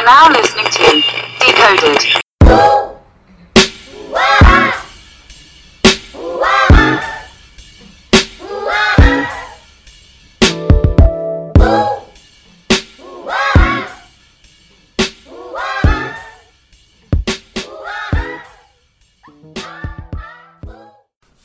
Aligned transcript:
are 0.00 0.04
now 0.04 0.30
listening 0.30 0.64
to 0.64 1.02
Decoded. 1.40 2.22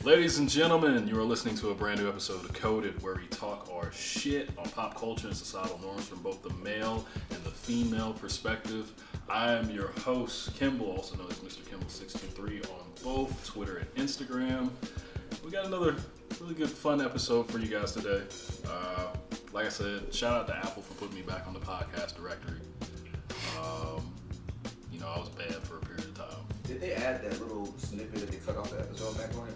Ladies 0.04 0.38
and 0.38 0.48
gentlemen, 0.48 1.08
you 1.08 1.20
are 1.20 1.24
listening 1.24 1.56
to 1.56 1.72
a 1.72 1.76
brand 1.76 2.00
new 2.00 2.08
episode 2.08 2.46
of 2.46 2.54
Coded, 2.54 3.02
where 3.02 3.16
we 3.16 3.26
talk 3.28 3.68
our 3.74 3.92
shit 3.92 4.50
on 4.58 4.70
pop 4.70 4.96
culture 4.96 5.28
and 5.28 5.36
societal 5.36 5.80
norms 5.80 6.08
from 6.08 6.22
both 6.22 6.42
the 6.42 6.54
male 6.64 7.06
and 7.32 7.44
the 7.44 7.50
female 7.66 8.14
perspective. 8.14 8.94
I 9.28 9.54
am 9.54 9.72
your 9.72 9.88
host, 10.02 10.56
Kimball, 10.56 10.92
also 10.92 11.18
known 11.18 11.32
as 11.32 11.40
Mr. 11.40 11.64
Kimball623 11.64 12.70
on 12.70 12.86
both 13.04 13.44
Twitter 13.44 13.78
and 13.78 13.96
Instagram. 13.96 14.70
We 15.44 15.50
got 15.50 15.66
another 15.66 15.96
really 16.40 16.54
good, 16.54 16.70
fun 16.70 17.02
episode 17.02 17.50
for 17.50 17.58
you 17.58 17.68
guys 17.68 17.92
today. 17.92 18.22
Uh, 18.70 19.08
like 19.52 19.66
I 19.66 19.70
said, 19.70 20.14
shout 20.14 20.34
out 20.34 20.48
to 20.48 20.56
Apple 20.56 20.84
for 20.84 20.94
putting 20.94 21.16
me 21.16 21.24
back 21.24 21.48
on 21.48 21.56
the 21.56 21.60
podcast 21.60 22.16
directory. 22.16 22.60
Um, 23.60 24.14
you 24.92 25.00
know, 25.00 25.08
I 25.08 25.18
was 25.18 25.30
bad 25.30 25.56
for 25.64 25.78
a 25.78 25.82
period 25.82 26.06
of 26.06 26.14
time. 26.14 26.46
Did 26.66 26.82
they 26.82 26.94
add 26.94 27.24
that 27.24 27.42
little 27.42 27.74
snippet 27.80 28.14
that 28.14 28.30
they 28.30 28.38
cut 28.38 28.58
off 28.58 28.70
the 28.70 28.80
episode 28.80 29.18
back 29.18 29.36
on 29.40 29.48
it? 29.48 29.56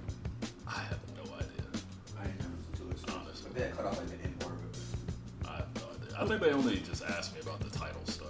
I 0.67 0.79
have 0.79 0.99
no 1.15 1.31
idea. 1.35 1.83
I 2.19 2.25
didn't 2.25 2.39
know 2.39 2.87
to 2.87 2.89
it. 2.89 3.15
Honestly. 3.15 3.51
They 3.53 3.61
had 3.61 3.77
cut 3.77 3.85
off 3.85 3.99
like 3.99 4.09
the 4.09 4.28
I 6.19 6.25
think 6.25 6.41
they 6.41 6.51
only 6.51 6.77
just 6.79 7.03
asked 7.05 7.33
me 7.33 7.39
about 7.39 7.61
the 7.61 7.69
title 7.69 8.01
stuff. 8.05 8.27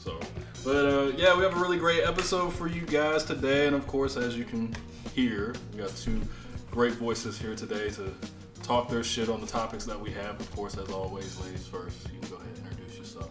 So, 0.00 0.18
but 0.64 0.84
uh, 0.84 1.12
yeah, 1.16 1.36
we 1.36 1.44
have 1.44 1.56
a 1.56 1.60
really 1.60 1.78
great 1.78 2.02
episode 2.02 2.52
for 2.52 2.66
you 2.66 2.82
guys 2.82 3.22
today, 3.22 3.68
and 3.68 3.76
of 3.76 3.86
course, 3.86 4.16
as 4.16 4.36
you 4.36 4.44
can 4.44 4.74
hear, 5.14 5.54
we 5.72 5.78
got 5.78 5.94
two 5.96 6.20
great 6.72 6.94
voices 6.94 7.38
here 7.38 7.54
today 7.54 7.90
to 7.90 8.12
talk 8.64 8.88
their 8.88 9.04
shit 9.04 9.28
on 9.28 9.40
the 9.40 9.46
topics 9.46 9.84
that 9.84 10.00
we 10.00 10.10
have. 10.10 10.40
Of 10.40 10.50
course, 10.56 10.76
as 10.76 10.90
always, 10.90 11.38
ladies 11.40 11.68
first. 11.68 11.96
You 12.12 12.18
can 12.18 12.30
go 12.30 12.36
ahead 12.36 12.50
and 12.58 12.66
introduce 12.72 12.98
yourself. 12.98 13.30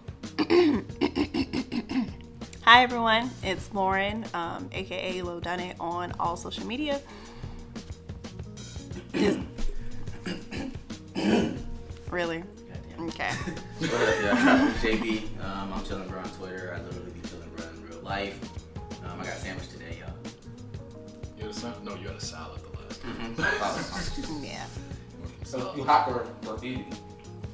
Hi 2.64 2.84
everyone, 2.84 3.30
it's 3.44 3.74
Lauren, 3.74 4.26
um, 4.34 4.70
aka 4.72 5.22
Low 5.22 5.42
Done 5.42 5.59
It 5.59 5.76
on 5.80 6.14
all 6.22 6.38
social 6.38 6.66
media. 6.66 7.02
Really? 12.12 12.44
Okay. 13.00 13.30
What 13.80 13.94
up, 13.94 14.22
y'all? 14.22 14.50
I'm 14.50 14.72
JB. 14.76 15.24
Um, 15.44 15.74
I'm 15.74 15.84
chilling 15.84 16.08
bro 16.08 16.20
on 16.20 16.30
Twitter. 16.30 16.74
I 16.78 16.82
literally 16.86 17.12
be 17.12 17.28
chilling 17.28 17.50
bro 17.56 17.66
in 17.68 17.88
real 17.90 18.00
life. 18.02 18.40
Um, 19.04 19.20
I 19.20 19.26
got 19.26 19.34
a 19.34 19.40
sandwich 19.40 19.68
today, 19.70 20.00
y'all. 20.00 20.14
You 21.38 21.44
had 21.44 21.52
a 21.52 21.54
salad? 21.54 21.84
No, 21.84 21.96
you 21.96 22.08
had 22.08 22.16
a 22.16 22.22
salad 22.22 22.62
the 22.62 22.80
last 22.80 23.02
Mm-hmm. 23.02 24.24
time. 24.34 24.44
Yeah. 24.44 24.66
So 25.44 25.74
you 25.76 25.84
hot 25.84 26.08
for, 26.10 26.26
for 26.58 26.66
eating. 26.66 26.92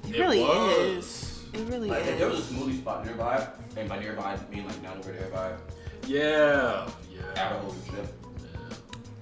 It, 0.08 0.16
It 0.16 0.20
really 0.20 0.42
was. 0.42 0.78
is. 0.78 1.44
It 1.54 1.68
really 1.68 1.90
Like 1.90 2.06
if 2.06 2.18
there 2.20 2.30
was 2.30 2.40
a 2.40 2.54
smoothie 2.54 2.78
spot 2.78 3.06
nearby, 3.06 3.46
and 3.76 3.90
by 3.90 4.00
nearby 4.00 4.38
I 4.38 4.54
mean 4.56 4.66
like 4.66 4.82
down 4.82 4.98
over 5.00 5.12
there 5.12 5.30
by 5.30 5.54
Yeah, 6.08 6.88
yeah. 7.12 7.22
Arrowhead 7.36 7.72
and 7.74 7.86
shit. 7.86 8.14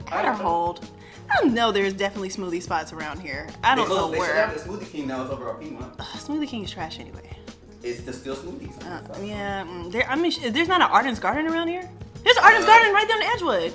yeah. 0.08 0.36
Adderhold. 0.36 0.84
I 1.32 1.46
know 1.46 1.72
there's 1.72 1.94
definitely 1.94 2.30
smoothie 2.30 2.62
spots 2.62 2.92
around 2.94 3.20
here. 3.20 3.48
I 3.64 3.76
don't 3.76 3.88
know 3.90 4.10
they 4.12 4.20
where. 4.20 4.34
down 4.36 4.54
the 4.56 4.60
Smoothie 4.62 4.90
King 4.90 5.08
now. 5.08 5.22
It's 5.24 5.32
over 5.32 5.50
at 5.50 5.60
Piedmont. 5.60 5.94
Ugh, 6.00 6.06
smoothie 6.18 6.48
King 6.48 6.64
is 6.64 6.72
trash 6.72 7.00
anyway. 7.00 7.38
It's 7.84 8.02
the 8.02 8.12
still 8.14 8.36
smoothies. 8.36 8.76
Uh, 8.86 9.02
yeah, 9.24 9.64
mm, 9.64 9.92
there. 9.92 10.06
I 10.10 10.16
mean, 10.16 10.32
sh- 10.32 10.50
there's 10.52 10.68
not 10.68 10.82
an 10.82 10.90
Arden's 10.92 11.20
Garden 11.20 11.48
around 11.48 11.68
here. 11.70 11.90
There's 12.24 12.38
an 12.38 12.44
Arden's 12.44 12.66
Uh, 12.66 12.68
Garden 12.68 12.94
right 12.94 13.08
there 13.08 13.18
in 13.22 13.28
Edgewood. 13.28 13.74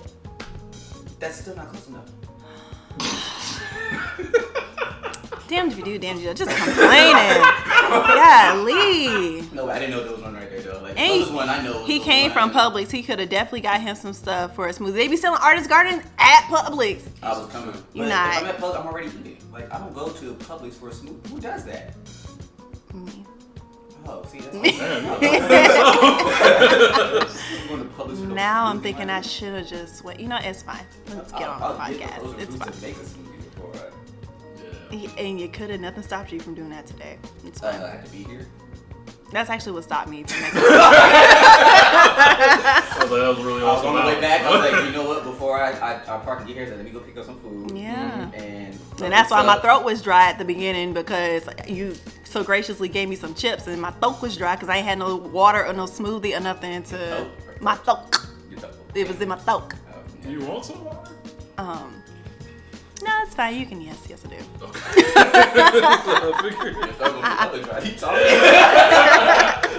That's 1.21 1.41
still 1.41 1.57
not 1.57 1.69
close 1.69 1.89
enough. 1.89 2.11
Damned 5.49 5.73
if 5.73 5.79
you 5.79 5.85
do, 5.85 5.99
damned 5.99 6.19
if 6.21 6.25
you 6.25 6.29
don't. 6.33 6.39
Just 6.39 6.57
complaining. 6.57 7.43
yeah, 8.17 8.63
Lee. 8.65 9.43
No, 9.53 9.69
I 9.69 9.79
didn't 9.79 9.91
know 9.91 10.03
there 10.03 10.13
was 10.13 10.23
one 10.23 10.35
right 10.35 10.49
there 10.49 10.61
though. 10.63 10.81
Like 10.83 10.99
And 10.99 11.35
one 11.35 11.49
I 11.51 11.63
know. 11.63 11.85
He 11.85 12.01
came 12.01 12.31
from. 12.31 12.51
Publix. 12.51 12.91
He 12.91 13.03
could 13.03 13.19
have 13.19 13.29
definitely 13.29 13.61
got 13.63 13.81
him 13.81 13.97
some 13.97 14.13
stuff 14.13 14.55
for 14.55 14.69
a 14.69 14.73
smoothie. 14.73 14.93
They 14.95 15.09
be 15.09 15.17
selling 15.17 15.41
Arden's 15.43 15.67
Garden 15.67 16.03
at 16.19 16.43
Publix. 16.45 17.03
I 17.23 17.37
was 17.39 17.51
coming. 17.51 17.75
You 17.93 18.07
not. 18.07 18.37
If 18.37 18.43
I'm 18.43 18.49
at 18.49 18.59
Publix, 18.59 18.81
I'm 18.81 18.87
already 18.87 19.09
eating. 19.09 19.39
Like 19.53 19.73
I 19.73 19.79
don't 19.79 19.95
go 19.95 20.09
to 20.11 20.35
Publix 20.35 20.75
for 20.75 20.89
a 20.89 20.93
smoothie. 20.93 21.27
Who 21.29 21.41
does 21.41 21.65
that? 21.65 21.95
Me. 22.95 23.25
Oh, 24.07 24.23
see, 24.27 24.41
that's 24.41 24.55
Man, 24.55 24.65
Going 27.69 27.89
to 27.89 27.95
Publix 27.95 28.19
for 28.19 28.27
no 28.27 28.35
Now 28.35 28.67
I'm 28.67 28.81
thinking 28.81 29.09
I 29.11 29.21
should 29.23 29.55
have 29.55 29.67
just 29.67 30.05
went. 30.05 30.21
You 30.21 30.29
know, 30.29 30.39
it's 30.41 30.63
fine. 30.63 30.85
Let's 31.09 31.33
get 31.33 31.49
on 31.49 31.61
the 31.61 31.67
podcast. 31.79 32.39
It's 32.39 32.57
fine. 32.57 33.24
And 35.19 35.41
you 35.41 35.49
could 35.49 35.71
have. 35.71 35.81
Nothing 35.81 36.03
stopped 36.03 36.33
you 36.33 36.41
from 36.41 36.55
doing 36.55 36.71
that 36.71 36.87
today. 36.87 37.19
It's 37.47 37.61
fine 37.61 37.75
I 37.75 37.79
fine. 37.81 37.91
have 37.91 38.05
to 38.05 38.11
be 38.11 38.23
here. 38.25 38.47
That's 39.33 39.51
actually 39.51 39.73
what 39.73 39.85
stopped 39.85 40.09
me 40.09 40.23
from 40.23 40.41
making. 40.43 40.59
I 40.59 40.61
was 43.01 43.11
like, 43.11 43.21
that 43.21 43.29
was 43.37 43.45
really 43.45 43.63
I 43.63 43.65
was 43.65 43.79
awesome. 43.79 43.97
on 43.97 44.07
the 44.07 44.13
way 44.15 44.21
back. 44.21 44.43
I 44.43 44.51
was 44.51 44.61
like, 44.73 44.85
you 44.85 44.93
know 44.93 45.07
what? 45.09 45.25
Before 45.25 45.61
I, 45.61 45.73
I, 45.73 45.95
I 46.03 46.19
park 46.21 46.39
and 46.41 46.47
get 46.47 46.57
here, 46.57 46.67
I 46.67 46.69
said, 46.69 46.77
let 46.77 46.85
me 46.85 46.91
go 46.93 47.01
pick 47.01 47.17
up 47.17 47.25
some 47.25 47.41
food. 47.41 47.77
Yeah. 47.77 48.31
And 48.33 48.79
And 49.03 49.13
that's 49.13 49.31
why 49.31 49.41
so- 49.41 49.47
my 49.47 49.59
throat 49.59 49.85
was 49.85 50.03
dry 50.03 50.29
at 50.31 50.39
the 50.39 50.45
beginning 50.45 50.93
because 50.95 51.49
you 51.67 51.95
so 52.25 52.45
graciously 52.45 52.89
gave 52.89 53.09
me 53.09 53.17
some 53.17 53.35
chips 53.35 53.67
and 53.67 53.81
my 53.81 53.91
throat 53.93 54.21
was 54.23 54.37
dry 54.37 54.55
because 54.55 54.69
I 54.69 54.77
ain't 54.77 54.87
had 54.87 54.99
no 54.99 55.17
water 55.17 55.67
or 55.67 55.73
no 55.73 55.85
smoothie 55.85 56.37
or 56.37 56.41
nothing 56.41 56.83
to 56.85 56.97
Throat? 56.97 57.29
my 57.61 57.75
throat. 57.77 58.11
Get 58.51 58.61
the- 58.61 59.01
It 59.01 59.09
was 59.09 59.21
in 59.21 59.29
my 59.29 59.37
throat. 59.39 59.73
Oh. 59.93 60.29
You 60.29 60.45
want 60.45 60.65
some 60.65 60.85
water? 60.85 61.11
Um, 61.59 61.67
no, 61.69 61.83
it's 63.35 63.37
fine. 63.37 63.59
You 63.59 63.67
can 63.67 63.81
yes, 63.81 63.99
yes 64.09 64.25
I 64.25 64.29
do. 64.29 64.37
Okay. 64.63 64.81
I 65.17 66.41
figured. 66.41 66.75
Your 66.77 66.87
throat 66.93 67.21
gonna 67.21 67.21
be 67.21 67.27
other 67.27 67.63
dry. 67.63 67.81
He 67.81 67.93
talking. 67.97 68.27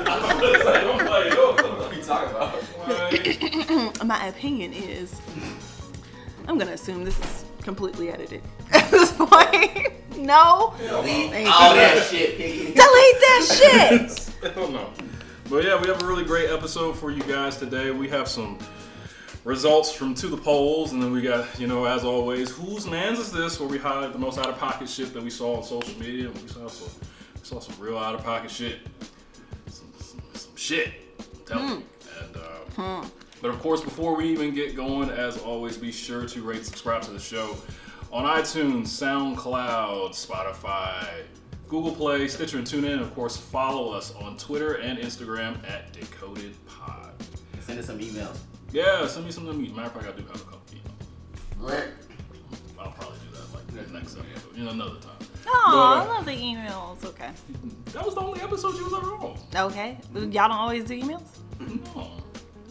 I'm 0.07 1.05
like, 1.05 1.33
yo, 1.33 1.53
What 1.53 1.93
he 1.93 2.01
talking 2.01 2.35
about? 2.35 2.53
like, 2.89 4.05
My 4.05 4.25
opinion 4.27 4.73
is, 4.73 5.19
I'm 6.49 6.57
gonna 6.57 6.71
assume 6.73 7.05
this 7.05 7.17
is 7.19 7.45
completely 7.63 8.09
edited 8.11 8.41
at 8.73 8.91
this 8.91 9.13
point. 9.13 9.93
no, 10.17 10.73
Delete 10.77 11.31
Thank 11.31 11.49
all 11.49 11.73
that 11.75 12.05
shit, 12.09 12.37
piggy. 12.37 12.65
delete 12.65 12.75
that 12.75 13.45
shit. 13.57 14.31
I 14.43 14.53
don't 14.53 14.73
know. 14.73 14.89
But 15.49 15.63
yeah, 15.63 15.79
we 15.79 15.87
have 15.87 16.01
a 16.01 16.05
really 16.05 16.25
great 16.25 16.49
episode 16.49 16.97
for 16.97 17.09
you 17.11 17.21
guys 17.23 17.55
today. 17.57 17.91
We 17.91 18.09
have 18.09 18.27
some 18.27 18.57
results 19.45 19.91
from 19.91 20.13
To 20.15 20.27
the 20.27 20.35
Polls, 20.37 20.91
and 20.91 21.01
then 21.01 21.11
we 21.13 21.21
got, 21.21 21.57
you 21.59 21.67
know, 21.67 21.85
as 21.85 22.03
always, 22.03 22.51
whose 22.51 22.87
mans 22.87 23.19
is 23.19 23.31
this? 23.31 23.59
Where 23.59 23.69
we 23.69 23.77
highlight 23.77 24.11
the 24.11 24.19
most 24.19 24.37
out 24.37 24.49
of 24.49 24.57
pocket 24.57 24.89
shit 24.89 25.13
that 25.13 25.23
we 25.23 25.29
saw 25.29 25.55
on 25.57 25.63
social 25.63 25.97
media. 25.99 26.29
We 26.29 26.47
saw 26.47 26.67
some, 26.67 26.89
we 27.35 27.45
saw 27.45 27.59
some 27.59 27.75
real 27.79 27.97
out 27.97 28.15
of 28.15 28.23
pocket 28.23 28.51
shit. 28.51 28.79
Some, 29.67 29.87
some, 29.99 30.21
some 30.33 30.55
shit. 30.55 30.93
I'm 31.19 31.45
telling 31.45 31.69
you. 31.69 31.83
And, 32.19 32.37
uh, 32.37 33.05
But 33.41 33.51
of 33.51 33.59
course, 33.59 33.81
before 33.81 34.15
we 34.15 34.27
even 34.29 34.55
get 34.55 34.75
going, 34.75 35.11
as 35.11 35.37
always, 35.37 35.77
be 35.77 35.91
sure 35.91 36.25
to 36.25 36.41
rate 36.41 36.65
subscribe 36.65 37.03
to 37.03 37.11
the 37.11 37.19
show 37.19 37.55
on 38.11 38.23
iTunes, 38.23 38.87
SoundCloud, 38.87 40.09
Spotify, 40.11 41.05
Google 41.67 41.91
Play, 41.91 42.27
Stitcher, 42.27 42.57
and 42.57 42.65
TuneIn. 42.65 42.99
Of 42.99 43.13
course, 43.13 43.37
follow 43.37 43.91
us 43.91 44.15
on 44.15 44.37
Twitter 44.37 44.75
and 44.75 44.97
Instagram 44.97 45.57
at 45.69 45.93
Decoded 45.93 46.55
Pod. 46.65 47.11
Send 47.59 47.77
us 47.77 47.85
some 47.85 47.99
emails. 47.99 48.37
Yeah, 48.75 49.07
send 49.07 49.25
me 49.25 49.31
some 49.31 49.47
of 49.47 49.55
them. 49.55 49.63
Matter 49.73 49.87
of 49.87 49.93
fact, 49.93 50.05
I 50.05 50.11
do 50.19 50.25
have 50.27 50.35
a 50.35 50.39
couple 50.39 50.59
emails. 50.73 51.07
Right. 51.57 51.87
I'll 52.77 52.91
probably 52.91 53.17
do 53.19 53.29
that 53.37 53.53
like 53.53 53.65
next 53.93 54.17
episode, 54.17 54.25
you 54.53 54.65
know, 54.65 54.71
another 54.71 54.99
time. 54.99 55.15
Oh, 55.47 55.93
I 55.95 55.99
But, 56.05 56.09
love 56.13 56.25
the 56.25 56.33
emails. 56.33 57.05
Okay. 57.05 57.29
That 57.93 58.05
was 58.05 58.15
the 58.15 58.21
only 58.21 58.41
episode 58.41 58.75
you 58.75 58.83
was 58.83 58.93
ever 58.93 59.13
on. 59.13 59.37
Okay. 59.71 59.97
Y'all 60.13 60.49
don't 60.49 60.51
always 60.51 60.83
do 60.83 60.93
emails? 61.01 61.23
No. 61.61 62.11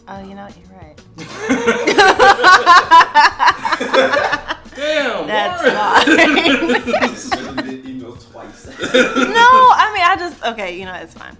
Oh, 0.07 0.19
you 0.21 0.35
know, 0.35 0.45
what? 0.45 0.55
you're 0.55 0.77
right. 0.77 0.95
Damn, 4.75 5.25
That's 5.25 5.63
Lauren. 5.63 6.05
Literally 6.35 7.63
did 7.63 7.81
emails 7.85 8.21
twice. 8.31 8.67
no, 8.67 8.73
I 8.83 9.89
mean, 9.91 10.03
I 10.03 10.15
just, 10.19 10.43
okay, 10.45 10.77
you 10.77 10.85
know, 10.85 10.93
it's 10.93 11.15
fine. 11.15 11.35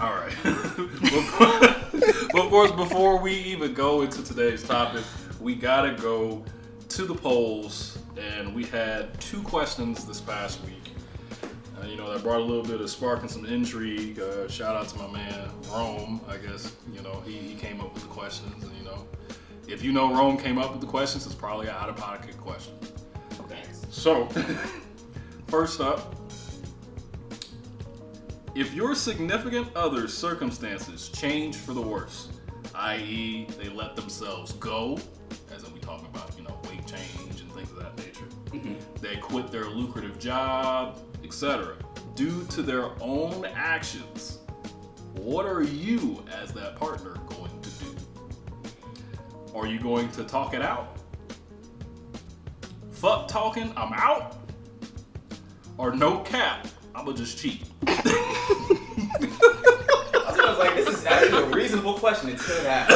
All 0.00 0.12
right. 0.12 0.34
but 2.32 2.44
of 2.44 2.50
course, 2.50 2.70
before 2.72 3.18
we 3.18 3.32
even 3.32 3.74
go 3.74 4.02
into 4.02 4.22
today's 4.22 4.62
topic, 4.62 5.04
we 5.40 5.54
gotta 5.54 5.92
go 6.00 6.44
to 6.88 7.04
the 7.04 7.14
polls, 7.14 7.98
and 8.16 8.54
we 8.54 8.64
had 8.64 9.18
two 9.20 9.42
questions 9.42 10.04
this 10.04 10.20
past 10.20 10.64
week. 10.64 10.92
Uh, 11.80 11.86
you 11.86 11.96
know, 11.96 12.12
that 12.12 12.22
brought 12.22 12.40
a 12.40 12.44
little 12.44 12.62
bit 12.62 12.80
of 12.80 12.90
spark 12.90 13.20
and 13.20 13.30
some 13.30 13.46
intrigue. 13.46 14.18
Uh, 14.18 14.48
shout 14.48 14.76
out 14.76 14.88
to 14.88 14.98
my 14.98 15.10
man 15.10 15.48
Rome. 15.70 16.20
I 16.28 16.36
guess 16.36 16.74
you 16.92 17.00
know 17.02 17.22
he, 17.24 17.32
he 17.32 17.54
came 17.54 17.80
up 17.80 17.94
with 17.94 18.02
the 18.02 18.08
questions, 18.08 18.62
and 18.62 18.76
you 18.76 18.84
know, 18.84 19.06
if 19.68 19.82
you 19.82 19.92
know 19.92 20.12
Rome 20.12 20.36
came 20.36 20.58
up 20.58 20.72
with 20.72 20.80
the 20.80 20.86
questions, 20.86 21.26
it's 21.26 21.34
probably 21.34 21.68
an 21.68 21.74
out 21.74 21.88
of 21.88 21.96
pocket 21.96 22.36
question. 22.38 22.74
Thanks. 23.48 23.86
So, 23.90 24.26
first 25.46 25.80
up, 25.80 26.14
If 28.56 28.74
your 28.74 28.96
significant 28.96 29.68
other's 29.76 30.12
circumstances 30.12 31.08
change 31.10 31.54
for 31.54 31.72
the 31.72 31.80
worse, 31.80 32.30
i.e., 32.74 33.46
they 33.56 33.68
let 33.68 33.94
themselves 33.94 34.52
go, 34.54 34.98
as 35.54 35.62
in 35.62 35.72
we 35.72 35.78
talking 35.78 36.06
about, 36.06 36.36
you 36.36 36.42
know, 36.42 36.58
weight 36.68 36.84
change 36.84 37.42
and 37.42 37.52
things 37.52 37.70
of 37.70 37.76
that 37.76 37.96
nature, 37.98 38.24
mm-hmm. 38.46 38.74
they 39.00 39.16
quit 39.18 39.52
their 39.52 39.66
lucrative 39.66 40.18
job, 40.18 40.98
etc., 41.22 41.76
due 42.16 42.44
to 42.46 42.60
their 42.60 42.90
own 43.00 43.44
actions, 43.54 44.40
what 45.14 45.46
are 45.46 45.62
you, 45.62 46.24
as 46.42 46.52
that 46.52 46.74
partner, 46.74 47.14
going 47.28 47.60
to 47.60 47.70
do? 47.70 47.96
Are 49.54 49.68
you 49.68 49.78
going 49.78 50.10
to 50.12 50.24
talk 50.24 50.54
it 50.54 50.62
out? 50.62 50.96
Fuck 52.90 53.28
talking, 53.28 53.72
I'm 53.76 53.92
out? 53.92 54.38
Or 55.78 55.94
no 55.94 56.18
cap, 56.20 56.66
I'ma 56.96 57.12
just 57.12 57.38
cheat? 57.38 57.69
I 60.32 60.46
was 60.48 60.58
like, 60.58 60.74
this 60.76 60.88
is 60.88 61.04
actually 61.06 61.42
a 61.42 61.46
reasonable 61.46 61.94
question 61.94 62.30
until 62.30 62.62
that. 62.62 62.88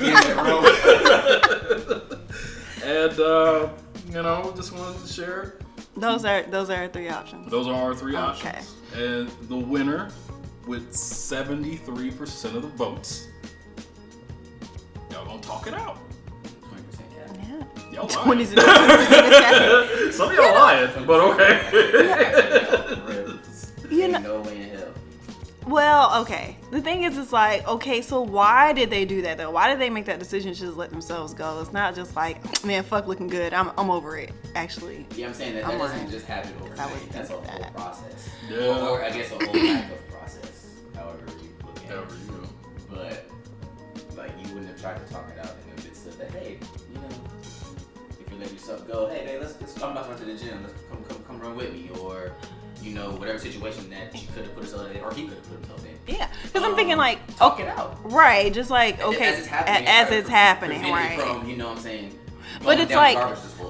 Damn 0.00 0.30
it, 0.30 0.36
bro. 0.36 0.60
And 2.82 3.20
uh, 3.20 3.68
you 4.08 4.22
know, 4.22 4.52
just 4.56 4.72
wanted 4.72 5.00
to 5.06 5.12
share. 5.12 5.54
Those 5.96 6.24
are 6.24 6.42
those 6.44 6.70
are 6.70 6.76
our 6.76 6.88
three 6.88 7.08
options. 7.08 7.50
Those 7.50 7.66
are 7.66 7.74
our 7.74 7.94
three 7.94 8.16
Okay. 8.16 8.22
options. 8.50 8.74
And 8.94 9.28
the 9.48 9.56
winner 9.56 10.10
with 10.66 10.92
73% 10.92 12.54
of 12.54 12.62
the 12.62 12.68
votes. 12.68 13.28
Y'all 15.10 15.24
gonna 15.26 15.40
talk 15.40 15.66
it 15.66 15.74
out. 15.74 15.98
20% 16.62 17.10
cap. 17.14 17.36
Yeah. 17.42 17.92
Y'all 17.92 18.06
Twenty 18.08 18.46
lying. 18.46 20.12
Some 20.12 20.28
of 20.30 20.34
y'all 20.36 20.54
lying, 20.54 20.90
but 21.06 21.20
okay. 21.20 21.56
You 23.90 24.02
Ain't 24.04 24.12
know, 24.12 24.20
no 24.20 24.40
way 24.48 24.62
in 24.62 24.68
hell. 24.70 24.94
well, 25.66 26.22
okay. 26.22 26.56
The 26.70 26.80
thing 26.80 27.02
is, 27.02 27.18
it's 27.18 27.32
like, 27.32 27.66
okay, 27.66 28.00
so 28.02 28.20
why 28.22 28.72
did 28.72 28.88
they 28.90 29.04
do 29.04 29.22
that 29.22 29.36
though? 29.36 29.50
Why 29.50 29.68
did 29.68 29.80
they 29.80 29.90
make 29.90 30.04
that 30.06 30.18
decision 30.18 30.54
to 30.54 30.58
just 30.60 30.76
let 30.76 30.90
themselves 30.90 31.34
go? 31.34 31.60
It's 31.60 31.72
not 31.72 31.94
just 31.94 32.14
like, 32.16 32.64
man, 32.64 32.82
fuck 32.84 33.06
looking 33.06 33.26
good. 33.28 33.52
I'm, 33.52 33.70
I'm 33.76 33.90
over 33.90 34.16
it. 34.16 34.32
Actually, 34.54 35.06
Yeah, 35.16 35.28
I'm 35.28 35.34
saying 35.34 35.54
that 35.54 35.64
I'm 35.66 35.72
that 35.72 35.78
doesn't 35.78 35.98
lying. 35.98 36.10
just 36.10 36.26
happen 36.26 36.52
I 36.60 36.62
overnight. 36.64 36.90
wouldn't 36.92 37.12
That's 37.12 37.30
a 37.30 37.34
think 37.34 37.46
whole 37.48 37.60
that. 37.60 37.74
process. 37.74 38.30
Yeah. 38.48 38.58
Or, 38.58 38.88
or 38.90 39.04
I 39.04 39.10
guess 39.10 39.30
a 39.32 39.34
whole 39.34 39.64
lack 39.64 39.90
of 39.92 40.08
process, 40.10 40.66
however 40.94 41.18
you 41.42 41.48
look 41.66 41.76
at 41.78 41.82
However 41.88 42.14
it. 42.14 42.20
you 42.20 42.32
go. 42.32 42.48
But 42.90 43.26
like 44.16 44.30
you 44.40 44.54
wouldn't 44.54 44.68
have 44.70 44.80
tried 44.80 45.04
to 45.06 45.12
talk 45.12 45.28
it 45.30 45.38
out 45.44 45.56
in 45.68 45.76
the 45.76 45.82
midst 45.88 46.06
of 46.06 46.16
that. 46.18 46.30
Hey, 46.32 46.58
you 46.92 47.00
know, 47.00 47.08
if 48.20 48.32
you 48.32 48.38
let 48.38 48.52
yourself 48.52 48.86
go, 48.88 49.08
hey, 49.08 49.24
hey, 49.24 49.38
let's, 49.40 49.60
let's 49.60 49.80
I'm 49.82 49.92
about 49.92 50.04
to 50.04 50.10
run 50.10 50.18
to 50.20 50.24
the 50.26 50.34
gym. 50.34 50.62
Let's 50.62 50.74
come 50.90 51.02
come 51.04 51.24
come 51.24 51.40
run 51.40 51.56
with 51.56 51.72
me, 51.72 51.90
or 52.00 52.32
you 52.82 52.94
know, 52.94 53.10
whatever 53.12 53.38
situation 53.38 53.90
that 53.90 54.16
she 54.16 54.26
could 54.26 54.44
have 54.44 54.54
put 54.54 54.64
herself 54.64 54.90
in, 54.90 55.00
or 55.02 55.12
he 55.12 55.22
could 55.24 55.34
have 55.34 55.42
put 55.48 55.58
himself 55.58 55.84
in. 55.86 56.14
yeah. 56.14 56.28
Because 56.44 56.62
I'm 56.62 56.74
thinking 56.74 56.94
Um, 56.94 56.98
like, 56.98 57.36
talk 57.36 57.54
okay, 57.54 57.64
it 57.64 57.68
out. 57.68 57.98
right, 58.04 58.52
just 58.52 58.70
like 58.70 59.02
okay, 59.02 59.28
as 59.28 59.38
it's 59.38 59.46
happening, 59.48 59.88
as 59.88 60.08
to 60.08 60.18
it's 60.18 60.28
happening, 60.28 60.82
right. 60.92 61.20
From, 61.20 61.48
you 61.48 61.56
know 61.56 61.68
what 61.68 61.76
I'm 61.78 61.82
saying? 61.82 62.18
But 62.64 62.80
it's 62.80 62.92
like, 62.92 63.16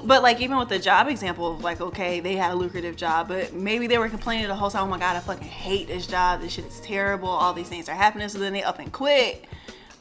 but 0.05 0.23
like 0.23 0.41
even 0.41 0.57
with 0.57 0.69
the 0.69 0.79
job 0.79 1.07
example 1.07 1.53
of 1.53 1.63
like, 1.63 1.79
okay, 1.79 2.19
they 2.19 2.35
had 2.35 2.51
a 2.51 2.55
lucrative 2.55 2.95
job, 2.97 3.27
but 3.27 3.53
maybe 3.53 3.87
they 3.87 3.97
were 3.97 4.09
complaining 4.09 4.47
the 4.47 4.55
whole 4.55 4.69
time, 4.71 4.83
oh 4.83 4.87
my 4.87 4.97
god, 4.99 5.15
I 5.15 5.19
fucking 5.19 5.47
hate 5.47 5.87
this 5.87 6.07
job. 6.07 6.41
This 6.41 6.53
shit 6.53 6.65
is 6.65 6.79
terrible. 6.81 7.29
All 7.29 7.53
these 7.53 7.69
things 7.69 7.87
are 7.87 7.95
happening. 7.95 8.27
So 8.27 8.39
then 8.39 8.53
they 8.53 8.63
up 8.63 8.79
and 8.79 8.91
quit. 8.91 9.45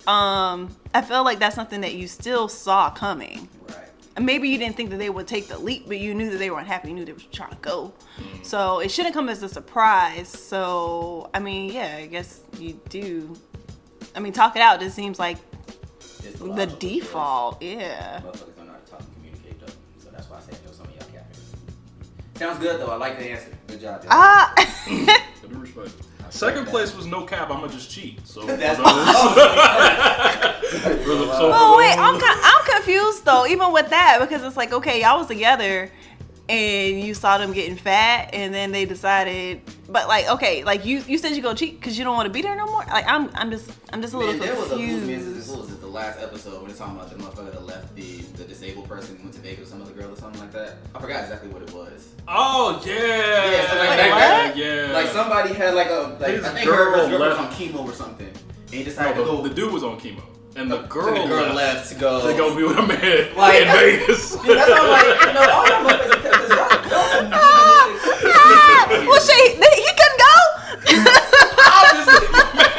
Um, 0.07 0.75
I 0.95 1.03
feel 1.03 1.23
like 1.25 1.39
that's 1.39 1.55
something 1.55 1.83
that 1.83 1.95
you 1.95 2.09
still 2.09 2.49
saw 2.49 2.91
coming. 2.91 3.49
Right. 4.11 4.17
And 4.17 4.27
maybe 4.27 4.49
you 4.49 4.59
didn't 4.59 4.77
think 4.77 4.91
that 4.91 4.99
they 4.99 5.11
would 5.11 5.27
take 5.27 5.49
the 5.49 5.59
leap, 5.59 5.85
but 5.89 5.99
you 5.99 6.15
knew 6.15 6.31
that 6.31 6.39
they 6.39 6.51
weren't 6.51 6.67
happy. 6.67 6.89
You 6.89 6.95
knew 6.95 7.05
they 7.05 7.13
were 7.13 7.21
trying 7.33 7.51
to 7.51 7.57
go. 7.63 7.93
So 8.43 8.81
it 8.81 8.91
shouldn't 8.91 9.15
come 9.15 9.29
as 9.29 9.43
a 9.43 9.49
surprise. 9.49 10.29
So 10.29 11.31
I 11.35 11.39
mean, 11.41 11.73
yeah, 11.73 11.97
I 11.99 12.07
guess 12.07 12.41
you 12.59 12.81
do. 12.89 13.37
I 14.15 14.21
mean, 14.21 14.33
talk 14.33 14.57
it 14.57 14.63
out. 14.63 14.81
Just 14.81 14.97
seems 14.97 15.19
like 15.19 15.39
It's 16.25 16.39
the 16.39 16.47
logical 16.47 16.77
default. 16.79 17.63
Yeah. 17.63 18.21
Motherfuckers 18.21 18.57
don't 18.57 18.67
know 18.67 18.73
how 18.73 18.79
to 18.79 18.91
talk 18.91 19.01
and 19.01 19.15
communicate 19.15 19.61
though. 19.61 19.73
So 19.99 20.11
that's 20.11 20.29
why 20.29 20.39
I 20.39 20.41
say 20.41 20.53
I 20.61 20.67
know 20.67 20.73
some 20.73 20.87
of 20.87 20.93
y'all 20.93 21.09
capping. 21.13 21.41
Sounds 22.37 22.59
good 22.59 22.81
though. 22.81 22.89
I 22.91 22.97
like 22.97 23.19
the 23.19 23.31
answer. 23.31 23.51
Good 23.69 23.81
job. 23.81 24.05
Ah. 24.11 24.53
I 24.57 25.23
do 25.49 25.57
respect. 25.59 25.93
Second 26.31 26.67
place 26.67 26.95
was 26.95 27.07
no 27.07 27.25
cap. 27.25 27.51
I'ma 27.51 27.69
just 27.69 27.91
cheat. 27.91 28.27
So 28.27 28.41
That's 28.47 28.79
those- 28.79 28.87
so 31.37 31.51
Oh 31.53 31.77
wait, 31.79 31.97
I'm 31.99 32.19
con- 32.19 32.39
I'm 32.43 32.65
confused 32.65 33.25
though. 33.25 33.47
Even 33.47 33.73
with 33.73 33.91
that, 33.91 34.19
because 34.21 34.43
it's 34.43 34.57
like 34.57 34.73
okay, 34.73 35.01
y'all 35.03 35.19
was 35.19 35.27
together, 35.27 35.91
and 36.49 37.01
you 37.01 37.15
saw 37.15 37.39
them 37.39 37.53
getting 37.53 37.77
fat, 37.77 38.31
and 38.33 38.53
then 38.55 38.73
they 38.73 38.85
decided. 38.85 39.61
But 39.89 40.09
like 40.09 40.29
okay, 40.31 40.65
like 40.65 40.85
you 40.85 41.03
you 41.07 41.19
said 41.19 41.33
you 41.37 41.43
go 41.43 41.55
cheat 41.55 41.81
because 41.81 41.99
you 41.99 42.05
don't 42.05 42.15
want 42.15 42.27
to 42.27 42.33
be 42.33 42.43
there 42.43 42.57
no 42.57 42.67
more. 42.67 42.85
Like 42.87 43.05
I'm 43.07 43.31
I'm 43.35 43.51
just 43.51 43.71
I'm 43.93 44.01
just 44.01 44.15
a 44.15 44.19
little 44.19 44.35
Man, 44.35 44.43
there 44.43 44.55
was 44.57 44.71
a 44.71 44.77
confused. 44.77 45.80
Movie, 45.93 46.03
this 46.03 46.15
was 46.15 46.15
the 46.15 46.21
last 46.21 46.21
episode 46.21 46.59
when 46.63 46.67
they're 46.69 46.77
talking 46.77 46.97
about 46.97 47.11
the 47.11 47.17
motherfucker 47.17 47.53
that 47.53 47.65
left 47.67 47.95
the, 47.95 48.19
the 48.37 48.45
disabled 48.45 48.89
person 48.89 49.15
and 49.17 49.25
went 49.25 49.35
to 49.35 49.41
Vegas 49.41 49.61
with 49.61 49.69
some 49.69 49.83
other 49.83 49.93
girl 49.93 50.13
or 50.13 50.17
something 50.17 50.41
like 50.41 50.53
that. 50.53 50.77
I 50.95 51.01
forgot 51.01 51.23
exactly 51.25 51.51
what 51.51 51.63
it 51.63 51.73
was. 51.73 52.09
Oh 52.29 52.81
yeah, 52.85 52.95
Yeah, 52.95 53.71
so 53.71 53.77
like, 53.79 53.89
Wait, 53.91 54.11
like, 54.11 54.11
what? 54.47 54.57
yeah. 54.57 54.93
Like 54.93 55.07
somebody 55.09 55.55
had 55.55 55.75
like 55.75 55.89
a 55.91 56.17
like 56.21 56.35
His 56.35 56.45
I 56.45 56.53
think 56.55 56.67
girl 56.67 56.77
her, 56.93 57.09
her 57.09 57.19
girl 57.19 57.29
was 57.31 57.39
on 57.39 57.49
chemo 57.53 57.85
or 57.89 57.93
something, 57.93 58.27
and 58.29 58.71
he 58.75 58.85
decided 58.85 59.17
No, 59.17 59.25
to 59.25 59.31
go. 59.31 59.43
the, 59.43 59.49
the 59.49 59.55
dude 59.55 59.73
was 59.73 59.83
on 59.83 59.99
chemo, 59.99 60.23
and 60.57 60.71
the 60.71 60.81
and 60.81 60.89
girl, 60.89 61.15
the 61.23 61.29
girl 61.29 61.55
left, 61.55 61.57
left 61.57 61.89
to 61.91 61.95
go. 61.97 62.31
to 62.31 62.37
go 62.37 62.55
be 62.57 62.63
with 62.65 62.79
a 62.79 62.87
man 62.87 63.35
Like- 63.37 63.63
in 63.63 63.69
Vegas. 63.69 64.37
Dude, 64.43 64.57
that's 64.57 64.71
why 64.71 64.79
I'm 64.79 64.91
like, 64.91 65.21
you 65.27 65.33
know, 65.35 65.41
all 65.51 65.67
y'all 65.67 65.85
motherfuckers 65.85 66.23
kept 66.23 66.39
this 66.41 66.51
y'all 66.51 66.69
girlfriend. 66.89 67.35
Well, 69.07 69.21
shit, 69.21 69.55
he 69.55 69.91
couldn't 69.99 70.19
go. 70.19 70.35
Obviously, 71.59 72.27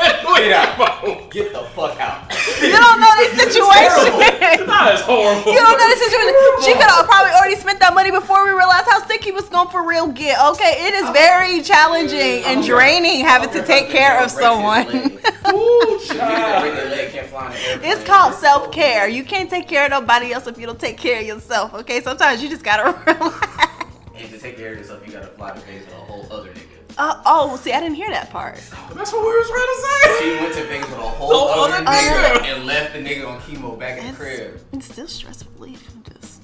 man, 0.50 0.78
Get 0.78 0.80
out. 0.82 1.32
Get 1.32 1.54
the 1.54 1.64
fuck 1.74 2.00
out. 2.00 2.28
you 2.62 2.72
don't 2.76 3.00
know 3.00 3.14
the 3.16 3.28
situation. 3.38 4.68
That 4.68 4.92
is 4.96 5.02
horrible. 5.02 5.52
You 5.52 5.60
don't 5.60 5.78
know 5.78 5.88
the 5.90 6.00
situation. 6.02 6.34
She 6.64 6.74
could 6.74 6.90
have 6.90 7.06
probably 7.06 7.32
already 7.34 7.56
spent 7.56 7.80
that 7.80 7.94
money 7.94 8.12
before 8.12 8.44
we 8.46 8.52
realized 8.52 8.88
how 8.90 9.06
sick 9.08 9.24
he 9.24 9.32
was 9.32 9.48
going 9.50 9.70
for 9.70 9.88
real 9.88 10.08
get. 10.08 10.40
Okay, 10.54 10.88
it 10.88 10.94
is 10.94 11.10
very 11.12 11.62
challenging 11.62 12.44
and 12.46 12.64
draining 12.64 13.22
having 13.26 13.50
to 13.52 13.64
take 13.66 13.90
care 13.90 14.22
of 14.24 14.30
someone. 14.32 14.88
Ooh, 15.54 16.00
Shit, 16.04 16.18
child. 16.18 16.18
niggas 16.18 16.18
that 16.18 16.62
break 16.62 16.74
their 16.76 16.90
leg 16.90 17.12
can't 17.12 17.28
fly 17.28 17.46
on 17.46 17.52
the 17.52 17.58
airplane. 17.70 17.92
It's 17.92 18.04
called 18.04 18.34
self 18.36 18.72
care. 18.72 19.08
You 19.08 19.24
can't 19.24 19.50
take 19.50 19.68
care 19.68 19.86
of 19.86 19.92
nobody 19.92 20.34
else 20.34 20.48
if 20.48 20.58
you 20.58 20.66
don't 20.68 20.80
take 20.80 20.98
care 20.98 21.20
of 21.22 21.26
yourself. 21.26 21.74
Okay, 21.74 22.02
sometimes 22.02 22.42
you 22.44 22.50
just 22.50 22.64
gotta 22.64 22.92
relax. 23.06 23.86
And 24.16 24.30
to 24.30 24.38
take 24.38 24.58
care 24.58 24.72
of 24.74 24.78
yourself, 24.78 25.06
you 25.06 25.14
gotta 25.14 25.28
fly 25.28 25.52
to 25.52 25.60
Vegas 25.62 25.86
with 25.86 25.94
a 25.96 25.98
whole 25.98 26.28
other 26.32 26.50
nigga. 26.52 26.61
Uh, 27.02 27.20
oh, 27.26 27.56
see, 27.58 27.74
I 27.74 27.80
didn't 27.80 27.96
hear 27.96 28.12
that 28.12 28.30
part. 28.30 28.58
That's 28.94 29.12
what 29.12 29.22
we 29.24 29.28
were 29.36 29.44
trying 29.44 29.66
to 29.66 29.82
say. 29.82 30.20
She 30.20 30.40
went 30.40 30.54
to 30.54 30.64
Vegas 30.66 30.88
with 30.88 31.00
a 31.00 31.02
whole 31.02 31.30
The 31.30 31.36
other 31.36 31.74
other 31.78 31.86
nigga 31.86 32.34
nigga. 32.36 32.58
and 32.58 32.66
left 32.68 32.94
the 32.94 33.00
nigga 33.00 33.28
on 33.28 33.42
chemo 33.42 33.80
back 33.80 33.98
in 33.98 34.06
the 34.06 34.14
crib. 34.14 34.62
it's 34.72 34.86
still 34.86 35.08
stress 35.08 35.44
relief. 35.56 35.92
I'm 35.96 36.04
just. 36.14 36.44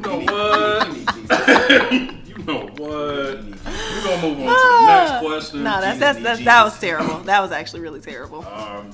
You 0.00 0.06
know 0.06 0.20
what? 0.20 0.86
you 0.86 0.92
need 0.94 1.08
Jesus. 1.08 2.28
you 2.28 2.38
know 2.44 2.66
what? 2.76 3.38
You 3.38 3.42
need 3.42 3.54
Jesus. 3.54 3.66
We're 3.66 4.04
gonna 4.04 4.22
move 4.22 4.38
on 4.38 4.46
to 4.46 4.68
the 4.78 4.86
next 4.86 5.26
question. 5.26 5.64
No, 5.64 5.80
that's, 5.80 5.98
that's, 5.98 6.22
that's 6.22 6.44
that 6.44 6.62
was 6.62 6.78
terrible. 6.78 7.18
That 7.24 7.40
was 7.40 7.50
actually 7.50 7.80
really 7.80 8.00
terrible. 8.00 8.46
Um, 8.46 8.92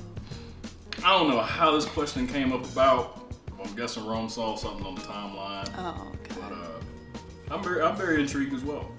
I 1.05 1.19
don't 1.19 1.29
know 1.29 1.41
how 1.41 1.73
this 1.73 1.85
question 1.85 2.27
came 2.27 2.55
up 2.55 2.65
about. 2.65 3.31
I'm 3.63 3.75
guessing 3.75 4.07
Rome 4.07 4.31
saw 4.31 4.57
something 4.57 4.87
on 4.87 4.95
the 4.95 5.03
timeline. 5.03 5.71
Oh 5.77 6.13
But 6.31 6.53
uh, 6.53 7.55
I'm 7.55 7.63
very, 7.63 7.83
I'm 7.83 7.95
very 7.95 8.23
intrigued 8.23 8.55
as 8.55 8.65
well. 8.65 8.91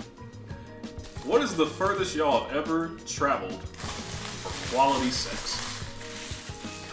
What 1.24 1.42
is 1.42 1.56
the 1.56 1.66
furthest 1.66 2.16
y'all 2.16 2.46
have 2.48 2.56
ever 2.58 2.92
traveled 3.06 3.62
for 3.64 4.76
quality 4.76 5.10
sex? 5.10 5.64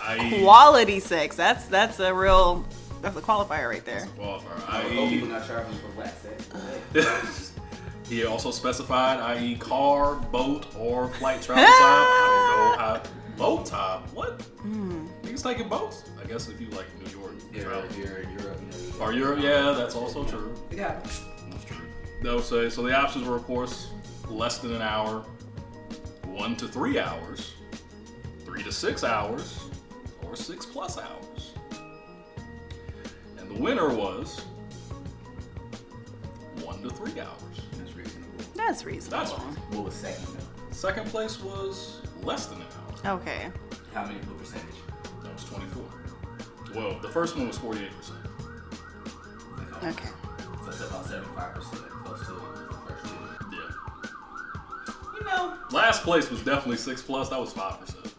I.e. 0.02 0.42
Quality 0.42 1.00
sex. 1.00 1.36
That's 1.36 1.66
that's 1.66 2.00
a 2.00 2.12
real 2.12 2.64
that's 3.00 3.16
a 3.16 3.20
qualifier 3.22 3.68
right 3.70 3.84
there. 3.84 4.06
qualifier. 4.18 4.68
I 4.68 4.82
hope 4.82 5.08
people 5.08 5.28
I.e. 5.28 5.32
not 5.32 5.46
traveling 5.46 5.78
for 5.78 5.88
black 5.88 6.14
sex. 6.92 7.52
he 8.08 8.24
also 8.24 8.50
specified, 8.50 9.20
i.e. 9.20 9.56
car, 9.56 10.16
boat, 10.16 10.66
or 10.76 11.08
flight 11.14 11.40
travel 11.42 11.64
time. 11.64 11.72
I 11.72 12.76
don't 12.76 12.78
know 12.78 12.84
how. 12.84 13.02
Boat 13.36 13.66
time? 13.66 14.02
What? 14.14 14.42
Hmm. 14.60 15.06
Niggas 15.24 15.42
taking 15.42 15.68
boats? 15.68 16.04
I 16.22 16.26
guess 16.26 16.48
if 16.48 16.60
you 16.60 16.68
like 16.68 16.86
New 17.02 17.18
York 17.18 17.32
You're, 17.52 17.64
travel. 17.64 17.96
you're, 17.98 18.22
Europe, 18.22 18.60
you 18.60 18.98
know. 18.98 19.04
Or 19.04 19.12
Europe, 19.12 19.40
yeah, 19.42 19.72
that's 19.72 19.96
also 19.96 20.22
true. 20.24 20.54
Yeah. 20.70 21.00
That's 21.50 21.64
true. 21.64 21.84
They'll 22.22 22.40
say 22.42 22.70
so. 22.70 22.82
The 22.82 22.94
options 22.96 23.26
were, 23.26 23.34
of 23.34 23.42
course, 23.44 23.88
less 24.28 24.58
than 24.58 24.72
an 24.72 24.82
hour, 24.82 25.24
one 26.26 26.56
to 26.56 26.68
three 26.68 26.98
hours, 26.98 27.54
three 28.44 28.62
to 28.62 28.72
six 28.72 29.04
hours, 29.04 29.64
or 30.22 30.36
six 30.36 30.66
plus 30.66 30.98
hours. 30.98 31.52
And 33.38 33.50
the 33.50 33.60
winner 33.60 33.92
was 33.94 34.40
one 36.62 36.82
to 36.82 36.90
three 36.90 37.20
hours. 37.20 37.60
That's 37.78 37.94
reasonable. 37.94 38.44
That's 38.54 38.84
reasonable. 38.84 39.18
That's 39.18 39.32
reasonable. 39.32 39.76
What 39.76 39.84
was 39.84 39.94
second 39.94 40.26
though? 40.26 40.72
Second 40.72 41.06
place 41.06 41.40
was 41.40 42.00
less 42.22 42.46
than 42.46 42.58
an 42.60 42.66
hour. 43.04 43.16
Okay. 43.20 43.50
How 43.92 44.04
many 44.04 44.18
what 44.20 44.38
percentage? 44.38 44.74
That 45.22 45.32
was 45.32 45.44
24. 45.44 45.84
Well, 46.74 46.98
the 47.00 47.08
first 47.08 47.36
one 47.36 47.46
was 47.46 47.58
48%. 47.58 47.90
Okay. 49.84 50.08
So 50.64 50.70
that's 50.70 50.80
about 50.80 51.04
75%. 51.04 51.93
You 55.18 55.24
know. 55.24 55.54
Last 55.70 56.02
place 56.02 56.30
was 56.30 56.42
definitely 56.42 56.76
six 56.76 57.02
plus. 57.02 57.28
That 57.28 57.40
was 57.40 57.52
five 57.52 57.80
percent. 57.80 58.14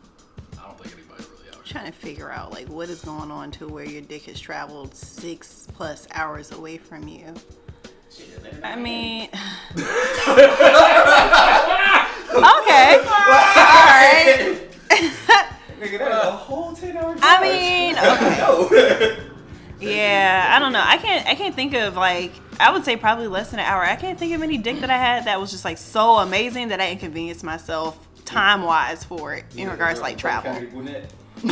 I 0.60 0.64
don't 0.64 0.78
think 0.80 0.96
anybody 0.96 1.24
really 1.38 1.50
out 1.50 1.56
here. 1.56 1.64
trying 1.66 1.86
to 1.86 1.92
figure 1.98 2.32
out 2.32 2.52
like 2.52 2.68
what 2.70 2.90
is 2.90 3.02
going 3.02 3.32
on 3.32 3.52
to 3.52 3.68
where 3.68 3.86
your 3.86 4.02
dick 4.02 4.24
has 4.24 4.40
traveled 4.40 4.96
six 4.96 5.68
plus 5.74 6.08
hours 6.14 6.52
away 6.52 6.78
from 6.78 7.08
you. 7.08 7.34
Shit, 8.16 8.42
let 8.44 8.54
it 8.54 8.64
I 8.64 8.76
mean, 8.78 9.24
okay, 9.34 9.36
all 12.98 13.28
right. 13.30 14.62
Nigga, 15.80 15.98
that 16.00 16.12
is 16.12 16.26
a 16.26 16.32
whole 16.32 16.74
10 16.74 16.96
hour. 16.96 17.16
I 17.22 17.42
mean, 17.42 17.96
okay. 18.72 19.20
No. 19.82 19.88
Yeah, 19.90 20.52
I 20.56 20.60
don't 20.60 20.72
know. 20.74 20.84
I 20.84 20.98
can't. 20.98 21.26
I 21.28 21.36
can't 21.36 21.56
think 21.56 21.74
of 21.74 21.96
like. 21.96 22.32
I 22.60 22.72
would 22.72 22.86
say 22.86 22.96
probably 22.96 23.28
less 23.28 23.52
than 23.52 23.60
an 23.60 23.66
hour. 23.66 23.84
I 23.84 23.96
can't 23.98 24.18
think 24.18 24.34
of 24.34 24.42
any 24.42 24.58
dick 24.58 24.80
that 24.80 24.90
I 24.90 24.98
had 24.98 25.26
that 25.26 25.40
was 25.42 25.52
just 25.52 25.66
like 25.66 25.78
so 25.78 26.18
amazing 26.20 26.70
that 26.70 26.80
I 26.80 26.90
inconvenienced 26.92 27.44
myself 27.44 28.00
time 28.24 28.64
wise 28.64 29.04
for 29.04 29.34
it 29.34 29.44
in 29.58 29.70
regards 29.70 30.00
to 30.00 30.04
like 30.04 30.18
travel. 30.18 30.54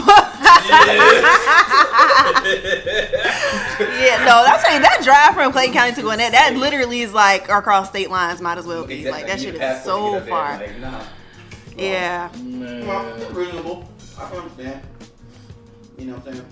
Yeah, 2.84 4.18
no, 4.26 4.44
that's 4.44 4.66
saying 4.66 4.82
that 4.82 5.02
drive 5.04 5.34
from 5.36 5.52
Clayton 5.52 5.74
County 5.74 5.94
to 5.96 6.02
Gwinnett. 6.02 6.32
That 6.32 6.56
literally 6.56 7.02
is 7.02 7.14
like 7.14 7.50
across 7.50 7.90
state 7.90 8.10
lines. 8.10 8.42
Might 8.42 8.58
as 8.58 8.66
well 8.66 8.86
be 8.86 9.10
like 9.10 9.28
that 9.28 9.40
shit 9.40 9.56
is 9.56 9.84
so 9.84 10.20
far. 10.22 10.64
Yeah, 11.78 12.30
Well, 12.32 12.44
Man. 12.44 13.34
reasonable. 13.34 13.90
I 14.20 14.24
understand. 14.32 14.82
You 15.98 16.06
know 16.06 16.14
what 16.16 16.28
I'm 16.28 16.34
saying? 16.36 16.46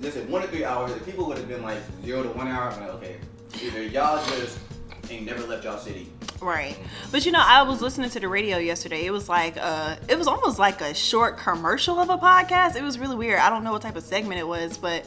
Listen, 0.00 0.30
one 0.30 0.42
to 0.42 0.48
three 0.48 0.64
hours. 0.64 0.92
If 0.92 1.04
people 1.04 1.26
would 1.26 1.36
have 1.36 1.48
been 1.48 1.62
like 1.62 1.78
zero 2.02 2.22
to 2.22 2.28
one 2.30 2.48
hour, 2.48 2.70
I'm 2.70 2.80
like, 2.80 2.90
okay, 2.94 3.16
either 3.62 3.82
y'all 3.82 4.24
just 4.26 4.58
ain't 5.10 5.26
never 5.26 5.44
left 5.46 5.64
y'all 5.64 5.78
city. 5.78 6.10
right. 6.40 6.78
But 7.10 7.26
you 7.26 7.32
know, 7.32 7.42
I 7.42 7.62
was 7.62 7.82
listening 7.82 8.10
to 8.10 8.20
the 8.20 8.28
radio 8.28 8.58
yesterday. 8.58 9.04
It 9.04 9.10
was 9.10 9.28
like 9.28 9.56
uh, 9.60 9.96
it 10.08 10.16
was 10.16 10.26
almost 10.26 10.58
like 10.58 10.80
a 10.80 10.94
short 10.94 11.36
commercial 11.36 11.98
of 11.98 12.08
a 12.08 12.16
podcast. 12.16 12.76
It 12.76 12.82
was 12.82 12.98
really 12.98 13.16
weird. 13.16 13.40
I 13.40 13.50
don't 13.50 13.62
know 13.64 13.72
what 13.72 13.82
type 13.82 13.96
of 13.96 14.04
segment 14.04 14.40
it 14.40 14.46
was, 14.46 14.78
but. 14.78 15.04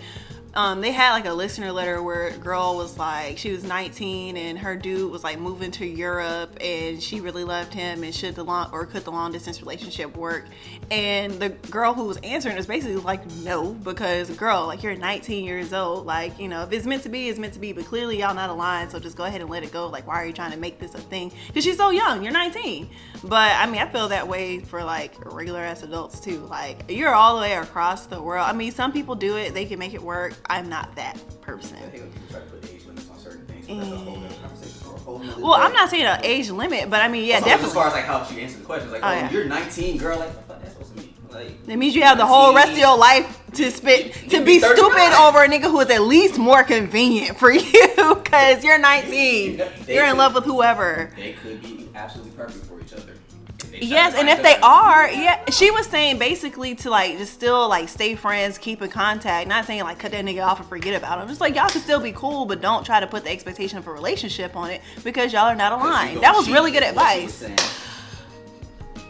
Um, 0.56 0.82
they 0.82 0.92
had 0.92 1.14
like 1.14 1.26
a 1.26 1.34
listener 1.34 1.72
letter 1.72 2.04
where 2.04 2.28
a 2.28 2.38
girl 2.38 2.76
was 2.76 2.96
like 3.00 3.40
she 3.40 3.52
was 3.52 3.64
19 3.64 4.38
and 4.38 4.60
her 4.60 4.76
dude 4.76 5.12
was 5.12 5.24
like 5.24 5.40
moving 5.40 5.72
to 5.72 5.86
Europe 5.86 6.56
and 6.62 7.02
she 7.02 7.22
really 7.22 7.44
loved 7.44 7.74
him 7.74 8.04
and 8.04 8.14
should 8.14 8.36
the 8.36 8.44
long 8.44 8.70
or 8.72 8.86
could 8.86 9.04
the 9.04 9.12
long 9.12 9.32
distance 9.32 9.62
relationship 9.62 10.16
work. 10.16 10.46
And 10.92 11.34
the 11.34 11.50
girl 11.50 11.96
who 11.96 12.04
was 12.06 12.18
answering 12.18 12.56
was 12.56 12.68
basically 12.68 12.98
like 12.98 13.26
no 13.38 13.74
because 13.74 14.30
girl 14.38 14.68
like 14.68 14.84
you're 14.84 14.96
19 14.96 15.44
years 15.44 15.74
old 15.74 16.06
like 16.06 16.38
you 16.38 16.48
know 16.48 16.62
if 16.62 16.72
it's 16.72 16.86
meant 16.86 17.02
to 17.04 17.10
be 17.10 17.30
it's 17.30 17.40
meant 17.40 17.54
to 17.54 17.60
be 17.60 17.74
but 17.74 17.86
clearly 17.86 18.20
y'all 18.20 18.36
not 18.36 18.52
aligned 18.52 18.92
so 18.92 19.00
just 19.00 19.18
go 19.18 19.24
ahead 19.24 19.42
and 19.42 19.50
let 19.50 19.64
it 19.64 19.72
go. 19.72 19.88
Like 19.88 20.06
why 20.06 20.22
are 20.22 20.26
you 20.26 20.34
trying 20.34 20.52
to 20.52 20.58
make 20.58 20.78
this 20.78 20.94
a 20.94 21.00
thing? 21.00 21.32
Because 21.48 21.64
she's 21.64 21.78
so 21.78 21.90
young 21.90 22.24
you're 22.24 22.32
19 22.32 22.90
but 23.24 23.56
I 23.56 23.66
mean 23.66 23.82
I 23.82 23.90
feel 23.90 24.10
that 24.10 24.28
way 24.28 24.60
for 24.60 24.84
like 24.84 25.14
regular 25.34 25.62
ass 25.62 25.82
adults 25.82 26.20
too. 26.20 26.42
Like 26.42 26.92
you're 26.92 27.16
all 27.16 27.38
the 27.38 27.42
way 27.42 27.54
across 27.54 28.06
the 28.06 28.22
world. 28.22 28.46
I 28.48 28.54
mean 28.54 28.72
some 28.72 28.92
people 28.92 29.16
do 29.16 29.36
it 29.38 29.56
they 29.56 29.66
can 29.66 29.80
make 29.80 29.96
it 29.96 30.02
work 30.02 30.34
I'm 30.50 30.70
not 30.70 30.96
that 30.96 31.18
person 31.42 31.78
I 31.78 31.82
think 31.90 32.14
people 32.14 32.28
try 32.30 32.40
to 32.40 32.46
put 32.48 32.70
age 32.72 32.86
limits 32.86 33.10
on 33.10 33.20
certain 33.20 33.46
things, 33.46 33.68
but 33.68 33.78
that's 33.78 33.90
a 33.92 33.96
whole 33.98 34.18
other 34.18 34.36
conversation 34.36 34.80
for 34.82 34.96
a 34.96 35.00
whole 35.00 35.20
nother 35.20 35.42
well 35.42 35.54
I'm 35.54 35.74
not 35.74 35.90
saying 35.90 36.04
an 36.06 36.20
age 36.24 36.50
limit 36.50 36.90
but 36.90 37.02
I 37.02 37.08
mean 37.08 37.26
yeah 37.26 37.36
Also, 37.36 37.46
definitely 37.50 37.68
As 37.70 37.74
far 37.74 37.88
as 37.88 37.94
like 37.94 38.06
how 38.06 38.24
she 38.26 38.42
answered 38.42 38.62
the 38.62 38.66
questions, 38.66 38.92
like, 38.92 39.04
Oh, 39.04 39.08
oh, 39.08 39.12
yeah. 39.14 39.32
you're 39.32 39.46
19, 39.46 39.98
girl. 39.98 40.20
Like, 40.20 40.30
what 40.30 40.36
the 40.48 40.54
fuck 40.54 40.62
that's 40.62 40.74
supposed 40.74 40.96
to 40.96 41.02
mean? 41.02 41.14
Like, 41.32 41.68
It 41.68 41.78
means 41.78 41.96
you 41.96 42.04
have 42.04 42.18
the 42.18 42.26
whole 42.28 42.54
rest 42.54 42.74
of 42.74 42.78
your 42.78 42.96
life 42.98 43.40
to 43.54 43.64
You- 43.64 43.72
to 43.72 43.82
be 43.82 44.44
be 44.46 44.60
39. 44.60 44.76
stupid 44.78 45.20
over 45.20 45.44
a 45.44 45.48
nigga 45.48 45.64
who 45.72 45.80
is 45.80 45.90
at 45.90 46.02
least 46.04 46.38
more 46.38 46.64
convenient 46.64 47.38
for 47.40 47.52
you 47.52 47.88
because 48.24 48.64
you're 48.64 48.78
19. 48.78 49.58
They 49.86 49.96
You're 49.96 50.04
in 50.06 50.12
could- 50.12 50.18
love 50.18 50.36
with 50.36 50.44
whoever. 50.46 51.12
they 51.16 51.34
could 51.34 51.62
be 51.62 51.90
absolutely 51.96 52.32
perfect 52.34 52.66
for 52.66 52.80
each 52.82 52.94
other. 52.94 53.14
Yes, 53.82 54.16
and 54.16 54.30
if 54.30 54.42
they 54.42 54.56
are, 54.58 55.10
yeah, 55.10 55.50
she 55.50 55.72
was 55.72 55.88
saying 55.88 56.20
basically 56.20 56.76
to 56.76 56.90
like 56.90 57.18
just 57.18 57.34
still 57.34 57.68
like 57.68 57.90
stay 57.90 58.16
friends, 58.16 58.58
keep 58.58 58.82
in 58.82 58.90
contact. 58.90 59.48
Not 59.48 59.66
saying 59.66 59.84
like 59.84 60.00
cut 60.00 60.12
that 60.12 60.24
nigga 60.26 60.46
off 60.46 60.60
and 60.60 60.68
forget 60.68 60.96
about 60.96 61.22
him. 61.22 61.28
Just 61.28 61.42
like 61.42 61.56
y'all 61.56 61.70
can 61.70 61.82
still 61.82 62.00
be 62.00 62.12
cool, 62.12 62.46
but 62.46 62.62
don't 62.62 62.86
try 62.86 63.00
to 63.00 63.08
put 63.08 63.24
the 63.24 63.32
expectation 63.32 63.78
of 63.78 63.88
a 63.88 63.92
relationship 63.92 64.56
on 64.56 64.70
it 64.70 64.82
because 65.04 65.34
y'all 65.34 65.44
are 65.44 65.56
not 65.56 65.72
aligned. 65.72 66.22
That 66.22 66.36
was 66.36 66.50
really 66.50 66.72
good 66.72 66.84
is 66.84 66.96
what 66.96 67.18
she 67.18 67.24
was 67.26 67.42
advice. 67.44 67.74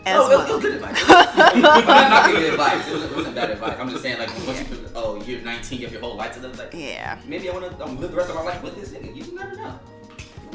As 0.06 0.16
it 0.16 0.38
was, 0.38 0.50
it 0.50 0.54
was 0.54 0.62
good 0.62 0.76
advice. 0.76 1.08
Not 1.08 1.56
knocking 1.56 2.36
good 2.36 2.54
advice. 2.54 2.88
It 2.88 2.94
wasn't, 2.94 3.12
it 3.12 3.16
wasn't 3.16 3.36
bad 3.36 3.52
advice. 3.52 3.80
I'm 3.80 3.90
just 3.90 4.02
saying, 4.02 4.20
like, 4.20 4.30
once 4.46 4.60
you 4.60 4.66
put, 4.66 4.92
oh, 4.96 5.22
you're 5.24 5.40
19, 5.42 5.80
you 5.80 5.86
have 5.86 5.94
your 5.94 6.02
whole 6.02 6.16
life 6.16 6.34
to 6.36 6.42
live. 6.42 6.58
Like, 6.58 6.74
Yeah, 6.74 7.18
maybe 7.26 7.50
I 7.50 7.54
want 7.54 7.78
to 7.78 7.84
um, 7.86 8.00
live 8.00 8.12
the 8.12 8.18
rest 8.18 8.30
of 8.30 8.36
my 8.36 8.44
life 8.44 8.62
with 8.62 8.76
this 8.76 8.90
nigga. 8.90 9.16
You 9.16 9.34
never 9.34 9.56
know. 9.56 9.80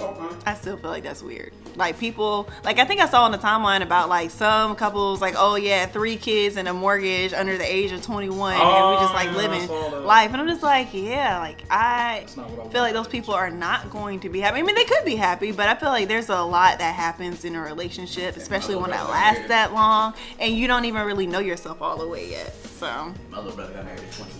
Oh, 0.00 0.14
man. 0.20 0.36
I 0.46 0.54
still 0.54 0.76
feel 0.76 0.90
like 0.90 1.02
that's 1.02 1.22
weird. 1.22 1.52
Like 1.76 1.98
people, 1.98 2.48
like 2.64 2.78
I 2.78 2.84
think 2.84 3.00
I 3.00 3.06
saw 3.08 3.24
on 3.24 3.32
the 3.32 3.38
timeline 3.38 3.82
about 3.82 4.08
like 4.08 4.30
some 4.30 4.74
couples, 4.76 5.20
like 5.20 5.34
oh 5.36 5.54
yeah, 5.56 5.86
three 5.86 6.16
kids 6.16 6.56
and 6.56 6.66
a 6.66 6.72
mortgage 6.72 7.32
under 7.32 7.56
the 7.56 7.64
age 7.64 7.92
of 7.92 8.02
21, 8.02 8.52
and 8.54 8.60
we 8.60 8.96
just 8.96 9.12
Oh, 9.12 9.14
like 9.14 9.26
yeah, 9.26 9.36
living 9.36 10.04
life. 10.04 10.32
And 10.32 10.40
I'm 10.40 10.48
just 10.48 10.62
like, 10.62 10.88
yeah, 10.92 11.38
like 11.38 11.62
I 11.70 12.20
That's 12.20 12.36
not 12.36 12.50
what 12.50 12.66
I 12.66 12.70
feel 12.70 12.82
like 12.82 12.94
those 12.94 13.06
people 13.08 13.34
are 13.34 13.50
not 13.50 13.90
going 13.90 14.20
to 14.20 14.28
be 14.28 14.40
happy. 14.40 14.58
I 14.58 14.62
mean, 14.62 14.74
they 14.74 14.84
could 14.84 15.04
be 15.04 15.14
happy, 15.16 15.52
but 15.52 15.68
I 15.68 15.74
feel 15.76 15.90
like 15.90 16.08
there's 16.08 16.28
a 16.30 16.42
lot 16.42 16.78
that 16.78 16.94
happens 16.94 17.44
in 17.44 17.54
a 17.54 17.60
relationship, 17.60 18.36
especially 18.36 18.74
one 18.76 18.90
that 18.90 19.08
lasts 19.08 19.38
brother 19.40 19.48
that 19.48 19.72
long, 19.72 20.14
and 20.40 20.52
you 20.54 20.66
don't 20.66 20.84
even 20.84 21.04
really 21.06 21.26
know 21.26 21.38
yourself 21.40 21.80
all 21.82 21.96
the 21.98 22.08
way 22.08 22.28
yet. 22.30 22.52
So, 22.54 23.12
My 23.30 23.38
little 23.38 23.52
brother 23.52 23.72
got 23.74 23.84
married 23.84 24.00
at 24.00 24.12
21. 24.12 24.30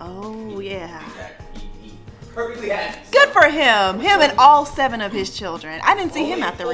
oh 0.00 0.60
yeah. 0.60 1.02
Exactly. 1.06 1.46
Perfectly 2.38 2.68
happy. 2.68 3.00
Good 3.10 3.30
for 3.30 3.50
him. 3.50 3.98
Him 3.98 4.20
and 4.20 4.32
all 4.38 4.64
seven 4.64 5.00
of 5.00 5.10
his 5.10 5.36
children. 5.36 5.80
I 5.82 5.96
didn't 5.96 6.12
see 6.12 6.24
him 6.30 6.44
at 6.44 6.56
the 6.56 6.62
four. 6.62 6.72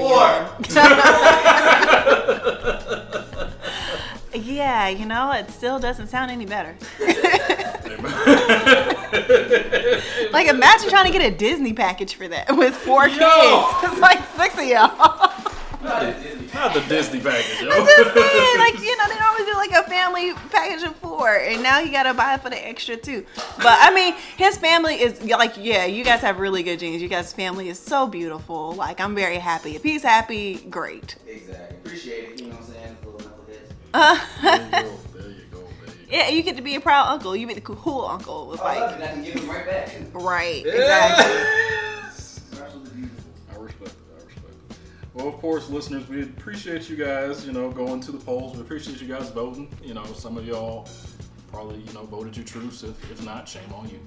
reunion. 4.35 4.45
yeah, 4.55 4.89
you 4.91 5.07
know, 5.07 5.33
it 5.33 5.51
still 5.51 5.79
doesn't 5.79 6.09
sound 6.09 6.31
any 6.31 6.45
better. 6.45 6.77
Like, 10.33 10.49
imagine 10.49 10.91
trying 10.91 11.11
to 11.11 11.19
get 11.19 11.23
a 11.33 11.35
Disney 11.35 11.73
package 11.73 12.15
for 12.15 12.29
that 12.29 12.55
with 12.55 12.77
four 12.77 13.09
Yo. 13.09 13.15
kids. 13.15 13.93
It's 13.93 14.01
like 14.01 14.19
six 14.37 14.59
of 14.59 14.65
y'all. 14.67 15.31
Not 15.85 16.73
the 16.73 16.81
Disney 16.89 17.21
package, 17.21 17.61
yo. 17.63 17.69
I'm 17.71 17.87
just 17.87 18.15
saying, 18.15 18.59
like, 18.59 18.75
you 18.83 18.97
know, 18.97 19.09
they 19.09 19.19
normally 19.19 19.45
do 19.45 19.55
like 19.55 19.71
a 19.73 19.83
family 19.89 20.33
package 20.51 20.83
of 20.83 20.97
four, 20.97 21.29
and 21.37 21.63
now 21.63 21.79
you 21.81 21.91
gotta 21.93 22.15
buy 22.15 22.35
it 22.35 22.43
for 22.43 22.49
the 22.51 22.67
extra 22.69 22.97
two. 22.97 23.27
But 23.59 23.77
I 23.81 23.93
mean, 23.95 24.15
his 24.37 24.57
family 24.57 24.95
is 24.95 25.23
like, 25.23 25.55
yeah, 25.59 25.85
you 25.85 26.05
guys 26.05 26.21
have 26.21 26.39
really 26.39 26.63
good 26.63 26.79
genes. 26.79 27.03
You 27.03 27.09
guys' 27.09 27.33
family 27.33 27.69
is 27.69 27.79
so 27.79 28.07
beautiful. 28.07 28.73
Like, 28.75 29.01
I'm 29.01 29.15
very 29.15 29.39
happy. 29.39 29.77
If 29.77 29.83
he's 29.83 30.03
happy, 30.03 30.57
great. 30.71 31.17
Exactly. 31.27 31.77
Appreciate 31.77 32.31
it. 32.31 32.41
You 32.41 32.47
know 32.49 32.55
what 32.57 32.65
I'm 32.65 32.73
saying? 32.73 32.97
Little 33.05 33.21
knuckleheads. 33.21 33.71
Uh, 33.93 34.19
there 34.43 34.55
you 34.55 34.71
go. 34.71 34.71
There 34.71 34.83
you 34.83 34.91
go. 34.91 35.19
There 35.19 35.29
you 35.29 35.45
go. 35.53 35.67
yeah, 36.11 36.29
you 36.31 36.43
get 36.43 36.57
to 36.57 36.63
be 36.63 36.77
a 36.77 36.81
proud 36.81 37.09
uncle. 37.09 37.37
You 37.37 37.47
be 37.47 37.55
the 37.55 37.61
cool 37.61 38.05
uncle 38.07 38.47
with 38.47 38.61
Oh, 38.61 38.65
I 38.65 38.79
love 38.81 38.93
like, 38.93 39.01
it. 39.01 39.05
I 39.11 39.13
can 39.13 39.25
give 39.25 39.35
him 39.35 39.49
right 39.51 39.67
back. 39.67 39.91
right, 40.15 40.65
exactly. 40.65 41.71
Well, 45.15 45.29
of 45.29 45.37
course, 45.37 45.71
listeners, 45.71 46.09
we 46.09 46.23
appreciate 46.23 46.91
you 46.91 46.97
guys, 46.97 47.47
you 47.47 47.53
know, 47.53 47.71
going 47.71 48.01
to 48.01 48.11
the 48.11 48.19
polls. 48.19 48.57
We 48.57 48.63
appreciate 48.63 49.01
you 49.01 49.07
guys 49.07 49.31
voting. 49.31 49.69
You 49.83 49.95
know, 49.95 50.05
some 50.07 50.37
of 50.37 50.45
y'all 50.45 50.89
probably, 51.53 51.79
you 51.79 51.93
know, 51.93 52.03
voted 52.03 52.37
your 52.37 52.45
truths. 52.45 52.83
If, 52.83 53.11
if 53.13 53.25
not, 53.25 53.49
shame 53.49 53.73
on 53.73 53.89
you. 53.89 54.01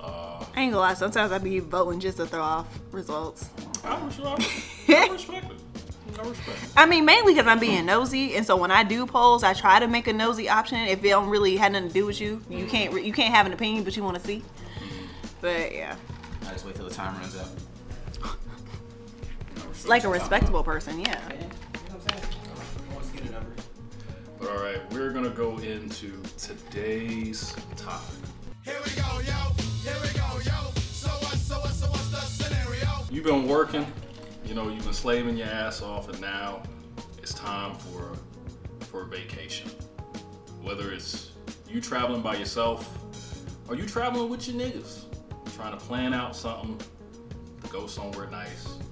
Uh, 0.00 0.44
I 0.56 0.62
ain't 0.62 0.72
gonna 0.72 0.80
lie. 0.80 0.94
Sometimes 0.94 1.30
I 1.30 1.38
be 1.38 1.60
voting 1.60 2.00
just 2.00 2.16
to 2.16 2.26
throw 2.26 2.42
off 2.42 2.66
results. 2.90 3.48
I, 3.84 4.04
res- 4.04 4.20
I, 4.20 4.34
I 4.88 5.08
respect 5.12 5.52
it. 5.52 6.18
I 6.18 6.28
respect 6.28 6.64
it. 6.64 6.70
I 6.76 6.86
mean, 6.86 7.04
mainly 7.04 7.34
because 7.34 7.46
I'm 7.46 7.60
being 7.60 7.86
nosy, 7.86 8.34
and 8.34 8.44
so 8.44 8.56
when 8.56 8.72
I 8.72 8.82
do 8.82 9.06
polls, 9.06 9.44
I 9.44 9.54
try 9.54 9.78
to 9.78 9.86
make 9.86 10.08
a 10.08 10.12
nosy 10.12 10.48
option. 10.48 10.78
If 10.78 11.04
it 11.04 11.08
don't 11.10 11.28
really 11.28 11.56
have 11.58 11.72
nothing 11.72 11.88
to 11.88 11.94
do 11.94 12.06
with 12.06 12.20
you, 12.20 12.42
you 12.50 12.66
can't 12.66 13.04
you 13.04 13.12
can't 13.12 13.32
have 13.32 13.46
an 13.46 13.52
opinion, 13.52 13.84
but 13.84 13.96
you 13.96 14.02
want 14.02 14.16
to 14.16 14.24
see. 14.24 14.42
But 15.40 15.72
yeah, 15.72 15.94
I 16.42 16.52
just 16.52 16.66
wait 16.66 16.74
till 16.74 16.88
the 16.88 16.94
time 16.94 17.16
runs 17.20 17.36
out. 17.36 17.48
Like 19.86 20.04
a 20.04 20.08
respectable 20.08 20.62
person, 20.62 20.98
yeah. 21.00 21.06
Yeah. 21.06 21.34
You 21.34 21.40
know 21.40 21.46
what 21.46 21.92
I'm 21.92 22.20
saying? 22.20 22.24
I 22.90 22.94
want 22.94 23.06
to 23.06 23.12
get 23.12 23.28
a 23.28 23.32
number. 23.32 23.52
But 24.38 24.50
all 24.50 24.62
right, 24.62 24.92
we're 24.92 25.12
gonna 25.12 25.30
go 25.30 25.58
into 25.58 26.20
today's 26.36 27.54
topic. 27.76 28.16
Here 28.64 28.76
we 28.84 28.90
go, 28.92 29.20
yo. 29.20 29.52
Here 29.82 29.96
we 30.02 30.08
go, 30.18 30.28
yo. 30.44 30.70
So 30.76 31.08
what, 31.08 31.36
so 31.36 31.58
what, 31.60 31.70
so 31.70 31.86
what's 31.88 32.10
the 32.10 32.20
scenario? 32.20 32.88
You've 33.10 33.24
been 33.24 33.46
working, 33.48 33.86
you 34.44 34.54
know, 34.54 34.68
you've 34.68 34.84
been 34.84 34.92
slaving 34.92 35.36
your 35.36 35.48
ass 35.48 35.82
off, 35.82 36.08
and 36.08 36.20
now 36.20 36.62
it's 37.18 37.34
time 37.34 37.74
for 37.74 38.14
for 38.86 39.02
a 39.02 39.06
vacation. 39.06 39.70
Whether 40.62 40.92
it's 40.92 41.32
you 41.68 41.80
traveling 41.80 42.22
by 42.22 42.36
yourself 42.36 42.98
or 43.68 43.74
you 43.76 43.86
traveling 43.86 44.28
with 44.30 44.48
your 44.48 44.60
niggas, 44.60 45.04
trying 45.54 45.72
to 45.72 45.84
plan 45.84 46.14
out 46.14 46.34
something 46.34 46.78
to 47.62 47.70
go 47.70 47.86
somewhere 47.86 48.28
nice, 48.30 48.64
to 48.64 48.84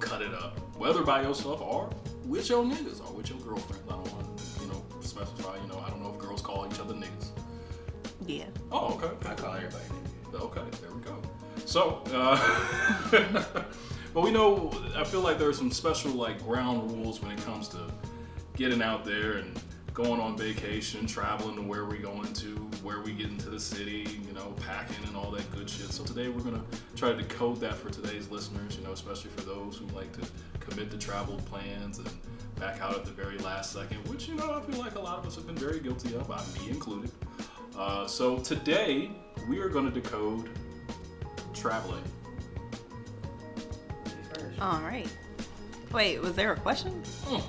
cut 0.00 0.22
it 0.22 0.34
up. 0.34 0.58
Whether 0.76 1.02
by 1.02 1.22
yourself 1.22 1.60
or 1.60 1.90
with 2.24 2.48
your 2.48 2.64
niggas 2.64 3.00
or 3.06 3.12
with 3.14 3.30
your 3.30 3.38
girlfriend. 3.40 3.82
I 3.88 3.92
don't 3.92 4.12
want 4.12 4.38
to, 4.38 4.62
you 4.62 4.66
know, 4.68 4.84
specify, 5.00 5.56
you 5.62 5.68
know, 5.68 5.82
I 5.86 5.90
don't 5.90 6.02
know 6.02 6.12
if 6.12 6.18
girls 6.18 6.42
call 6.42 6.66
each 6.70 6.78
other 6.80 6.94
niggas. 6.94 7.30
Yeah. 8.26 8.44
Oh, 8.72 8.94
okay. 8.94 9.28
I 9.28 9.34
call 9.34 9.54
everybody. 9.54 9.84
nigga. 9.84 10.40
Okay, 10.42 10.62
there 10.82 10.90
we 10.92 11.00
go. 11.02 11.20
So, 11.64 12.02
uh, 12.12 13.64
But 14.16 14.22
we 14.22 14.30
know, 14.30 14.72
I 14.96 15.04
feel 15.04 15.20
like 15.20 15.38
there 15.38 15.50
are 15.50 15.52
some 15.52 15.70
special 15.70 16.10
like 16.12 16.42
ground 16.42 16.90
rules 16.90 17.20
when 17.20 17.32
it 17.32 17.44
comes 17.44 17.68
to 17.68 17.92
getting 18.56 18.80
out 18.80 19.04
there 19.04 19.32
and 19.32 19.60
going 19.96 20.20
on 20.20 20.36
vacation, 20.36 21.06
traveling 21.06 21.56
to 21.56 21.62
where 21.62 21.86
we're 21.86 21.96
going 21.96 22.30
to, 22.34 22.54
where 22.82 23.00
we 23.00 23.12
get 23.12 23.30
into 23.30 23.48
the 23.48 23.58
city, 23.58 24.06
you 24.28 24.34
know, 24.34 24.54
packing 24.60 25.02
and 25.06 25.16
all 25.16 25.30
that 25.30 25.50
good 25.52 25.70
shit. 25.70 25.90
So 25.90 26.04
today 26.04 26.28
we're 26.28 26.42
gonna 26.42 26.62
try 26.94 27.12
to 27.12 27.16
decode 27.16 27.60
that 27.60 27.76
for 27.76 27.88
today's 27.88 28.30
listeners, 28.30 28.76
you 28.76 28.84
know, 28.84 28.92
especially 28.92 29.30
for 29.30 29.40
those 29.40 29.78
who 29.78 29.86
like 29.96 30.12
to 30.20 30.28
commit 30.60 30.90
to 30.90 30.98
travel 30.98 31.40
plans 31.46 31.96
and 31.96 32.10
back 32.60 32.82
out 32.82 32.94
at 32.94 33.06
the 33.06 33.10
very 33.10 33.38
last 33.38 33.72
second, 33.72 34.06
which 34.06 34.28
you 34.28 34.34
know 34.34 34.52
I 34.52 34.60
feel 34.70 34.78
like 34.78 34.96
a 34.96 35.00
lot 35.00 35.18
of 35.18 35.26
us 35.26 35.34
have 35.36 35.46
been 35.46 35.56
very 35.56 35.80
guilty 35.80 36.14
of, 36.14 36.30
I 36.30 36.44
me 36.60 36.68
included. 36.68 37.10
Uh, 37.74 38.06
so 38.06 38.36
today 38.36 39.10
we 39.48 39.60
are 39.60 39.70
gonna 39.70 39.90
decode 39.90 40.50
traveling. 41.54 42.04
All 44.60 44.80
right. 44.82 45.08
Wait, 45.90 46.20
was 46.20 46.34
there 46.34 46.52
a 46.52 46.56
question? 46.56 47.02
We're 47.30 47.40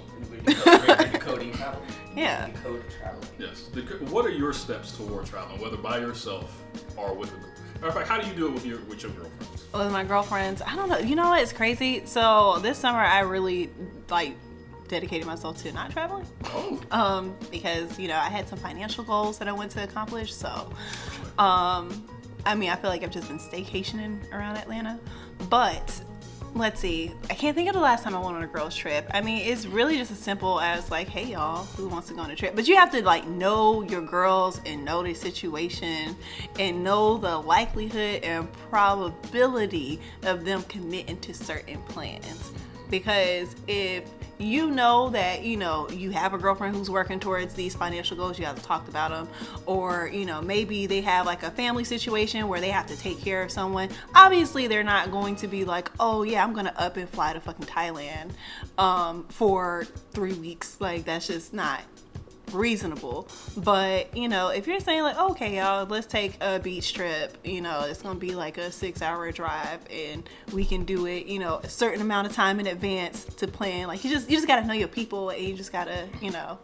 decoding- 1.12 1.52
we're 1.52 1.56
travel. 1.58 1.82
Yeah. 2.16 2.48
Decode 2.48 2.84
travel. 3.00 3.22
Yes. 3.38 3.70
What 4.10 4.26
are 4.26 4.30
your 4.32 4.54
steps 4.54 4.96
toward 4.98 5.26
traveling, 5.26 5.62
whether 5.62 5.78
by 5.78 6.00
yourself 6.00 6.64
or 6.96 7.14
with 7.14 7.30
a 7.30 7.38
group? 7.38 7.52
Matter 7.76 7.88
of 7.88 7.94
fact, 7.94 8.08
how 8.08 8.20
do 8.20 8.28
you 8.28 8.34
do 8.34 8.48
it 8.48 8.54
with 8.54 8.66
your 8.66 8.80
with 8.82 9.04
your 9.04 9.12
girlfriends? 9.12 9.66
With 9.74 9.92
my 9.92 10.04
girlfriends, 10.04 10.62
I 10.66 10.76
don't 10.76 10.90
know. 10.90 10.98
You 10.98 11.16
know 11.16 11.30
what? 11.30 11.42
It's 11.44 11.54
crazy. 11.54 12.04
So 12.06 12.58
this 12.60 12.78
summer, 12.80 13.00
I 13.00 13.20
really 13.20 13.70
like 14.10 14.36
dedicated 14.88 15.28
myself 15.28 15.62
to 15.64 15.72
not 15.74 15.92
traveling. 15.92 16.26
Oh, 16.46 16.82
um, 16.90 17.36
because 17.52 18.00
you 18.00 18.08
know 18.08 18.16
I 18.16 18.30
had 18.30 18.48
some 18.48 18.58
financial 18.58 19.04
goals 19.04 19.38
that 19.38 19.48
I 19.48 19.52
went 19.52 19.72
to 19.72 19.84
accomplish. 19.84 20.34
So, 20.34 20.72
um, 21.38 22.08
I 22.46 22.56
mean, 22.56 22.72
I 22.72 22.76
feel 22.78 22.90
like 22.90 23.04
I've 23.04 23.12
just 23.12 23.28
been 23.28 23.40
staycationing 23.40 24.32
around 24.32 24.58
Atlanta. 24.58 25.00
But 25.50 26.02
let's 26.58 26.80
see, 26.80 27.12
I 27.30 27.34
can't 27.34 27.56
think 27.56 27.70
of 27.70 27.76
the 27.76 27.82
last 27.82 28.04
time 28.04 28.16
I 28.16 28.20
went 28.20 28.36
on 28.36 28.44
a 28.44 28.48
girls 28.48 28.76
trip. 28.76 29.08
I 29.14 29.22
mean, 29.22 29.46
it's 29.48 29.66
really 29.66 29.98
just 29.98 30.12
as 30.12 30.18
simple 30.18 30.60
as 30.60 30.90
like, 30.90 31.08
hey 31.08 31.26
y'all, 31.26 31.66
who 31.66 31.88
wants 31.88 32.08
to 32.10 32.14
go 32.14 32.22
on 32.22 32.32
a 32.32 32.36
trip? 32.36 32.56
But 32.56 32.68
you 32.68 32.76
have 32.76 32.92
to 32.92 33.04
like 33.04 33.28
know 33.28 33.84
your 33.84 34.02
girls 34.02 34.62
and 34.66 34.84
know 34.84 35.04
their 35.04 35.16
situation 35.16 36.16
and 36.60 36.84
know 36.84 37.18
the 37.18 37.38
likelihood 37.38 38.24
and 38.24 38.52
probability 38.70 40.00
of 40.24 40.46
them 40.46 40.64
committing 40.64 41.20
to 41.20 41.34
certain 41.34 41.82
plans. 41.84 42.52
Because 42.90 43.56
if 43.68 44.04
you 44.40 44.70
know 44.70 45.10
that 45.10 45.44
you 45.44 45.58
know 45.58 45.90
you 45.90 46.12
have 46.12 46.36
a 46.36 46.38
girlfriend 46.38 46.76
who's 46.76 46.92
working 46.92 47.20
towards 47.20 47.56
these 47.56 47.74
financial 47.74 48.16
goals 48.16 48.38
you 48.38 48.46
have 48.46 48.56
to 48.56 48.62
talk 48.62 48.88
about 48.88 49.10
them 49.10 49.28
or 49.66 50.12
you 50.14 50.28
know 50.28 50.40
maybe 50.44 50.86
they 50.86 51.02
have 51.02 51.26
like 51.26 51.42
a 51.42 51.50
family 51.50 51.84
situation 51.84 52.48
where 52.48 52.62
they 52.62 52.70
have 52.70 52.86
to 52.86 52.96
take 53.00 53.20
care 53.20 53.42
of 53.42 53.50
someone 53.50 53.90
obviously 54.14 54.68
they're 54.68 54.84
not 54.84 55.10
going 55.10 55.36
to 55.36 55.48
be 55.48 55.66
like 55.66 55.90
oh 56.00 56.22
yeah 56.22 56.44
i'm 56.44 56.54
gonna 56.54 56.72
up 56.78 56.98
and 56.98 57.10
fly 57.10 57.34
to 57.34 57.40
fucking 57.40 57.66
thailand 57.66 58.30
um, 58.78 59.26
for 59.30 59.86
three 60.12 60.34
weeks. 60.34 60.78
Like 60.80 61.06
that's 61.06 61.28
just 61.28 61.54
not 61.54 61.82
reasonable. 62.52 63.28
But 63.56 64.16
you 64.16 64.30
know, 64.30 64.50
if 64.50 64.68
you're 64.68 64.80
saying 64.80 65.04
like, 65.04 65.18
okay, 65.18 65.58
y'all, 65.58 65.86
let's 65.86 66.08
take 66.08 66.38
a 66.42 66.60
beach 66.60 66.94
trip. 66.94 67.38
You 67.44 67.62
know, 67.62 67.82
it's 67.82 68.02
gonna 68.02 68.20
be 68.20 68.36
like 68.36 68.58
a 68.58 68.72
six-hour 68.72 69.32
drive, 69.32 69.80
and 69.92 70.28
we 70.54 70.66
can 70.66 70.86
do 70.86 71.06
it. 71.08 71.26
You 71.28 71.40
know, 71.40 71.60
a 71.64 71.70
certain 71.70 72.02
amount 72.02 72.28
of 72.28 72.34
time 72.34 72.60
in 72.60 72.68
advance 72.68 73.26
to 73.26 73.48
plan. 73.48 73.88
Like 73.88 74.04
you 74.04 74.10
just 74.10 74.30
you 74.30 74.36
just 74.36 74.48
gotta 74.48 74.66
know 74.66 74.74
your 74.74 74.88
people, 74.88 75.30
and 75.30 75.42
you 75.42 75.56
just 75.56 75.72
gotta 75.72 76.08
you 76.22 76.32
know 76.32 76.58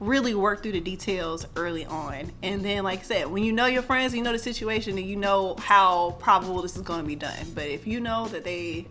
really 0.00 0.34
work 0.34 0.62
through 0.62 0.72
the 0.72 0.80
details 0.80 1.46
early 1.56 1.84
on. 1.84 2.30
And 2.42 2.64
then, 2.64 2.84
like 2.84 3.00
I 3.00 3.02
said, 3.02 3.26
when 3.28 3.42
you 3.42 3.52
know 3.52 3.66
your 3.66 3.82
friends, 3.82 4.14
you 4.14 4.22
know 4.22 4.32
the 4.32 4.38
situation, 4.38 4.96
and 4.96 5.06
you 5.06 5.16
know 5.16 5.56
how 5.58 6.12
probable 6.20 6.62
this 6.62 6.76
is 6.76 6.82
gonna 6.82 7.02
be 7.02 7.16
done. 7.16 7.46
But 7.54 7.66
if 7.66 7.86
you 7.86 8.00
know 8.00 8.28
that 8.28 8.44
they 8.44 8.86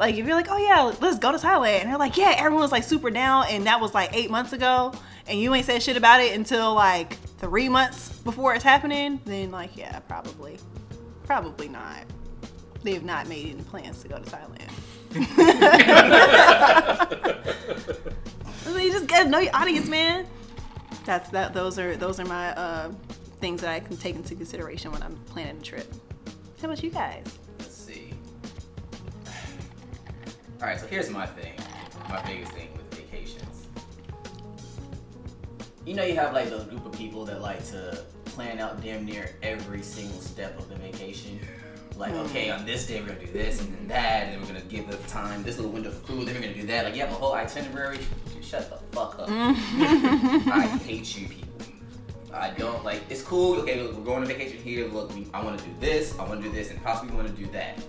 like 0.00 0.16
if 0.16 0.26
you're 0.26 0.34
like, 0.34 0.50
oh 0.50 0.56
yeah, 0.56 0.92
let's 1.00 1.18
go 1.18 1.30
to 1.30 1.38
Thailand, 1.38 1.82
and 1.82 1.90
they're 1.90 1.98
like, 1.98 2.16
yeah, 2.16 2.34
everyone's 2.38 2.72
like 2.72 2.82
super 2.84 3.10
down, 3.10 3.44
and 3.50 3.66
that 3.66 3.80
was 3.80 3.92
like 3.94 4.16
eight 4.16 4.30
months 4.30 4.52
ago, 4.54 4.92
and 5.28 5.38
you 5.38 5.54
ain't 5.54 5.66
said 5.66 5.82
shit 5.82 5.96
about 5.96 6.20
it 6.22 6.34
until 6.34 6.74
like 6.74 7.12
three 7.38 7.68
months 7.68 8.08
before 8.20 8.54
it's 8.54 8.64
happening, 8.64 9.20
then 9.26 9.50
like 9.50 9.76
yeah, 9.76 9.98
probably, 10.00 10.56
probably 11.24 11.68
not. 11.68 12.04
They 12.82 12.94
have 12.94 13.04
not 13.04 13.28
made 13.28 13.50
any 13.50 13.62
plans 13.62 14.00
to 14.02 14.08
go 14.08 14.18
to 14.18 14.24
Thailand. 14.24 14.70
You 18.80 18.92
just 18.92 19.08
gotta 19.08 19.28
know 19.28 19.40
your 19.40 19.54
audience, 19.54 19.88
man. 19.88 20.26
That's 21.04 21.28
that. 21.30 21.52
Those 21.52 21.78
are 21.78 21.96
those 21.96 22.18
are 22.18 22.24
my 22.24 22.56
uh, 22.56 22.90
things 23.38 23.60
that 23.60 23.70
I 23.70 23.80
can 23.80 23.98
take 23.98 24.16
into 24.16 24.34
consideration 24.34 24.90
when 24.90 25.02
I'm 25.02 25.16
planning 25.26 25.58
a 25.58 25.62
trip. 25.62 25.92
How 26.60 26.66
about 26.66 26.82
you 26.82 26.90
guys? 26.90 27.39
All 30.60 30.66
right, 30.66 30.78
so 30.78 30.86
here's 30.86 31.08
my 31.08 31.24
thing. 31.24 31.54
My 32.06 32.20
biggest 32.26 32.52
thing 32.52 32.68
with 32.76 32.94
vacations. 32.94 33.66
You 35.86 35.94
know, 35.94 36.04
you 36.04 36.14
have 36.16 36.34
like 36.34 36.50
those 36.50 36.64
group 36.64 36.84
of 36.84 36.92
people 36.92 37.24
that 37.24 37.40
like 37.40 37.64
to 37.68 38.04
plan 38.26 38.58
out 38.58 38.82
damn 38.82 39.06
near 39.06 39.34
every 39.42 39.80
single 39.80 40.20
step 40.20 40.58
of 40.58 40.68
the 40.68 40.74
vacation. 40.76 41.40
Like, 41.96 42.12
mm. 42.12 42.26
okay, 42.26 42.50
on 42.50 42.66
this 42.66 42.86
day 42.86 43.00
we're 43.00 43.08
gonna 43.08 43.20
do 43.20 43.32
this 43.32 43.62
and 43.62 43.74
then 43.74 43.88
that, 43.88 44.24
and 44.24 44.32
then 44.34 44.40
we're 44.42 44.48
gonna 44.48 44.60
give 44.68 44.86
the 44.90 44.98
time 45.08 45.42
this 45.42 45.56
little 45.56 45.72
window 45.72 45.90
for 45.90 46.06
food. 46.08 46.28
Then 46.28 46.34
we're 46.34 46.42
gonna 46.42 46.54
do 46.54 46.66
that. 46.66 46.84
Like, 46.84 46.94
you 46.94 47.00
have 47.00 47.10
a 47.10 47.14
whole 47.14 47.32
itinerary. 47.32 48.00
Shut 48.42 48.68
the 48.68 48.76
fuck 48.94 49.18
up. 49.18 49.28
Mm. 49.30 50.46
I 50.46 50.66
hate 50.84 51.18
you 51.18 51.26
people. 51.26 51.48
I 52.34 52.50
don't 52.50 52.84
like. 52.84 53.00
It's 53.08 53.22
cool. 53.22 53.60
Okay, 53.60 53.82
look, 53.82 53.96
we're 53.96 54.04
going 54.04 54.22
on 54.22 54.28
vacation 54.28 54.58
here. 54.58 54.88
Look, 54.88 55.14
we, 55.14 55.26
I 55.32 55.42
want 55.42 55.58
to 55.58 55.64
do 55.64 55.72
this. 55.80 56.18
I 56.18 56.28
want 56.28 56.42
to 56.42 56.48
do 56.48 56.54
this, 56.54 56.70
and 56.70 56.82
possibly 56.82 57.16
want 57.16 57.28
to 57.28 57.34
do 57.34 57.50
that. 57.52 57.82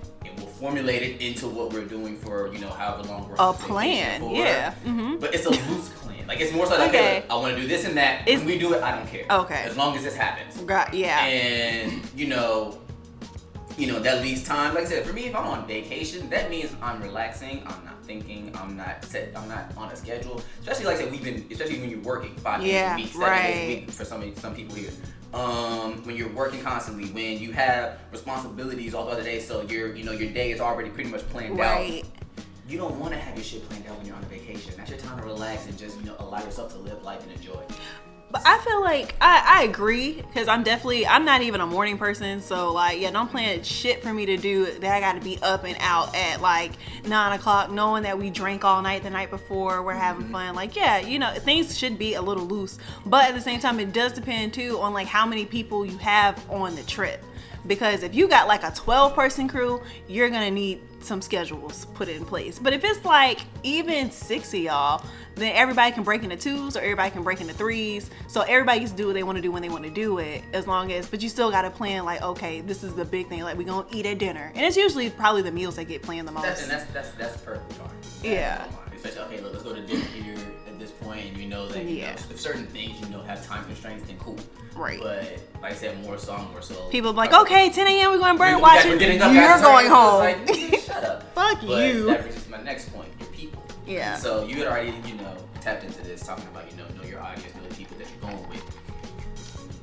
And 0.62 0.76
we'll 0.76 0.84
formulate 0.84 1.02
it 1.02 1.22
into 1.22 1.48
what 1.48 1.74
we're 1.74 1.86
doing 1.86 2.16
for 2.18 2.52
you 2.54 2.60
know 2.60 2.70
however 2.70 3.04
long 3.08 3.28
we're 3.28 3.36
A 3.40 3.54
plan, 3.54 4.22
for. 4.22 4.34
yeah. 4.34 4.72
hmm 4.86 5.18
But 5.18 5.34
it's 5.34 5.46
a 5.46 5.50
loose 5.50 5.90
plan. 5.90 6.28
Like 6.28 6.40
it's 6.40 6.54
more 6.54 6.66
so 6.68 6.78
like, 6.78 6.90
okay, 6.90 7.18
Okay. 7.18 7.26
I 7.30 7.36
want 7.36 7.56
to 7.56 7.62
do 7.62 7.68
this 7.68 7.86
and 7.86 7.98
that. 7.98 8.28
It's- 8.28 8.40
when 8.40 8.48
we 8.48 8.60
do 8.60 8.74
it, 8.74 8.84
I 8.84 8.96
don't 8.96 9.08
care. 9.08 9.26
Okay. 9.30 9.64
As 9.66 9.76
long 9.76 9.96
as 9.98 10.04
this 10.04 10.16
happens. 10.16 10.58
Got 10.62 10.94
yeah. 10.94 11.20
And 11.26 12.02
you 12.16 12.28
know, 12.28 12.80
you 13.78 13.88
know 13.88 14.00
that 14.00 14.22
leaves 14.22 14.44
time. 14.44 14.76
Like 14.76 14.86
I 14.86 14.90
said, 14.90 15.06
for 15.06 15.14
me, 15.14 15.26
if 15.26 15.36
I'm 15.36 15.48
on 15.48 15.68
vacation, 15.68 16.30
that 16.30 16.50
means 16.50 16.70
I'm 16.82 17.02
relaxing. 17.02 17.64
I'm 17.66 17.84
not 17.86 18.04
thinking. 18.06 18.52
I'm 18.56 18.78
not 18.78 19.04
set. 19.06 19.32
I'm 19.36 19.48
not 19.50 19.72
on 19.78 19.92
a 19.92 19.96
schedule. 19.96 20.42
Especially 20.60 20.86
like 20.86 20.98
I 20.98 21.00
said, 21.04 21.12
we've 21.12 21.24
been. 21.24 21.46
Especially 21.50 21.80
when 21.80 21.90
you're 21.90 22.02
working 22.02 22.36
five 22.38 22.62
Yeah, 22.64 22.96
days 22.98 23.16
a 23.16 23.18
week, 23.18 23.24
seven 23.24 23.28
days 23.44 23.56
a 23.56 23.60
right. 23.60 23.68
week 23.88 23.92
for 23.92 24.06
some 24.06 24.36
some 24.36 24.54
people 24.56 24.76
here. 24.76 24.92
Um, 25.34 26.04
when 26.04 26.18
you're 26.18 26.30
working 26.30 26.62
constantly, 26.62 27.06
when 27.10 27.40
you 27.40 27.54
have 27.54 28.00
responsibilities 28.12 28.94
all 28.94 29.06
the 29.06 29.12
other 29.12 29.24
days, 29.24 29.48
so 29.48 29.62
your 29.62 29.96
you 29.96 30.04
know 30.04 30.12
your 30.12 30.30
day 30.32 30.52
is 30.52 30.60
already 30.60 30.90
pretty 30.90 31.10
much 31.10 31.22
planned 31.30 31.54
out 31.54 31.80
right. 31.80 32.04
you 32.68 32.78
don't 32.78 33.00
want 33.00 33.14
to 33.14 33.20
have 33.20 33.36
your 33.36 33.44
shit 33.44 33.68
planned 33.70 33.88
out 33.88 33.98
when 33.98 34.08
you're 34.08 34.16
on 34.16 34.24
a 34.24 34.28
vacation. 34.28 34.74
That's 34.76 34.90
your 34.90 35.00
time 35.00 35.20
to 35.20 35.26
relax 35.26 35.68
and 35.68 35.78
just 35.78 35.98
you 36.00 36.06
know 36.06 36.16
allow 36.20 36.44
yourself 36.44 36.74
to 36.74 36.80
live 36.80 37.02
life 37.04 37.24
and 37.24 37.32
enjoy. 37.32 37.62
But 38.32 38.44
I 38.46 38.60
feel 38.60 38.80
like 38.80 39.14
I, 39.20 39.60
I 39.60 39.64
agree 39.64 40.14
because 40.14 40.48
I'm 40.48 40.64
definitely 40.64 41.06
I'm 41.06 41.26
not 41.26 41.42
even 41.42 41.60
a 41.60 41.68
morning 41.68 41.98
person, 41.98 42.40
so 42.40 42.72
like 42.72 43.02
yeah, 43.02 43.12
don't 43.12 43.30
plan 43.30 43.62
shit 43.64 44.02
for 44.02 44.14
me 44.14 44.26
to 44.28 44.38
do 44.38 44.72
that. 44.80 44.96
I 44.96 45.00
got 45.02 45.14
to 45.14 45.22
be 45.22 45.38
up 45.42 45.66
and 45.66 45.76
out 45.82 46.16
at 46.16 46.40
like 46.40 46.72
nine 47.06 47.38
o'clock, 47.38 47.72
knowing 47.72 48.04
that 48.04 48.18
we 48.18 48.30
drank 48.30 48.64
all 48.64 48.82
night 48.82 49.04
the 49.04 49.10
night 49.10 49.32
before, 49.32 49.84
we're 49.84 49.94
having 49.94 50.24
mm-hmm. 50.24 50.32
fun. 50.32 50.56
Like 50.56 50.78
yeah, 50.78 51.00
you 51.00 51.20
know 51.20 51.34
things 51.34 51.78
should 51.78 51.98
be 51.98 52.14
a 52.14 52.22
little 52.22 52.46
loose, 52.46 52.80
but 53.06 53.28
at 53.28 53.36
the 53.36 53.42
same 53.42 53.60
time, 53.60 53.80
it 53.82 53.92
does 53.92 54.14
depend 54.14 54.54
too 54.54 54.80
on 54.80 54.94
like 54.94 55.08
how 55.08 55.26
many 55.26 55.46
people 55.46 55.86
you 55.86 55.98
have 55.98 56.50
on 56.50 56.76
the 56.76 56.84
trip. 56.84 57.22
Because 57.68 58.04
if 58.04 58.16
you 58.16 58.28
got 58.28 58.48
like 58.48 58.64
a 58.64 58.72
12 58.72 59.14
person 59.14 59.48
crew, 59.48 59.82
you're 60.08 60.30
gonna 60.30 60.52
need 60.52 60.82
some 61.02 61.22
schedules 61.22 61.86
put 61.94 62.10
in 62.10 62.26
place. 62.26 62.60
But 62.60 62.74
if 62.74 62.84
it's 62.84 63.04
like 63.06 63.40
even 63.64 64.12
six 64.12 64.54
of 64.54 64.60
y'all, 64.60 65.06
then 65.36 65.56
everybody 65.56 65.92
can 65.92 66.04
break 66.04 66.24
into 66.24 66.36
twos 66.36 66.76
or 66.76 66.82
everybody 66.82 67.12
can 67.12 67.24
break 67.24 67.42
into 67.42 67.54
threes. 67.54 68.10
So 68.28 68.42
everybody 68.42 68.80
gets 68.80 68.92
to 68.92 68.98
do 68.98 69.08
what 69.08 69.14
they 69.14 69.24
want 69.24 69.38
to 69.38 69.42
do 69.42 69.52
when 69.52 69.62
they 69.62 69.70
want 69.70 69.84
to 69.84 69.90
do 69.90 70.20
it. 70.20 70.44
As 70.54 70.68
long 70.68 70.92
as, 70.92 71.08
but 71.08 71.22
you 71.22 71.30
still 71.30 71.52
got 71.52 71.64
to 71.64 71.70
plan 71.70 72.06
like, 72.06 72.22
okay, 72.22 72.62
this 72.62 72.84
is 72.84 72.94
the 72.94 73.06
big 73.06 73.28
thing. 73.28 73.42
Like 73.42 73.58
we 73.58 73.64
gonna 73.64 73.88
eat 73.92 74.06
at 74.06 74.18
dinner, 74.18 74.52
and 74.56 74.66
it's 74.66 74.78
usually 74.78 75.10
probably 75.10 75.42
the 75.42 75.52
meals 75.52 75.76
that 75.78 75.86
get 75.86 76.02
planned 76.02 76.28
the 76.28 76.32
most. 76.32 76.44
That's 76.44 76.64
and 76.64 76.72
that's 76.72 76.92
that's 76.92 77.12
that's 77.12 77.38
perfectly 77.42 77.76
fine. 77.76 77.90
Yeah. 78.24 78.64
Fine. 78.66 78.96
Especially 78.96 79.22
okay, 79.22 79.42
look, 79.42 79.54
let's 79.54 79.64
go 79.64 79.74
to 79.74 79.82
dinner 79.82 80.06
here 80.06 80.38
point, 81.02 81.26
and 81.26 81.38
you 81.38 81.48
know 81.48 81.68
that 81.68 81.84
you 81.86 81.98
Yeah. 81.98 82.12
know, 82.14 82.22
if 82.32 82.40
certain 82.40 82.66
things 82.68 83.00
you 83.02 83.08
know 83.10 83.22
have 83.24 83.46
time 83.46 83.64
constraints, 83.66 84.08
then 84.08 84.18
cool. 84.20 84.38
Right. 84.76 85.00
But 85.02 85.40
like 85.62 85.74
I 85.74 85.76
said, 85.76 86.02
more 86.04 86.18
so, 86.18 86.38
more 86.52 86.62
so. 86.62 86.76
People 86.90 87.14
like, 87.14 87.34
okay, 87.34 87.70
10 87.70 87.88
a.m. 87.88 88.12
we're 88.12 88.18
going 88.20 88.38
bird 88.38 88.56
we 88.56 88.62
watching. 88.62 88.92
we're 88.92 88.98
You're 89.02 89.60
going 89.60 89.88
home. 89.88 90.20
Like, 90.20 90.48
shut 90.80 91.04
up. 91.04 91.24
Fuck 91.36 91.62
But 91.62 91.86
you. 91.88 92.06
That 92.06 92.22
brings 92.22 92.38
us 92.38 92.44
to 92.46 92.52
my 92.52 92.62
next 92.62 92.94
point: 92.94 93.10
your 93.20 93.30
people. 93.30 93.64
Yeah. 93.86 94.16
So 94.16 94.46
you 94.46 94.56
had 94.58 94.68
already, 94.68 94.94
you 95.08 95.16
know, 95.16 95.36
tapped 95.60 95.84
into 95.84 96.02
this, 96.04 96.22
talking 96.26 96.46
about, 96.52 96.72
you 96.72 96.78
know, 96.78 96.86
know 97.02 97.08
your 97.08 97.20
audience, 97.22 97.54
know 97.56 97.68
the 97.68 97.76
people 97.76 97.98
that 97.98 98.08
you're 98.10 98.32
going 98.32 98.50
with. 98.50 98.64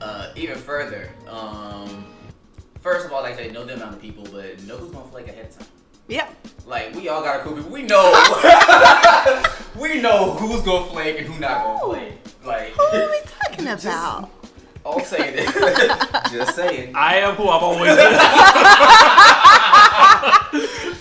Uh, 0.01 0.33
even 0.37 0.57
further, 0.57 1.11
um, 1.29 2.07
first 2.81 3.05
of 3.05 3.13
all, 3.13 3.23
like 3.23 3.35
I 3.35 3.37
said, 3.37 3.53
know 3.53 3.65
the 3.65 3.75
amount 3.75 3.97
of 3.97 4.01
people, 4.01 4.25
but 4.33 4.63
know 4.63 4.77
who's 4.77 4.93
gonna 4.93 5.09
flake 5.09 5.27
ahead 5.29 5.47
of 5.47 5.59
time. 5.59 5.67
Yeah. 6.09 6.29
Like 6.67 6.95
we 6.95 7.09
all 7.09 7.23
got 7.23 7.41
a 7.41 7.43
cool 7.45 7.55
people. 7.55 7.71
We 7.71 7.83
know, 7.83 8.13
we 9.81 10.01
know 10.01 10.33
who's 10.33 10.63
gonna 10.63 10.87
flake 10.91 11.19
and 11.19 11.27
who 11.27 11.39
not 11.41 11.63
gonna 11.65 11.81
flake. 11.81 12.13
Like, 12.45 12.71
Who 12.73 12.83
are 12.83 13.09
we 13.11 13.21
talking 13.27 13.65
Just- 13.67 13.85
about? 13.87 14.31
all 14.85 15.01
saying 15.05 15.35
it. 15.37 15.47
Just 16.33 16.55
saying. 16.57 16.93
I 16.95 17.17
am 17.17 17.35
who 17.35 17.49
I've 17.49 17.63
always 17.63 17.95
been. 17.95 18.13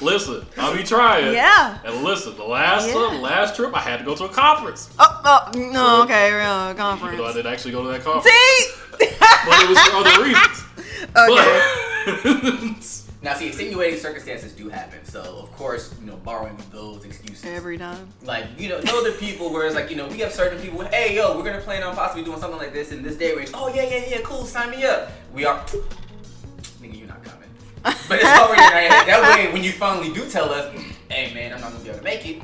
listen, 0.05 0.45
I'll 0.57 0.75
be 0.75 0.83
trying. 0.83 1.33
Yeah. 1.33 1.77
And 1.85 2.03
listen, 2.03 2.35
the 2.35 2.43
last 2.43 2.89
uh, 2.93 3.11
Yeah. 3.13 3.19
last 3.19 3.55
trip 3.55 3.73
I 3.73 3.79
had 3.79 3.99
to 3.99 4.05
go 4.05 4.13
to 4.15 4.25
a 4.25 4.29
conference. 4.29 4.89
Oh, 4.99 5.21
oh, 5.23 5.51
no, 5.71 6.03
okay, 6.03 6.33
real 6.33 6.73
conference. 6.75 7.13
Even 7.13 7.17
though 7.25 7.29
I 7.29 7.33
didn't 7.33 7.53
actually 7.53 7.71
go 7.71 7.83
to 7.83 7.89
that 7.89 8.03
conference. 8.03 8.35
See? 8.35 8.71
But 8.99 9.63
it 9.63 9.69
was 9.69 9.79
for 9.79 9.95
other 9.95 10.23
reasons. 10.23 10.63
okay. 11.15 12.65
But 12.75 12.96
Now, 13.21 13.33
see, 13.33 13.47
extenuating 13.47 13.99
circumstances 13.99 14.53
do 14.53 14.69
happen. 14.69 15.03
So, 15.03 15.21
of 15.21 15.51
course, 15.53 15.93
you 15.99 16.05
know, 16.05 16.17
borrowing 16.17 16.55
those 16.71 17.03
excuses. 17.03 17.43
Every 17.45 17.77
time. 17.77 18.07
like, 18.23 18.45
you 18.57 18.69
know, 18.69 18.79
know 18.81 19.03
the 19.03 19.17
people 19.17 19.51
where 19.51 19.65
it's 19.65 19.75
like, 19.75 19.89
you 19.89 19.95
know, 19.95 20.07
we 20.07 20.19
have 20.19 20.31
certain 20.31 20.61
people, 20.61 20.85
hey, 20.85 21.15
yo, 21.15 21.35
we're 21.35 21.43
gonna 21.43 21.59
plan 21.61 21.81
on 21.81 21.95
possibly 21.95 22.23
doing 22.23 22.39
something 22.39 22.59
like 22.59 22.73
this 22.73 22.91
in 22.91 23.01
this 23.01 23.15
day 23.15 23.35
range. 23.35 23.49
Oh, 23.53 23.73
yeah, 23.73 23.83
yeah, 23.83 24.05
yeah, 24.07 24.21
cool, 24.23 24.45
sign 24.45 24.69
me 24.69 24.83
up. 24.83 25.11
We 25.33 25.45
are, 25.45 25.59
nigga, 26.79 26.99
you're 26.99 27.07
not 27.07 27.23
coming. 27.23 27.49
But 27.83 28.19
it's 28.19 28.25
already 28.25 28.61
in 28.61 28.67
our 28.67 28.97
head. 28.97 29.07
That 29.07 29.35
way, 29.35 29.51
when 29.51 29.63
you 29.63 29.71
finally 29.71 30.13
do 30.13 30.29
tell 30.29 30.51
us, 30.51 30.71
hey, 31.09 31.33
man, 31.33 31.53
I'm 31.53 31.61
not 31.61 31.71
gonna 31.71 31.83
be 31.83 31.89
able 31.89 31.99
to 31.99 32.03
make 32.03 32.27
it, 32.27 32.43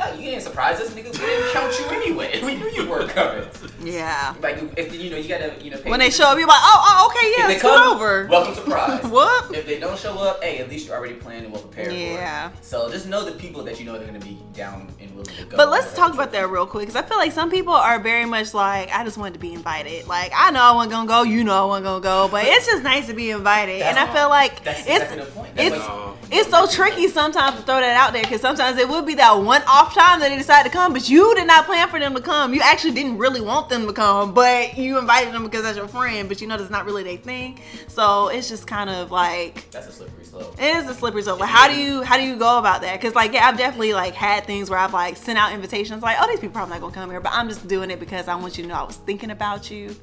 oh, 0.00 0.14
you 0.14 0.30
didn't 0.30 0.42
surprise 0.42 0.80
us, 0.80 0.90
nigga. 0.90 1.12
We 1.12 1.18
didn't 1.26 1.52
count 1.52 1.78
you 1.78 1.86
anyway. 1.86 2.40
We 2.44 2.54
knew 2.56 2.68
you 2.70 2.88
weren't 2.88 3.10
coming. 3.10 3.48
Yeah. 3.82 4.34
Like, 4.42 4.58
if, 4.76 4.94
you 4.94 5.10
know, 5.10 5.16
you 5.16 5.28
gotta, 5.28 5.54
you 5.62 5.70
know, 5.70 5.78
pay 5.78 5.90
When 5.90 6.00
they 6.00 6.10
show 6.10 6.24
up, 6.24 6.38
you're 6.38 6.46
like, 6.46 6.60
oh, 6.60 6.84
oh 6.86 7.10
okay, 7.16 7.32
yeah, 7.36 7.48
scoot 7.58 7.60
come, 7.72 7.96
over. 7.96 8.26
welcome 8.26 8.54
surprise. 8.54 9.04
What? 9.10 9.54
If 9.54 9.66
they 9.66 9.78
don't 9.78 9.98
show 9.98 10.18
up, 10.18 10.42
hey, 10.42 10.58
at 10.58 10.68
least 10.68 10.86
you're 10.86 10.96
already 10.96 11.14
planned 11.14 11.44
and 11.44 11.52
well 11.52 11.62
prepared 11.62 11.92
Yeah. 11.92 12.50
for 12.50 12.56
it. 12.58 12.64
So 12.64 12.90
just 12.90 13.06
know 13.06 13.24
the 13.24 13.32
people 13.32 13.62
that 13.64 13.78
you 13.78 13.86
know 13.86 13.96
they're 13.98 14.06
gonna 14.06 14.18
be 14.20 14.38
down 14.52 14.92
and 15.00 15.10
willing 15.12 15.34
to 15.36 15.44
go. 15.44 15.56
But 15.56 15.70
let's 15.70 15.94
talk 15.94 16.12
about 16.14 16.32
that 16.32 16.48
real 16.50 16.66
quick, 16.66 16.88
because 16.88 16.96
I 17.02 17.06
feel 17.06 17.18
like 17.18 17.32
some 17.32 17.50
people 17.50 17.72
are 17.74 17.98
very 17.98 18.24
much 18.26 18.52
like, 18.54 18.90
I 18.92 19.04
just 19.04 19.16
wanted 19.18 19.34
to 19.34 19.40
be 19.40 19.52
invited. 19.54 20.06
Like, 20.06 20.32
I 20.34 20.50
know 20.50 20.60
I 20.60 20.72
wasn't 20.74 20.92
gonna 20.92 21.08
go, 21.08 21.22
you 21.22 21.44
know 21.44 21.64
I 21.64 21.66
wasn't 21.66 21.84
gonna 21.86 22.02
go, 22.02 22.28
but 22.30 22.44
it's 22.46 22.66
just 22.66 22.82
nice 22.82 23.06
to 23.06 23.14
be 23.14 23.30
invited. 23.30 23.80
That's 23.82 23.96
and 23.98 24.10
I 24.10 24.12
feel 24.14 24.28
like 24.28 24.64
That's 24.64 24.80
it's 24.80 24.88
exactly 24.88 25.18
the 25.24 25.30
point. 25.30 25.54
That's 25.56 25.74
it's 25.76 25.88
like- 25.88 26.10
it's 26.30 26.48
so 26.50 26.66
tricky 26.66 27.06
sometimes 27.08 27.56
to 27.56 27.62
throw 27.62 27.80
that 27.80 27.96
out 27.96 28.12
there 28.12 28.22
because 28.22 28.40
sometimes 28.40 28.78
it 28.78 28.88
would 28.88 29.04
be 29.06 29.14
that 29.16 29.32
one 29.38 29.62
off 29.68 29.83
time 29.92 30.20
that 30.20 30.28
they 30.30 30.36
decide 30.36 30.62
to 30.62 30.70
come, 30.70 30.92
but 30.92 31.08
you 31.10 31.34
did 31.34 31.46
not 31.46 31.66
plan 31.66 31.88
for 31.88 31.98
them 31.98 32.14
to 32.14 32.20
come. 32.20 32.54
You 32.54 32.60
actually 32.62 32.92
didn't 32.92 33.18
really 33.18 33.40
want 33.40 33.68
them 33.68 33.86
to 33.86 33.92
come, 33.92 34.32
but 34.32 34.78
you 34.78 34.98
invited 34.98 35.34
them 35.34 35.44
because 35.44 35.62
that's 35.64 35.76
your 35.76 35.88
friend, 35.88 36.28
but 36.28 36.40
you 36.40 36.46
know 36.46 36.56
that's 36.56 36.70
not 36.70 36.86
really 36.86 37.02
their 37.02 37.16
thing. 37.16 37.60
So 37.88 38.28
it's 38.28 38.48
just 38.48 38.66
kind 38.66 38.88
of 38.88 39.10
like 39.10 39.70
that's 39.70 39.88
a 39.88 39.92
slippery 39.92 40.24
slope. 40.24 40.54
it 40.58 40.76
is 40.76 40.88
a 40.88 40.94
slippery 40.94 41.22
slope. 41.22 41.40
Like, 41.40 41.50
how 41.50 41.68
do 41.68 41.74
you 41.78 42.02
how 42.02 42.16
do 42.16 42.22
you 42.22 42.36
go 42.36 42.58
about 42.58 42.80
that? 42.82 43.00
Because 43.00 43.14
like, 43.14 43.32
yeah, 43.32 43.46
I've 43.48 43.58
definitely 43.58 43.92
like 43.92 44.14
had 44.14 44.44
things 44.46 44.70
where 44.70 44.78
I've 44.78 44.92
like 44.94 45.16
sent 45.16 45.38
out 45.38 45.52
invitations, 45.52 46.02
like, 46.02 46.16
oh, 46.20 46.26
these 46.28 46.40
people 46.40 46.54
probably 46.54 46.72
not 46.74 46.80
gonna 46.80 46.94
come 46.94 47.10
here, 47.10 47.20
but 47.20 47.32
I'm 47.32 47.48
just 47.48 47.66
doing 47.68 47.90
it 47.90 48.00
because 48.00 48.28
I 48.28 48.36
want 48.36 48.56
you 48.56 48.62
to 48.62 48.68
know 48.68 48.76
I 48.76 48.84
was 48.84 48.96
thinking 48.96 49.30
about 49.30 49.70
you. 49.70 49.94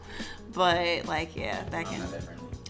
But 0.54 1.06
like, 1.08 1.36
yeah, 1.36 1.63
that 1.70 1.86
can. 1.86 2.00
not 2.00 2.12
that 2.12 2.24
friendly. 2.24 2.48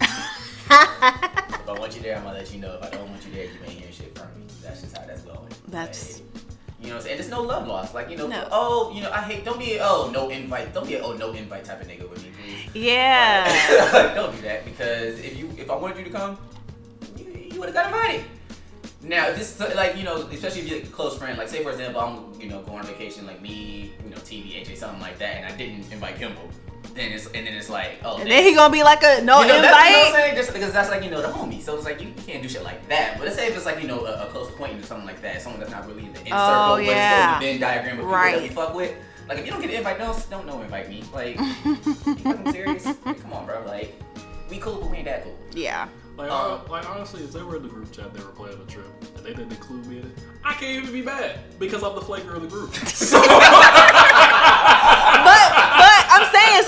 if 1.60 1.68
I 1.68 1.78
want 1.78 1.94
you 1.96 2.02
there, 2.02 2.16
I'm 2.16 2.24
gonna 2.24 2.38
let 2.38 2.52
you 2.54 2.60
know. 2.60 2.74
If 2.76 2.82
I 2.84 2.90
don't 2.90 3.10
want 3.10 3.24
you 3.26 3.32
there, 3.32 3.44
you 3.44 3.50
ain't 3.64 3.72
hearing 3.72 3.92
shit 3.92 4.16
from 4.16 4.28
me. 4.38 4.46
That's 4.62 4.80
just 4.82 4.96
how 4.96 5.04
that's 5.06 5.22
going. 5.22 5.38
That's- 5.68 6.20
Like, 6.20 6.31
you 6.82 6.88
know 6.88 6.94
what 6.94 7.00
I'm 7.02 7.02
saying? 7.06 7.18
There's 7.18 7.30
no 7.30 7.42
love 7.42 7.66
lost. 7.68 7.94
Like, 7.94 8.10
you 8.10 8.16
know, 8.16 8.26
No. 8.26 8.48
oh, 8.50 8.92
you 8.92 9.02
know, 9.02 9.10
I 9.12 9.20
hate, 9.20 9.44
don't 9.44 9.58
be, 9.58 9.78
oh, 9.80 10.10
no 10.12 10.28
invite. 10.30 10.74
Don't 10.74 10.86
be 10.86 10.96
oh, 10.98 11.12
no 11.12 11.32
invite 11.32 11.64
type 11.64 11.80
of 11.80 11.86
nigga 11.86 12.08
with 12.10 12.22
me, 12.24 12.30
please. 12.42 12.84
Yeah. 12.84 13.46
Like, 13.92 14.14
don't 14.14 14.34
do 14.34 14.42
that 14.42 14.64
because 14.64 15.20
if 15.20 15.36
you 15.38 15.50
if 15.56 15.70
I 15.70 15.76
wanted 15.76 15.98
you 15.98 16.04
to 16.04 16.10
come, 16.10 16.38
you, 17.16 17.26
you 17.52 17.60
would 17.60 17.68
have 17.68 17.74
got 17.74 17.86
invited. 17.86 18.24
Now, 19.02 19.28
if 19.28 19.36
this 19.36 19.60
is 19.60 19.74
like 19.76 19.96
you 19.96 20.04
know, 20.04 20.16
especially 20.30 20.62
if 20.62 20.68
you're 20.68 20.78
a 20.80 20.86
close 20.86 21.16
friend, 21.18 21.36
like 21.38 21.48
say 21.48 21.62
for 21.62 21.70
example, 21.70 22.00
I'm 22.00 22.40
you 22.40 22.48
know 22.48 22.62
going 22.62 22.78
on 22.78 22.86
vacation, 22.86 23.26
like 23.26 23.40
me, 23.42 23.92
you 24.04 24.10
know, 24.10 24.16
TV, 24.18 24.64
AJ, 24.64 24.76
something 24.76 25.00
like 25.00 25.18
that, 25.18 25.36
and 25.38 25.46
I 25.52 25.56
didn't 25.56 25.90
invite 25.92 26.16
Kimball, 26.18 26.48
then 26.94 27.12
it's 27.12 27.26
and 27.26 27.46
then 27.46 27.54
it's 27.54 27.70
like, 27.70 27.98
oh, 28.04 28.18
And 28.18 28.30
then 28.30 28.42
he 28.44 28.54
gonna 28.54 28.72
be 28.72 28.82
like 28.82 29.02
a 29.02 29.22
no 29.24 29.40
you 29.42 29.48
know, 29.48 29.56
invite. 29.56 29.62
That's, 29.72 29.88
you 29.90 29.96
know 29.96 29.98
what 30.02 30.06
I'm 30.06 30.12
saying? 30.14 30.36
Just 30.36 30.52
because 30.52 30.72
that's 30.72 30.90
like 30.90 31.02
you 31.02 31.10
know 31.10 31.22
the 31.22 31.28
homie, 31.28 31.60
so 31.60 31.74
it's 31.76 31.84
like 31.84 32.00
you, 32.00 32.08
you 32.08 32.14
can't 32.26 32.42
do 32.42 32.48
shit 32.48 32.62
like 32.64 32.86
that. 32.88 33.16
But 33.18 33.24
let's 33.24 33.36
say 33.36 33.48
if 33.48 33.56
it's 33.56 33.66
like 33.66 33.80
you 33.80 33.88
know 33.88 34.04
a, 34.04 34.26
a 34.26 34.30
close 34.30 34.48
acquaintance 34.50 34.84
or 34.84 34.88
something 34.88 35.06
like 35.06 35.22
that, 35.22 35.40
someone 35.42 35.60
that's 35.60 35.72
not 35.72 35.86
really 35.86 36.04
in 36.06 36.12
the 36.12 36.20
in 36.20 36.32
Oh, 36.32 36.76
circle, 36.76 36.76
but 36.76 36.84
yeah. 36.86 37.36
it's 37.36 37.36
still 37.38 37.40
the 37.40 37.52
Venn 37.52 37.60
diagram 37.60 37.92
of 37.94 37.98
people 38.00 38.12
Right. 38.12 38.34
that 38.34 38.42
we 38.42 38.48
fuck 38.48 38.74
with. 38.74 38.94
Like 39.28 39.38
if 39.38 39.46
you 39.46 39.52
don't 39.52 39.60
get 39.60 39.70
an 39.70 39.76
invite, 39.76 39.98
don't 39.98 40.30
don't 40.30 40.46
no 40.46 40.60
invite 40.62 40.88
me. 40.88 41.02
Like 41.14 41.36
you 41.64 41.74
fucking 41.76 42.52
serious? 42.52 42.84
Like, 43.06 43.20
come 43.22 43.32
on, 43.32 43.46
bro. 43.46 43.62
Like 43.66 43.94
we 44.50 44.58
cool, 44.58 44.76
but 44.80 44.90
we 44.90 44.96
ain't 44.98 45.06
that 45.06 45.24
cool. 45.24 45.38
yeah. 45.52 45.88
Like, 46.18 46.30
Uh, 46.30 46.56
uh, 46.56 46.60
like 46.68 46.86
honestly, 46.90 47.22
if 47.24 47.32
they 47.32 47.42
were 47.42 47.56
in 47.56 47.62
the 47.62 47.70
group 47.70 47.90
chat, 47.90 48.12
they 48.12 48.20
were 48.22 48.32
planning 48.32 48.60
a 48.60 48.70
trip, 48.70 48.84
and 49.16 49.24
they 49.24 49.30
didn't 49.32 49.50
include 49.50 49.86
me 49.86 49.96
in 50.00 50.02
it, 50.04 50.12
I 50.44 50.52
can't 50.52 50.82
even 50.82 50.92
be 50.92 51.00
mad 51.00 51.38
because 51.58 51.82
I'm 51.82 51.94
the 51.94 52.02
flaker 52.02 52.34
of 52.34 52.42
the 52.42 52.48
group. 52.48 52.74
So, 52.74 53.18
But 53.18 53.28
but 53.30 54.11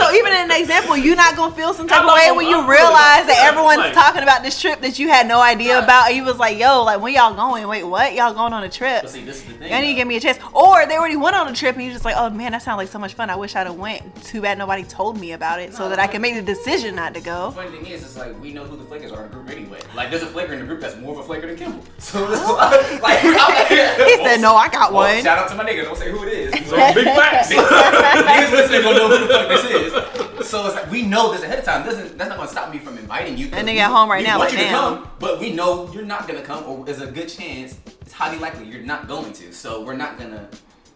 I'm 0.00 0.12
so 0.12 0.14
even 0.18 0.32
in 0.32 0.50
an 0.50 0.60
example, 0.60 0.96
you're 0.96 1.16
not 1.16 1.36
gonna 1.36 1.54
feel 1.54 1.72
some 1.74 1.86
type 1.88 2.02
of 2.02 2.12
way 2.14 2.30
when 2.32 2.46
you 2.46 2.58
I'm 2.58 2.68
really 2.68 2.82
not- 2.82 2.88
realize 2.88 3.26
that 3.26 3.44
everyone's 3.48 3.78
like- 3.78 3.92
talking 3.94 4.22
about 4.22 4.42
this 4.42 4.60
trip 4.60 4.80
that 4.82 4.98
you 4.98 5.08
had 5.08 5.26
no 5.26 5.40
idea 5.40 5.78
about. 5.82 6.08
And 6.08 6.16
you 6.16 6.24
was 6.24 6.38
like, 6.38 6.58
yo, 6.58 6.82
like 6.82 7.00
when 7.00 7.14
y'all 7.14 7.34
going? 7.34 7.66
Wait, 7.68 7.84
what? 7.84 8.14
Y'all 8.14 8.34
going 8.34 8.52
on 8.52 8.62
a 8.64 8.68
trip? 8.68 9.02
But 9.02 9.10
see, 9.10 9.24
this 9.24 9.36
is 9.38 9.44
the 9.44 9.52
thing. 9.54 9.70
Y'all 9.70 9.80
need 9.80 9.88
to 9.88 9.94
give 9.94 10.08
me 10.08 10.16
a 10.16 10.20
chance. 10.20 10.38
Or 10.52 10.86
they 10.86 10.96
already 10.96 11.16
went 11.16 11.36
on 11.36 11.48
a 11.48 11.52
trip 11.54 11.74
and 11.76 11.84
you're 11.84 11.92
just 11.92 12.04
like, 12.04 12.14
oh 12.16 12.30
man, 12.30 12.52
that 12.52 12.62
sounds 12.62 12.78
like 12.78 12.88
so 12.88 12.98
much 12.98 13.14
fun. 13.14 13.30
I 13.30 13.36
wish 13.36 13.54
I'd 13.56 13.66
have 13.66 13.76
went. 13.76 14.02
Too 14.24 14.40
bad 14.40 14.58
nobody 14.58 14.82
told 14.84 15.18
me 15.18 15.32
about 15.32 15.60
it 15.60 15.74
so 15.74 15.84
No, 15.84 15.88
that 15.90 15.98
I 15.98 16.06
but- 16.06 16.12
can 16.12 16.22
make 16.22 16.34
the 16.34 16.42
decision 16.42 16.94
not 16.94 17.14
to 17.14 17.20
go. 17.20 17.46
The 17.50 17.56
funny 17.56 17.70
thing 17.70 17.86
is, 17.86 18.02
it's 18.02 18.16
like 18.16 18.40
we 18.40 18.52
know 18.52 18.64
who 18.64 18.76
the 18.76 18.84
flakers 18.84 19.12
are 19.12 19.24
in 19.24 19.30
the 19.30 19.36
group 19.36 19.50
anyway. 19.50 19.80
Like 19.94 20.10
there's 20.10 20.22
a 20.22 20.26
flaker 20.26 20.52
in 20.54 20.60
the 20.60 20.66
group 20.66 20.80
that's 20.80 20.96
more 20.96 21.12
of 21.12 21.18
a 21.18 21.22
flaker 21.22 21.46
than 21.46 21.56
Kimball. 21.56 21.82
So 21.98 22.30
it's 22.30 22.40
oh. 22.44 22.54
like, 23.02 23.02
like 23.02 23.66
He 23.68 24.16
said, 24.24 24.40
no, 24.40 24.54
I 24.56 24.68
got 24.68 24.92
Well, 24.92 25.14
one. 25.14 25.22
shout 25.24 25.38
out 25.38 25.48
to 25.48 25.54
my 25.54 25.64
niggas. 25.64 25.84
Don't 25.84 25.96
say 25.96 26.10
who 26.10 26.22
it 26.26 26.32
is. 26.32 26.52
so 26.70 26.76
big 26.94 27.04
facts. 27.06 27.52
Niggas 27.52 28.50
listening 28.52 28.82
gonna 28.82 28.98
know 28.98 29.08
who 29.08 29.26
the 29.26 29.32
fuck 29.32 29.48
this 29.48 29.64
is. 29.64 29.83
So 30.44 30.66
it's 30.66 30.74
like 30.74 30.90
we 30.90 31.02
know 31.02 31.32
this 31.32 31.42
ahead 31.42 31.58
of 31.58 31.64
time. 31.64 31.84
Doesn't 31.86 32.18
that's 32.18 32.28
not 32.28 32.36
gonna 32.36 32.50
stop 32.50 32.70
me 32.70 32.78
from 32.78 32.98
inviting 32.98 33.38
you. 33.38 33.48
And 33.52 33.66
they 33.66 33.74
got 33.76 33.90
home 33.90 34.10
right 34.10 34.18
we 34.18 34.26
now, 34.26 34.38
Want 34.38 34.50
like, 34.50 34.58
you 34.58 34.64
to 34.66 34.70
damn. 34.70 34.96
come, 34.96 35.10
but 35.18 35.40
we 35.40 35.52
know 35.52 35.90
you're 35.92 36.04
not 36.04 36.28
gonna 36.28 36.42
come, 36.42 36.64
or 36.64 36.84
there's 36.84 37.00
a 37.00 37.06
good 37.10 37.28
chance. 37.28 37.78
It's 38.02 38.12
highly 38.12 38.38
likely 38.38 38.66
you're 38.66 38.82
not 38.82 39.08
going 39.08 39.32
to. 39.32 39.52
So 39.52 39.82
we're 39.82 39.96
not 39.96 40.18
gonna. 40.18 40.48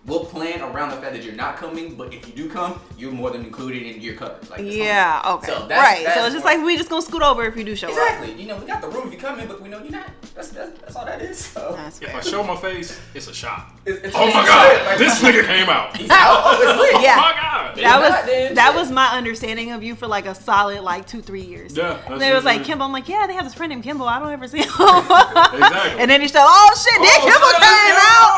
We'll 0.09 0.25
plan 0.25 0.62
around 0.62 0.90
the 0.90 0.97
fact 0.97 1.12
that 1.14 1.23
you're 1.23 1.35
not 1.35 1.57
coming, 1.59 1.94
but 1.94 2.14
if 2.14 2.27
you 2.27 2.33
do 2.35 2.49
come, 2.51 2.81
you're 2.97 3.12
more 3.12 3.31
than 3.31 3.44
included 3.44 3.83
and 3.94 4.03
you're 4.03 4.14
covered. 4.14 4.49
Like, 4.49 4.61
Yeah, 4.64 5.21
fine. 5.23 5.35
okay. 5.35 5.47
So 5.47 5.66
that's, 5.68 5.81
right. 5.83 6.05
That's 6.05 6.18
so 6.18 6.25
it's 6.27 6.35
just 6.35 6.44
like 6.47 6.64
we 6.64 6.77
just 6.79 6.88
gonna 6.88 7.03
scoot 7.03 7.23
over 7.23 7.44
if 7.44 7.57
you 7.57 7.64
do 7.64 7.77
show 7.77 7.88
up. 7.88 7.92
exactly. 7.92 8.33
You 8.40 8.49
know, 8.49 8.57
we 8.57 8.66
got 8.66 8.81
the 8.81 8.88
room 8.88 9.07
if 9.09 9.12
you 9.12 9.18
come 9.21 9.38
in, 9.38 9.47
but 9.47 9.61
we 9.61 9.68
know 9.68 9.79
you're 9.83 9.92
not. 9.92 10.09
That's 10.35 10.49
that's, 10.49 10.81
that's 10.81 10.97
all 10.97 11.05
that 11.05 11.21
is. 11.21 11.37
So 11.38 11.73
That's 11.77 12.01
if. 12.01 12.14
I 12.14 12.21
show 12.21 12.42
my 12.42 12.57
face, 12.57 12.99
it's 13.14 13.29
a 13.29 13.35
shot. 13.35 13.73
it's, 13.85 14.03
it's 14.03 14.16
Oh 14.16 14.25
it's 14.27 14.35
my 14.35 14.40
shit. 14.42 14.49
god, 14.49 14.87
Like, 14.87 14.99
this 14.99 15.18
nigga 15.23 15.47
came 15.47 15.68
out. 15.68 15.97
He's 15.97 16.09
out. 16.11 16.42
Oh, 16.44 16.59
it's 16.62 16.81
lit. 16.81 17.03
Yeah. 17.03 17.16
Oh 17.18 17.21
my 17.21 17.33
god. 17.33 17.77
That 17.77 18.01
was 18.01 18.27
then 18.27 18.55
that 18.55 18.75
was 18.75 18.90
my 18.90 19.09
understanding 19.16 19.73
of 19.73 19.83
you 19.83 19.94
for 19.94 20.07
like 20.07 20.27
a 20.27 20.35
solid 20.35 20.81
like 20.83 21.07
two 21.07 21.21
three 21.21 21.42
years. 21.42 21.77
Yeah, 21.77 21.92
And 22.07 22.14
that's 22.14 22.21
they 22.21 22.33
was 22.33 22.44
like 22.44 22.59
usually- 22.61 22.73
Kimball. 22.73 22.87
I'm 22.87 22.92
like, 22.92 23.09
yeah, 23.09 23.27
they 23.27 23.35
have 23.35 23.44
this 23.44 23.55
friend 23.55 23.71
named 23.71 23.83
Kimball. 23.85 24.09
I 24.09 24.18
don't 24.18 24.33
ever 24.33 24.49
see 24.49 24.59
him. 24.62 24.64
Exactly. 24.68 26.01
And 26.01 26.11
then 26.11 26.21
he 26.23 26.29
said, 26.29 26.42
oh 26.44 26.71
shit, 26.83 26.94
Oh, 26.99 27.03
Nick 27.03 27.21
Kimball 27.23 27.53
came 27.61 27.99
out. 27.99 28.31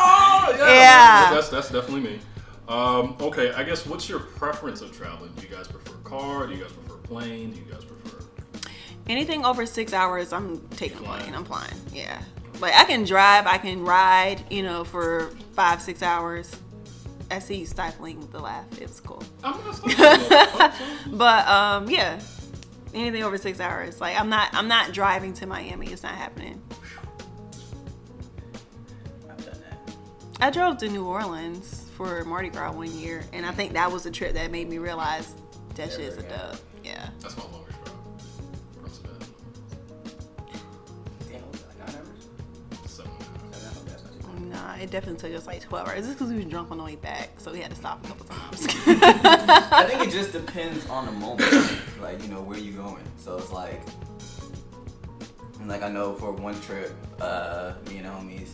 oh, 0.51 0.55
yeah. 0.57 0.73
Yeah. 0.81 1.33
That's 1.33 1.49
that's 1.49 1.60
definitely 1.69 2.01
me. 2.01 2.19
Um, 2.67 3.15
okay, 3.19 3.51
I 3.53 3.63
guess 3.63 3.85
what's 3.85 4.07
your 4.07 4.19
preference 4.19 4.81
of 4.81 4.95
traveling? 4.95 5.31
Do 5.35 5.41
you 5.47 5.53
guys 5.53 5.67
prefer 5.67 5.95
car? 6.03 6.47
Do 6.47 6.53
you 6.53 6.61
guys 6.63 6.71
prefer 6.71 6.95
plane? 6.97 7.51
Do 7.51 7.59
you 7.59 7.65
guys 7.65 7.83
prefer? 7.83 8.23
Anything 9.07 9.43
over 9.45 9.65
six 9.65 9.93
hours, 9.93 10.31
I'm 10.31 10.59
taking 10.69 10.97
a 10.99 11.01
Flying. 11.01 11.21
plane. 11.23 11.35
I'm 11.35 11.45
flying. 11.45 11.73
Yeah. 11.91 12.21
Like 12.59 12.73
I 12.75 12.85
can 12.85 13.03
drive, 13.03 13.47
I 13.47 13.57
can 13.57 13.83
ride, 13.83 14.43
you 14.51 14.63
know, 14.63 14.83
for 14.83 15.31
five, 15.53 15.81
six 15.81 16.01
hours. 16.03 16.55
I 17.31 17.39
see 17.39 17.55
you 17.55 17.65
stifling 17.65 18.27
the 18.31 18.39
laugh. 18.39 18.65
It 18.79 18.87
was 18.87 18.99
cool. 18.99 19.23
I'm 19.43 19.59
not 19.65 19.75
stuck. 19.75 20.73
But 21.07 21.47
um, 21.47 21.89
yeah. 21.89 22.19
Anything 22.93 23.23
over 23.23 23.37
six 23.37 23.59
hours. 23.59 23.99
Like 24.01 24.19
I'm 24.19 24.29
not 24.29 24.49
I'm 24.53 24.67
not 24.67 24.91
driving 24.91 25.33
to 25.35 25.45
Miami. 25.45 25.87
It's 25.87 26.03
not 26.03 26.13
happening. 26.13 26.61
I 30.41 30.49
drove 30.49 30.77
to 30.79 30.89
New 30.89 31.05
Orleans 31.05 31.85
for 31.95 32.25
Mardi 32.25 32.49
Gras 32.49 32.71
one 32.71 32.91
year, 32.97 33.23
and 33.31 33.45
I 33.45 33.51
think 33.51 33.73
that 33.73 33.91
was 33.91 34.07
a 34.07 34.11
trip 34.11 34.33
that 34.33 34.49
made 34.49 34.67
me 34.67 34.79
realize 34.79 35.35
that 35.75 35.91
shit 35.91 35.99
is 35.99 36.17
a 36.17 36.23
dub. 36.23 36.57
Yeah. 36.83 37.07
That's 37.19 37.37
my 37.37 37.43
longest 37.43 37.77
drive. 37.85 37.95
From 38.81 38.89
Savannah. 38.91 39.25
Damn, 41.29 41.41
what 41.41 41.51
was 41.51 41.61
it, 41.61 41.67
like 41.67 41.77
nine 41.85 41.95
hours? 41.95 42.27
Seven 42.87 43.11
and 43.11 43.21
a 43.21 43.25
half. 43.25 43.51
Seven 43.51 43.67
hours? 43.69 43.85
That's 43.85 44.03
not 44.03 44.35
too. 44.35 44.45
Nah, 44.45 44.73
it 44.77 44.89
definitely 44.89 45.29
took 45.29 45.39
us 45.39 45.45
like 45.45 45.61
12 45.61 45.87
hours. 45.87 46.07
It's 46.07 46.15
because 46.15 46.29
we 46.31 46.37
was 46.37 46.45
drunk 46.45 46.71
on 46.71 46.79
the 46.79 46.83
way 46.85 46.95
back, 46.95 47.29
so 47.37 47.51
we 47.51 47.59
had 47.59 47.69
to 47.69 47.77
stop 47.77 48.03
a 48.03 48.07
couple 48.07 48.25
times. 48.25 48.65
I 48.87 49.85
think 49.87 50.07
it 50.07 50.11
just 50.11 50.31
depends 50.31 50.89
on 50.89 51.05
the 51.05 51.11
moment, 51.11 51.53
like 52.01 52.19
you 52.23 52.29
know 52.29 52.41
where 52.41 52.57
you 52.57 52.71
going. 52.71 53.03
So 53.17 53.37
it's 53.37 53.51
like, 53.51 53.79
and 55.59 55.69
like 55.69 55.83
I 55.83 55.89
know 55.89 56.15
for 56.15 56.31
one 56.31 56.59
trip, 56.61 56.95
uh, 57.19 57.73
me 57.87 57.97
and 57.97 58.07
homies, 58.07 58.53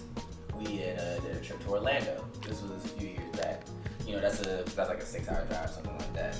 we 0.58 0.78
had 0.78 1.00
uh, 1.00 1.20
did 1.20 1.36
a 1.36 1.39
trip 1.39 1.63
to 1.65 1.70
Orlando. 1.70 2.26
This 2.41 2.62
was 2.62 2.72
a 2.72 2.88
few 2.89 3.10
years 3.10 3.36
back. 3.38 3.63
You 4.06 4.13
know, 4.13 4.22
that's 4.22 4.39
a 4.41 4.63
that's 4.76 4.78
like 4.89 5.00
a 5.00 5.06
six-hour 5.06 5.46
drive, 5.46 5.70
something 5.70 5.91
like 5.98 6.13
that. 6.13 6.36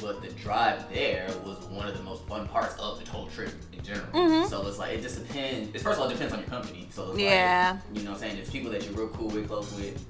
But 0.00 0.22
the 0.22 0.28
drive 0.30 0.88
there 0.92 1.28
was 1.44 1.58
one 1.66 1.86
of 1.86 1.96
the 1.96 2.02
most 2.02 2.26
fun 2.26 2.48
parts 2.48 2.74
of 2.78 3.04
the 3.04 3.10
whole 3.10 3.26
trip 3.26 3.52
in 3.72 3.82
general. 3.82 4.06
Mhm. 4.12 4.48
So 4.48 4.66
it's 4.66 4.78
like 4.78 4.92
it 4.98 5.02
just 5.02 5.18
depends. 5.26 5.70
It's 5.74 5.82
first 5.82 5.98
of 5.98 6.04
all 6.04 6.08
it 6.08 6.12
depends 6.14 6.32
on 6.32 6.40
your 6.40 6.48
company. 6.48 6.88
So 6.90 7.10
it's 7.10 7.18
Yeah. 7.18 7.72
like 7.90 7.98
you 7.98 8.04
know 8.04 8.12
what 8.12 8.16
I'm 8.16 8.20
saying. 8.22 8.36
There's 8.36 8.50
people 8.50 8.70
that 8.70 8.82
you're 8.84 8.94
real 8.94 9.08
cool 9.08 9.28
with, 9.28 9.48
close 9.48 9.70
with. 9.74 10.02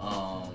Um, 0.00 0.54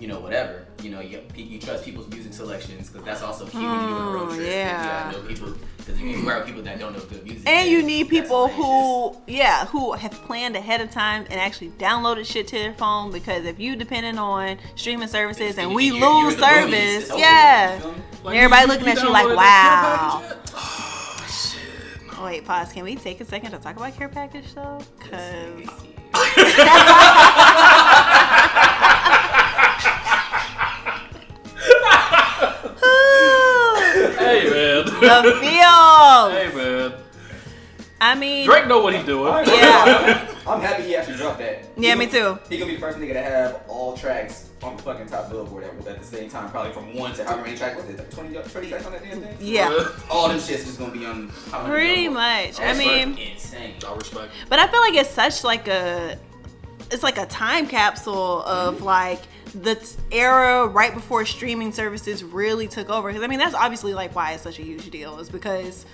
you 0.00 0.08
know, 0.08 0.18
whatever. 0.20 0.66
You 0.82 0.90
know, 0.90 1.00
you, 1.00 1.20
you 1.36 1.58
trust 1.60 1.84
people's 1.84 2.08
music 2.08 2.32
selections 2.32 2.88
because 2.88 3.04
that's 3.04 3.22
also 3.22 3.44
key 3.46 3.58
when 3.58 3.64
you're 3.66 3.88
doing 3.90 4.02
a 4.02 4.10
road 4.12 4.28
Mm, 4.30 4.34
trip. 4.36 4.46
yeah. 4.48 5.06
You 5.08 5.12
gotta 5.12 5.22
know 5.22 5.28
people 5.28 5.54
because 5.76 6.00
you 6.00 6.24
work 6.24 6.46
people 6.46 6.62
that 6.62 6.78
don't 6.78 6.92
know 6.94 7.00
good 7.00 7.22
music. 7.24 7.46
And 7.48 7.70
you 7.70 7.82
need 7.82 8.08
people 8.08 8.48
who, 8.48 9.14
yeah, 9.26 9.66
who 9.66 9.92
have 9.92 10.12
planned 10.12 10.56
ahead 10.56 10.80
of 10.80 10.90
time 10.90 11.24
and 11.30 11.34
actually 11.40 11.68
downloaded 11.70 12.24
shit 12.26 12.46
to 12.48 12.56
their 12.56 12.72
phone. 12.74 13.10
Because 13.12 13.44
if 13.44 13.58
you 13.60 13.76
depending 13.76 14.18
on 14.18 14.56
streaming 14.74 15.08
services 15.08 15.58
and 15.58 15.74
we 15.74 15.86
You're- 15.88 15.98
you're 15.98 16.24
lose 16.24 16.36
movies, 16.38 17.06
service, 17.06 17.10
yeah, 17.20 17.74
you 17.74 17.80
feel 17.82 17.92
me? 17.92 17.98
Like, 18.24 18.36
everybody 18.36 18.62
you- 18.62 18.68
looking 18.68 18.86
you 18.86 18.92
at 18.92 19.02
you 19.02 19.10
like, 19.10 19.36
wow. 19.36 20.20
care 20.22 20.28
package 20.30 20.30
yet? 20.30 20.50
Oh 20.54 21.26
shit. 21.28 22.18
no. 22.18 22.24
Wait, 22.24 22.44
pause. 22.46 22.72
Can 22.72 22.84
we 22.84 22.96
take 22.96 23.20
a 23.20 23.24
second 23.26 23.50
to 23.52 23.58
talk 23.58 23.76
about 23.76 23.94
care 23.96 24.08
package 24.08 24.54
though? 24.54 24.80
Cause 24.98 25.68
Hey 34.30 34.50
man. 34.50 34.84
the 34.86 35.32
feels. 35.40 36.32
hey 36.32 36.50
man. 36.54 36.94
I 38.02 38.14
mean, 38.14 38.46
Drake 38.46 38.66
know 38.66 38.80
what 38.80 38.94
he 38.94 39.02
doing. 39.02 39.26
Yeah. 39.46 40.34
I'm 40.46 40.60
happy 40.62 40.84
he 40.84 40.96
actually 40.96 41.16
dropped 41.18 41.38
that. 41.40 41.66
Yeah, 41.76 41.92
He 41.92 41.98
me 41.98 42.06
gonna- 42.06 42.36
too. 42.36 42.40
He 42.48 42.56
gonna 42.58 42.70
be 42.70 42.76
the 42.76 42.80
first 42.80 42.98
nigga 42.98 43.12
to 43.12 43.22
have 43.22 43.60
all 43.68 43.94
tracks 43.96 44.48
on 44.62 44.76
the 44.76 44.82
fucking 44.82 45.06
top 45.06 45.30
billboard 45.30 45.64
at, 45.64 45.86
at 45.86 46.00
the 46.00 46.04
same 46.06 46.28
time, 46.30 46.50
probably 46.50 46.72
from 46.72 46.94
one 46.94 47.12
to 47.14 47.24
however 47.24 47.42
many 47.42 47.56
tracks. 47.58 47.76
What's 47.76 47.90
it? 47.90 47.98
Like 47.98 48.10
20, 48.10 48.34
20 48.50 48.68
tracks 48.70 48.86
on 48.86 48.92
that 48.92 49.02
damn 49.04 49.20
thing? 49.20 49.36
yeah, 49.38 49.86
All 50.10 50.28
them 50.28 50.40
shit's 50.40 50.64
just 50.64 50.78
gonna 50.78 50.92
be 50.92 51.04
on. 51.04 51.28
how 51.50 51.58
many 51.62 51.70
pretty 51.74 52.02
billboards. 52.08 52.58
much. 52.58 52.60
I 52.60 52.72
That's 52.72 52.78
mean, 52.78 53.18
insane. 53.18 53.74
I 53.86 53.94
respect. 53.94 54.32
But 54.48 54.58
I 54.58 54.66
feel 54.68 54.80
like 54.80 54.94
it's 54.94 55.10
such 55.10 55.44
like 55.44 55.68
a 55.68 56.18
it's 56.90 57.02
like 57.02 57.18
a 57.18 57.26
time 57.26 57.66
capsule 57.68 58.42
of 58.44 58.80
like 58.82 59.20
the 59.54 59.74
t- 59.74 59.96
era 60.12 60.66
right 60.66 60.94
before 60.94 61.24
streaming 61.26 61.72
services 61.72 62.22
really 62.22 62.68
took 62.68 62.88
over. 62.88 63.08
Because 63.08 63.22
i 63.22 63.26
mean 63.26 63.38
that's 63.38 63.54
obviously 63.54 63.94
like 63.94 64.14
why 64.14 64.32
it's 64.32 64.42
such 64.42 64.58
a 64.58 64.62
huge 64.62 64.90
deal 64.90 65.18
is 65.18 65.28
because 65.28 65.86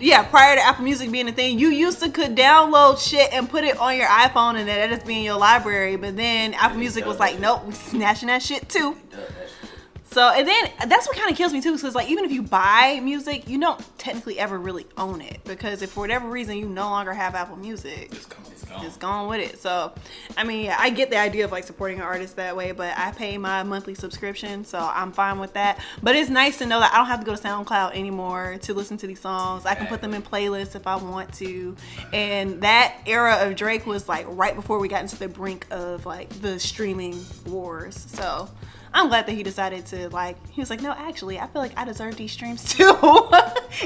yeah 0.00 0.22
prior 0.22 0.56
to 0.56 0.62
apple 0.62 0.84
music 0.84 1.10
being 1.10 1.28
a 1.28 1.32
thing 1.32 1.58
you 1.58 1.68
used 1.68 2.00
to 2.02 2.10
could 2.10 2.34
download 2.36 2.98
shit 2.98 3.32
and 3.32 3.50
put 3.50 3.64
it 3.64 3.76
on 3.78 3.96
your 3.96 4.06
iphone 4.06 4.56
and 4.56 4.68
that 4.68 4.88
just 4.90 5.06
be 5.06 5.18
in 5.18 5.24
your 5.24 5.38
library. 5.38 5.96
But 5.96 6.16
then 6.16 6.54
apple 6.54 6.78
music 6.78 7.04
was 7.06 7.18
like 7.18 7.38
nope 7.38 7.64
we 7.66 7.72
snatching 7.90 8.28
that 8.28 8.42
shit 8.42 8.68
too. 8.68 8.96
Duh, 9.10 9.16
that 9.16 9.28
shit. 9.28 9.39
So 10.12 10.28
and 10.30 10.46
then 10.46 10.70
that's 10.88 11.06
what 11.06 11.16
kind 11.16 11.30
of 11.30 11.36
kills 11.36 11.52
me 11.52 11.60
too, 11.60 11.74
because 11.74 11.94
like 11.94 12.08
even 12.08 12.24
if 12.24 12.32
you 12.32 12.42
buy 12.42 13.00
music, 13.02 13.48
you 13.48 13.60
don't 13.60 13.80
technically 13.98 14.38
ever 14.38 14.58
really 14.58 14.86
own 14.96 15.20
it 15.20 15.40
because 15.44 15.82
if 15.82 15.90
for 15.90 16.00
whatever 16.00 16.28
reason 16.28 16.56
you 16.56 16.68
no 16.68 16.88
longer 16.90 17.12
have 17.12 17.34
Apple 17.34 17.56
Music, 17.56 18.08
It's 18.12 18.26
gone. 18.26 18.40
It's 18.50 18.64
gone. 18.64 18.84
it's 18.86 18.96
gone 18.96 19.28
with 19.28 19.40
it. 19.40 19.60
So 19.60 19.92
I 20.36 20.44
mean, 20.44 20.72
I 20.76 20.90
get 20.90 21.10
the 21.10 21.18
idea 21.18 21.44
of 21.44 21.52
like 21.52 21.64
supporting 21.64 21.98
an 21.98 22.04
artist 22.04 22.36
that 22.36 22.56
way, 22.56 22.72
but 22.72 22.96
I 22.96 23.12
pay 23.12 23.38
my 23.38 23.62
monthly 23.62 23.94
subscription, 23.94 24.64
so 24.64 24.78
I'm 24.78 25.12
fine 25.12 25.38
with 25.38 25.54
that. 25.54 25.80
But 26.02 26.16
it's 26.16 26.30
nice 26.30 26.58
to 26.58 26.66
know 26.66 26.80
that 26.80 26.92
I 26.92 26.96
don't 26.96 27.06
have 27.06 27.20
to 27.20 27.26
go 27.26 27.34
to 27.34 27.42
SoundCloud 27.42 27.94
anymore 27.94 28.58
to 28.62 28.74
listen 28.74 28.96
to 28.98 29.06
these 29.06 29.20
songs. 29.20 29.66
I 29.66 29.74
can 29.74 29.86
put 29.86 30.00
them 30.00 30.14
in 30.14 30.22
playlists 30.22 30.74
if 30.74 30.86
I 30.86 30.96
want 30.96 31.32
to. 31.34 31.76
And 32.12 32.62
that 32.62 32.96
era 33.06 33.38
of 33.46 33.56
Drake 33.56 33.86
was 33.86 34.08
like 34.08 34.26
right 34.28 34.54
before 34.54 34.78
we 34.78 34.88
got 34.88 35.02
into 35.02 35.16
the 35.16 35.28
brink 35.28 35.66
of 35.70 36.06
like 36.06 36.28
the 36.40 36.58
streaming 36.58 37.24
wars. 37.46 37.96
So 38.08 38.48
I'm 38.92 39.08
glad 39.08 39.26
that 39.26 39.32
he 39.32 39.42
decided 39.42 39.86
to 39.86 40.08
like. 40.10 40.36
He 40.50 40.60
was 40.60 40.68
like, 40.70 40.80
no, 40.82 40.92
actually, 40.92 41.38
I 41.38 41.46
feel 41.46 41.62
like 41.62 41.72
I 41.78 41.84
deserve 41.84 42.16
these 42.16 42.32
streams 42.32 42.64
too, 42.74 42.90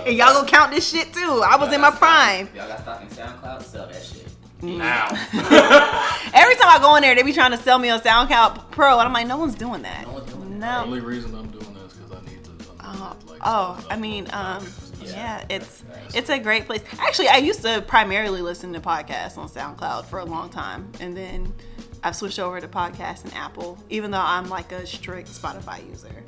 and 0.04 0.16
y'all 0.16 0.32
gonna 0.34 0.48
count 0.48 0.72
this 0.72 0.88
shit 0.88 1.12
too. 1.12 1.42
I 1.46 1.56
was 1.56 1.66
Y'all 1.66 1.74
in 1.74 1.80
my 1.80 1.90
got 1.90 1.96
stock- 1.96 1.98
prime. 1.98 2.48
Y'all 2.54 2.68
got 2.68 2.80
stock 2.80 3.02
in 3.02 3.08
SoundCloud? 3.08 3.62
Sell 3.62 3.86
that 3.86 4.02
shit. 4.02 4.28
Now. 4.62 5.08
Every 6.34 6.54
time 6.56 6.68
I 6.68 6.78
go 6.80 6.96
in 6.96 7.02
there, 7.02 7.14
they 7.14 7.22
be 7.22 7.32
trying 7.34 7.50
to 7.50 7.56
sell 7.58 7.78
me 7.78 7.90
on 7.90 8.00
SoundCloud 8.00 8.70
Pro, 8.70 8.92
and 8.98 9.06
I'm 9.06 9.12
like, 9.12 9.26
no 9.26 9.36
one's 9.36 9.54
doing 9.54 9.82
that. 9.82 10.06
No 10.06 10.12
one's 10.14 10.32
doing 10.32 10.50
The 10.60 10.66
No. 10.66 10.82
only 10.84 11.00
reason 11.00 11.34
I'm 11.34 11.48
doing 11.48 11.74
this 11.74 11.92
because 11.94 12.12
I 12.12 12.24
need 12.30 12.42
to. 12.44 12.50
I'm 12.80 12.96
Oh, 13.02 13.16
like, 13.28 13.40
oh, 13.44 13.86
I 13.90 13.96
mean, 13.96 14.24
um, 14.32 14.62
podcasts. 14.64 15.12
yeah, 15.12 15.44
it's 15.50 15.84
it's 16.14 16.30
a 16.30 16.38
great 16.38 16.64
place. 16.66 16.82
Actually, 16.98 17.28
I 17.28 17.36
used 17.38 17.60
to 17.62 17.82
primarily 17.86 18.40
listen 18.40 18.72
to 18.72 18.80
podcasts 18.80 19.36
on 19.36 19.48
SoundCloud 19.48 20.06
for 20.06 20.20
a 20.20 20.24
long 20.24 20.48
time, 20.48 20.90
and 21.00 21.14
then 21.16 21.52
I've 22.04 22.14
switched 22.14 22.38
over 22.38 22.60
to 22.60 22.68
podcasts 22.68 23.24
and 23.24 23.32
Apple. 23.34 23.78
Even 23.88 24.10
though 24.10 24.20
I'm 24.20 24.48
like 24.50 24.72
a 24.72 24.86
strict 24.86 25.28
Spotify 25.30 25.88
user, 25.88 26.22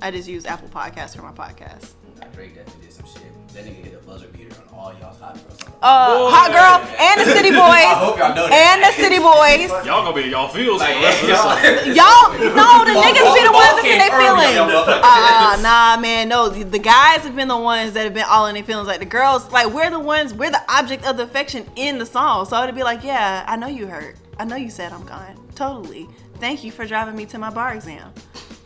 I 0.00 0.10
just 0.12 0.28
use 0.28 0.46
Apple 0.46 0.68
Podcasts 0.68 1.16
for 1.16 1.22
my 1.22 1.32
podcasts. 1.32 1.92
Nah, 2.20 2.26
Drake 2.28 2.54
definitely 2.54 2.82
did 2.86 2.92
some 2.92 3.06
shit. 3.06 3.22
That 3.54 3.64
nigga 3.64 3.84
hit 3.84 3.94
a 3.94 4.06
buzzer 4.06 4.28
beater 4.28 4.54
on 4.72 4.78
all 4.78 4.94
y'all's 5.00 5.18
hot 5.18 5.34
girls. 5.34 5.58
Uh, 5.82 6.18
Boy. 6.18 6.30
Hot 6.30 6.50
Girl 6.50 6.96
and 6.98 7.20
the 7.20 7.26
City 7.34 7.50
boys. 7.50 7.58
I 7.60 7.94
hope 7.98 8.14
Boys 8.14 8.18
y'all 8.22 8.34
know 8.34 8.48
that. 8.48 8.54
and 8.54 8.78
the 8.82 8.92
City 8.98 9.18
Boys. 9.18 9.70
Y'all 9.86 10.02
gonna 10.04 10.14
be 10.16 10.24
in 10.24 10.30
y'all 10.30 10.48
feels 10.48 10.80
Like, 10.80 10.94
the 10.96 11.02
rest 11.02 11.22
of 11.22 11.28
y'all- 11.28 11.54
song. 11.54 11.94
Y'all, 11.94 12.54
no, 12.54 12.84
the 12.86 12.94
Ball- 12.94 13.02
niggas 13.04 13.34
be 13.34 13.42
the 13.46 13.50
ball 13.50 13.62
ones 13.62 13.74
that's 13.82 13.90
in 13.90 13.98
their 13.98 14.14
feelings. 14.14 14.54
y'all. 14.54 14.86
Uh, 14.86 15.58
nah, 15.62 15.96
man, 16.00 16.28
no. 16.28 16.48
The 16.48 16.62
the 16.64 16.78
guys 16.78 17.20
have 17.22 17.34
been 17.36 17.48
the 17.48 17.56
ones 17.58 17.92
that 17.94 18.04
have 18.04 18.14
been 18.14 18.26
all 18.28 18.46
in 18.46 18.54
their 18.54 18.64
feelings. 18.64 18.86
Like 18.88 18.98
the 19.00 19.06
girls, 19.10 19.50
like 19.52 19.72
we're 19.72 19.90
the 19.90 19.98
ones, 20.00 20.32
we're 20.34 20.50
the 20.50 20.62
object 20.68 21.04
of 21.06 21.16
the 21.16 21.24
affection 21.24 21.66
in 21.76 21.98
the 21.98 22.06
song. 22.06 22.46
So 22.46 22.60
it'd 22.62 22.74
be 22.74 22.82
like, 22.82 23.02
yeah, 23.04 23.44
I 23.46 23.56
know 23.56 23.66
you 23.68 23.86
hurt. 23.86 24.16
I 24.38 24.44
know 24.44 24.56
you 24.56 24.70
said 24.70 24.92
I'm 24.92 25.04
gone. 25.04 25.36
Totally. 25.54 26.08
Thank 26.38 26.64
you 26.64 26.72
for 26.72 26.84
driving 26.86 27.16
me 27.16 27.26
to 27.26 27.38
my 27.38 27.50
bar 27.50 27.74
exam. 27.74 28.12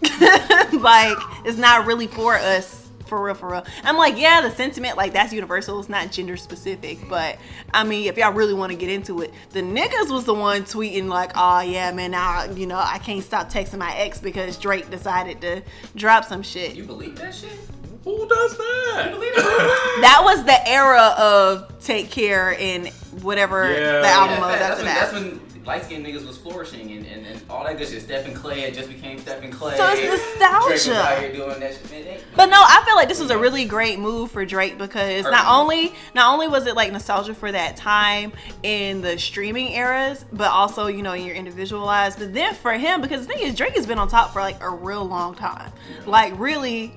like 0.20 1.18
it's 1.44 1.58
not 1.58 1.86
really 1.86 2.06
for 2.06 2.34
us. 2.34 2.86
For 3.06 3.22
real, 3.24 3.34
for 3.34 3.50
real. 3.50 3.64
I'm 3.84 3.96
like, 3.96 4.18
yeah, 4.18 4.42
the 4.42 4.50
sentiment, 4.50 4.98
like 4.98 5.14
that's 5.14 5.32
universal. 5.32 5.80
It's 5.80 5.88
not 5.88 6.12
gender 6.12 6.36
specific, 6.36 6.98
but 7.08 7.38
I 7.72 7.82
mean, 7.82 8.06
if 8.06 8.18
y'all 8.18 8.32
really 8.34 8.52
want 8.52 8.70
to 8.72 8.76
get 8.76 8.90
into 8.90 9.22
it, 9.22 9.32
the 9.50 9.62
niggas 9.62 10.10
was 10.10 10.24
the 10.26 10.34
one 10.34 10.62
tweeting 10.64 11.06
like, 11.08 11.32
oh 11.34 11.60
yeah, 11.60 11.90
man, 11.92 12.10
now 12.10 12.44
you 12.44 12.66
know 12.66 12.76
I 12.76 12.98
can't 12.98 13.24
stop 13.24 13.50
texting 13.50 13.78
my 13.78 13.94
ex 13.96 14.20
because 14.20 14.58
Drake 14.58 14.90
decided 14.90 15.40
to 15.40 15.62
drop 15.96 16.26
some 16.26 16.42
shit. 16.42 16.74
You 16.76 16.84
believe 16.84 17.16
that 17.16 17.34
shit? 17.34 17.56
Who 18.04 18.28
does 18.28 18.56
that? 18.58 19.04
You 19.06 19.14
believe 19.14 19.34
that? 19.36 19.98
That 20.02 20.20
was 20.24 20.44
the 20.44 20.68
era 20.68 21.14
of 21.18 21.82
Take 21.82 22.10
Care 22.10 22.56
and 22.60 22.88
whatever 23.22 23.72
Yeah. 23.72 24.00
the 24.02 24.06
album 24.08 24.36
Yeah, 24.36 24.50
was 24.50 24.58
that's, 24.58 24.62
after 24.62 24.76
when, 24.76 24.84
that. 24.84 25.00
that's 25.00 25.12
when 25.14 25.40
light 25.68 25.84
skinned 25.84 26.04
niggas 26.04 26.26
was 26.26 26.38
flourishing 26.38 26.90
and, 26.92 27.06
and, 27.06 27.26
and 27.26 27.42
all 27.50 27.62
that 27.62 27.76
good 27.76 27.86
shit. 27.86 28.00
Stephen 28.00 28.32
Clay 28.32 28.60
had 28.62 28.72
just 28.72 28.88
became 28.88 29.18
Stephen 29.18 29.50
Clay. 29.50 29.76
So 29.76 29.86
it's 29.86 30.00
nostalgia. 30.38 31.32
doing 31.34 31.60
that 31.60 31.74
shit. 31.74 31.90
Man, 32.06 32.20
But 32.34 32.46
no, 32.46 32.56
I 32.56 32.82
feel 32.86 32.96
like 32.96 33.06
this 33.08 33.20
was 33.20 33.30
a 33.30 33.38
really 33.38 33.66
great 33.66 33.98
move 33.98 34.30
for 34.30 34.46
Drake 34.46 34.78
because 34.78 35.24
not 35.24 35.46
only 35.46 35.94
not 36.14 36.32
only 36.32 36.48
was 36.48 36.66
it 36.66 36.74
like 36.74 36.90
nostalgia 36.90 37.34
for 37.34 37.52
that 37.52 37.76
time 37.76 38.32
in 38.62 39.02
the 39.02 39.18
streaming 39.18 39.72
eras, 39.72 40.24
but 40.32 40.50
also 40.50 40.86
you 40.86 41.02
know 41.02 41.12
in 41.12 41.26
your 41.26 41.36
individualized. 41.36 42.18
But 42.18 42.32
then 42.32 42.54
for 42.54 42.72
him, 42.72 43.02
because 43.02 43.26
the 43.26 43.34
thing 43.34 43.46
is, 43.46 43.54
Drake 43.54 43.76
has 43.76 43.86
been 43.86 43.98
on 43.98 44.08
top 44.08 44.32
for 44.32 44.40
like 44.40 44.60
a 44.62 44.70
real 44.70 45.04
long 45.04 45.34
time. 45.34 45.70
Like 46.06 46.32
really, 46.38 46.94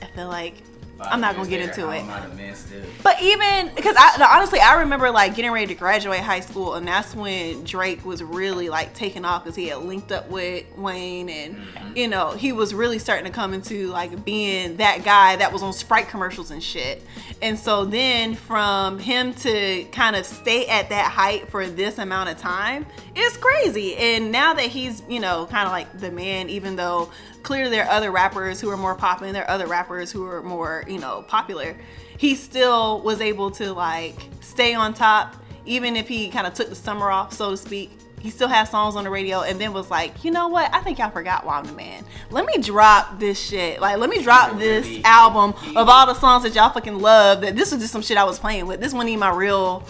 I 0.00 0.06
feel 0.06 0.28
like 0.28 0.54
I'm 1.00 1.20
not 1.20 1.36
gonna 1.36 1.48
get 1.48 1.60
into 1.60 1.90
it. 1.90 2.00
I'm 2.00 2.06
not 2.06 2.30
a 2.30 2.34
man 2.34 2.54
still. 2.54 2.82
But 3.02 3.20
even 3.22 3.74
because 3.74 3.94
I 3.98 4.36
honestly 4.36 4.60
I 4.60 4.80
remember 4.80 5.10
like 5.10 5.34
getting 5.34 5.50
ready 5.50 5.66
to 5.66 5.74
graduate 5.74 6.20
high 6.20 6.40
school 6.40 6.74
and 6.74 6.86
that's 6.88 7.14
when 7.14 7.64
Drake 7.64 8.04
was 8.04 8.22
really 8.22 8.68
like 8.68 8.94
taking 8.94 9.24
off 9.24 9.44
because 9.44 9.56
he 9.56 9.68
had 9.68 9.78
linked 9.78 10.10
up 10.10 10.28
with 10.30 10.64
Wayne 10.76 11.28
and 11.28 11.58
you 11.94 12.08
know 12.08 12.30
he 12.30 12.52
was 12.52 12.72
really 12.72 12.98
starting 12.98 13.26
to 13.26 13.30
come 13.30 13.52
into 13.52 13.88
like 13.88 14.24
being 14.24 14.76
that 14.78 15.04
guy 15.04 15.36
that 15.36 15.52
was 15.52 15.62
on 15.62 15.72
Sprite 15.72 16.08
commercials 16.08 16.50
and 16.50 16.62
shit. 16.62 17.02
And 17.42 17.58
so 17.58 17.84
then 17.84 18.34
from 18.34 18.98
him 18.98 19.34
to 19.34 19.84
kind 19.92 20.16
of 20.16 20.24
stay 20.24 20.66
at 20.66 20.88
that 20.88 21.10
height 21.10 21.48
for 21.50 21.66
this 21.66 21.98
amount 21.98 22.30
of 22.30 22.38
time, 22.38 22.86
it's 23.14 23.36
crazy. 23.36 23.96
And 23.96 24.32
now 24.32 24.54
that 24.54 24.66
he's 24.66 25.02
you 25.08 25.20
know 25.20 25.46
kind 25.50 25.66
of 25.66 25.72
like 25.72 25.98
the 25.98 26.10
man, 26.10 26.48
even 26.48 26.76
though 26.76 27.10
clearly 27.46 27.70
there 27.70 27.84
are 27.84 27.90
other 27.92 28.10
rappers 28.10 28.60
who 28.60 28.68
are 28.70 28.76
more 28.76 28.96
popping, 28.96 29.32
there 29.32 29.44
are 29.44 29.50
other 29.50 29.68
rappers 29.68 30.10
who 30.10 30.26
are 30.26 30.42
more 30.42 30.84
you 30.88 30.98
know 30.98 31.22
popular. 31.28 31.76
He 32.18 32.34
still 32.34 33.00
was 33.02 33.20
able 33.20 33.52
to 33.52 33.72
like 33.72 34.16
stay 34.40 34.74
on 34.74 34.92
top 34.92 35.36
even 35.64 35.96
if 35.96 36.08
he 36.08 36.28
kind 36.28 36.46
of 36.46 36.54
took 36.54 36.68
the 36.68 36.74
summer 36.74 37.10
off 37.10 37.32
so 37.32 37.52
to 37.52 37.56
speak. 37.56 37.90
He 38.18 38.30
still 38.30 38.48
had 38.48 38.64
songs 38.64 38.96
on 38.96 39.04
the 39.04 39.10
radio 39.10 39.42
and 39.42 39.60
then 39.60 39.72
was 39.72 39.90
like 39.90 40.24
you 40.24 40.32
know 40.32 40.48
what? 40.48 40.74
I 40.74 40.80
think 40.80 40.98
y'all 40.98 41.10
forgot 41.10 41.46
why 41.46 41.58
i'm 41.58 41.64
the 41.64 41.72
man. 41.72 42.04
Let 42.30 42.46
me 42.46 42.60
drop 42.60 43.20
this 43.20 43.40
shit. 43.40 43.80
Like 43.80 43.98
let 43.98 44.10
me 44.10 44.20
drop 44.22 44.58
this 44.58 45.04
album 45.04 45.54
of 45.76 45.88
all 45.88 46.06
the 46.06 46.14
songs 46.14 46.42
that 46.42 46.54
y'all 46.56 46.70
fucking 46.70 46.98
love 46.98 47.42
that 47.42 47.54
this 47.54 47.70
was 47.70 47.80
just 47.80 47.92
some 47.92 48.02
shit 48.02 48.16
i 48.16 48.24
was 48.24 48.40
playing 48.40 48.66
with. 48.66 48.80
This 48.80 48.92
wasn't 48.92 49.10
even 49.10 49.20
my 49.20 49.30
real 49.30 49.86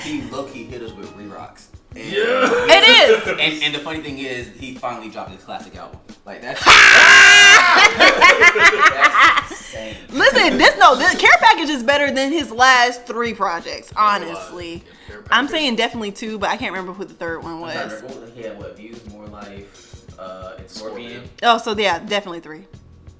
he 0.00 0.22
low 0.22 0.44
key 0.44 0.64
hit 0.64 0.82
us. 0.82 0.90
And, 1.98 2.12
Yeah. 2.12 2.66
it 2.68 3.10
is 3.10 3.28
and, 3.40 3.62
and 3.64 3.74
the 3.74 3.80
funny 3.80 4.00
thing 4.00 4.18
is, 4.18 4.48
he 4.58 4.74
finally 4.74 5.08
dropped 5.10 5.30
his 5.32 5.42
classic 5.42 5.74
album. 5.76 5.98
Like 6.24 6.40
that's, 6.42 6.62
that's 8.28 9.50
insane. 9.74 9.96
listen 10.10 10.58
this 10.58 10.76
no 10.78 10.94
this 10.94 11.14
care 11.18 11.30
package 11.40 11.68
is 11.70 11.82
better 11.82 12.10
than 12.10 12.32
his 12.32 12.50
last 12.50 13.04
three 13.06 13.32
projects 13.34 13.90
honestly 13.96 14.82
i'm 15.30 15.48
saying 15.48 15.76
definitely 15.76 16.12
two 16.12 16.38
but 16.38 16.50
i 16.50 16.56
can't 16.56 16.72
remember 16.72 16.92
who 16.92 17.04
the 17.04 17.14
third 17.14 17.42
one 17.42 17.62
I'm 17.62 17.88
trying 17.88 17.88
to 18.00 18.06
was 18.20 18.30
he 18.34 18.42
had. 18.42 18.58
What 18.58 18.76
views? 18.76 19.00
More 19.10 19.26
life. 19.26 20.04
Uh, 20.18 20.54
it's 20.58 20.74
Scorpion. 20.78 21.10
Scorpion. 21.10 21.30
oh 21.44 21.58
so 21.58 21.76
yeah 21.78 21.98
definitely 21.98 22.40
three 22.40 22.66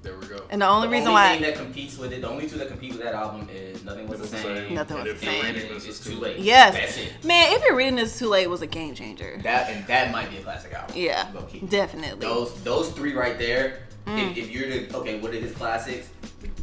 There 0.09 0.17
were 0.17 0.25
ago. 0.25 0.45
And 0.49 0.61
the 0.61 0.67
only 0.67 0.87
the 0.87 0.91
reason 0.91 1.09
only 1.09 1.13
why 1.21 1.33
thing 1.33 1.41
that 1.43 1.55
competes 1.55 1.97
with 1.97 2.11
it, 2.13 2.21
the 2.21 2.29
only 2.29 2.49
two 2.49 2.57
that 2.57 2.67
compete 2.67 2.93
with 2.93 3.01
that 3.03 3.13
album 3.13 3.47
is 3.53 3.83
Nothing 3.83 4.07
Was 4.07 4.17
the 4.17 4.21
Was 4.23 4.31
the 4.31 4.37
Same. 4.37 4.55
Same. 4.57 4.73
Nothing 4.73 4.97
And 4.97 5.07
Was 5.07 5.19
the 5.19 5.25
Same. 5.25 5.45
reading 5.45 5.61
and 5.61 5.75
this, 5.75 5.85
it's 5.85 5.97
it's 5.97 5.99
too 6.07 6.13
too 6.15 6.19
late. 6.19 6.39
Yes. 6.39 6.73
That's 6.73 6.97
it. 6.97 7.23
man, 7.23 7.53
if 7.53 7.63
you're 7.63 7.75
reading 7.75 7.95
this 7.95 8.17
too 8.17 8.27
late 8.27 8.49
was 8.49 8.61
a 8.63 8.67
game 8.67 8.95
changer. 8.95 9.39
That 9.43 9.69
and 9.69 9.85
that 9.87 10.11
might 10.11 10.31
be 10.31 10.37
a 10.37 10.41
classic 10.41 10.73
album. 10.73 10.95
Yeah, 10.97 11.27
Low-key. 11.33 11.59
definitely. 11.61 12.21
Those 12.25 12.59
those 12.63 12.89
three 12.91 13.13
right 13.13 13.37
there. 13.37 13.83
Mm. 14.07 14.31
If, 14.31 14.37
if 14.37 14.49
you're 14.51 14.67
the 14.69 14.97
okay, 14.97 15.19
what 15.19 15.31
are 15.31 15.39
his 15.39 15.51
classics? 15.53 16.09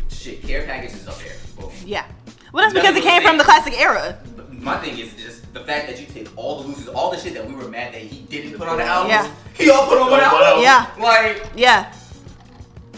Shit, 0.08 0.42
Care 0.42 0.64
Package 0.64 0.92
is 0.94 1.06
up 1.06 1.16
there. 1.18 1.34
Boom. 1.58 1.70
Yeah. 1.84 2.04
Well, 2.52 2.64
that's 2.64 2.74
because 2.74 2.94
Nothing 2.94 3.02
it 3.02 3.10
came 3.10 3.22
was 3.22 3.28
from 3.28 3.36
the 3.38 3.44
the 3.44 3.48
classic 3.48 3.74
era. 3.78 4.18
My 4.50 4.78
thing 4.78 4.98
is 4.98 5.14
just 5.14 5.52
the 5.54 5.60
fact 5.60 5.86
that 5.86 6.00
you 6.00 6.06
take 6.06 6.28
all 6.36 6.62
the 6.62 6.68
losers, 6.68 6.88
all 6.88 7.10
the 7.12 7.18
shit 7.18 7.34
that 7.34 7.46
we 7.46 7.54
were 7.54 7.68
mad 7.68 7.92
that 7.94 8.00
he 8.00 8.22
didn't 8.22 8.58
put 8.58 8.66
on 8.66 8.78
the 8.78 8.84
album. 8.84 9.10
Yeah. 9.10 9.30
He 9.54 9.70
all 9.70 9.86
put 9.86 9.98
on 9.98 10.10
one 10.10 10.12
One 10.12 10.20
album. 10.22 10.42
album. 10.42 10.62
Yeah. 10.64 10.90
Like, 10.98 11.50
Yeah. 11.54 11.92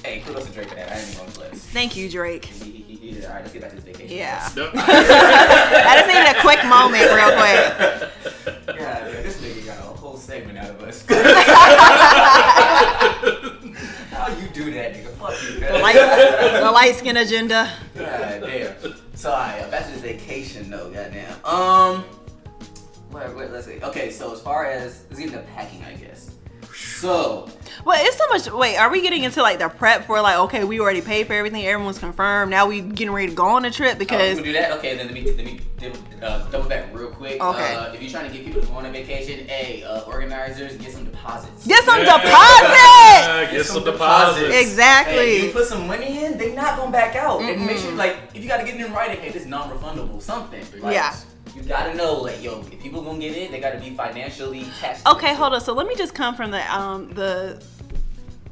Hey, 0.09 0.21
kudos 0.21 0.47
to 0.47 0.53
Drake 0.53 0.68
for 0.68 0.75
that. 0.75 0.90
I 0.90 0.99
ain't 0.99 1.09
even 1.09 1.18
gonna 1.18 1.31
flex. 1.31 1.59
Thank 1.59 1.97
you, 1.97 2.09
Drake. 2.09 2.47
He, 2.47 2.71
he, 2.71 2.97
he 2.97 3.11
did 3.12 3.25
it. 3.25 3.27
All 3.27 3.35
right, 3.35 3.42
let's 3.42 3.53
get 3.53 3.62
back 3.62 3.71
to 3.71 3.77
this 3.77 3.85
vacation. 3.85 4.16
Yeah. 4.16 4.49
Yep. 4.57 4.71
I 4.75 5.97
just 5.99 6.09
needed 6.09 6.37
a 6.37 6.40
quick 6.40 6.64
moment, 6.64 7.05
real 7.12 7.33
quick. 7.37 8.79
Yeah, 8.81 9.05
man, 9.05 9.23
this 9.23 9.40
nigga 9.40 9.66
got 9.66 9.79
a 9.79 9.83
whole 9.83 10.16
segment 10.16 10.59
out 10.59 10.71
of 10.71 10.83
us. 10.83 11.05
How 14.11 14.29
you 14.37 14.49
do 14.49 14.73
that, 14.73 14.94
nigga? 14.94 15.11
Fuck 15.16 15.35
you. 15.42 15.61
The 15.61 15.79
light, 15.79 16.61
the 16.61 16.71
light 16.71 16.94
skin 16.97 17.16
agenda. 17.18 17.71
God 17.94 18.40
damn. 18.40 18.75
So, 19.14 19.31
alright, 19.31 19.71
back 19.71 19.87
to 19.87 19.92
this 19.92 20.01
vacation 20.01 20.71
though, 20.71 20.90
goddamn. 20.90 21.44
Um, 21.44 22.05
wait, 23.11 23.37
wait, 23.37 23.51
let's 23.51 23.66
see. 23.66 23.81
Okay, 23.83 24.11
so 24.11 24.33
as 24.33 24.40
far 24.40 24.66
as, 24.66 25.05
let's 25.11 25.18
get 25.21 25.33
into 25.33 25.38
packing, 25.55 25.85
I 25.85 25.94
guess. 25.94 26.31
So, 26.79 27.49
Well, 27.85 27.97
it's 28.05 28.17
so 28.17 28.27
much. 28.29 28.59
Wait, 28.59 28.77
are 28.77 28.91
we 28.91 29.03
getting 29.03 29.25
into 29.25 29.43
like 29.43 29.59
the 29.59 29.69
prep 29.69 30.05
for 30.07 30.21
like, 30.21 30.38
okay, 30.38 30.64
we 30.64 30.81
already 30.81 31.01
paid 31.01 31.27
for 31.27 31.33
everything, 31.33 31.67
everyone's 31.67 31.99
confirmed. 31.99 32.51
Now 32.51 32.67
we 32.67 32.81
getting 32.81 33.12
ready 33.12 33.29
to 33.29 33.35
go 33.35 33.47
on 33.47 33.64
a 33.64 33.71
trip 33.71 33.97
oh, 33.97 33.99
because 33.99 34.38
we 34.38 34.45
do 34.45 34.53
that? 34.55 34.73
Okay, 34.79 34.97
then 34.97 35.07
let 35.07 35.14
me, 35.14 35.25
let 35.25 35.45
me 35.45 35.61
uh, 36.23 36.49
double 36.51 36.69
back 36.69 36.93
real 36.95 37.11
quick. 37.11 37.41
Okay. 37.43 37.75
Uh, 37.75 37.93
if 37.93 38.03
you're 38.03 38.11
trying 38.11 38.31
to 38.31 38.37
get 38.37 38.45
people 38.45 38.61
to 38.61 38.67
go 38.67 38.75
on 38.75 38.87
a 38.87 38.91
vacation, 38.91 39.47
hey, 39.47 39.83
uh, 39.85 40.03
organizers, 40.03 40.77
get 40.77 40.93
some 40.93 41.05
deposits. 41.05 41.67
get 41.67 41.85
some 41.85 42.01
Yeah. 42.01 42.17
deposits. 42.19 43.53
Get 43.53 43.64
some 43.67 43.75
some 43.77 43.85
deposits. 43.85 44.41
deposits. 44.41 44.61
Exactly. 44.61 45.14
Hey, 45.17 45.47
you 45.47 45.53
put 45.53 45.67
some 45.67 45.87
money 45.87 46.25
in, 46.25 46.37
they 46.38 46.55
not 46.55 46.77
gonna 46.77 46.91
back 46.91 47.17
out. 47.17 47.41
And 47.41 47.64
make 47.64 47.79
sure, 47.79 47.93
like, 47.93 48.17
if 48.35 48.43
you 48.43 48.49
gotta 48.49 48.64
get 48.64 48.75
it 48.75 48.85
in 48.85 48.93
writing, 48.93 49.21
hey, 49.21 49.31
this 49.31 49.43
is 49.43 49.49
non-refundable, 49.49 50.21
something. 50.21 50.64
Like, 50.81 50.95
Yeah. 50.95 51.14
You 51.59 51.68
gotta 51.68 51.94
know, 51.94 52.14
like, 52.14 52.42
yo, 52.42 52.61
if 52.61 52.81
people 52.81 53.03
gonna 53.03 53.18
get 53.18 53.37
in, 53.37 53.51
they 53.53 53.61
gotta 53.61 53.79
be 53.79 53.90
financially 53.90 54.62
attached. 54.62 55.05
to 55.05 55.12
Okay, 55.12 55.35
hold 55.35 55.55
on. 55.55 55.61
So 55.61 55.73
let 55.73 55.87
me 55.87 55.94
just 55.97 56.14
come 56.14 56.35
from 56.35 56.51
the 56.51 56.75
um 56.75 57.12
the 57.14 57.62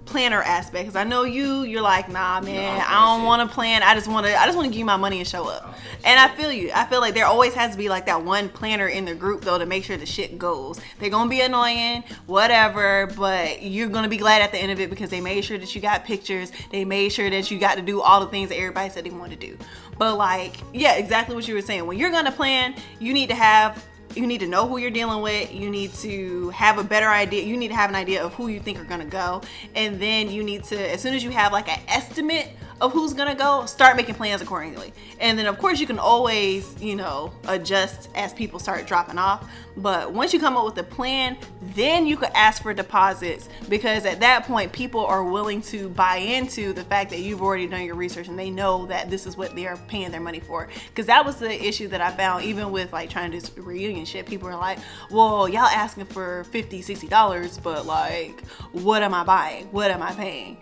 planner 0.07 0.42
aspect 0.42 0.87
because 0.87 0.97
I 0.97 1.05
know 1.05 1.25
you. 1.25 1.62
You're 1.62 1.83
like, 1.83 2.09
nah, 2.09 2.40
man, 2.40 2.81
I'm 2.81 2.87
I 2.88 3.16
don't 3.16 3.27
want 3.27 3.49
to 3.49 3.55
plan. 3.55 3.83
I 3.83 3.95
just 3.95 4.09
want 4.09 4.27
to. 4.27 4.35
I 4.35 4.47
just 4.47 4.57
want 4.57 4.66
to 4.66 4.71
give 4.71 4.79
you 4.79 4.85
my 4.85 4.97
money 4.97 5.19
and 5.19 5.29
show 5.29 5.49
up. 5.49 5.77
And 6.05 6.19
I 6.19 6.35
feel 6.35 6.51
you. 6.51 6.71
I 6.75 6.87
feel 6.87 7.01
like 7.01 7.14
there 7.14 7.27
always 7.27 7.55
has 7.55 7.73
to 7.73 7.79
be 7.79 7.88
like 7.88 8.07
that 8.07 8.25
one 8.25 8.49
planner 8.49 8.88
in 8.88 9.05
the 9.05 9.14
group 9.14 9.42
though 9.42 9.59
to 9.59 9.66
make 9.66 9.85
sure 9.85 9.97
the 9.97 10.07
shit 10.07 10.38
goes. 10.38 10.81
They're 10.99 11.11
gonna 11.11 11.29
be 11.29 11.40
annoying, 11.40 12.05
whatever, 12.27 13.09
but 13.16 13.62
you're 13.62 13.88
gonna 13.88 14.09
be 14.09 14.16
glad 14.16 14.42
at 14.42 14.53
the 14.53 14.59
end 14.59 14.73
of 14.73 14.81
it 14.81 14.88
because 14.88 15.11
they 15.11 15.21
made 15.21 15.45
sure 15.45 15.59
that 15.59 15.75
you 15.75 15.81
got 15.81 16.05
pictures. 16.05 16.51
They 16.71 16.85
made 16.85 17.11
sure 17.11 17.29
that 17.29 17.51
you 17.51 17.59
got 17.59 17.77
to 17.77 17.83
do 17.83 18.01
all 18.01 18.21
the 18.21 18.29
things 18.29 18.49
that 18.49 18.57
everybody 18.57 18.90
said 18.90 19.05
they 19.05 19.11
wanted 19.11 19.40
to 19.40 19.47
do. 19.49 19.59
But 19.98 20.16
like, 20.16 20.54
yeah, 20.72 20.94
exactly 20.94 21.35
what 21.35 21.46
you 21.48 21.54
were 21.54 21.62
saying. 21.62 21.87
When 21.87 21.98
you're 21.98 22.11
gonna 22.11 22.32
plan, 22.32 22.74
you 22.98 23.12
need 23.12 23.28
to 23.28 23.35
have 23.35 23.85
you 24.14 24.26
need 24.26 24.40
to 24.40 24.46
know 24.46 24.66
who 24.66 24.78
you're 24.78 24.90
dealing 24.90 25.20
with. 25.20 25.52
You 25.52 25.68
need 25.68 25.92
to 25.94 26.48
have 26.50 26.78
a 26.78 26.85
better 26.85 27.09
idea. 27.09 27.42
You 27.44 27.56
need 27.56 27.68
to 27.68 27.74
have 27.74 27.90
an 27.90 27.96
idea 27.96 28.24
of 28.24 28.32
who 28.35 28.48
you 28.48 28.61
think 28.61 28.80
are 28.80 28.85
gonna 28.85 29.04
go, 29.04 29.42
and 29.74 30.00
then 30.00 30.30
you 30.30 30.42
need 30.42 30.64
to, 30.64 30.92
as 30.92 31.02
soon 31.02 31.14
as 31.14 31.22
you 31.22 31.30
have 31.30 31.52
like 31.52 31.68
an 31.68 31.80
estimate 31.88 32.48
of 32.81 32.93
who's 32.93 33.15
gonna 33.15 33.35
go, 33.35 33.65
start 33.67 33.97
making 33.97 34.15
plans 34.15 34.43
accordingly. 34.43 34.93
And 35.21 35.39
then 35.39 35.47
of 35.47 35.59
course 35.59 35.81
you 35.81 35.87
can 35.87 35.99
always, 35.99 36.81
you 36.81 36.97
know, 36.97 37.33
adjust 37.49 38.09
as 38.15 38.35
people 38.35 38.59
start 38.59 38.87
dropping 38.87 39.19
off. 39.19 39.49
But 39.79 40.12
once 40.12 40.33
you 40.33 40.41
come 40.41 40.57
up 40.57 40.65
with 40.65 40.79
a 40.79 40.83
plan, 40.83 41.37
then 41.75 42.07
you 42.07 42.17
could 42.17 42.31
ask 42.35 42.62
for 42.62 42.73
deposits 42.73 43.49
because 43.69 44.07
at 44.07 44.21
that 44.21 44.45
point 44.45 44.73
people 44.73 45.05
are 45.05 45.23
willing 45.23 45.61
to 45.62 45.89
buy 45.91 46.17
into 46.17 46.73
the 46.73 46.85
fact 46.85 47.11
that 47.11 47.21
you've 47.21 47.43
already 47.43 47.67
done 47.67 47.85
your 47.85 47.95
research 47.95 48.29
and 48.29 48.39
they 48.39 48.51
know 48.51 48.87
that 48.87 49.11
this 49.11 49.27
is 49.27 49.37
what 49.37 49.55
they 49.55 49.67
are 49.67 49.77
paying 49.89 50.11
their 50.11 50.21
money 50.21 50.41
for. 50.41 50.69
Because 50.89 51.07
that 51.07 51.25
was 51.25 51.37
the 51.37 51.67
issue 51.67 51.89
that 51.89 52.01
I 52.01 52.11
found 52.11 52.45
even 52.45 52.71
with 52.71 52.93
like 52.93 53.11
trying 53.11 53.33
to 53.33 53.41
do 53.41 53.62
reunion 53.62 54.07
shit. 54.07 54.27
People 54.27 54.49
are 54.49 54.57
like, 54.57 54.79
well, 55.11 55.49
y'all 55.49 55.65
asking 55.65 56.07
for 56.07 56.45
50 56.45 56.83
$60, 56.83 57.62
but 57.62 57.87
like, 57.87 58.45
what 58.73 59.03
am 59.03 59.15
I 59.15 59.25
buying? 59.25 59.67
What 59.67 59.91
am 59.91 60.03
I 60.03 60.12
paying? 60.12 60.59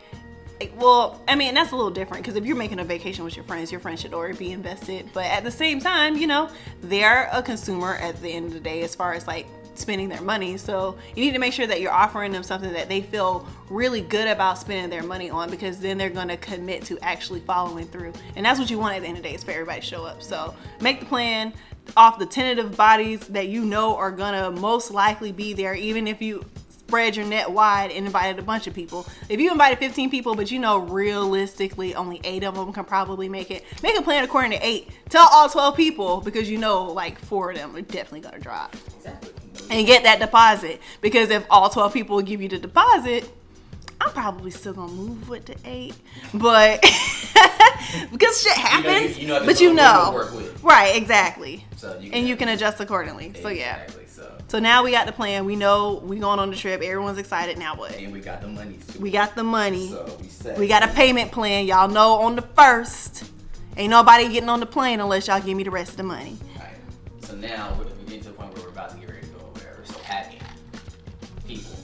Well, 0.76 1.20
I 1.26 1.34
mean, 1.34 1.54
that's 1.54 1.72
a 1.72 1.76
little 1.76 1.90
different 1.90 2.22
because 2.22 2.36
if 2.36 2.46
you're 2.46 2.56
making 2.56 2.78
a 2.78 2.84
vacation 2.84 3.24
with 3.24 3.36
your 3.36 3.44
friends, 3.44 3.72
your 3.72 3.80
friends 3.80 4.00
should 4.00 4.14
already 4.14 4.36
be 4.38 4.52
invested. 4.52 5.10
But 5.12 5.26
at 5.26 5.44
the 5.44 5.50
same 5.50 5.80
time, 5.80 6.16
you 6.16 6.26
know, 6.26 6.48
they're 6.82 7.28
a 7.32 7.42
consumer 7.42 7.96
at 7.96 8.20
the 8.22 8.28
end 8.28 8.46
of 8.46 8.52
the 8.52 8.60
day 8.60 8.82
as 8.82 8.94
far 8.94 9.14
as 9.14 9.26
like 9.26 9.46
spending 9.74 10.08
their 10.08 10.20
money. 10.20 10.56
So 10.56 10.96
you 11.14 11.24
need 11.24 11.32
to 11.32 11.38
make 11.38 11.52
sure 11.52 11.66
that 11.66 11.80
you're 11.80 11.92
offering 11.92 12.32
them 12.32 12.42
something 12.42 12.72
that 12.72 12.88
they 12.88 13.02
feel 13.02 13.48
really 13.68 14.00
good 14.00 14.28
about 14.28 14.58
spending 14.58 14.90
their 14.90 15.02
money 15.02 15.30
on 15.30 15.50
because 15.50 15.80
then 15.80 15.98
they're 15.98 16.10
going 16.10 16.28
to 16.28 16.36
commit 16.36 16.84
to 16.84 16.98
actually 17.00 17.40
following 17.40 17.86
through. 17.86 18.12
And 18.36 18.46
that's 18.46 18.60
what 18.60 18.70
you 18.70 18.78
want 18.78 18.96
at 18.96 19.02
the 19.02 19.08
end 19.08 19.16
of 19.16 19.22
the 19.22 19.28
day 19.28 19.34
is 19.34 19.44
for 19.44 19.50
everybody 19.50 19.80
to 19.80 19.86
show 19.86 20.04
up. 20.04 20.22
So 20.22 20.54
make 20.80 21.00
the 21.00 21.06
plan 21.06 21.52
off 21.96 22.18
the 22.18 22.26
tentative 22.26 22.76
bodies 22.76 23.26
that 23.28 23.48
you 23.48 23.64
know 23.64 23.96
are 23.96 24.10
going 24.10 24.34
to 24.34 24.60
most 24.60 24.90
likely 24.90 25.32
be 25.32 25.52
there, 25.52 25.74
even 25.74 26.06
if 26.06 26.22
you 26.22 26.44
spread 26.86 27.16
your 27.16 27.26
net 27.26 27.50
wide 27.50 27.90
and 27.90 28.06
invited 28.06 28.38
a 28.38 28.42
bunch 28.42 28.66
of 28.66 28.74
people. 28.74 29.06
If 29.28 29.40
you 29.40 29.50
invited 29.50 29.78
15 29.78 30.10
people, 30.10 30.34
but 30.34 30.50
you 30.50 30.58
know 30.58 30.78
realistically 30.78 31.94
only 31.94 32.20
eight 32.24 32.44
of 32.44 32.54
them 32.54 32.72
can 32.72 32.84
probably 32.84 33.28
make 33.28 33.50
it, 33.50 33.64
make 33.82 33.98
a 33.98 34.02
plan 34.02 34.22
according 34.22 34.52
to 34.52 34.64
eight. 34.64 34.90
Tell 35.08 35.26
all 35.32 35.48
12 35.48 35.76
people 35.76 36.20
because 36.20 36.48
you 36.50 36.58
know 36.58 36.84
like 36.84 37.18
four 37.18 37.50
of 37.50 37.56
them 37.56 37.74
are 37.74 37.80
definitely 37.80 38.20
gonna 38.20 38.38
drop. 38.38 38.76
Exactly. 38.96 39.30
And 39.70 39.86
get 39.86 40.02
that 40.02 40.20
deposit 40.20 40.80
because 41.00 41.30
if 41.30 41.44
all 41.48 41.70
12 41.70 41.92
people 41.92 42.20
give 42.20 42.42
you 42.42 42.48
the 42.48 42.58
deposit, 42.58 43.28
I'm 44.00 44.10
probably 44.10 44.50
still 44.50 44.74
gonna 44.74 44.92
move 44.92 45.28
with 45.28 45.46
the 45.46 45.56
eight, 45.64 45.94
but 46.34 46.80
because 48.12 48.42
shit 48.42 48.52
happens. 48.52 49.18
you 49.18 49.28
know 49.28 49.44
but 49.44 49.60
you 49.60 49.68
a 49.68 49.70
window 49.70 50.28
to 50.28 50.40
know, 50.42 50.50
right? 50.62 50.94
Exactly. 50.94 51.64
So 51.76 51.98
you 51.98 52.10
And 52.12 52.28
you 52.28 52.36
can 52.36 52.48
adjust 52.48 52.78
accordingly. 52.80 53.32
So 53.40 53.48
yeah. 53.48 53.86
So, 54.54 54.60
now 54.60 54.84
we 54.84 54.92
got 54.92 55.06
the 55.06 55.12
plan. 55.12 55.46
We 55.46 55.56
know 55.56 56.00
we 56.04 56.20
going 56.20 56.38
on 56.38 56.48
the 56.48 56.56
trip. 56.56 56.80
Everyone's 56.80 57.18
excited. 57.18 57.58
Now 57.58 57.74
what? 57.74 57.96
and 57.96 58.12
we 58.12 58.20
got 58.20 58.40
the 58.40 58.46
money. 58.46 58.78
Too. 58.86 59.00
We 59.00 59.10
got 59.10 59.34
the 59.34 59.42
money. 59.42 59.88
So 59.88 60.16
we 60.20 60.28
set. 60.28 60.56
We 60.56 60.68
got 60.68 60.84
a 60.84 60.86
payment 60.94 61.32
plan. 61.32 61.66
Y'all 61.66 61.88
know 61.88 62.20
on 62.20 62.36
the 62.36 62.42
first. 62.42 63.32
Ain't 63.76 63.90
nobody 63.90 64.28
getting 64.28 64.48
on 64.48 64.60
the 64.60 64.66
plane 64.66 65.00
unless 65.00 65.26
y'all 65.26 65.40
give 65.40 65.56
me 65.56 65.64
the 65.64 65.72
rest 65.72 65.90
of 65.90 65.96
the 65.96 66.04
money. 66.04 66.38
Alright. 66.54 66.76
So 67.22 67.34
now 67.34 67.74
we're, 67.76 67.86
we 67.86 68.12
get 68.12 68.22
to 68.22 68.28
the 68.28 68.34
point 68.34 68.54
where 68.54 68.62
we're 68.62 68.68
about 68.68 68.90
to 68.90 68.96
get 68.98 69.08
ready 69.08 69.26
to 69.26 69.32
go 69.32 69.40
or 69.40 69.50
whatever. 69.54 69.80
So 69.86 69.98
packing. 70.04 70.38
People. 71.48 71.74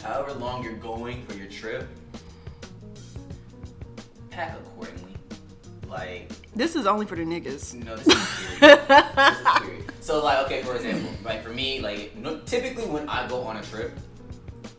However 0.00 0.32
long 0.32 0.62
you're 0.62 0.74
going 0.74 1.26
for 1.26 1.34
your 1.34 1.48
trip, 1.48 1.88
pack 4.30 4.56
accordingly. 4.60 5.16
Like 5.88 6.30
This 6.54 6.76
is 6.76 6.86
only 6.86 7.06
for 7.06 7.16
the 7.16 7.22
niggas. 7.22 7.74
No, 7.84 7.96
this 7.96 8.06
is 8.06 8.58
period. 8.58 8.86
this 8.88 9.38
is. 9.40 9.86
So 10.02 10.22
like, 10.22 10.44
okay, 10.46 10.64
for 10.64 10.74
example, 10.74 11.12
like 11.24 11.44
for 11.44 11.50
me, 11.50 11.78
like 11.78 12.16
no, 12.16 12.40
typically 12.40 12.86
when 12.86 13.08
I 13.08 13.28
go 13.28 13.42
on 13.42 13.56
a 13.56 13.62
trip, 13.62 13.92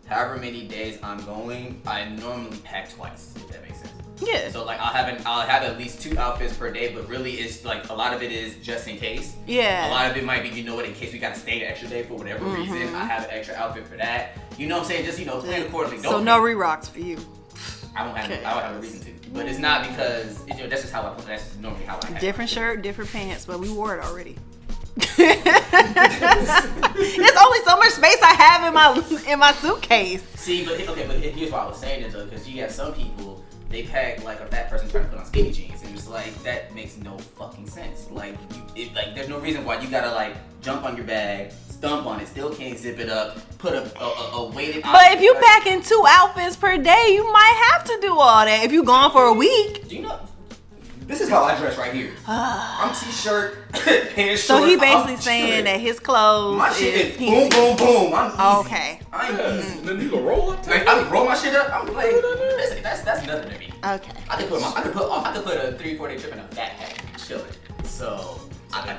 however 0.06 0.36
many 0.36 0.68
days 0.68 1.00
I'm 1.02 1.24
going, 1.24 1.82
I 1.88 2.10
normally 2.10 2.58
pack 2.58 2.94
twice. 2.94 3.34
If 3.38 3.48
that 3.48 3.62
makes 3.62 3.80
sense. 3.80 3.94
Yeah. 4.20 4.50
So 4.50 4.66
like 4.66 4.82
I'll 4.82 4.94
have 4.94 5.08
an 5.08 5.24
I'll 5.26 5.48
have 5.48 5.64
at 5.64 5.78
least 5.78 6.02
two 6.02 6.18
outfits 6.18 6.58
per 6.58 6.72
day, 6.72 6.94
but 6.94 7.08
really 7.08 7.36
it's 7.36 7.64
like 7.64 7.90
a 7.90 7.94
lot 7.94 8.14
of 8.14 8.22
it 8.22 8.34
is 8.34 8.58
just 8.58 8.88
in 8.90 8.98
case. 8.98 9.36
Yeah. 9.48 9.90
A 9.90 9.92
lot 9.92 10.12
of 10.12 10.18
it 10.18 10.26
might 10.26 10.44
be 10.44 10.50
you 10.50 10.66
know 10.66 10.76
what 10.76 10.84
in 10.84 10.94
case 10.94 11.14
we 11.14 11.20
gotta 11.20 11.40
stay 11.40 11.62
an 11.64 11.72
extra 11.72 11.88
day 11.88 12.04
for 12.04 12.16
whatever 12.16 12.46
mm-hmm. 12.46 12.74
reason. 12.74 12.94
I 12.94 13.06
have 13.06 13.24
an 13.24 13.30
extra 13.32 13.56
outfit 13.56 13.88
for 13.88 13.96
that. 13.96 14.38
You 14.58 14.68
know 14.68 14.76
what 14.76 14.84
I'm 14.84 14.90
saying? 14.90 15.06
Just 15.06 15.20
you 15.20 15.26
know 15.26 15.40
plan 15.40 15.66
accordingly. 15.66 16.04
Don't 16.04 16.12
so 16.12 16.22
no 16.24 16.40
re-rocks 16.40 16.90
for 16.90 17.00
you. 17.00 17.18
I 17.96 18.04
don't 18.04 18.16
have 18.18 18.30
Okay. 18.30 18.44
I 18.44 18.54
don't 18.54 18.64
have 18.64 18.76
a 18.76 18.80
reason 18.80 19.00
to. 19.06 19.23
But 19.34 19.48
it's 19.48 19.60
not 19.60 19.88
because 19.88 20.48
you 20.48 20.56
know 20.56 20.68
that's 20.68 20.82
just 20.82 20.94
how 20.94 21.02
I 21.02 21.14
that's 21.24 21.44
just 21.44 21.60
normally 21.60 21.86
how 21.86 22.00
I 22.02 22.06
have 22.08 22.20
Different 22.20 22.50
shirt, 22.50 22.82
different 22.82 23.12
pants, 23.12 23.46
but 23.46 23.60
we 23.60 23.70
wore 23.72 23.98
it 23.98 24.04
already. 24.04 24.38
There's 25.18 25.30
only 27.42 27.60
so 27.66 27.76
much 27.78 27.90
space 27.90 28.22
I 28.22 28.36
have 28.38 28.68
in 28.68 28.74
my 28.74 29.32
in 29.32 29.40
my 29.40 29.52
suitcase. 29.54 30.24
See, 30.36 30.64
but 30.64 30.80
okay, 30.88 31.08
but 31.08 31.18
here's 31.18 31.52
what 31.52 31.62
I 31.62 31.66
was 31.66 31.78
saying 31.78 32.04
is 32.04 32.14
though, 32.14 32.26
because 32.26 32.48
you 32.48 32.62
got 32.62 32.72
some 32.72 32.94
people 32.94 33.44
they 33.74 33.84
pack 33.84 34.24
like 34.24 34.40
a 34.40 34.46
fat 34.46 34.70
person 34.70 34.88
trying 34.88 35.06
to 35.06 35.10
put 35.10 35.20
on 35.20 35.26
skinny 35.26 35.52
jeans, 35.52 35.82
and 35.82 35.96
it's 35.96 36.08
like 36.08 36.32
that 36.44 36.74
makes 36.76 36.96
no 36.98 37.18
fucking 37.18 37.68
sense. 37.68 38.08
Like, 38.12 38.36
you, 38.54 38.84
it, 38.84 38.94
like 38.94 39.16
there's 39.16 39.30
no 39.30 39.40
reason 39.40 39.66
why 39.66 39.80
you 39.82 39.90
gotta 39.90 40.12
like 40.12 40.36
jump 40.62 40.84
on 40.86 40.96
your 40.96 41.06
bag, 41.06 41.52
stump 41.84 42.08
on 42.08 42.22
it, 42.22 42.28
still 42.30 42.54
can't 42.56 42.80
zip 42.80 42.98
it 42.98 43.10
up, 43.10 43.38
put 43.58 43.74
a 43.74 43.82
a, 44.02 44.06
a, 44.06 44.32
a 44.38 44.50
weighted. 44.52 44.84
But 44.84 45.12
if 45.12 45.22
you 45.22 45.34
object- 45.36 45.46
packing 45.46 45.82
two 45.82 46.02
outfits 46.08 46.56
per 46.56 46.78
day, 46.78 47.08
you 47.10 47.30
might 47.32 47.72
have 47.72 47.84
to 47.84 47.98
do 48.02 48.18
all 48.18 48.46
that. 48.46 48.64
If 48.64 48.72
you're 48.72 48.86
gone 48.86 49.12
for 49.12 49.26
a 49.26 49.34
week, 49.34 49.90
do 49.90 49.98
you 49.98 50.04
know? 50.04 50.20
This 51.06 51.20
is 51.20 51.28
how 51.28 51.44
I 51.44 51.58
dress 51.58 51.78
right 51.78 51.94
here. 51.94 52.12
I'm 52.28 52.96
t-shirt, 52.96 53.70
pants, 53.74 54.44
So 54.44 54.60
shorts, 54.60 54.72
he 54.72 54.78
basically 54.80 55.14
I'm 55.16 55.20
saying 55.20 55.48
chilling. 55.48 55.64
that 55.66 55.80
his 55.82 56.00
clothes 56.00 56.58
my 56.58 56.72
shit 56.72 56.94
is 56.96 57.12
is 57.12 57.18
boom, 57.18 57.50
boom, 57.50 57.76
boom. 57.76 58.14
I'm 58.14 58.32
easy. 58.32 58.70
Okay. 58.70 59.00
I'm 59.12 59.60
easy. 59.60 59.80
And 59.80 59.88
then 59.90 60.00
you 60.00 60.10
can 60.10 60.24
roll 60.24 60.52
up. 60.52 60.66
Like, 60.66 60.88
I 60.88 61.04
can 61.04 61.12
roll 61.12 61.26
my 61.26 61.36
shit 61.36 61.54
up. 61.54 61.70
I'm 61.76 61.94
like, 61.94 62.10
that's, 62.56 62.82
that's, 62.82 63.02
that's 63.02 63.28
nothing 63.28 63.52
to 63.52 63.60
me. 63.60 63.74
Okay. 63.84 64.14
I 64.30 64.38
could 64.38 64.48
put 64.48 64.62
my, 64.62 64.72
I 64.78 64.82
could 64.84 64.94
put, 64.94 65.04
oh, 65.04 65.22
I 65.26 65.34
could 65.34 65.44
put 65.44 65.58
a 65.58 65.74
three, 65.74 65.98
four 65.98 66.08
day 66.08 66.18
trip 66.18 66.32
in 66.32 66.40
a 66.40 66.44
backpack, 66.56 67.28
chilling. 67.28 67.52
So, 67.84 68.40
I, 68.40 68.53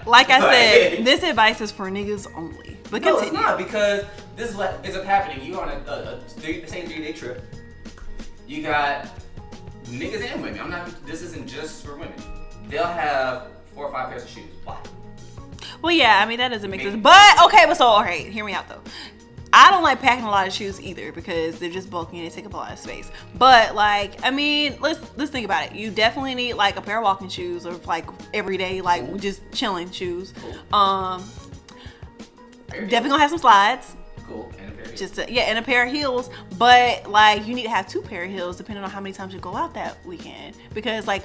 Like 0.06 0.30
I 0.30 0.40
said, 0.40 1.04
this 1.04 1.22
advice 1.22 1.60
is 1.60 1.70
for 1.72 1.90
niggas 1.90 2.30
only. 2.36 2.76
But 2.90 3.02
no, 3.02 3.16
continue. 3.16 3.38
it's 3.38 3.46
not 3.46 3.58
because 3.58 4.04
this 4.36 4.50
is 4.50 4.56
what 4.56 4.80
ends 4.84 4.96
up 4.96 5.04
happening. 5.04 5.44
You 5.44 5.58
on 5.60 5.68
a, 5.68 5.76
a, 5.90 6.16
a 6.16 6.20
three, 6.20 6.64
say 6.66 6.86
three 6.86 6.98
day 6.98 7.12
trip. 7.12 7.42
You 8.46 8.62
got 8.62 9.08
niggas 9.84 10.20
and 10.22 10.42
women. 10.42 10.60
I'm 10.60 10.70
not. 10.70 11.06
This 11.06 11.22
isn't 11.22 11.46
just 11.48 11.84
for 11.84 11.96
women. 11.96 12.14
They'll 12.68 12.84
have 12.84 13.48
four 13.74 13.86
or 13.86 13.92
five 13.92 14.10
pairs 14.10 14.24
of 14.24 14.30
shoes. 14.30 14.44
Why? 14.64 14.78
Well, 15.82 15.92
yeah, 15.92 16.20
I 16.22 16.26
mean 16.26 16.38
that 16.38 16.48
doesn't 16.48 16.70
make 16.70 16.78
Maybe. 16.80 16.92
sense. 16.92 17.02
But 17.02 17.44
okay, 17.46 17.66
but 17.66 17.76
so 17.76 17.86
all 17.86 18.02
right, 18.02 18.26
hear 18.26 18.44
me 18.44 18.52
out 18.52 18.68
though. 18.68 18.80
I 19.56 19.70
don't 19.70 19.84
like 19.84 20.00
packing 20.00 20.24
a 20.24 20.30
lot 20.30 20.48
of 20.48 20.52
shoes 20.52 20.80
either 20.80 21.12
because 21.12 21.60
they're 21.60 21.70
just 21.70 21.88
bulky 21.88 22.18
and 22.18 22.26
they 22.26 22.34
take 22.34 22.44
up 22.44 22.54
a 22.54 22.56
lot 22.56 22.72
of 22.72 22.78
space. 22.80 23.12
But 23.38 23.76
like, 23.76 24.20
I 24.24 24.32
mean, 24.32 24.76
let's 24.80 25.00
let's 25.16 25.30
think 25.30 25.44
about 25.44 25.66
it. 25.66 25.76
You 25.76 25.92
definitely 25.92 26.34
need 26.34 26.54
like 26.54 26.76
a 26.76 26.82
pair 26.82 26.98
of 26.98 27.04
walking 27.04 27.28
shoes 27.28 27.64
or 27.64 27.74
like 27.86 28.04
everyday 28.34 28.80
like 28.80 29.16
just 29.18 29.42
chilling 29.52 29.92
shoes. 29.92 30.34
Um, 30.72 31.22
definitely 32.68 33.10
gonna 33.10 33.18
have 33.20 33.30
some 33.30 33.38
slides. 33.38 33.94
Cool. 34.26 34.50
And 34.58 34.70
a 34.70 34.72
pair 34.72 34.82
of 34.82 34.86
heels. 34.86 34.98
Just 34.98 35.18
a, 35.18 35.32
yeah, 35.32 35.42
and 35.42 35.58
a 35.58 35.62
pair 35.62 35.86
of 35.86 35.92
heels. 35.92 36.30
But 36.58 37.08
like, 37.08 37.46
you 37.46 37.54
need 37.54 37.64
to 37.64 37.70
have 37.70 37.86
two 37.86 38.02
pair 38.02 38.24
of 38.24 38.30
heels 38.30 38.56
depending 38.56 38.82
on 38.82 38.90
how 38.90 39.00
many 39.00 39.12
times 39.12 39.32
you 39.34 39.38
go 39.38 39.54
out 39.54 39.72
that 39.74 40.04
weekend. 40.04 40.56
Because 40.72 41.06
like, 41.06 41.22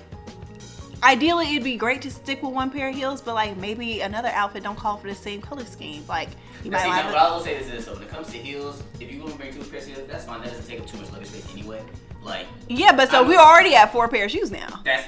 ideally 1.03 1.51
it'd 1.51 1.63
be 1.63 1.77
great 1.77 2.01
to 2.03 2.11
stick 2.11 2.41
with 2.43 2.51
one 2.53 2.69
pair 2.69 2.89
of 2.89 2.95
heels, 2.95 3.21
but 3.21 3.35
like 3.35 3.57
maybe 3.57 4.01
another 4.01 4.29
outfit 4.29 4.63
don't 4.63 4.77
call 4.77 4.97
for 4.97 5.07
the 5.07 5.15
same 5.15 5.41
color 5.41 5.65
scheme. 5.65 6.03
Like 6.07 6.29
you 6.63 6.71
might 6.71 6.81
see, 6.83 6.89
now, 6.89 7.05
what 7.07 7.17
I 7.17 7.31
will 7.31 7.39
say 7.41 7.55
is 7.55 7.69
this: 7.69 7.85
so 7.85 7.93
when 7.93 8.03
it 8.03 8.09
comes 8.09 8.27
to 8.31 8.37
heels, 8.37 8.83
if 8.99 9.11
you're 9.11 9.21
gonna 9.23 9.35
bring 9.35 9.53
two 9.53 9.63
pairs 9.63 9.87
of 9.87 9.95
heels, 9.95 10.07
that's 10.07 10.25
fine. 10.25 10.41
That 10.41 10.49
doesn't 10.51 10.67
take 10.67 10.79
up 10.79 10.87
too 10.87 10.97
much 10.97 11.11
luggage 11.11 11.27
space 11.29 11.51
anyway. 11.53 11.81
Like 12.23 12.47
Yeah, 12.67 12.91
but 12.91 13.09
so 13.11 13.19
I'm- 13.19 13.27
we're 13.27 13.37
already 13.39 13.75
at 13.75 13.91
four 13.93 14.07
pair 14.09 14.25
of 14.25 14.31
shoes 14.31 14.51
now. 14.51 14.81
that's 14.83 15.05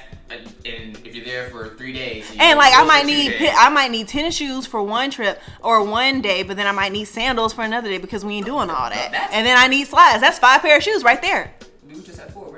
and 0.64 0.96
if 1.04 1.14
you're 1.14 1.26
there 1.26 1.50
for 1.50 1.74
three 1.76 1.92
days, 1.92 2.24
And 2.40 2.58
like 2.58 2.72
I 2.74 2.84
might 2.84 3.04
need 3.04 3.32
days, 3.32 3.52
I 3.58 3.68
might 3.68 3.90
need 3.90 4.08
tennis 4.08 4.34
shoes 4.34 4.66
for 4.66 4.82
one 4.82 5.10
trip 5.10 5.38
or 5.62 5.84
one 5.84 6.22
day, 6.22 6.42
but 6.42 6.56
then 6.56 6.66
I 6.66 6.72
might 6.72 6.90
need 6.90 7.04
sandals 7.04 7.52
for 7.52 7.60
another 7.62 7.90
day 7.90 7.98
because 7.98 8.24
we 8.24 8.36
ain't 8.36 8.46
doing 8.46 8.70
all 8.70 8.88
that. 8.88 9.12
That's- 9.12 9.30
And 9.34 9.46
then 9.46 9.58
I 9.58 9.66
need 9.66 9.88
slides. 9.88 10.22
That's 10.22 10.38
five 10.38 10.62
pair 10.62 10.78
of 10.78 10.82
shoes 10.82 11.04
right 11.04 11.20
there. 11.20 11.52
we 11.86 12.00
just 12.00 12.18
four. 12.30 12.51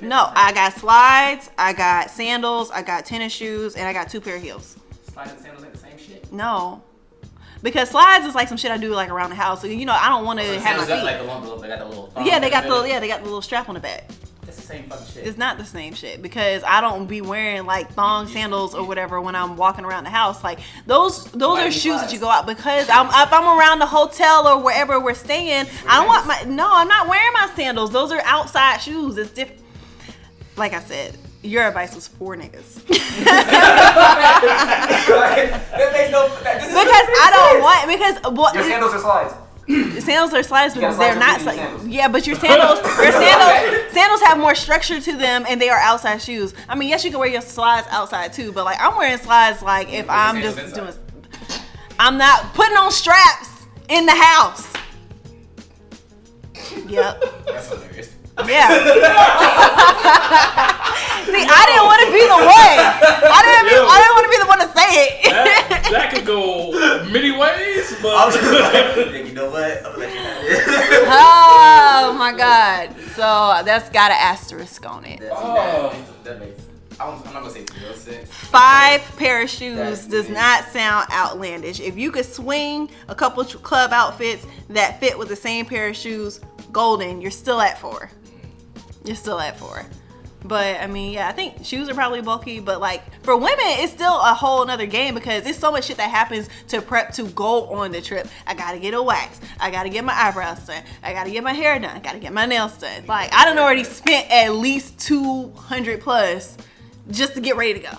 Where'd 0.00 0.02
you 0.02 0.08
get 0.08 0.10
the 0.10 0.16
other 0.16 0.32
pair? 0.32 0.32
No, 0.32 0.32
I 0.34 0.52
got 0.52 0.72
slides, 0.74 1.50
I 1.58 1.72
got 1.72 2.10
sandals, 2.10 2.70
I 2.70 2.82
got 2.82 3.04
tennis 3.04 3.32
shoes, 3.32 3.74
and 3.74 3.86
I 3.86 3.92
got 3.92 4.08
two 4.08 4.20
pair 4.20 4.36
of 4.36 4.42
heels. 4.42 4.76
sliding 5.12 5.38
sandals 5.38 5.64
ain't 5.64 5.72
the 5.72 5.78
same 5.78 5.98
shit. 5.98 6.32
No. 6.32 6.82
Because 7.62 7.90
slides 7.90 8.24
is 8.24 8.34
like 8.36 8.46
some 8.48 8.56
shit 8.56 8.70
I 8.70 8.76
do 8.78 8.90
like 8.92 9.10
around 9.10 9.30
the 9.30 9.36
house. 9.36 9.60
So 9.62 9.66
you 9.66 9.84
know, 9.84 9.92
I 9.92 10.08
don't 10.08 10.24
want 10.24 10.38
oh, 10.38 10.42
to 10.44 10.54
So 10.54 10.60
have 10.60 10.76
my 10.78 10.84
feet. 10.84 11.04
like 11.04 11.18
the 11.18 11.24
one, 11.26 11.42
little- 11.42 11.58
they 11.58 11.68
got 11.68 11.78
the 11.80 11.86
little. 11.86 12.12
yeah, 12.24 12.38
they 12.38 12.50
got 12.50 12.62
the 12.62 12.68
middle. 12.68 12.86
yeah, 12.86 13.00
they 13.00 13.08
got 13.08 13.20
the 13.20 13.24
little 13.24 13.42
strap 13.42 13.68
on 13.68 13.74
the 13.74 13.80
back. 13.80 14.08
That's 14.42 14.56
the 14.60 14.66
same 14.66 14.84
fucking 14.84 15.06
shit. 15.08 15.26
It's 15.26 15.36
not 15.36 15.58
the 15.58 15.64
same 15.64 15.92
shit 15.92 16.22
because 16.22 16.62
I 16.64 16.80
don't 16.80 17.06
be 17.06 17.20
wearing 17.20 17.66
like 17.66 17.90
thong 17.90 18.28
sandals 18.28 18.74
or 18.74 18.86
whatever 18.86 19.20
when 19.20 19.34
I'm 19.34 19.56
walking 19.58 19.84
around 19.84 20.04
the 20.04 20.10
house. 20.10 20.42
Like 20.42 20.60
those 20.86 21.24
those 21.32 21.58
Why 21.58 21.66
are 21.66 21.70
shoes 21.70 22.00
that 22.00 22.12
you 22.14 22.18
go 22.18 22.30
out 22.30 22.46
because 22.46 22.88
I'm 22.88 23.08
if 23.08 23.30
I'm 23.32 23.58
around 23.58 23.80
the 23.80 23.86
hotel 23.86 24.46
or 24.46 24.62
wherever 24.62 24.98
we're 25.00 25.12
staying, 25.12 25.66
I 25.86 25.98
don't 25.98 26.06
want 26.06 26.26
my 26.26 26.42
no, 26.46 26.66
I'm 26.72 26.88
not 26.88 27.08
wearing 27.08 27.32
my 27.34 27.50
sandals. 27.56 27.90
Those 27.90 28.10
are 28.12 28.22
outside 28.24 28.78
shoes. 28.78 29.18
It's 29.18 29.30
different. 29.32 29.60
Like 30.58 30.72
I 30.74 30.80
said, 30.80 31.16
your 31.42 31.62
advice 31.66 31.94
was 31.94 32.08
for 32.08 32.36
niggas. 32.36 32.84
that 34.48 35.90
makes 35.92 36.10
no. 36.12 36.28
That, 36.42 36.60
this 36.60 36.68
is 36.68 36.74
because 36.74 37.06
I 37.20 37.30
don't 37.32 37.62
want 37.62 37.88
because 37.88 38.36
what 38.36 38.54
Your 38.54 38.64
sandals 38.64 38.92
are 38.94 38.98
slides. 38.98 39.34
sandals 40.04 40.32
are 40.34 40.42
slides 40.42 40.74
gotta 40.74 40.86
because 40.86 40.98
they're 40.98 41.14
not 41.18 41.40
feet 41.40 41.48
in 41.48 41.52
sli- 41.52 41.56
sandals. 41.56 41.86
yeah 41.88 42.08
but 42.08 42.26
your 42.26 42.36
sandals 42.36 42.78
your 42.98 43.12
sandals 43.12 43.92
sandals 43.92 44.20
have 44.22 44.38
more 44.38 44.54
structure 44.54 44.98
to 44.98 45.14
them 45.14 45.44
and 45.46 45.60
they 45.60 45.68
are 45.68 45.78
outside 45.80 46.16
shoes 46.22 46.54
i 46.70 46.74
mean 46.74 46.88
yes 46.88 47.04
you 47.04 47.10
can 47.10 47.20
wear 47.20 47.28
your 47.28 47.42
slides 47.42 47.86
outside 47.90 48.32
too 48.32 48.50
but 48.50 48.64
like 48.64 48.78
i'm 48.80 48.96
wearing 48.96 49.18
slides 49.18 49.60
like 49.60 49.92
if 49.92 50.08
wear 50.08 50.16
i'm 50.16 50.40
just 50.40 50.58
inside. 50.58 50.74
doing 50.74 50.94
i'm 51.98 52.16
not 52.16 52.54
putting 52.54 52.78
on 52.78 52.90
straps 52.90 53.66
in 53.90 54.06
the 54.06 54.14
house 54.14 54.72
yep 56.88 57.22
That's 57.46 57.68
hilarious. 57.68 58.14
Yeah 58.46 58.68
see 61.26 61.44
i 61.44 61.62
didn't 61.66 61.86
want 61.86 62.00
to 62.06 62.10
be 62.12 62.22
the 62.22 62.38
one 62.38 62.48
i 62.48 63.40
didn't 63.44 63.66
be, 63.68 63.74
i 63.74 63.96
didn't 63.98 64.14
want 64.14 64.24
to 64.24 64.30
be 64.30 64.38
the 64.38 64.46
one 64.48 64.60
to 64.60 64.68
say 64.76 64.88
it 65.04 65.30
That, 65.68 65.88
that 65.90 66.14
could 66.14 66.26
go 66.26 66.72
many 67.10 67.30
ways, 67.32 67.92
I 67.92 68.02
but 68.02 68.26
was 68.26 68.36
like, 69.12 69.26
you 69.28 69.32
know 69.34 69.50
what? 69.50 69.78
I'm 69.78 69.92
gonna 69.92 69.98
let 69.98 70.12
you 70.12 70.20
have 70.20 70.44
it. 70.44 71.04
oh 71.08 72.14
my 72.18 72.32
god 72.36 72.94
so 73.14 73.62
that's 73.64 73.88
got 73.90 74.10
an 74.10 74.18
asterisk 74.20 74.86
on 74.88 75.04
it 75.04 75.20
That's, 75.20 75.32
Oh. 75.36 75.92
that 76.24 76.38
makes. 76.40 76.62
I'm, 77.00 77.10
I'm 77.26 77.32
not 77.32 77.42
gonna 77.42 77.50
say 77.50 77.64
zero 77.64 77.92
oh 77.92 77.94
six. 77.96 78.28
five 78.30 79.00
pair 79.16 79.42
of 79.42 79.48
shoes 79.50 79.76
That's 79.76 80.06
does 80.06 80.26
big. 80.26 80.34
not 80.34 80.64
sound 80.64 81.06
outlandish. 81.12 81.78
If 81.78 81.96
you 81.96 82.10
could 82.10 82.24
swing 82.24 82.90
a 83.06 83.14
couple 83.14 83.40
of 83.40 83.62
club 83.62 83.92
outfits 83.92 84.44
that 84.70 84.98
fit 84.98 85.16
with 85.16 85.28
the 85.28 85.36
same 85.36 85.64
pair 85.64 85.88
of 85.88 85.94
shoes, 85.96 86.40
golden, 86.72 87.20
you're 87.20 87.30
still 87.30 87.60
at 87.60 87.78
four. 87.78 88.10
You're 89.08 89.16
still 89.16 89.40
at 89.40 89.58
four. 89.58 89.86
But 90.44 90.80
I 90.82 90.86
mean, 90.86 91.14
yeah, 91.14 91.28
I 91.28 91.32
think 91.32 91.64
shoes 91.64 91.88
are 91.88 91.94
probably 91.94 92.20
bulky, 92.20 92.60
but 92.60 92.78
like 92.78 93.02
for 93.24 93.34
women, 93.36 93.56
it's 93.58 93.90
still 93.90 94.20
a 94.20 94.34
whole 94.34 94.64
nother 94.66 94.84
game 94.84 95.14
because 95.14 95.46
it's 95.46 95.58
so 95.58 95.72
much 95.72 95.86
shit 95.86 95.96
that 95.96 96.10
happens 96.10 96.48
to 96.68 96.82
prep 96.82 97.12
to 97.14 97.24
go 97.28 97.70
on 97.70 97.90
the 97.90 98.02
trip. 98.02 98.28
I 98.46 98.52
gotta 98.54 98.78
get 98.78 98.92
a 98.92 99.02
wax. 99.02 99.40
I 99.58 99.70
gotta 99.70 99.88
get 99.88 100.04
my 100.04 100.12
eyebrows 100.12 100.66
done. 100.66 100.82
I 101.02 101.14
gotta 101.14 101.30
get 101.30 101.42
my 101.42 101.54
hair 101.54 101.78
done. 101.78 101.96
I 101.96 102.00
gotta 102.00 102.18
get 102.18 102.34
my 102.34 102.44
nails 102.44 102.76
done. 102.76 103.06
Like 103.06 103.32
I 103.32 103.46
done 103.46 103.58
already 103.58 103.82
spent 103.82 104.30
at 104.30 104.50
least 104.52 105.00
200 105.00 106.02
plus 106.02 106.56
just 107.10 107.34
to 107.34 107.40
get 107.40 107.56
ready 107.56 107.72
to 107.74 107.80
go. 107.80 107.98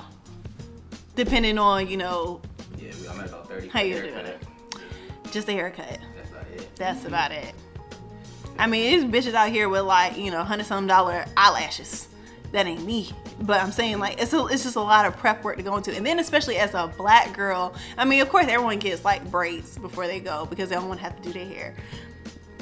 Depending 1.16 1.58
on, 1.58 1.88
you 1.88 1.98
know, 1.98 2.40
Yeah, 2.78 2.92
we- 3.02 3.08
I'm 3.10 3.20
at 3.20 3.30
about 3.30 3.50
thirty. 3.50 3.68
How 3.68 3.82
you 3.82 3.96
doing 4.00 4.14
it? 4.14 4.38
just 5.32 5.50
a 5.50 5.54
haircut. 5.54 5.98
That's 6.16 6.30
about 6.32 6.46
it. 6.54 6.76
That's 6.76 7.06
about 7.06 7.32
it. 7.32 7.54
I 8.60 8.68
mean, 8.68 9.10
there's 9.10 9.26
bitches 9.26 9.34
out 9.34 9.50
here 9.50 9.70
with 9.70 9.84
like, 9.84 10.18
you 10.18 10.32
know, 10.32 10.44
hundred 10.44 10.66
some 10.66 10.86
dollar 10.86 11.26
eyelashes. 11.38 12.10
That 12.52 12.66
ain't 12.66 12.84
me. 12.84 13.10
But 13.42 13.62
I'm 13.62 13.72
saying 13.72 14.00
like 14.00 14.22
it's 14.22 14.34
a, 14.34 14.46
it's 14.48 14.64
just 14.64 14.76
a 14.76 14.82
lot 14.82 15.06
of 15.06 15.16
prep 15.16 15.44
work 15.44 15.56
to 15.58 15.64
go 15.64 15.78
into. 15.78 15.96
And 15.96 16.06
then 16.06 16.20
especially 16.20 16.58
as 16.58 16.74
a 16.74 16.92
black 16.98 17.34
girl, 17.34 17.74
I 17.98 18.04
mean, 18.04 18.22
of 18.22 18.30
course 18.30 18.48
everyone 18.48 18.80
gets 18.80 19.06
like 19.06 19.30
braids 19.32 19.78
before 19.78 20.08
they 20.08 20.20
go 20.20 20.46
because 20.46 20.70
they 20.70 20.76
don't 20.76 20.90
want 20.90 21.00
to 21.00 21.04
have 21.06 21.16
to 21.16 21.24
do 21.24 21.32
their 21.32 21.46
hair. 21.46 21.76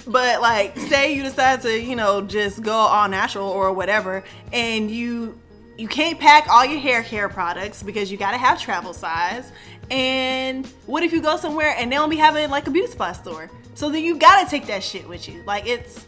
But 0.06 0.40
like, 0.40 0.78
say 0.78 1.14
you 1.14 1.24
decide 1.24 1.62
to, 1.64 1.82
you 1.82 1.96
know, 1.96 2.22
just 2.22 2.62
go 2.62 2.74
all 2.74 3.10
natural 3.10 3.50
or 3.50 3.74
whatever, 3.74 4.24
and 4.54 4.92
you 4.92 5.40
you 5.78 5.88
can't 5.88 6.20
pack 6.20 6.48
all 6.48 6.66
your 6.66 6.80
hair 6.80 7.02
care 7.04 7.28
products 7.28 7.82
because 7.82 8.12
you 8.12 8.18
gotta 8.18 8.38
have 8.38 8.62
travel 8.62 8.94
size. 8.94 9.52
And 9.90 10.66
what 10.86 11.02
if 11.02 11.12
you 11.12 11.22
go 11.22 11.38
somewhere 11.38 11.74
and 11.78 11.92
they 11.92 11.96
don't 11.96 12.10
be 12.10 12.18
having 12.18 12.50
like 12.50 12.68
a 12.68 12.72
beauty 12.72 12.88
supply 12.88 13.14
store? 13.14 13.50
So 13.78 13.92
then 13.92 14.04
you 14.04 14.18
gotta 14.18 14.50
take 14.50 14.66
that 14.66 14.84
shit 14.84 15.08
with 15.08 15.30
you. 15.30 15.44
Like 15.46 15.68
it's 15.68 16.08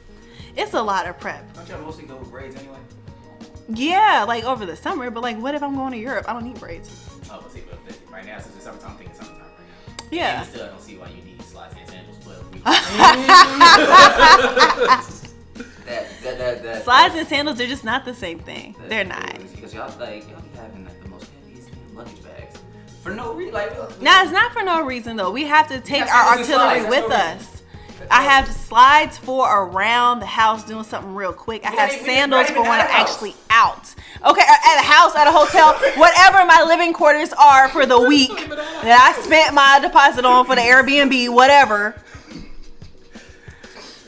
it's 0.57 0.74
a 0.74 0.82
lot 0.82 1.05
of 1.05 1.20
prep. 1.20 1.53
Don't 1.53 1.70
y'all 1.70 1.80
mostly 1.84 2.05
go 2.05 2.15
with 2.15 2.32
braids 2.32 2.55
anyway? 2.55 2.80
Yeah, 3.67 4.26
like 4.28 4.43
over 4.43 4.65
the 4.65 4.76
summer, 4.76 5.11
but 5.11 5.22
like 5.22 5.38
what 5.38 5.53
if 5.53 5.61
I'm 5.61 5.76
going 5.76 5.91
to 5.91 5.99
Europe? 5.99 6.26
I 6.28 6.34
don't 6.34 6.45
need 6.45 6.59
braids. 6.59 6.89
Oh, 7.30 7.39
but 7.43 7.51
see, 7.51 7.61
but 7.70 7.78
right 8.11 8.26
now 8.26 8.39
since 8.39 8.55
it's 8.55 8.65
summertime, 8.65 8.93
I'm 8.93 8.97
thinking 8.97 9.15
summertime 9.15 9.41
right 9.41 9.99
now. 9.99 10.05
Yeah. 10.09 10.39
And 10.41 10.49
still, 10.49 10.65
I 10.65 10.70
don't 10.70 10.82
see 10.82 10.97
why 10.97 11.09
you 11.09 11.22
need 11.22 11.39
slides 11.43 11.76
and 11.80 11.88
sandals, 11.88 12.17
but 12.26 12.51
we, 12.51 12.59
that, 12.65 12.84
that, 15.86 16.38
that, 16.39 16.63
that, 16.63 16.84
Slides 16.84 17.13
and 17.13 17.28
sandals, 17.28 17.59
they're 17.59 17.67
just 17.67 17.84
not 17.84 18.03
the 18.03 18.15
same 18.15 18.39
thing. 18.39 18.76
They're 18.88 19.03
not. 19.03 19.38
Because 19.51 19.76
y'all 19.76 19.95
like 19.99 20.28
y'all 20.28 20.41
be 20.41 20.57
having 20.57 20.86
like 20.86 20.99
the 21.03 21.09
most 21.09 21.30
heaviest 21.45 21.70
luggage 21.93 22.24
bags 22.24 22.57
for 23.03 23.11
no 23.11 23.32
reason. 23.34 23.53
Like 23.53 24.01
Now 24.01 24.24
it's 24.24 24.32
not 24.32 24.53
for 24.53 24.63
no 24.63 24.84
reason 24.84 25.17
though. 25.17 25.30
We 25.30 25.43
have 25.43 25.67
to 25.67 25.80
take 25.80 26.01
our 26.01 26.36
artillery 26.36 26.89
with 26.89 27.11
us. 27.11 27.59
I 28.12 28.24
have 28.24 28.51
slides 28.51 29.18
for 29.18 29.47
around 29.66 30.20
the 30.20 30.26
house 30.26 30.64
doing 30.64 30.84
something 30.84 31.14
real 31.14 31.34
quick. 31.34 31.64
I 31.66 31.70
have 31.70 31.78
not 31.78 31.91
even- 31.93 31.99
we 32.05 32.10
sandals 32.14 32.49
for 32.49 32.62
when 32.64 32.72
I'm 32.72 32.88
actually 32.89 33.36
out. 33.49 33.93
Okay, 34.26 34.41
at 34.41 34.80
a 34.80 34.84
house, 34.86 35.16
at 35.16 35.28
a 35.28 35.32
hotel, 35.32 35.74
whatever 35.95 36.45
my 36.45 36.64
living 36.68 36.93
quarters 36.93 37.32
are 37.34 37.70
for 37.70 37.86
the 37.86 37.99
week 37.99 38.49
that 38.49 39.14
I 39.18 39.22
spent 39.22 39.53
my 39.53 39.80
deposit 39.82 40.26
on 40.26 40.45
for 40.45 40.55
the 40.55 40.62
Airbnb, 40.62 41.30
whatever. 41.34 41.95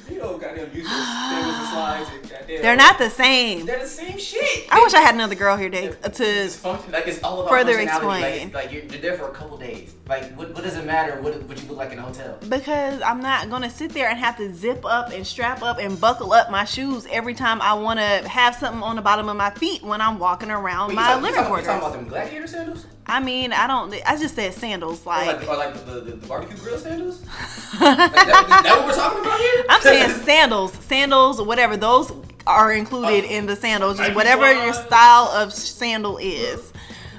You 0.09 0.17
know, 0.19 0.37
goddamn 0.37 0.71
slides 0.73 2.09
goddamn. 2.57 2.61
They're 2.63 2.75
not 2.75 2.97
the 2.97 3.09
same. 3.09 3.65
They're 3.65 3.79
the 3.79 3.87
same 3.87 4.17
shit. 4.17 4.67
I 4.71 4.79
wish 4.81 4.93
I 4.93 5.01
had 5.01 5.15
another 5.15 5.35
girl 5.35 5.57
here 5.57 5.69
to, 5.69 5.77
It's 6.05 6.17
to 6.17 6.47
function 6.59 6.91
like 6.91 7.07
it's 7.07 7.21
all 7.23 7.41
about 7.41 7.49
Further. 7.49 7.73
Like, 7.77 7.87
explain. 7.87 8.47
it's, 8.47 8.53
like 8.55 8.71
you're, 8.71 8.83
you're 8.83 9.01
there 9.01 9.17
for 9.17 9.27
a 9.27 9.31
couple 9.31 9.57
days. 9.57 9.93
Like 10.07 10.33
what, 10.35 10.53
what 10.53 10.63
does 10.63 10.75
it 10.75 10.85
matter 10.85 11.21
what, 11.21 11.41
what 11.43 11.61
you 11.61 11.67
look 11.69 11.77
like 11.77 11.91
in 11.91 11.99
a 11.99 12.01
hotel? 12.01 12.37
because 12.49 13.01
I'm 13.01 13.21
not 13.21 13.49
gonna 13.49 13.69
sit 13.69 13.91
there 13.93 14.09
and 14.09 14.19
have 14.19 14.37
to 14.37 14.53
zip 14.53 14.85
up 14.85 15.11
and 15.11 15.25
strap 15.25 15.61
up 15.63 15.77
and 15.79 15.99
buckle 15.99 16.33
up 16.33 16.51
my 16.51 16.65
shoes 16.65 17.07
every 17.11 17.33
time 17.33 17.61
I 17.61 17.73
want 17.73 17.99
to 17.99 18.27
have 18.27 18.55
something 18.55 18.83
on 18.83 18.95
the 18.95 19.01
bottom 19.01 19.29
of 19.29 19.37
my 19.37 19.51
feet 19.51 19.83
when 19.83 20.01
I'm 20.01 20.19
walking 20.19 20.51
around 20.51 20.89
Wait, 20.89 20.95
my 20.95 21.03
talk- 21.07 21.15
you 21.17 21.21
living 21.21 21.35
talking, 21.35 21.43
you 21.43 21.47
quarters. 21.47 21.65
talking 21.67 21.81
about 21.81 21.93
them 21.93 22.07
gladiator 22.07 22.47
sandals? 22.47 22.85
I 23.11 23.19
mean, 23.19 23.51
I 23.51 23.67
don't. 23.67 23.93
I 24.07 24.15
just 24.17 24.35
said 24.35 24.53
sandals. 24.53 25.05
Or 25.05 25.09
Like, 25.09 25.41
like, 25.41 25.49
or 25.49 25.57
like 25.57 25.73
the, 25.73 25.91
the, 25.91 26.11
the 26.11 26.27
barbecue 26.27 26.55
grill 26.57 26.77
sandals? 26.77 27.21
like 27.81 27.97
that, 27.97 28.45
is 28.45 28.63
that 28.63 28.77
what 28.77 28.85
we're 28.85 28.95
talking 28.95 29.19
about 29.19 29.37
here? 29.37 29.65
I'm 29.67 29.81
saying 29.81 30.09
sandals, 30.23 30.73
sandals, 30.75 31.41
whatever. 31.41 31.75
Those 31.75 32.13
are 32.47 32.71
included 32.71 33.25
oh, 33.25 33.33
in 33.33 33.47
the 33.47 33.57
sandals. 33.57 33.97
Just 33.97 34.15
whatever 34.15 34.49
your 34.53 34.71
style 34.71 35.25
of 35.27 35.51
sandal 35.51 36.19
is. 36.19 36.71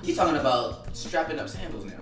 you 0.03 0.15
talking 0.15 0.37
about 0.37 0.97
strapping 0.97 1.39
up 1.39 1.51
sandals 1.51 1.85
now? 1.85 1.99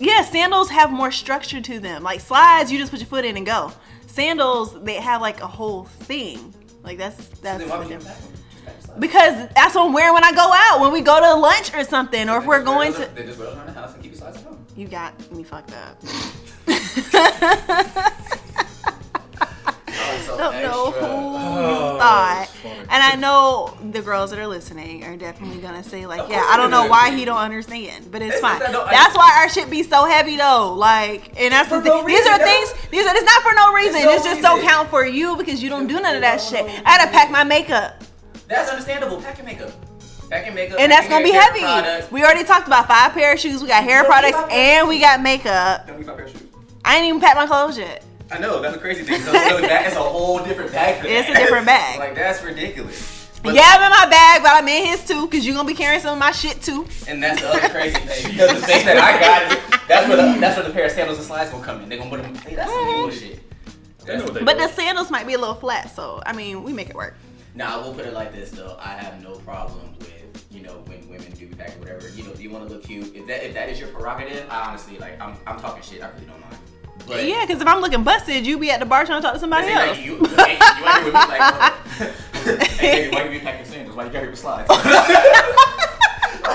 Yeah, 0.00 0.22
sandals 0.24 0.68
have 0.70 0.90
more 0.90 1.12
structure 1.12 1.60
to 1.60 1.78
them. 1.78 2.02
Like 2.02 2.20
slides, 2.20 2.72
you 2.72 2.78
just 2.78 2.90
put 2.90 2.98
your 2.98 3.06
foot 3.06 3.24
in 3.24 3.36
and 3.36 3.46
go. 3.46 3.70
Sandals, 4.08 4.82
they 4.82 4.94
have 4.94 5.20
like 5.20 5.40
a 5.40 5.46
whole 5.46 5.84
thing. 5.84 6.52
Like 6.82 6.98
that's 6.98 7.28
So 7.28 7.34
that's 7.40 7.64
then 7.64 8.02
because 8.98 9.48
that's 9.54 9.74
what 9.74 9.86
I'm 9.86 9.92
wearing 9.92 10.14
when 10.14 10.24
I 10.24 10.32
go 10.32 10.50
out. 10.52 10.80
When 10.80 10.92
we 10.92 11.00
go 11.00 11.20
to 11.20 11.34
lunch 11.34 11.74
or 11.74 11.84
something, 11.84 12.28
or 12.28 12.38
if 12.38 12.46
we're 12.46 12.62
going 12.62 12.92
to. 12.94 13.06
They 13.14 13.24
just 13.24 13.38
wear 13.38 13.48
those 13.48 13.56
around 13.56 13.66
the 13.66 13.72
house 13.72 13.94
and 13.94 14.02
keep 14.02 14.12
your 14.12 14.18
slides 14.20 14.36
at 14.38 14.44
home. 14.44 14.64
You 14.76 14.86
got 14.88 15.32
me 15.32 15.42
fucked 15.44 15.72
up. 15.72 16.02
So 20.26 20.36
don't 20.38 20.62
know 20.62 20.90
who 20.90 21.06
Oh, 21.06 21.98
thought. 21.98 22.48
And 22.64 23.02
I 23.02 23.14
know 23.16 23.76
the 23.92 24.00
girls 24.00 24.30
that 24.30 24.38
are 24.38 24.46
listening 24.46 25.04
are 25.04 25.16
definitely 25.16 25.60
gonna 25.60 25.82
say 25.82 26.06
like, 26.06 26.28
yeah, 26.30 26.44
I 26.48 26.56
don't 26.56 26.70
know 26.70 26.86
why 26.86 27.10
he 27.14 27.24
don't 27.24 27.38
understand, 27.38 28.10
but 28.10 28.22
it's 28.22 28.34
It's 28.34 28.40
fine. 28.40 28.58
that- 28.60 28.72
That's 28.72 29.16
why 29.16 29.38
our 29.40 29.48
shit 29.48 29.68
be 29.70 29.82
so 29.82 30.04
heavy 30.06 30.36
though. 30.36 30.74
Like, 30.74 31.38
and 31.38 31.52
that's 31.52 31.68
the 31.68 31.76
For 31.76 31.82
thing. 31.82 31.92
no 31.92 32.06
These 32.06 32.26
are 32.26 32.38
no. 32.38 32.44
things. 32.44 32.72
These 32.90 33.06
are. 33.06 33.14
It's 33.14 33.24
not 33.24 33.42
for 33.42 33.52
no 33.54 33.72
reason. 33.74 34.02
no 34.02 34.12
It's 34.14 34.24
just 34.24 34.40
don't 34.42 34.62
count 34.62 34.88
for 34.90 35.04
you 35.04 35.36
because 35.36 35.62
you 35.62 35.68
don't 35.68 35.86
do 35.86 36.00
none 36.00 36.14
of 36.14 36.20
that 36.22 36.40
shit. 36.40 36.64
I 36.86 36.96
gotta 36.98 37.10
pack 37.10 37.30
my 37.30 37.44
makeup, 37.44 38.02
That's 38.52 38.70
understandable. 38.70 39.20
Pack 39.20 39.38
your 39.38 39.46
makeup. 39.46 39.70
Pack 40.30 40.46
your 40.46 40.54
makeup. 40.54 40.78
and 40.80 40.90
that's 40.90 41.08
gonna 41.08 41.24
be 41.24 41.30
your 41.30 41.40
hair 41.42 41.52
heavy. 41.52 41.60
products. 41.60 42.10
We 42.12 42.22
already 42.24 42.44
talked 42.44 42.66
about 42.66 42.86
five 42.88 43.12
pair 43.12 43.32
of 43.34 43.38
shoes. 43.38 43.62
We 43.62 43.68
got 43.68 43.82
hair 43.84 44.02
don't 44.02 44.10
products 44.10 44.32
need 44.36 44.40
five 44.42 44.50
pair 44.50 44.80
and 44.80 44.88
we 44.88 44.98
got 45.00 45.20
makeup. 45.22 45.86
Don't 45.86 45.98
need 45.98 46.06
five 46.06 46.16
pair 46.16 46.26
of 46.26 46.32
shoes. 46.32 46.42
I 46.84 46.96
ain't 46.96 47.06
even 47.06 47.20
packed 47.20 47.36
my 47.36 47.46
clothes 47.46 47.76
yet. 47.78 48.04
I 48.30 48.38
know 48.38 48.62
that's 48.62 48.74
a 48.76 48.78
crazy 48.78 49.02
thing. 49.02 49.16
It's 49.20 49.26
a, 49.26 49.30
whole 49.38 49.58
it's 49.62 49.96
a 49.96 49.98
whole 49.98 50.42
different 50.44 50.72
bag 50.72 51.00
for 51.02 51.06
It's 51.06 51.28
that. 51.28 51.36
a 51.36 51.38
different 51.38 51.66
bag. 51.66 51.98
like 51.98 52.14
that's 52.14 52.42
ridiculous. 52.42 53.28
But- 53.42 53.54
yeah, 53.54 53.62
I'm 53.66 53.82
in 53.82 53.90
my 53.90 54.06
bag, 54.08 54.42
but 54.42 54.52
I'm 54.52 54.68
in 54.68 54.86
his 54.86 55.04
too, 55.06 55.26
cause 55.28 55.44
you're 55.44 55.54
gonna 55.54 55.66
be 55.68 55.74
carrying 55.74 56.00
some 56.00 56.12
of 56.14 56.18
my 56.18 56.30
shit 56.30 56.62
too. 56.62 56.86
And 57.08 57.22
that's 57.22 57.40
the 57.42 57.48
other 57.48 57.68
crazy 57.68 57.98
thing 57.98 58.30
because 58.32 58.52
the 58.60 58.66
space 58.66 58.84
that 58.84 58.96
I 58.96 59.20
got, 59.20 59.52
is, 59.52 59.80
that's 59.88 60.08
where 60.08 60.16
the 60.16 60.40
that's 60.40 60.56
where 60.56 60.66
the 60.66 60.72
pair 60.72 60.86
of 60.86 60.92
sandals 60.92 61.18
and 61.18 61.26
slides 61.26 61.50
gonna 61.50 61.64
come 61.64 61.82
in. 61.82 61.88
They're 61.88 61.98
gonna 61.98 62.08
put 62.10 62.22
them. 62.22 62.34
Hey, 62.36 62.54
that's 62.54 62.70
some 62.70 62.86
bullshit. 62.86 63.40
They 64.06 64.16
know 64.18 64.24
what 64.24 64.34
they 64.34 64.44
But 64.44 64.58
do. 64.58 64.66
the 64.66 64.72
sandals 64.72 65.10
might 65.10 65.26
be 65.26 65.34
a 65.34 65.38
little 65.38 65.54
flat, 65.56 65.94
so 65.94 66.22
I 66.24 66.32
mean, 66.32 66.62
we 66.62 66.72
make 66.72 66.88
it 66.88 66.94
work. 66.96 67.16
Now 67.54 67.78
I 67.80 67.84
will 67.84 67.94
put 67.94 68.06
it 68.06 68.14
like 68.14 68.32
this 68.32 68.50
though. 68.50 68.76
I 68.80 68.90
have 68.90 69.22
no 69.22 69.34
problem 69.36 69.94
with 69.98 70.46
you 70.50 70.62
know 70.62 70.82
when 70.86 71.06
women 71.08 71.30
do 71.32 71.46
pack 71.48 71.76
or 71.76 71.80
whatever. 71.80 72.08
You 72.10 72.24
know, 72.24 72.32
if 72.32 72.40
you 72.40 72.50
want 72.50 72.66
to 72.66 72.74
look 72.74 72.84
cute, 72.84 73.14
if 73.14 73.26
that 73.26 73.44
if 73.44 73.54
that 73.54 73.68
is 73.68 73.78
your 73.78 73.88
prerogative, 73.88 74.46
I 74.50 74.68
honestly 74.68 74.98
like 74.98 75.20
I'm 75.20 75.36
I'm 75.46 75.60
talking 75.60 75.82
shit. 75.82 76.02
I 76.02 76.10
really 76.10 76.26
don't 76.26 76.40
mind. 76.40 76.56
But 77.06 77.26
yeah, 77.26 77.44
because 77.44 77.60
if 77.60 77.66
I'm 77.66 77.80
looking 77.80 78.04
busted, 78.04 78.46
you 78.46 78.58
be 78.58 78.70
at 78.70 78.80
the 78.80 78.86
bar 78.86 79.04
trying 79.04 79.20
to 79.20 79.26
talk 79.26 79.34
to 79.34 79.40
somebody 79.40 79.66
See, 79.66 79.74
like, 79.74 79.88
else. 79.88 79.98
you, 79.98 80.04
you, 80.04 80.18
you 80.18 80.44
ain't 80.44 80.62
here 80.62 81.04
with 81.04 81.06
me 81.06 81.12
like, 81.12 81.72
hey, 82.78 83.10
nigga, 83.10 83.12
why 83.12 83.24
you 83.24 83.30
be 83.30 83.38
packing 83.40 83.66
sandals? 83.66 83.96
Why 83.96 84.04
you 84.04 84.10
got 84.10 84.20
here 84.20 84.30
with 84.30 84.38
slides? 84.38 84.68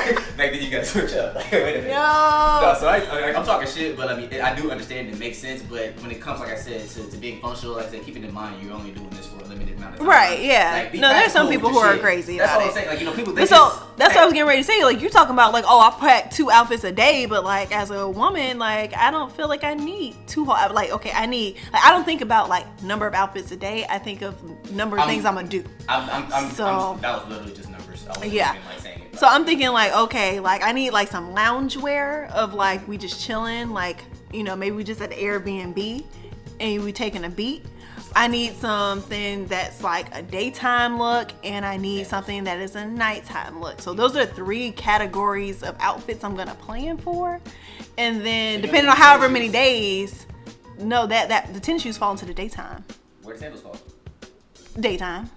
like, 0.38 0.52
then 0.52 0.62
you 0.62 0.70
gotta 0.70 0.86
switch 0.86 1.14
up. 1.14 1.36
Like, 1.36 1.52
wait 1.52 1.62
a 1.62 1.78
minute. 1.80 1.88
No, 1.90 2.60
Yo. 2.74 2.76
so 2.80 2.88
I, 2.88 2.98
I, 3.00 3.34
I'm 3.36 3.46
talking 3.46 3.68
shit, 3.68 3.96
but 3.98 4.10
I 4.10 4.16
mean, 4.18 4.30
I 4.42 4.56
do 4.56 4.70
understand 4.72 5.10
it 5.10 5.18
makes 5.20 5.38
sense. 5.38 5.62
But 5.62 5.94
when 6.02 6.12
it 6.12 6.22
comes, 6.22 6.40
like 6.40 6.50
I 6.50 6.56
said, 6.56 6.88
to, 6.90 7.10
to 7.10 7.18
being 7.18 7.40
functional, 7.42 7.76
like 7.76 7.88
I 7.88 7.90
said, 7.92 8.04
keeping 8.04 8.24
in 8.24 8.34
mind 8.34 8.64
you're 8.64 8.74
only 8.74 8.92
doing 8.92 9.10
this 9.12 9.28
for 9.28 9.44
a 9.44 9.48
limited 9.48 9.78
amount 9.78 9.94
of 9.96 10.00
time. 10.00 10.08
Right, 10.10 10.42
yeah. 10.42 10.72
Like, 10.92 10.94
No, 11.00 11.10
there's 11.10 11.32
some 11.32 11.50
people 11.50 11.70
who 11.70 11.80
are 11.80 11.94
shit. 11.94 12.02
crazy 12.02 12.38
That's 12.38 12.52
all 12.54 12.62
I'm 12.62 12.72
saying. 12.74 12.88
Like 12.88 13.00
you 13.00 13.06
know, 13.06 13.14
people 13.14 13.34
But 13.34 13.48
so 13.50 13.72
that's 13.98 14.14
what 14.16 14.22
I 14.24 14.26
was 14.26 14.34
getting 14.34 14.48
ready 14.48 14.62
to 14.62 14.68
say. 14.68 14.84
Like 14.84 15.02
you're 15.02 15.10
talking 15.10 15.34
about 15.34 15.54
like, 15.54 15.66
oh, 15.68 15.80
I 15.80 15.92
pack 16.00 16.32
two 16.32 16.50
outfits 16.52 16.84
a 16.84 16.92
day, 16.92 17.26
but 17.26 17.44
like 17.44 17.72
as 17.76 17.92
a 17.92 18.08
woman, 18.08 18.58
like 18.60 18.96
I 18.96 19.12
don't 19.12 19.32
feel 19.36 19.48
like 19.48 19.64
I 19.64 19.74
need 19.74 20.16
two. 20.28 20.46
whole- 20.46 20.74
Like 20.74 20.92
okay, 20.92 21.12
I 21.14 21.26
need. 21.26 21.56
Like, 21.74 21.84
I 21.84 21.92
don't 21.92 22.04
think 22.06 22.22
about 22.22 22.50
like 22.50 22.66
number 22.84 23.08
of 23.08 23.14
outfits 23.14 23.52
a 23.52 23.58
day. 23.58 23.86
I 23.90 23.98
think 24.00 24.22
of 24.22 24.72
number 24.72 24.98
of 24.98 25.02
I'm- 25.02 25.10
things 25.10 25.26
I'm 25.26 25.36
gonna 25.36 25.48
do. 25.48 25.64
I'm, 25.90 26.10
I'm, 26.10 26.34
I'm, 26.34 26.52
So- 26.52 26.66
I'm, 26.96 27.02
that 27.02 27.20
was 27.20 27.28
literally 27.30 27.54
just 27.54 27.60
numbers. 27.62 27.66
I 27.66 27.66
wasn't 27.66 27.67
Yeah. 28.24 28.56
like. 28.82 29.18
So 29.18 29.26
I'm 29.28 29.46
thinking 29.46 29.70
like, 29.70 29.94
okay, 29.94 30.40
like 30.40 30.64
I 30.64 30.72
need 30.72 30.92
like 30.92 31.08
some 31.08 31.34
lounge 31.34 31.76
wear 31.78 32.30
of 32.34 32.54
like 32.54 32.88
we 32.88 32.98
just 32.98 33.20
chilling, 33.22 33.72
like 33.72 34.04
you 34.32 34.44
know 34.44 34.56
maybe 34.56 34.76
we 34.76 34.84
just 34.84 35.02
at 35.02 35.10
the 35.10 35.16
Airbnb 35.16 36.04
and 36.60 36.84
we 36.84 36.92
taking 36.92 37.26
a 37.26 37.30
beat. 37.30 37.66
I 38.16 38.28
need 38.28 38.56
something 38.56 39.46
that's 39.48 39.84
like 39.84 40.16
a 40.16 40.22
daytime 40.24 40.98
look, 40.98 41.32
and 41.44 41.66
I 41.66 41.78
need 41.78 42.08
something 42.08 42.46
that 42.46 42.60
is 42.60 42.76
a 42.76 42.86
nighttime 42.86 43.60
look. 43.60 43.82
So 43.82 43.94
those 43.94 44.16
are 44.16 44.26
three 44.26 44.72
categories 44.72 45.62
of 45.62 45.76
outfits 45.80 46.24
I'm 46.24 46.36
gonna 46.36 46.56
plan 46.56 46.98
for, 46.98 47.40
and 47.98 48.26
then 48.26 48.60
So 48.60 48.66
depending 48.68 48.90
on 48.90 48.98
however 48.98 49.30
many 49.30 49.50
days, 49.50 50.26
no 50.80 51.06
that 51.08 51.30
that 51.30 51.54
the 51.54 51.60
tennis 51.60 51.82
shoes 51.82 51.98
fall 51.98 52.12
into 52.12 52.26
the 52.26 52.34
daytime 52.34 52.84
Where 53.24 53.36
sandals 53.38 53.62
fall? 53.62 53.78
daytime. 54.80 55.30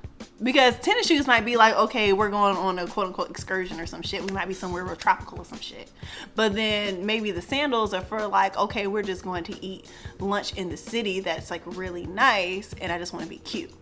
Because 0.42 0.78
tennis 0.78 1.06
shoes 1.06 1.26
might 1.26 1.44
be 1.44 1.56
like, 1.56 1.74
okay, 1.76 2.14
we're 2.14 2.30
going 2.30 2.56
on 2.56 2.78
a 2.78 2.86
quote 2.86 3.08
unquote 3.08 3.28
excursion 3.28 3.78
or 3.78 3.86
some 3.86 4.00
shit. 4.00 4.22
We 4.22 4.32
might 4.32 4.48
be 4.48 4.54
somewhere 4.54 4.84
real 4.84 4.96
tropical 4.96 5.38
or 5.38 5.44
some 5.44 5.60
shit. 5.60 5.90
But 6.34 6.54
then 6.54 7.04
maybe 7.04 7.30
the 7.30 7.42
sandals 7.42 7.92
are 7.92 8.00
for 8.00 8.26
like, 8.26 8.56
okay, 8.56 8.86
we're 8.86 9.02
just 9.02 9.22
going 9.22 9.44
to 9.44 9.64
eat 9.64 9.90
lunch 10.18 10.54
in 10.54 10.70
the 10.70 10.78
city 10.78 11.20
that's 11.20 11.50
like 11.50 11.62
really 11.66 12.06
nice 12.06 12.74
and 12.80 12.90
I 12.90 12.98
just 12.98 13.12
want 13.12 13.24
to 13.24 13.28
be 13.28 13.38
cute. 13.38 13.72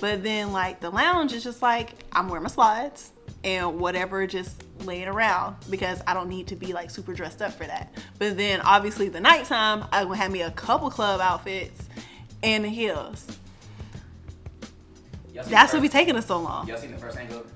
But 0.00 0.22
then 0.22 0.52
like 0.52 0.80
the 0.80 0.90
lounge 0.90 1.32
is 1.32 1.42
just 1.42 1.62
like, 1.62 1.94
I'm 2.12 2.28
wearing 2.28 2.44
my 2.44 2.48
slides 2.48 3.12
and 3.42 3.80
whatever 3.80 4.26
just 4.26 4.64
laying 4.84 5.08
around 5.08 5.56
because 5.68 6.00
I 6.06 6.14
don't 6.14 6.28
need 6.28 6.46
to 6.48 6.56
be 6.56 6.72
like 6.72 6.90
super 6.90 7.12
dressed 7.12 7.42
up 7.42 7.52
for 7.52 7.66
that. 7.66 7.92
But 8.18 8.36
then 8.36 8.60
obviously 8.60 9.08
the 9.08 9.20
nighttime, 9.20 9.84
I 9.92 10.04
will 10.04 10.14
have 10.14 10.30
me 10.30 10.42
a 10.42 10.50
couple 10.52 10.90
club 10.90 11.20
outfits 11.20 11.88
and 12.42 12.64
heels. 12.64 13.26
Y'all 15.40 15.46
seen 15.48 15.52
That's 15.52 15.72
the 15.72 15.78
what 15.78 15.82
be 15.82 15.88
taking 15.88 16.16
us 16.16 16.26
so 16.26 16.38
long. 16.38 16.68
Y'all 16.68 16.76
seen 16.78 16.90
the 16.90 16.98
first 16.98 17.16
hangover? 17.16 17.48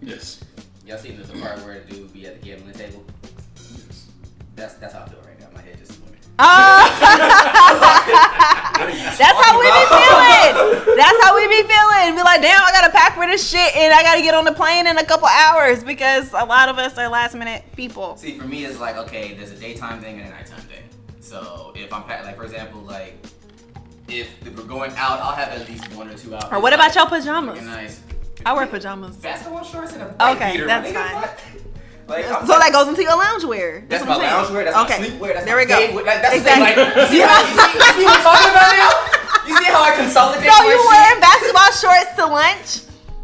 Yes. 0.00 0.40
Y'all 0.86 0.98
seen 0.98 1.16
the, 1.16 1.24
the 1.24 1.40
part 1.40 1.58
where 1.64 1.80
the 1.80 1.94
dude 1.94 2.12
be 2.12 2.26
at 2.26 2.40
the 2.40 2.46
gambling 2.46 2.74
table? 2.74 3.04
Yes. 3.56 4.06
That's 4.54 4.74
that's 4.74 4.94
how 4.94 5.02
I 5.02 5.08
feel 5.08 5.18
right 5.26 5.40
now. 5.40 5.48
My 5.54 5.60
head 5.62 5.78
just 5.78 5.92
swimming. 5.94 6.20
Ah! 6.38 6.90
That's 9.18 9.38
how 9.46 9.58
we 9.58 9.64
be 9.66 9.84
feeling. 9.86 10.96
That's 10.96 11.24
how 11.24 11.34
we 11.36 11.46
be 11.48 11.62
feeling. 11.62 12.16
Be 12.16 12.22
like, 12.22 12.42
damn, 12.42 12.60
I 12.62 12.70
gotta 12.72 12.92
pack 12.92 13.14
for 13.14 13.26
this 13.26 13.48
shit 13.48 13.76
and 13.76 13.92
I 13.94 14.02
gotta 14.02 14.20
get 14.22 14.34
on 14.34 14.44
the 14.44 14.52
plane 14.52 14.86
in 14.86 14.98
a 14.98 15.04
couple 15.04 15.28
hours 15.28 15.82
because 15.84 16.32
a 16.32 16.44
lot 16.44 16.68
of 16.68 16.78
us 16.78 16.96
are 16.98 17.08
last 17.08 17.34
minute 17.34 17.64
people. 17.76 18.16
See, 18.16 18.38
for 18.38 18.46
me, 18.46 18.64
it's 18.64 18.78
like 18.78 18.96
okay, 18.96 19.34
there's 19.34 19.50
a 19.52 19.56
daytime 19.56 20.00
thing 20.00 20.18
and 20.20 20.28
a 20.28 20.30
nighttime 20.30 20.60
thing. 20.62 20.82
So 21.20 21.72
if 21.74 21.92
I'm 21.92 22.04
pack, 22.04 22.24
like 22.24 22.36
for 22.36 22.44
example, 22.44 22.80
like 22.82 23.16
if, 24.08 24.28
if 24.46 24.56
we're 24.56 24.64
going 24.64 24.92
out, 24.96 25.20
I'll 25.20 25.32
have 25.34 25.48
at 25.48 25.68
least 25.68 25.92
one 25.94 26.08
or 26.08 26.14
two 26.14 26.34
outfits. 26.34 26.52
Or 26.52 26.60
what 26.60 26.72
about 26.72 26.94
your 26.94 27.06
pajamas? 27.06 27.62
Nice. 27.62 28.00
I 28.44 28.52
wear 28.52 28.66
pajamas. 28.66 29.16
Basketball 29.16 29.64
shorts 29.64 29.92
and 29.94 30.02
a 30.02 30.32
Okay, 30.32 30.52
beater. 30.52 30.66
that's 30.66 30.92
fine. 30.92 31.28
Like, 32.06 32.26
So 32.44 32.52
that 32.60 32.68
goes 32.70 32.88
into 32.88 33.00
your 33.02 33.16
lounge 33.16 33.44
wear. 33.44 33.82
That's, 33.88 34.04
what 34.04 34.08
my 34.08 34.14
I'm 34.16 34.20
saying. 34.20 34.32
lounge 34.36 34.50
wear. 34.52 34.64
That's 34.68 34.76
okay. 34.76 34.98
my 35.00 35.06
sleep 35.08 35.20
wear. 35.24 35.32
That's 35.32 35.46
there 35.48 35.56
my 35.56 35.62
we 35.64 35.68
go. 35.72 35.78
day. 35.80 36.04
That, 36.04 36.20
that's 36.20 36.36
exactly. 36.36 36.84
the 36.84 36.84
thing. 36.84 36.84
Like, 36.84 37.08
you 37.08 37.16
see 37.16 37.24
how 37.24 37.40
you 37.40 37.56
see, 37.56 37.72
you 37.80 37.92
see 37.96 38.04
what 38.04 38.12
I'm 38.12 38.24
talking 38.28 38.52
about 38.52 38.70
now? 38.76 38.92
You 39.48 39.54
see 39.56 39.68
how 39.72 39.80
I 39.80 39.90
consolidate 39.96 40.44
so 40.52 40.64
you 40.68 40.76
shit? 40.76 40.84
wearing 40.92 41.20
basketball 41.24 41.72
shorts 41.72 42.12
to 42.20 42.24
lunch? 42.28 42.68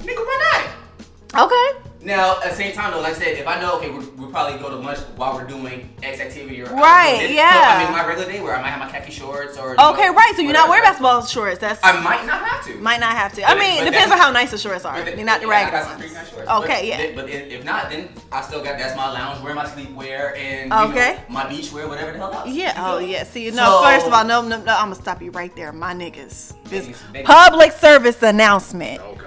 Nigga, 0.00 0.24
why 0.24 0.36
not? 0.48 1.44
Okay. 1.44 1.66
Now, 2.10 2.40
at 2.42 2.50
the 2.50 2.56
same 2.56 2.72
time, 2.72 2.90
though, 2.92 3.00
like 3.00 3.14
I 3.14 3.18
said, 3.18 3.38
if 3.38 3.46
I 3.46 3.60
know, 3.60 3.76
okay, 3.78 3.88
we're, 3.88 4.04
we'll 4.18 4.30
probably 4.30 4.58
go 4.58 4.68
to 4.68 4.76
lunch 4.76 4.98
while 5.16 5.34
we're 5.34 5.46
doing 5.46 5.88
X 6.02 6.18
activity 6.20 6.60
or 6.60 6.66
Right, 6.66 7.18
this, 7.20 7.30
yeah. 7.32 7.52
So 7.52 7.58
I 7.78 7.84
mean, 7.84 7.92
my 7.92 8.04
regular 8.06 8.30
day 8.30 8.40
where 8.42 8.56
I 8.56 8.60
might 8.60 8.70
have 8.70 8.80
my 8.80 8.90
khaki 8.90 9.12
shorts 9.12 9.56
or. 9.56 9.72
Okay, 9.80 10.08
right. 10.10 10.32
So 10.34 10.42
you're 10.42 10.52
not 10.52 10.68
wearing 10.68 10.82
basketball 10.82 11.24
shorts. 11.24 11.58
That's 11.58 11.78
I 11.84 12.00
might 12.02 12.26
not 12.26 12.44
have 12.44 12.64
to. 12.66 12.74
might 12.80 12.98
not 13.00 13.12
have 13.16 13.32
to. 13.34 13.44
I 13.44 13.54
mean, 13.54 13.82
it 13.82 13.90
depends 13.90 14.10
on 14.10 14.18
how 14.18 14.30
nice 14.32 14.50
the 14.50 14.58
shorts 14.58 14.84
are. 14.84 14.94
But 14.96 15.04
the- 15.04 15.16
You're 15.16 15.24
not 15.24 15.40
the 15.40 15.46
yeah, 15.46 15.70
ragged 15.70 16.00
ones. 16.00 16.12
nice 16.14 16.30
shorts. 16.30 16.48
Okay, 16.50 16.80
but, 16.80 16.84
yeah. 16.84 17.14
But 17.14 17.30
if, 17.30 17.46
if 17.60 17.64
not, 17.64 17.90
then 17.90 18.08
I 18.32 18.42
still 18.42 18.62
got 18.64 18.76
that's 18.78 18.96
my 18.96 19.10
lounge 19.12 19.42
wear, 19.44 19.54
my 19.54 19.68
sleep 19.68 19.90
wear, 19.92 20.34
and 20.36 20.72
you 20.72 20.78
Okay. 20.90 21.14
know, 21.14 21.22
my 21.34 21.48
beach 21.48 21.70
wear, 21.72 21.86
whatever 21.88 22.10
the 22.12 22.18
hell 22.18 22.32
else. 22.32 22.48
Yeah. 22.48 22.74
You 22.76 22.96
Oh, 22.96 22.98
yeah. 22.98 23.22
See, 23.24 23.50
no. 23.50 23.56
So- 23.80 23.82
first 23.84 24.06
of 24.06 24.12
all, 24.12 24.24
no, 24.24 24.42
no, 24.42 24.56
no. 24.62 24.74
I'm 24.74 24.86
gonna 24.90 24.94
stop 24.96 25.22
you 25.22 25.30
right 25.30 25.54
there, 25.54 25.72
my 25.72 25.94
niggas. 25.94 26.54
This 26.64 26.86
Babies, 26.86 27.02
babies. 27.12 27.26
public 27.26 27.72
service 27.72 28.20
announcement. 28.22 28.98
God. 29.00 29.19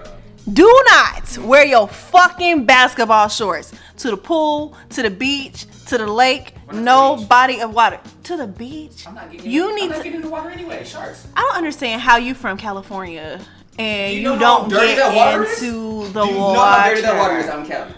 Do 0.51 0.83
not 0.89 1.37
wear 1.37 1.65
your 1.65 1.87
fucking 1.87 2.65
basketball 2.65 3.29
shorts 3.29 3.73
to 3.97 4.11
the 4.11 4.17
pool, 4.17 4.75
to 4.89 5.01
the 5.01 5.09
beach, 5.09 5.65
to 5.87 5.97
the 5.97 6.07
lake. 6.07 6.55
No 6.73 7.15
the 7.17 7.25
body 7.27 7.61
of 7.61 7.73
water. 7.73 7.99
To 8.23 8.35
the 8.37 8.47
beach. 8.47 9.07
I'm 9.07 9.15
not 9.15 9.31
getting. 9.31 9.49
You 9.49 9.69
I'm 9.69 9.75
need 9.75 9.89
not 9.89 9.97
to. 9.97 10.03
getting 10.03 10.15
in 10.15 10.21
the 10.21 10.29
water 10.29 10.49
anyway. 10.49 10.83
Sharks. 10.83 11.27
I 11.35 11.41
don't 11.41 11.55
understand 11.57 12.01
how 12.01 12.17
you 12.17 12.33
from 12.33 12.57
California 12.57 13.39
and 13.79 14.11
Do 14.11 14.17
you, 14.19 14.33
you 14.33 14.39
don't 14.39 14.63
water 14.63 14.75
get 14.85 14.97
into 15.61 16.07
the 16.11 16.25
Do 16.25 16.31
you 16.31 16.37
water. 16.37 16.53
know 16.53 16.63
how 16.65 16.89
dirty 16.89 17.01
that 17.01 17.17
water 17.17 17.37
is 17.37 17.45
in 17.47 17.65
Cali? 17.65 17.93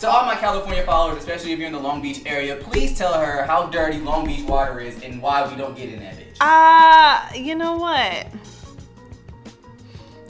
To 0.00 0.08
all 0.10 0.24
my 0.26 0.34
California 0.36 0.82
followers, 0.84 1.18
especially 1.18 1.52
if 1.52 1.58
you're 1.58 1.68
in 1.68 1.72
the 1.72 1.78
Long 1.80 2.00
Beach 2.02 2.22
area, 2.26 2.56
please 2.56 2.96
tell 2.98 3.14
her 3.14 3.44
how 3.44 3.66
dirty 3.66 3.98
Long 3.98 4.26
Beach 4.26 4.42
water 4.44 4.80
is 4.80 5.00
and 5.02 5.20
why 5.22 5.48
we 5.48 5.56
don't 5.56 5.76
get 5.76 5.90
in 5.90 6.00
that 6.00 6.14
bitch. 6.16 6.36
Ah, 6.40 7.32
you 7.34 7.54
know 7.54 7.76
what? 7.76 8.26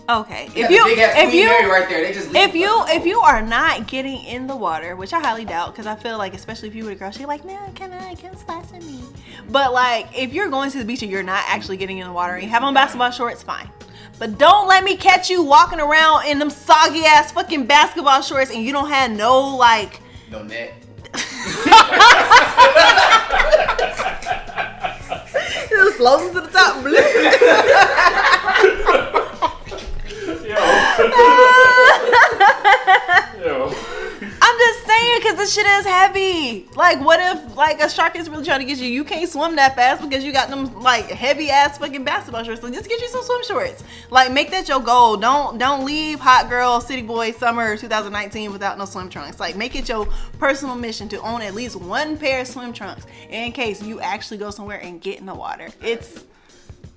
Okay, 0.09 0.49
if 0.57 0.69
you 0.71 0.83
the 0.83 0.91
big 0.91 0.99
ass 0.99 1.15
if 1.17 1.33
you 1.33 1.47
right 1.49 1.89
there, 1.89 2.03
they 2.03 2.13
just 2.13 2.35
if 2.35 2.55
you 2.57 2.69
if 2.89 3.07
you 3.07 3.21
are 3.21 3.41
not 3.41 3.87
getting 3.87 4.21
in 4.25 4.49
the 4.49 4.57
water, 4.57 4.97
which 4.97 5.13
I 5.13 5.21
highly 5.21 5.45
doubt, 5.45 5.73
because 5.73 5.87
I 5.87 5.95
feel 5.95 6.19
like 6.19 6.35
especially 6.35 6.67
if 6.69 6.75
you 6.75 6.85
were 6.85 6.91
a 6.91 6.95
girl, 6.97 7.13
she's 7.13 7.27
like, 7.27 7.45
no, 7.45 7.57
can 7.77 7.93
I, 7.93 8.17
can 8.17 8.37
splash 8.37 8.73
in 8.73 8.85
me. 8.85 9.01
But 9.49 9.73
like, 9.73 10.09
if 10.19 10.33
you're 10.33 10.49
going 10.49 10.73
to 10.73 10.79
the 10.79 10.85
beach 10.85 11.03
and 11.03 11.11
you're 11.11 11.23
not 11.23 11.45
actually 11.47 11.77
getting 11.77 11.99
in 11.99 12.07
the 12.07 12.13
water 12.13 12.35
and 12.35 12.43
you 12.43 12.49
have 12.51 12.65
on 12.65 12.75
basketball 12.75 13.13
shorts, 13.13 13.45
fine. 13.45 13.71
But 14.19 14.39
don't 14.39 14.67
let 14.67 14.83
me 14.83 14.97
catch 14.97 15.31
you 15.31 15.41
walking 15.43 15.79
around 15.79 16.27
in 16.27 16.41
them 16.41 16.51
soggy 16.51 17.05
ass 17.05 17.31
fucking 17.33 17.67
basketball 17.67 18.23
shorts 18.23 18.51
and 18.51 18.65
you 18.65 18.73
don't 18.73 18.89
have 18.89 19.13
no 19.13 19.57
like. 19.57 20.01
no 20.31 20.43
net. 20.43 20.75
Just 25.69 25.97
floating 25.97 26.33
to 26.35 26.41
the 26.41 26.49
top. 26.49 26.77
I'm 34.45 34.59
just 34.59 34.87
saying 34.87 35.19
because 35.19 35.37
this 35.37 35.55
shit 35.55 35.67
is 35.67 35.87
heavy. 35.87 36.69
Like, 36.77 37.01
what 37.01 37.21
if 37.21 37.57
like 37.57 37.81
a 37.81 37.89
shark 37.89 38.17
is 38.17 38.29
really 38.29 38.45
trying 38.45 38.61
to 38.61 38.67
get 38.67 38.79
you? 38.79 38.89
You 38.89 39.05
can't 39.05 39.29
swim 39.29 39.57
that 39.57 39.77
fast 39.77 40.03
because 40.03 40.25
you 40.25 40.33
got 40.33 40.51
them 40.51 40.81
like 40.81 41.07
heavy 41.07 41.51
ass 41.51 41.79
fucking 41.79 42.05
basketball 42.05 42.45
shorts. 42.45 42.61
So 42.61 42.71
just 42.71 42.89
get 42.89 43.01
you 43.01 43.09
some 43.09 43.23
swim 43.23 43.43
shorts. 43.45 43.85
Like, 44.11 44.33
make 44.33 44.51
that 44.51 44.69
your 44.69 44.81
goal. 44.81 45.17
Don't 45.17 45.59
don't 45.59 45.85
leave 45.85 46.21
hot 46.21 46.49
girl 46.49 46.81
city 46.81 47.03
boy 47.03 47.33
summer 47.33 47.77
2019 47.77 48.53
without 48.53 48.79
no 48.79 48.85
swim 48.85 49.09
trunks. 49.09 49.41
Like, 49.41 49.57
make 49.57 49.75
it 49.75 49.89
your 49.89 50.07
personal 50.39 50.77
mission 50.77 51.09
to 51.11 51.21
own 51.23 51.43
at 51.43 51.55
least 51.55 51.77
one 51.77 52.17
pair 52.17 52.43
of 52.43 52.47
swim 52.47 52.73
trunks 52.73 53.07
in 53.31 53.53
case 53.53 53.83
you 53.83 54.01
actually 54.01 54.39
go 54.39 54.51
somewhere 54.51 54.79
and 54.79 55.01
get 55.01 55.19
in 55.19 55.27
the 55.27 55.35
water. 55.35 55.69
It's 55.83 56.25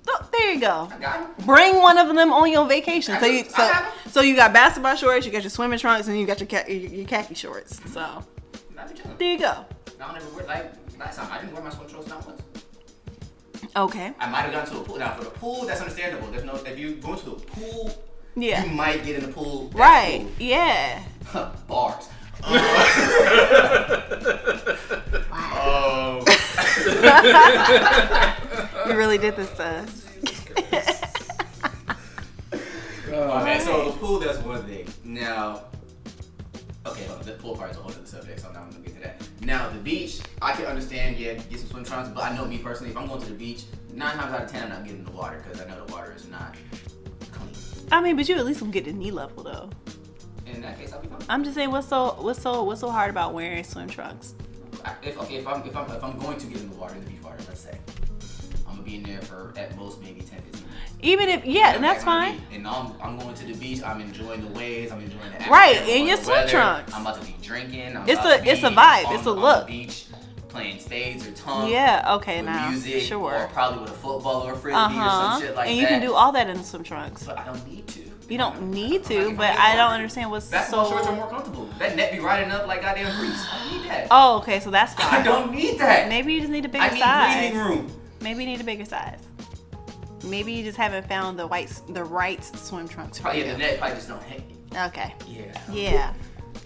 oh, 0.08 0.28
there 0.32 0.52
you 0.54 0.60
go. 0.60 0.88
I 0.92 0.98
got. 0.98 1.38
Bring 1.46 1.76
one 1.82 1.98
of 1.98 2.08
them 2.14 2.32
on 2.32 2.50
your 2.50 2.66
vacation. 2.66 3.18
So 3.20 3.26
you 3.26 3.44
so 3.44 3.70
so 4.10 4.20
you 4.20 4.34
got 4.36 4.52
basketball 4.52 4.96
shorts, 4.96 5.26
you 5.26 5.32
got 5.32 5.42
your 5.42 5.50
swimming 5.50 5.78
trunks, 5.78 6.08
and 6.08 6.18
you 6.18 6.26
got 6.26 6.40
your 6.40 6.48
ca- 6.48 6.68
your, 6.68 6.90
your 6.90 7.06
khaki 7.06 7.34
shorts. 7.34 7.80
So 7.92 8.24
Not 8.74 8.88
be 8.88 8.94
chilling. 9.00 9.16
there 9.18 9.32
you 9.32 9.38
go. 9.38 9.64
I 10.00 10.06
don't 10.06 10.16
ever 10.16 10.28
wear 10.36 10.46
like 10.46 10.72
last 10.98 11.16
time. 11.18 11.28
I 11.30 11.38
didn't 11.40 11.52
wear 11.54 11.62
my 11.62 11.70
swim 11.70 11.88
shorts 11.88 12.08
not 12.08 12.26
once. 12.26 12.42
Okay. 13.74 14.12
I 14.18 14.30
might 14.30 14.42
have 14.42 14.52
gone 14.52 14.66
to 14.66 14.80
a 14.80 14.84
pool. 14.84 14.98
Now 14.98 15.14
for 15.14 15.24
the 15.24 15.30
pool, 15.30 15.66
that's 15.66 15.80
understandable. 15.80 16.28
There's 16.28 16.44
no 16.44 16.54
if 16.56 16.78
you 16.78 16.94
go 16.96 17.14
to 17.14 17.24
the 17.24 17.32
pool, 17.36 17.90
Yeah. 18.34 18.64
you 18.64 18.70
might 18.70 19.04
get 19.04 19.16
in 19.16 19.26
the 19.26 19.32
pool. 19.32 19.70
Right. 19.74 20.20
cool. 20.22 20.32
Yeah. 20.46 21.02
Huh, 21.26 21.50
Bars. 21.68 22.08
Um, 25.56 26.22
You 28.86 28.96
really 28.96 29.18
did 29.18 29.36
this 29.36 29.50
to 29.52 29.64
us. 29.64 30.06
Oh 33.08 33.44
man, 33.44 33.60
so 33.60 33.90
the 33.90 33.96
pool 33.98 34.18
that's 34.18 34.38
one 34.38 34.64
thing. 34.64 34.86
Now, 35.04 35.64
okay, 36.86 37.04
hold 37.04 37.20
on, 37.20 37.26
the 37.26 37.32
pool 37.32 37.56
part 37.56 37.70
is 37.70 37.76
a 37.76 37.80
whole 37.80 37.90
other 37.90 38.04
subject, 38.04 38.40
so 38.40 38.50
now 38.52 38.60
I'm 38.60 38.64
not 38.66 38.74
gonna 38.74 38.84
get 38.84 38.94
to 38.96 39.00
that. 39.00 39.22
Now 39.42 39.68
the 39.70 39.78
beach, 39.78 40.20
I 40.42 40.52
can 40.52 40.66
understand, 40.66 41.16
yeah, 41.16 41.34
get 41.34 41.60
some 41.60 41.68
swim 41.68 41.84
trunks, 41.84 42.10
but 42.10 42.24
I 42.24 42.34
know 42.36 42.44
me 42.44 42.58
personally, 42.58 42.90
if 42.90 42.96
I'm 42.96 43.06
going 43.06 43.20
to 43.22 43.28
the 43.28 43.34
beach, 43.34 43.64
nine 43.94 44.16
times 44.16 44.32
out 44.34 44.42
of 44.42 44.50
ten 44.50 44.64
I'm 44.64 44.68
not 44.70 44.84
getting 44.84 44.98
in 44.98 45.04
the 45.04 45.12
water 45.12 45.42
because 45.42 45.60
I 45.60 45.66
know 45.68 45.84
the 45.84 45.92
water 45.92 46.12
is 46.14 46.26
not 46.28 46.56
clean. 47.32 47.54
I 47.90 48.00
mean, 48.00 48.16
but 48.16 48.28
you 48.28 48.36
at 48.36 48.44
least 48.44 48.60
gonna 48.60 48.72
get 48.72 48.84
to 48.84 48.92
knee 48.92 49.10
level 49.10 49.42
though. 49.42 49.70
In 50.46 50.60
that 50.60 50.78
case, 50.78 50.92
I'll 50.92 51.00
be 51.00 51.08
fine. 51.08 51.22
I'm 51.28 51.42
just 51.42 51.54
saying, 51.54 51.70
what's 51.70 51.88
so 51.88 52.16
what's 52.18 52.40
so 52.42 52.62
what's 52.64 52.80
so 52.80 52.90
hard 52.90 53.10
about 53.10 53.32
wearing 53.34 53.64
swim 53.64 53.88
trunks? 53.88 54.34
If 55.02 55.18
okay, 55.22 55.36
if 55.36 55.46
I'm 55.46 55.62
if 55.66 55.76
I'm 55.76 55.90
if 55.90 56.02
I'm 56.04 56.18
going 56.18 56.38
to 56.38 56.46
get 56.46 56.60
in 56.60 56.70
the 56.70 56.76
water, 56.76 56.94
the 56.94 57.10
beach 57.10 57.22
water, 57.22 57.38
let's 57.48 57.60
say, 57.60 57.78
I'm 58.66 58.72
gonna 58.76 58.82
be 58.82 58.96
in 58.96 59.02
there 59.02 59.20
for 59.22 59.52
at 59.56 59.76
most 59.76 60.00
maybe 60.02 60.20
10, 60.20 60.40
15 60.42 60.52
minutes. 60.52 60.92
Even 61.02 61.28
if 61.28 61.44
yeah, 61.44 61.74
and 61.74 61.84
that's 61.84 62.04
fine. 62.04 62.38
be- 62.50 62.56
And 62.56 62.66
I'm, 62.66 62.92
I'm 63.02 63.18
going 63.18 63.34
to 63.34 63.44
the 63.46 63.54
beach. 63.54 63.82
I'm 63.82 64.00
enjoying 64.00 64.40
the 64.42 64.58
waves. 64.58 64.92
I'm 64.92 65.00
enjoying 65.00 65.32
the 65.38 65.50
Right, 65.50 65.86
in 65.88 66.06
your 66.06 66.16
swim 66.16 66.48
trunks. 66.48 66.92
I'm 66.94 67.02
about 67.02 67.20
to 67.20 67.26
be 67.26 67.34
drinking. 67.42 67.96
I'm 67.96 68.08
It's 68.08 68.24
a- 68.24 68.44
it's 68.50 68.62
a 68.62 68.70
vibe, 68.70 69.06
on 69.06 69.14
it's 69.16 69.26
a 69.26 69.32
look. 69.32 69.66
the 69.66 69.72
beach 69.84 70.06
playing 70.48 70.78
spades 70.80 71.26
or 71.26 71.32
tonk. 71.32 71.70
Yeah. 71.70 72.14
Okay. 72.16 72.36
with 72.38 72.46
Now. 72.46 72.70
music, 72.70 73.02
Sure. 73.02 73.34
Or 73.34 73.46
probably 73.48 73.80
with 73.82 73.90
a 73.90 73.94
football 73.94 74.42
or 74.46 74.52
a 74.54 74.56
frisbee 74.56 74.78
Uh 74.78 74.88
or 74.88 75.10
some 75.10 75.40
shit 75.42 75.54
like 75.54 75.66
that. 75.66 75.70
and 75.70 75.78
that. 75.78 75.80
you 75.82 75.86
can 75.86 76.00
do 76.00 76.14
all 76.14 76.32
that 76.32 76.48
in 76.48 76.62
swim 76.64 76.82
trunks. 76.82 77.24
But 77.24 77.38
I 77.38 77.44
don't 77.44 77.66
need 77.70 77.86
to. 77.88 78.00
You 78.28 78.38
don't 78.38 78.70
need 78.72 79.04
to, 79.04 79.34
but 79.36 79.56
I 79.56 79.76
don't 79.76 79.92
understand 79.92 80.30
what's 80.32 80.50
Basketball 80.50 80.90
shorts 80.90 81.06
are 81.06 81.14
more 81.14 81.28
comfortable. 81.28 81.66
That 81.78 81.94
net 81.94 82.10
be 82.12 82.18
riding 82.18 82.50
up 82.50 82.66
like 82.66 82.82
goddamn 82.82 83.16
grease. 83.20 83.46
I 83.50 83.58
don't 83.70 83.80
need 83.82 83.88
that. 83.90 84.08
Oh, 84.10 84.38
okay. 84.38 84.58
So 84.58 84.70
that's 84.70 84.94
fine. 84.94 85.20
I 85.20 85.22
don't 85.22 85.52
need 85.52 85.78
that. 85.78 86.08
Maybe 86.08 86.32
you 86.34 86.40
just 86.40 86.50
need 86.50 86.64
a 86.64 86.68
bigger 86.68 86.84
I 86.84 86.90
need 86.90 87.00
size. 87.00 87.36
breathing 87.52 87.58
room. 87.58 88.00
Maybe 88.20 88.42
you 88.42 88.50
need 88.50 88.60
a 88.60 88.64
bigger 88.64 88.84
size. 88.84 89.20
Maybe 90.24 90.52
you 90.52 90.64
just 90.64 90.76
haven't 90.76 91.06
found 91.06 91.38
the 91.38 91.46
white, 91.46 91.80
the 91.90 92.02
right 92.02 92.42
swim 92.44 92.88
trunks 92.88 93.18
for 93.18 93.24
Probably 93.24 93.42
you. 93.42 93.46
yeah, 93.46 93.52
the 93.52 93.58
net 93.58 93.78
probably 93.78 93.96
just 93.96 94.08
don't 94.08 94.22
hit. 94.24 94.42
Okay. 94.74 95.14
Yeah. 95.28 95.60
Yeah. 95.70 96.14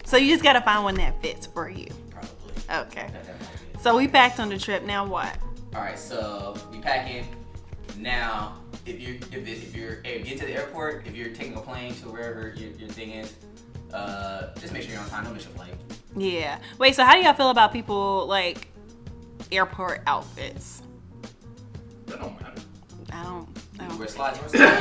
So 0.03 0.17
you 0.17 0.31
just 0.33 0.43
gotta 0.43 0.61
find 0.61 0.83
one 0.83 0.95
that 0.95 1.21
fits 1.21 1.45
for 1.45 1.69
you. 1.69 1.87
Probably. 2.09 2.53
Okay. 2.87 3.07
That, 3.11 3.23
that 3.25 3.39
might 3.39 3.49
be 3.71 3.77
it. 3.77 3.81
So 3.83 3.95
we 3.95 4.07
packed 4.07 4.39
on 4.39 4.49
the 4.49 4.57
trip. 4.57 4.83
Now 4.83 5.05
what? 5.05 5.37
All 5.75 5.81
right, 5.81 5.97
so 5.99 6.57
we 6.71 6.79
pack 6.79 7.09
in. 7.09 7.25
Now, 8.01 8.57
if 8.87 8.99
you 8.99 9.19
if, 9.31 9.47
if 9.47 9.75
you're 9.75 10.01
if 10.03 10.27
you 10.27 10.35
get 10.35 10.39
to 10.39 10.47
the 10.47 10.53
airport, 10.53 11.05
if 11.05 11.15
you're 11.15 11.29
taking 11.29 11.55
a 11.55 11.61
plane 11.61 11.93
to 11.95 12.09
wherever 12.09 12.51
your, 12.57 12.71
your 12.71 12.89
thing 12.89 13.11
is, 13.11 13.35
uh, 13.93 14.55
just 14.59 14.73
make 14.73 14.81
sure 14.81 14.93
you're 14.93 15.01
on 15.01 15.09
time. 15.09 15.23
Don't 15.23 15.35
miss 15.35 15.45
your 15.45 15.53
flight. 15.53 15.75
Yeah. 16.15 16.59
Wait. 16.79 16.95
So 16.95 17.05
how 17.05 17.13
do 17.13 17.21
y'all 17.21 17.35
feel 17.35 17.51
about 17.51 17.71
people 17.71 18.25
like 18.25 18.69
airport 19.51 20.01
outfits? 20.07 20.81
That 22.07 22.19
don't 22.19 22.41
matter. 22.41 22.61
I 23.13 23.23
don't. 23.23 23.50
I 23.81 23.85
You 23.85 23.89
don't 23.89 23.99
wear 23.99 24.07
slides 24.07 24.37
or 24.39 24.47
slides. 24.49 24.79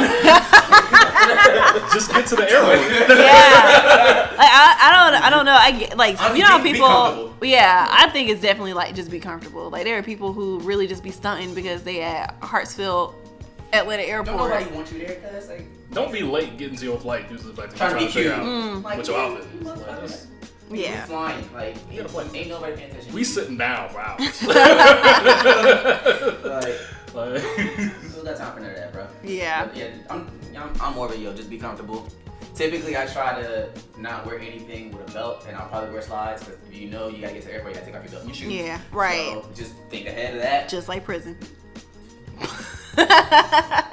Just 1.93 2.11
get 2.13 2.27
to 2.27 2.37
the 2.37 2.49
airport. 2.51 2.79
yeah. 3.19 4.35
Like 4.37 4.51
I, 4.51 4.77
I 4.83 4.91
don't 5.11 5.15
I 5.23 5.31
don't 5.31 5.45
know. 5.47 5.53
I 5.55 5.71
get 5.73 5.97
like 5.97 6.19
Honestly, 6.21 6.39
you 6.39 6.45
know 6.45 6.51
how 6.51 6.59
be- 6.59 6.73
be 6.73 6.75
people. 6.75 7.35
Yeah, 7.43 7.87
I 7.91 8.09
think 8.11 8.29
it's 8.31 8.41
definitely 8.43 8.75
like 8.75 8.95
just 8.95 9.11
be 9.11 9.19
comfortable. 9.21 9.71
Like 9.71 9.85
there 9.85 9.99
are 9.99 10.03
people 10.03 10.33
who 10.33 10.61
really 10.61 10.87
just 10.87 11.03
be 11.03 11.11
stunting 11.11 11.55
because 11.55 11.83
they 11.83 12.03
at 12.03 12.39
Hartsfield 12.41 13.15
Atlanta 13.73 14.03
Don't 14.03 14.11
Airport. 14.11 14.37
nobody 14.51 14.71
want 14.75 14.93
you 14.93 14.99
there, 15.07 15.17
cause 15.21 15.49
like 15.49 15.67
Don't 15.93 16.13
be 16.13 16.23
late 16.23 16.57
getting 16.59 16.77
to 16.77 16.85
your 16.85 16.99
flight 16.99 17.29
due 17.29 17.39
to 17.39 17.47
the 17.49 17.55
fact 17.55 17.71
that 17.73 17.79
Trying 17.79 18.01
you're 18.03 18.11
to 18.11 18.15
be 18.17 18.23
trying 18.25 18.25
to 18.25 18.25
figure 18.31 18.35
cute. 18.35 18.41
out 18.41 18.77
Mm. 18.77 18.83
like 18.85 18.97
what 18.99 19.07
your 19.09 19.17
you- 19.17 19.23
outfit 19.23 19.47
you 19.55 19.61
is. 19.61 19.67
Like, 19.67 19.77
motherfuckers. 19.79 20.01
that's- 20.01 20.27
We 20.71 20.83
Yeah. 20.85 21.05
flying. 21.07 21.45
Like 21.53 21.75
gotta 21.97 22.09
fly. 22.09 22.23
ain't, 22.25 22.35
ain't 22.37 22.49
nobody 22.49 22.73
paying 22.77 22.91
attention. 22.91 23.13
we 23.13 23.25
sitting 23.25 23.57
down 23.59 23.89
for 23.91 24.01
hours. 24.01 24.43
like 26.45 26.75
like, 27.15 27.41
who 27.43 28.25
got 28.25 28.37
time 28.37 28.55
for 28.55 28.61
none 28.61 28.71
of 28.71 28.77
that, 28.77 28.93
bro? 28.93 29.07
Yeah. 29.23 29.67
But 29.67 29.77
yeah, 29.77 29.89
I'm, 30.09 30.31
I'm, 30.57 30.73
I'm 30.81 30.95
more 30.95 31.07
of 31.07 31.13
a 31.13 31.19
yo. 31.19 31.33
Just 31.35 31.51
be 31.51 31.59
comfortable. 31.59 32.09
Typically, 32.55 32.97
I 32.97 33.07
try 33.07 33.41
to 33.41 33.71
not 33.99 34.27
wear 34.27 34.39
anything 34.39 34.91
with 34.93 35.09
a 35.09 35.13
belt, 35.13 35.45
and 35.49 35.57
I'll 35.57 35.69
probably 35.69 35.91
wear 35.93 36.03
slides. 36.03 36.43
Because 36.45 36.59
if 36.69 36.75
you 36.77 36.89
know 36.91 37.09
you 37.09 37.21
gotta 37.21 37.33
get 37.35 37.43
to 37.43 37.49
the 37.49 37.55
airport, 37.55 37.75
you 37.75 37.81
gotta 37.81 37.87
take 37.93 37.97
off 37.97 38.03
your 38.05 38.11
belt 38.13 38.25
and 38.25 38.37
your 38.37 38.51
shoes. 38.51 38.67
Yeah, 38.67 38.81
right. 38.93 39.33
So 39.43 39.49
just 39.55 39.75
think 39.89 40.07
ahead 40.07 40.35
of 40.35 40.43
that. 40.43 40.69
Just 40.69 40.89
like 40.89 41.05
prison. 41.05 41.39
I 42.97 43.85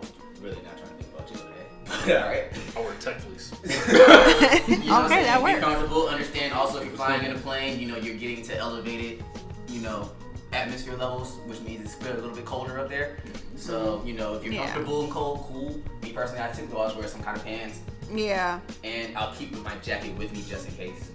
was 0.00 0.12
really 0.40 0.56
not 0.62 0.76
trying 0.76 0.88
to 0.90 1.04
think 1.04 1.14
about 1.14 1.30
you 1.30 1.36
today. 1.36 2.14
All 2.22 2.28
right. 2.28 2.44
I 2.76 2.80
wear 2.80 2.94
tech 3.00 3.20
fleece. 3.20 3.52
You 4.68 4.76
know 4.88 4.96
I'm 4.96 5.04
Okay, 5.06 5.14
saying? 5.14 5.26
that 5.26 5.38
Be 5.38 5.42
works. 5.44 5.60
comfortable. 5.64 6.08
Understand 6.08 6.52
also 6.52 6.78
if 6.78 6.86
you're 6.86 6.96
flying 6.96 7.24
in 7.24 7.32
a 7.32 7.38
plane, 7.38 7.78
you 7.80 7.86
know 7.88 7.96
you're 7.96 8.16
getting 8.16 8.42
to 8.44 8.56
elevated, 8.56 9.22
you 9.68 9.80
know, 9.80 10.10
atmosphere 10.52 10.96
levels, 10.96 11.36
which 11.46 11.60
means 11.60 11.82
it's 11.94 12.06
a 12.06 12.14
little 12.14 12.30
bit 12.34 12.44
colder 12.44 12.78
up 12.78 12.88
there. 12.88 13.18
So 13.56 14.02
you 14.04 14.14
know 14.14 14.34
if 14.34 14.44
you're 14.44 14.52
Yeah. 14.54 14.64
comfortable 14.66 15.02
and 15.04 15.12
cold, 15.12 15.44
cool. 15.48 15.80
Me 16.02 16.12
personally, 16.12 16.42
I 16.42 16.48
typically 16.48 16.76
always 16.76 16.96
wear 16.96 17.06
some 17.08 17.22
kind 17.22 17.36
of 17.36 17.44
pants, 17.44 17.80
yeah. 18.12 18.60
and 18.84 19.16
I'll 19.16 19.34
keep 19.34 19.52
my 19.62 19.74
jacket 19.76 20.16
with 20.16 20.32
me 20.32 20.42
just 20.48 20.68
in 20.68 20.74
case. 20.74 21.10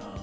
Um, 0.00 0.16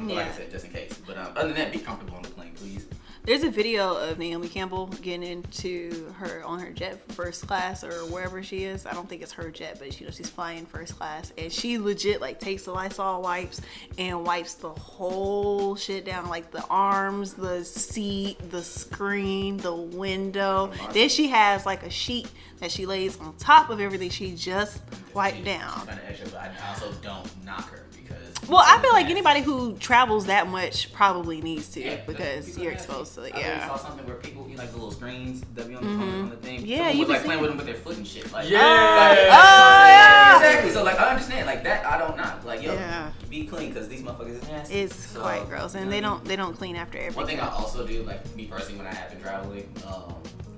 but 0.00 0.14
Like 0.16 0.28
I 0.28 0.32
said, 0.32 0.50
just 0.50 0.64
in 0.66 0.72
case. 0.72 0.98
But 1.06 1.16
um, 1.16 1.28
other 1.36 1.48
than 1.48 1.56
that, 1.56 1.72
be 1.72 1.78
comfortable 1.78 2.16
on 2.16 2.22
the 2.22 2.28
plane, 2.30 2.52
please. 2.54 2.86
There's 3.26 3.42
a 3.42 3.50
video 3.50 3.96
of 3.96 4.18
Naomi 4.18 4.48
Campbell 4.48 4.88
getting 5.00 5.22
into 5.22 6.12
her 6.18 6.44
on 6.44 6.60
her 6.60 6.70
jet 6.70 7.10
first 7.12 7.46
class 7.46 7.82
or 7.82 8.04
wherever 8.12 8.42
she 8.42 8.64
is. 8.64 8.84
I 8.84 8.92
don't 8.92 9.08
think 9.08 9.22
it's 9.22 9.32
her 9.32 9.50
jet, 9.50 9.78
but 9.78 9.98
you 9.98 10.04
know 10.04 10.12
she's 10.12 10.28
flying 10.28 10.66
first 10.66 10.98
class, 10.98 11.32
and 11.38 11.50
she 11.50 11.78
legit 11.78 12.20
like 12.20 12.38
takes 12.38 12.64
the 12.64 12.72
Lysol 12.72 13.22
wipes 13.22 13.62
and 13.96 14.26
wipes 14.26 14.52
the 14.54 14.68
whole 14.68 15.74
shit 15.74 16.04
down, 16.04 16.28
like 16.28 16.50
the 16.50 16.62
arms, 16.66 17.32
the 17.32 17.64
seat, 17.64 18.50
the 18.50 18.62
screen, 18.62 19.56
the 19.56 19.74
window. 19.74 20.70
Oh, 20.78 20.90
then 20.92 21.08
she 21.08 21.28
has 21.28 21.64
like 21.64 21.82
a 21.82 21.90
sheet 21.90 22.30
that 22.58 22.70
she 22.70 22.84
lays 22.84 23.18
on 23.18 23.34
top 23.38 23.70
of 23.70 23.80
everything 23.80 24.10
she 24.10 24.34
just 24.34 24.82
wiped 25.14 25.46
down. 25.46 25.86
Kind 25.86 25.98
of 25.98 26.00
extra, 26.06 26.28
but 26.28 26.52
I 26.62 26.68
also 26.68 26.92
don't 27.00 27.42
knock 27.42 27.70
her. 27.70 27.83
Well, 28.48 28.62
I 28.64 28.78
feel 28.82 28.92
like 28.92 29.06
anybody 29.06 29.40
who 29.40 29.74
travels 29.78 30.26
that 30.26 30.48
much 30.48 30.92
probably 30.92 31.40
needs 31.40 31.68
to 31.70 31.80
Yeah, 31.82 31.96
because 32.06 32.58
you're 32.58 32.72
nasty. 32.72 32.86
exposed 32.88 33.14
to 33.14 33.22
it. 33.22 33.28
Yeah. 33.30 33.34
I 33.34 33.38
literally 33.38 33.58
Yeah. 33.60 33.68
saw 33.68 33.76
something 33.76 34.06
where 34.06 34.16
people 34.16 34.46
eat 34.50 34.58
like 34.58 34.70
the 34.70 34.76
little 34.76 34.90
screens 34.90 35.42
that 35.54 35.68
be 35.68 35.74
on 35.74 35.82
the, 35.82 35.88
on 35.90 35.98
the, 35.98 36.06
on 36.06 36.30
the 36.30 36.36
thing. 36.36 36.58
Mm-hmm. 36.58 36.66
Yeah, 36.66 36.76
Someone 36.78 36.94
you 36.96 37.00
was 37.00 37.08
like 37.08 37.24
playing 37.24 37.30
seeing- 37.30 37.40
with 37.40 37.50
them 37.50 37.56
with 37.58 37.66
their 37.66 37.74
foot 37.76 37.96
and 37.96 38.06
shit. 38.06 38.32
Like, 38.32 38.50
Yeah. 38.50 38.58
like, 38.60 39.18
Oh, 39.18 39.86
yeah. 39.86 40.36
Exactly. 40.36 40.70
So 40.72 40.82
like 40.84 41.00
I 41.00 41.10
understand 41.10 41.46
like 41.46 41.64
that. 41.64 41.86
I 41.86 41.98
don't 41.98 42.16
know 42.16 42.32
Like 42.44 42.62
yo, 42.62 42.74
Yeah. 42.74 43.10
be 43.30 43.46
clean 43.46 43.72
because 43.72 43.88
these 43.88 44.02
motherfuckers 44.02 44.42
is 44.42 44.48
nasty. 44.48 44.74
It's 44.74 44.96
So, 45.12 45.20
quite 45.20 45.48
gross, 45.48 45.74
you 45.74 45.80
and 45.80 45.90
know 45.90 45.96
they 45.96 46.02
what 46.02 46.06
I 46.06 46.10
mean? 46.10 46.18
don't 46.18 46.24
they 46.26 46.36
don't 46.36 46.56
clean 46.56 46.76
after 46.76 46.98
everything. 46.98 47.16
One 47.16 47.26
thing 47.26 47.40
I 47.40 47.48
also 47.48 47.86
do, 47.86 48.02
like 48.02 48.34
me 48.36 48.44
personally, 48.46 48.78
when 48.78 48.86
I 48.86 48.94
have 48.94 49.10
been 49.10 49.20
traveling, 49.22 49.68
um, 49.86 50.14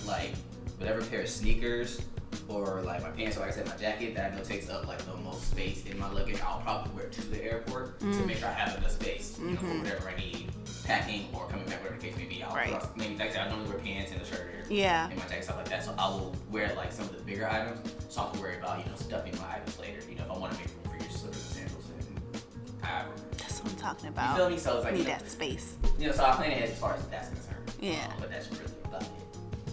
like 0.07 0.32
whatever 0.78 1.03
pair 1.05 1.20
of 1.22 1.28
sneakers 1.28 2.01
or 2.49 2.82
like 2.82 3.03
my 3.03 3.11
pants 3.11 3.36
or 3.36 3.40
like 3.40 3.51
I 3.51 3.53
said, 3.55 3.66
my 3.66 3.76
jacket 3.76 4.14
that 4.14 4.32
I 4.32 4.36
know 4.36 4.42
takes 4.42 4.68
up 4.70 4.86
like 4.86 4.99
the 4.99 5.16
most 5.16 5.51
space 5.51 5.84
in 5.86 5.99
my 5.99 6.11
luggage, 6.11 6.40
I'll 6.40 6.61
probably 6.61 6.92
wear 6.94 7.07
to 7.09 7.20
the 7.30 7.42
airport 7.44 7.99
Mm. 8.01 8.18
to 8.20 8.26
make 8.26 8.36
sure 8.38 8.49
I 8.49 8.53
have 8.53 8.76
enough 8.78 8.92
space, 8.92 9.38
you 9.40 9.51
know, 9.53 9.57
for 9.61 9.66
whatever 9.78 10.09
I 10.09 10.16
need, 10.16 10.51
packing 10.84 11.28
or 11.32 11.47
coming 11.49 11.66
back, 11.66 11.82
whatever 11.82 11.99
the 12.01 12.07
case 12.07 12.16
may 12.16 12.24
be. 12.24 12.42
I'll 12.42 12.51
Mm-hmm. 12.55 12.72
Right. 12.74 12.97
maybe 12.97 13.16
like 13.16 13.30
I 13.30 13.32
said, 13.32 13.47
I 13.47 13.49
normally 13.51 13.68
wear 13.70 13.78
pants 13.78 14.12
and 14.12 14.20
a 14.22 14.24
shirt 14.24 14.40
or 14.40 14.72
Yeah. 14.72 15.09
and 15.09 15.16
my 15.18 15.24
jacket 15.26 15.44
stuff 15.44 15.57
like 15.57 15.68
that. 15.70 15.84
So 15.84 15.94
I 15.99 16.09
will 16.09 16.34
wear 16.51 16.72
like 16.76 16.92
some 16.92 17.07
of 17.07 17.16
the 17.16 17.22
bigger 17.22 17.49
items, 17.49 17.80
so 18.09 18.20
I 18.20 18.24
don't 18.24 18.32
have 18.32 18.36
to 18.36 18.40
worry 18.42 18.57
about 18.59 18.78
you 18.78 18.90
know 18.90 18.97
stuffing 18.97 19.34
my 19.40 19.55
items 19.57 19.78
later. 19.80 19.99
You 20.09 20.16
know, 20.16 20.24
if 20.24 20.30
I 20.30 20.38
want 20.38 20.53
to 20.53 20.59
make 20.59 20.68
room 20.68 20.97
for 20.97 21.03
your 21.03 21.11
slippers 21.12 21.42
and 21.44 21.55
sandals 21.68 21.84
and 21.90 22.84
however. 22.84 23.11
That's 23.38 23.62
what 23.62 23.72
I'm 23.72 23.78
talking 23.78 24.09
about. 24.09 24.30
You 24.30 24.36
feel 24.42 24.51
me? 24.51 24.59
So 24.59 24.76
it's 24.76 24.84
like 24.84 24.92
Need 24.94 24.99
you 25.01 25.05
know, 25.07 25.11
that 25.18 25.30
space. 25.30 25.74
you 25.99 26.07
know, 26.07 26.12
so 26.12 26.24
I 26.24 26.32
plan 26.36 26.51
ahead 26.53 26.70
as 26.70 26.78
far 26.78 26.94
as 26.94 27.07
that's 27.09 27.28
concerned. 27.28 27.72
Yeah. 27.80 28.07
Um, 28.07 28.12
but 28.20 28.30
that's 28.30 28.51
really 28.53 28.64
about 28.84 29.03
it. 29.03 29.09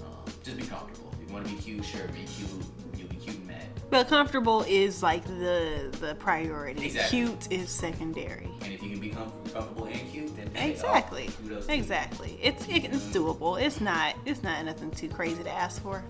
Um, 0.04 0.34
just 0.44 0.58
be 0.58 0.66
comfortable. 0.66 1.13
Want 1.34 1.48
to 1.48 1.52
be 1.56 1.60
cute, 1.60 1.84
sure, 1.84 2.08
be 2.10 2.26
cute. 2.26 2.50
You'll 2.96 3.08
be 3.08 3.16
cute 3.16 3.36
and 3.38 3.48
mad. 3.48 3.66
But 3.90 4.08
comfortable 4.08 4.62
is 4.68 5.02
like 5.02 5.26
the 5.26 5.90
the 6.00 6.14
priority. 6.20 6.86
Exactly. 6.86 7.26
Cute 7.26 7.52
is 7.52 7.70
secondary. 7.72 8.48
And 8.62 8.72
if 8.72 8.84
you 8.84 8.92
can 8.92 9.00
be 9.00 9.10
com- 9.10 9.34
comfortable 9.52 9.86
and 9.86 10.12
cute, 10.12 10.36
then 10.38 10.52
oh, 10.56 10.60
Exactly. 10.64 11.32
kudos 11.42 11.66
to 11.66 11.74
you. 11.74 11.80
Exactly. 11.80 12.40
It's 12.40 12.68
it's 12.70 13.06
doable. 13.08 13.60
It's 13.60 13.82
not 13.82 14.16
it's 14.28 14.44
not 14.44 14.64
nothing 14.64 14.92
too 14.92 15.10
crazy 15.10 15.44
to 15.44 15.50
ask 15.52 15.82
for. 15.82 16.04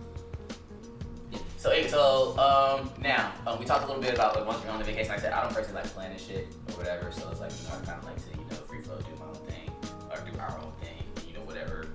So, 1.56 1.72
so 1.88 2.38
um, 2.38 2.92
now 3.02 3.32
um, 3.48 3.58
we 3.58 3.64
talked 3.66 3.86
a 3.86 3.88
little 3.88 4.02
bit 4.02 4.14
about 4.14 4.36
like 4.36 4.46
once 4.46 4.62
you're 4.62 4.74
on 4.74 4.80
the 4.80 4.84
vacation. 4.84 5.08
Like 5.08 5.20
I 5.20 5.22
said 5.22 5.32
I 5.32 5.42
don't 5.42 5.54
personally 5.54 5.82
like 5.82 5.94
planning 5.94 6.18
shit 6.18 6.48
or 6.68 6.74
whatever. 6.74 7.10
So 7.14 7.30
it's 7.30 7.40
like 7.40 7.52
you 7.62 7.70
know 7.70 7.76
I 7.82 7.86
kind 7.86 8.00
of 8.00 8.04
like 8.04 8.18
to 8.18 8.38
you 8.38 8.46
know 8.50 8.58
free 8.68 8.82
flow, 8.82 8.98
do 8.98 9.06
my 9.18 9.28
own 9.28 9.36
thing, 9.48 9.72
or 10.12 10.18
do 10.30 10.38
our 10.38 10.60
own 10.62 10.74
thing. 10.82 11.02
You 11.26 11.34
know 11.36 11.46
whatever 11.46 11.88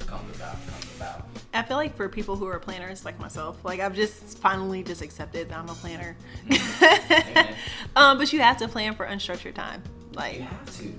comes 0.00 0.34
about 0.34 0.54
comes 0.66 0.96
about. 0.96 1.33
I 1.54 1.62
feel 1.62 1.76
like 1.76 1.96
for 1.96 2.08
people 2.08 2.36
who 2.36 2.46
are 2.46 2.58
planners 2.58 3.04
like 3.04 3.18
myself, 3.20 3.64
like 3.64 3.80
I've 3.80 3.94
just 3.94 4.38
finally 4.38 4.82
just 4.82 5.02
accepted 5.02 5.48
that 5.50 5.58
I'm 5.58 5.68
a 5.68 5.74
planner. 5.74 6.16
Amen. 6.50 7.54
um, 7.96 8.18
but 8.18 8.32
you 8.32 8.40
have 8.40 8.56
to 8.58 8.68
plan 8.68 8.94
for 8.94 9.06
unstructured 9.06 9.54
time. 9.54 9.82
Like 10.14 10.34
You 10.34 10.40
Like, 10.40 10.48
have 10.50 10.78
to. 10.78 10.92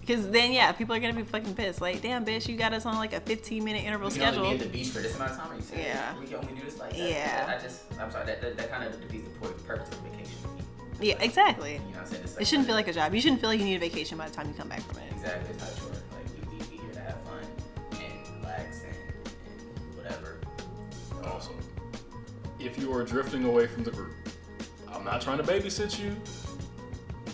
because 0.00 0.28
then 0.30 0.52
yeah, 0.52 0.70
people 0.72 0.94
are 0.94 1.00
gonna 1.00 1.14
be 1.14 1.22
fucking 1.22 1.54
pissed. 1.54 1.80
Like, 1.80 2.02
damn, 2.02 2.24
bitch, 2.24 2.46
you 2.48 2.56
got 2.56 2.72
us 2.72 2.84
on 2.86 2.96
like 2.96 3.12
a 3.14 3.20
15 3.20 3.64
minute 3.64 3.84
interval 3.84 4.08
We 4.10 4.14
can 4.16 4.22
only 4.34 4.34
schedule. 4.34 4.50
be 4.58 4.64
at 4.64 4.72
the 4.72 4.78
beach 4.78 4.88
for 4.88 4.98
this 5.00 5.16
amount 5.16 5.32
of 5.32 5.36
time. 5.38 5.50
Or 5.52 5.56
you 5.56 5.62
Yeah. 5.82 6.18
we 6.20 6.26
can 6.26 6.36
only 6.36 6.52
do 6.54 6.62
this 6.64 6.78
like 6.78 6.90
that. 6.90 6.98
Yeah. 7.10 7.54
I 7.58 7.62
just, 7.62 7.80
I'm 7.98 8.10
sorry, 8.10 8.26
that, 8.26 8.40
that, 8.42 8.56
that 8.58 8.70
kind 8.70 8.84
of 8.84 9.00
defeats 9.00 9.24
the 9.28 9.38
pur- 9.46 9.54
purpose 9.66 9.88
of 9.88 9.98
vacation. 10.00 10.36
Yeah, 11.00 11.14
exactly. 11.20 11.72
You 11.72 11.78
know 11.78 11.84
what 11.86 11.98
I'm 12.00 12.06
saying? 12.06 12.22
It's 12.24 12.36
It 12.36 12.46
shouldn't 12.46 12.66
feel 12.66 12.76
like 12.76 12.86
a 12.88 12.92
job. 12.92 13.12
You 13.14 13.20
shouldn't 13.20 13.40
feel 13.40 13.50
like 13.50 13.58
you 13.58 13.64
need 13.64 13.76
a 13.76 13.80
vacation 13.80 14.18
by 14.18 14.28
the 14.28 14.34
time 14.34 14.46
you 14.48 14.54
come 14.54 14.68
back 14.68 14.82
from 14.82 14.98
it. 14.98 15.10
Exactly, 15.12 15.50
it's 15.54 15.62
not 15.64 15.76
chore. 15.78 15.88
Like, 15.90 16.50
we, 16.50 16.58
we, 16.58 16.64
we 16.70 16.76
here 16.84 16.92
to 16.92 17.00
have 17.00 17.16
fun 17.22 17.42
and 17.92 18.00
relax 18.42 18.81
and, 18.81 18.81
and 18.81 18.81
whatever. 18.81 18.81
Awesome. 21.24 21.56
If 22.58 22.78
you 22.78 22.92
are 22.94 23.04
drifting 23.04 23.44
away 23.44 23.66
from 23.66 23.84
the 23.84 23.90
group, 23.90 24.12
I'm 24.92 25.04
not 25.04 25.20
trying 25.20 25.38
to 25.38 25.44
babysit 25.44 25.98
you, 26.02 26.16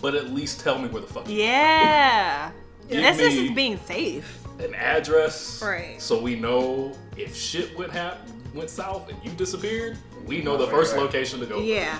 but 0.01 0.15
at 0.15 0.31
least 0.31 0.59
tell 0.61 0.79
me 0.79 0.87
where 0.89 1.01
the 1.01 1.07
fuck 1.07 1.27
you 1.29 1.37
Yeah. 1.41 2.51
Give 2.89 3.01
That's 3.03 3.17
just 3.19 3.35
me- 3.37 3.49
as 3.49 3.55
being 3.55 3.77
safe. 3.85 4.39
an 4.59 4.73
address, 4.73 5.61
Right. 5.61 6.01
So 6.01 6.19
we 6.21 6.35
know 6.35 6.93
if 7.15 7.35
shit 7.35 7.77
went 7.77 7.91
hap- 7.91 8.27
went 8.53 8.69
south 8.69 9.09
and 9.09 9.17
you 9.23 9.31
disappeared, 9.31 9.97
we 10.25 10.41
know 10.41 10.57
the 10.57 10.63
Right, 10.65 10.73
first 10.73 10.93
right. 10.93 11.01
location 11.03 11.39
to 11.39 11.45
go. 11.45 11.59
Yeah. 11.61 11.99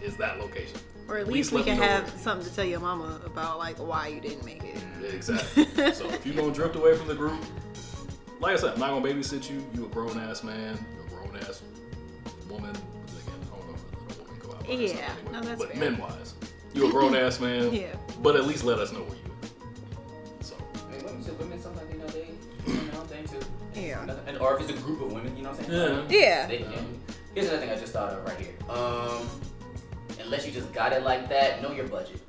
is 0.00 0.16
that 0.16 0.38
location. 0.38 0.78
Or 1.08 1.18
at 1.18 1.24
Please 1.24 1.50
least 1.50 1.52
we 1.52 1.62
can 1.64 1.76
have 1.76 2.04
where- 2.04 2.18
something 2.22 2.48
to 2.48 2.54
tell 2.54 2.64
your 2.64 2.78
mama 2.78 3.20
about 3.26 3.58
like 3.58 3.76
why 3.78 4.06
you 4.08 4.20
didn't 4.20 4.44
make 4.44 4.62
it. 4.62 4.76
Exactly. 5.12 5.64
so 5.92 6.08
if 6.08 6.24
you're 6.24 6.36
gonna 6.36 6.52
drift 6.54 6.76
away 6.76 6.96
from 6.96 7.08
the 7.08 7.14
group, 7.16 7.42
like 8.38 8.52
I 8.54 8.56
said, 8.60 8.74
I'm 8.74 8.78
not 8.80 8.90
gonna 8.90 9.04
babysit 9.04 9.50
you. 9.50 9.64
You 9.74 9.86
a 9.86 9.88
grown 9.88 10.16
ass 10.20 10.44
man. 10.44 10.78
You 11.32 11.34
a 11.34 11.38
grown 11.38 11.48
ass 11.48 11.62
woman. 12.48 12.70
Again, 12.70 12.82
I 13.26 13.56
don't 13.56 13.68
know 13.68 13.74
if 13.74 13.82
a 13.92 14.18
woman 14.18 14.38
go 14.40 14.50
out 14.52 14.66
by 14.66 14.72
Yeah, 14.72 14.74
anyway, 14.74 15.02
no, 15.32 15.40
that's 15.42 15.58
but 15.60 15.72
fair. 15.72 15.90
men 15.90 15.98
wise, 15.98 16.34
you 16.74 16.88
a 16.88 16.90
grown 16.90 17.14
ass 17.14 17.40
man. 17.46 17.72
Yeah. 17.72 17.86
But 18.22 18.36
at 18.36 18.46
least 18.46 18.64
let 18.64 18.78
us 18.78 18.92
know 18.92 19.00
where 19.00 19.16
you. 19.16 19.22
At. 19.42 20.44
So 20.44 20.56
I 20.88 20.92
mean, 20.92 21.04
women, 21.04 21.38
women 21.38 21.60
sometimes, 21.62 21.92
you 21.92 21.98
know, 21.98 22.06
they 22.08 22.28
do 22.66 22.72
their 22.90 23.00
own 23.00 23.06
thing 23.06 23.24
too. 23.26 23.40
Yeah. 23.74 24.02
And, 24.26 24.38
or 24.38 24.56
if 24.56 24.68
it's 24.68 24.78
a 24.78 24.82
group 24.82 25.00
of 25.02 25.12
women, 25.12 25.36
you 25.36 25.42
know 25.42 25.50
what 25.50 25.60
I'm 25.60 25.66
saying? 25.66 26.06
Yeah. 26.10 26.18
Yeah. 26.18 26.46
They, 26.46 26.62
and 26.62 27.00
here's 27.34 27.48
another 27.48 27.64
thing 27.64 27.70
I 27.76 27.78
just 27.78 27.92
thought 27.92 28.12
of 28.12 28.24
right 28.24 28.38
here. 28.38 28.54
Um, 28.68 29.28
unless 30.20 30.46
you 30.46 30.52
just 30.52 30.72
got 30.72 30.92
it 30.92 31.02
like 31.04 31.28
that, 31.28 31.62
know 31.62 31.72
your 31.72 31.86
budget. 31.86 32.20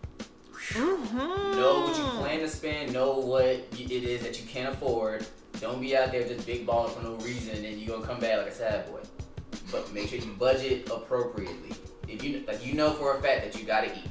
Mm-hmm. 0.73 1.17
Know 1.17 1.81
what 1.87 1.97
you 1.97 2.03
plan 2.19 2.39
to 2.41 2.47
spend. 2.47 2.93
Know 2.93 3.13
what 3.13 3.45
it 3.45 3.73
is 3.91 4.21
that 4.21 4.39
you 4.39 4.45
can't 4.47 4.69
afford. 4.71 5.25
Don't 5.59 5.81
be 5.81 5.95
out 5.95 6.11
there 6.11 6.27
just 6.27 6.45
big 6.45 6.65
balling 6.65 6.93
for 6.93 7.03
no 7.03 7.15
reason, 7.15 7.63
and 7.65 7.79
you're 7.79 7.95
gonna 7.95 8.07
come 8.07 8.19
back 8.19 8.37
like 8.37 8.47
a 8.47 8.53
sad 8.53 8.89
boy. 8.89 9.01
But 9.71 9.93
make 9.93 10.09
sure 10.09 10.19
you 10.19 10.31
budget 10.33 10.89
appropriately. 10.89 11.75
If 12.07 12.23
you 12.23 12.43
like, 12.47 12.65
you 12.65 12.73
know 12.73 12.91
for 12.91 13.17
a 13.17 13.21
fact 13.21 13.43
that 13.43 13.59
you 13.59 13.65
gotta 13.65 13.93
eat. 13.93 14.09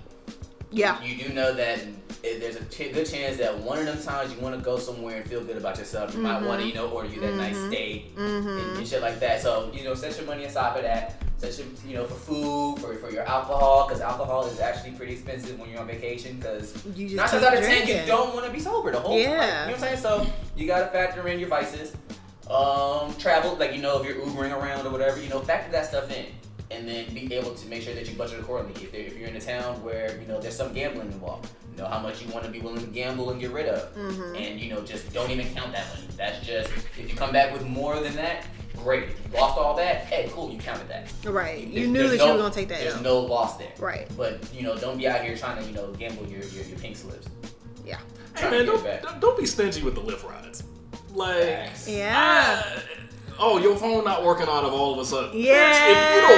Yeah. 0.70 1.03
You 1.03 1.16
do 1.16 1.32
know 1.32 1.55
that 1.55 1.80
there's 2.22 2.57
a 2.57 2.64
ch- 2.66 2.92
good 2.92 3.07
chance 3.07 3.38
that 3.38 3.57
one 3.59 3.78
of 3.78 3.86
them 3.86 4.03
times 4.03 4.32
you 4.34 4.40
want 4.40 4.55
to 4.55 4.61
go 4.61 4.78
somewhere 4.78 5.20
and 5.20 5.28
feel 5.28 5.42
good 5.42 5.57
about 5.57 5.78
yourself. 5.78 6.14
You 6.14 6.20
might 6.20 6.42
want 6.42 6.61
to, 6.61 6.66
mm-hmm. 6.66 6.68
you 6.68 6.74
know, 6.74 6.90
order 6.90 7.09
you 7.09 7.20
that 7.20 7.34
nice 7.34 7.57
mm-hmm. 7.57 7.70
steak 7.70 8.12
and, 8.16 8.44
mm-hmm. 8.44 8.78
and 8.78 8.86
shit 8.86 9.01
like 9.01 9.18
that. 9.20 9.40
So, 9.40 9.70
you 9.72 9.84
know, 9.84 9.94
set 9.94 10.16
your 10.16 10.26
money 10.26 10.44
aside 10.44 10.76
for 10.76 10.82
that. 10.82 11.22
Set 11.39 11.57
your, 11.57 11.68
you 11.86 11.95
know, 11.95 12.05
for 12.05 12.14
food, 12.14 12.78
for, 12.80 12.95
for 12.97 13.11
your 13.12 13.22
alcohol, 13.22 13.86
because 13.86 14.01
alcohol 14.03 14.45
is 14.47 14.59
actually 14.59 14.91
pretty 14.93 15.12
expensive 15.12 15.59
when 15.59 15.70
you're 15.70 15.78
on 15.80 15.86
vacation. 15.86 16.36
Because 16.36 16.74
You 16.97 17.07
just 17.09 17.16
nine 17.16 17.28
times 17.28 17.45
out 17.45 17.57
of 17.57 17.64
ten, 17.64 17.86
you 17.86 18.07
don't 18.07 18.34
want 18.34 18.45
to 18.47 18.53
be 18.53 18.59
sober 18.59 18.91
the 18.91 18.99
whole 18.99 19.12
time. 19.12 19.22
Yeah. 19.22 19.30
You 19.66 19.70
know 19.70 19.78
what 19.78 19.89
I'm 19.91 19.97
saying? 19.97 19.99
So 19.99 20.26
you 20.57 20.66
gotta 20.66 20.86
factor 20.89 21.26
in 21.28 21.39
your 21.39 21.49
vices. 21.49 21.95
Um, 22.51 23.14
travel, 23.18 23.55
like 23.57 23.74
you 23.74 23.82
know, 23.82 24.01
if 24.01 24.07
you're 24.07 24.16
Ubering 24.24 24.51
around 24.59 24.86
or 24.86 24.91
whatever, 24.91 25.20
you 25.20 25.28
know, 25.28 25.39
factor 25.41 25.70
that 25.72 25.86
stuff 25.86 26.11
in, 26.11 26.26
and 26.70 26.89
then 26.89 27.12
be 27.14 27.32
able 27.34 27.55
to 27.55 27.68
make 27.68 27.82
sure 27.82 27.95
that 27.95 28.09
you 28.09 28.16
budget 28.16 28.41
accordingly. 28.41 28.82
If, 28.84 28.95
if 28.95 29.16
you're 29.16 29.28
in 29.28 29.36
a 29.36 29.41
town 29.41 29.82
where 29.84 30.18
you 30.20 30.26
know 30.26 30.41
there's 30.41 30.57
some 30.57 30.72
gambling 30.72 31.12
involved, 31.12 31.51
know 31.76 31.86
how 31.86 32.01
much 32.01 32.20
you 32.22 32.32
want 32.32 32.45
to 32.47 32.51
be 32.51 32.61
willing 32.61 32.80
to 32.80 32.86
gamble 32.86 33.30
and 33.30 33.39
get 33.41 33.51
rid 33.53 33.66
of, 33.66 33.95
Mm-hmm. 33.95 34.34
and 34.34 34.59
you 34.61 34.70
know, 34.74 34.80
just 34.80 35.12
don't 35.12 35.30
even 35.30 35.47
count 35.55 35.72
that 35.72 35.86
money. 35.95 36.09
That's 36.16 36.45
just 36.45 36.72
if 36.99 37.09
you 37.09 37.16
come 37.16 37.30
back 37.32 37.53
with 37.53 37.64
more 37.66 38.01
than 38.01 38.16
that, 38.16 38.45
great. 38.83 39.05
If 39.05 39.33
you 39.33 39.39
lost 39.41 39.59
all 39.59 39.74
that, 39.76 40.05
hey, 40.07 40.31
cool, 40.33 40.51
you 40.51 40.59
counted 40.59 40.89
that. 40.89 41.12
Right. 41.24 41.66
You 41.66 41.87
knew 41.89 42.09
that 42.09 42.18
no- 42.18 42.26
you 42.26 42.33
were 42.33 42.39
gonna 42.39 42.55
take 42.55 42.68
that 42.68 42.81
There's 42.81 42.95
L. 42.97 43.03
no 43.03 43.18
loss 43.20 43.57
there. 43.57 43.72
Right. 43.79 44.09
But 44.16 44.41
you 44.55 44.62
know, 44.62 44.76
don't 44.79 44.99
be 44.99 45.07
out 45.09 45.22
here 45.22 45.37
trying 45.37 45.62
to 45.62 45.68
you 45.68 45.74
know 45.74 45.89
gamble 45.93 46.26
your 46.26 46.43
your, 46.45 46.64
your 46.64 46.79
pink 46.79 46.97
slips. 46.97 47.29
Yeah. 47.85 47.99
hey 48.37 48.51
man, 48.51 48.66
don't, 48.66 48.83
don't- 49.03 49.20
don't 49.20 49.39
be 49.39 49.47
stingy 49.47 49.83
with 49.83 49.95
the 49.95 50.01
Lyft 50.03 50.29
rides. 50.29 50.62
Like. 51.14 51.43
Facts. 51.45 51.89
Yeah. 51.89 52.62
uh, 52.76 52.81
Oh, 53.41 53.59
your 53.59 53.76
phone 53.76 54.03
not 54.05 54.24
working 54.24 54.49
out 54.49 54.64
of 54.64 54.72
all 54.72 54.93
of 54.95 54.99
a 54.99 55.05
sudden. 55.05 55.31
Yeah. 55.39 55.70
If 55.87 56.16
you 56.16 56.29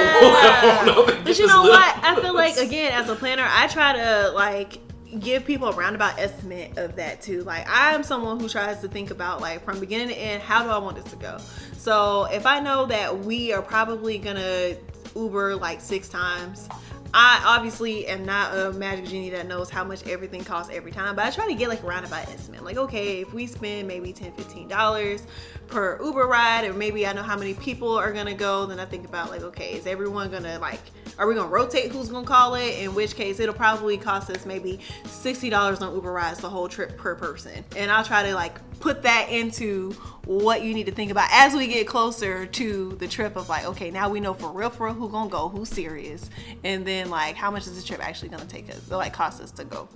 don't 0.93 0.95
want 0.95 1.07
to, 1.09 1.15
But 1.15 1.25
get 1.25 1.39
you 1.39 1.47
know 1.47 1.63
Lyft 1.63 1.69
what? 1.69 2.03
I 2.03 2.21
feel 2.21 2.35
like 2.35 2.57
again, 2.57 2.91
as 2.93 3.09
a 3.09 3.15
planner, 3.15 3.43
I 3.47 3.65
try 3.67 3.93
to 3.93 4.29
like 4.35 4.77
give 5.19 5.45
people 5.45 5.67
a 5.67 5.75
roundabout 5.75 6.17
estimate 6.17 6.77
of 6.77 6.95
that 6.95 7.21
too. 7.21 7.43
Like 7.43 7.67
I 7.67 7.93
am 7.93 8.03
someone 8.03 8.39
who 8.39 8.47
tries 8.47 8.79
to 8.81 8.87
think 8.87 9.11
about 9.11 9.41
like 9.41 9.63
from 9.63 9.79
beginning 9.79 10.09
to 10.09 10.15
end, 10.15 10.41
how 10.41 10.63
do 10.63 10.69
I 10.69 10.77
want 10.77 10.95
this 10.95 11.11
to 11.11 11.17
go? 11.17 11.37
So 11.77 12.25
if 12.25 12.45
I 12.45 12.59
know 12.59 12.85
that 12.85 13.19
we 13.19 13.53
are 13.53 13.61
probably 13.61 14.17
gonna 14.17 14.75
Uber 15.15 15.55
like 15.55 15.81
six 15.81 16.09
times. 16.09 16.69
I 17.13 17.43
obviously 17.45 18.07
am 18.07 18.25
not 18.25 18.57
a 18.57 18.71
magic 18.71 19.05
genie 19.05 19.31
that 19.31 19.45
knows 19.45 19.69
how 19.69 19.83
much 19.83 20.07
everything 20.07 20.45
costs 20.45 20.71
every 20.73 20.91
time, 20.91 21.13
but 21.15 21.25
I 21.25 21.31
try 21.31 21.45
to 21.47 21.55
get 21.55 21.67
like 21.67 21.83
a 21.83 21.85
roundabout 21.85 22.29
estimate. 22.29 22.63
Like, 22.63 22.77
okay, 22.77 23.19
if 23.19 23.33
we 23.33 23.47
spend 23.47 23.87
maybe 23.87 24.13
10 24.13 24.31
$15 24.31 25.25
per 25.71 25.97
Uber 26.03 26.27
ride, 26.27 26.65
or 26.65 26.73
maybe 26.73 27.07
I 27.07 27.13
know 27.13 27.23
how 27.23 27.37
many 27.37 27.53
people 27.53 27.97
are 27.97 28.11
gonna 28.11 28.33
go, 28.33 28.65
then 28.65 28.79
I 28.79 28.85
think 28.85 29.05
about 29.05 29.31
like, 29.31 29.41
okay, 29.41 29.73
is 29.73 29.87
everyone 29.87 30.29
gonna 30.29 30.59
like, 30.59 30.81
are 31.17 31.27
we 31.27 31.33
gonna 31.33 31.49
rotate 31.49 31.91
who's 31.91 32.09
gonna 32.09 32.27
call 32.27 32.55
it? 32.55 32.79
In 32.79 32.93
which 32.93 33.15
case, 33.15 33.39
it'll 33.39 33.55
probably 33.55 33.97
cost 33.97 34.29
us 34.29 34.45
maybe 34.45 34.79
$60 35.05 35.81
on 35.81 35.95
Uber 35.95 36.11
rides 36.11 36.39
the 36.39 36.49
whole 36.49 36.67
trip 36.67 36.97
per 36.97 37.15
person. 37.15 37.63
And 37.75 37.89
I'll 37.89 38.03
try 38.03 38.23
to 38.23 38.35
like 38.35 38.59
put 38.79 39.01
that 39.03 39.29
into 39.29 39.91
what 40.25 40.61
you 40.61 40.73
need 40.73 40.85
to 40.87 40.91
think 40.91 41.09
about 41.09 41.29
as 41.31 41.53
we 41.53 41.67
get 41.67 41.87
closer 41.87 42.45
to 42.45 42.95
the 42.99 43.07
trip 43.07 43.35
of 43.35 43.47
like, 43.47 43.65
okay, 43.65 43.91
now 43.91 44.09
we 44.09 44.19
know 44.19 44.33
for 44.33 44.51
real, 44.51 44.69
for 44.69 44.87
real 44.87 44.93
who 44.93 45.09
gonna 45.09 45.29
go, 45.29 45.47
who's 45.47 45.69
serious, 45.69 46.29
and 46.63 46.85
then 46.85 47.09
like 47.09 47.35
how 47.35 47.49
much 47.49 47.65
is 47.65 47.81
the 47.81 47.87
trip 47.87 48.05
actually 48.05 48.29
gonna 48.29 48.45
take 48.45 48.69
us, 48.69 48.91
like 48.91 49.13
cost 49.13 49.41
us 49.41 49.51
to 49.51 49.63
go. 49.63 49.87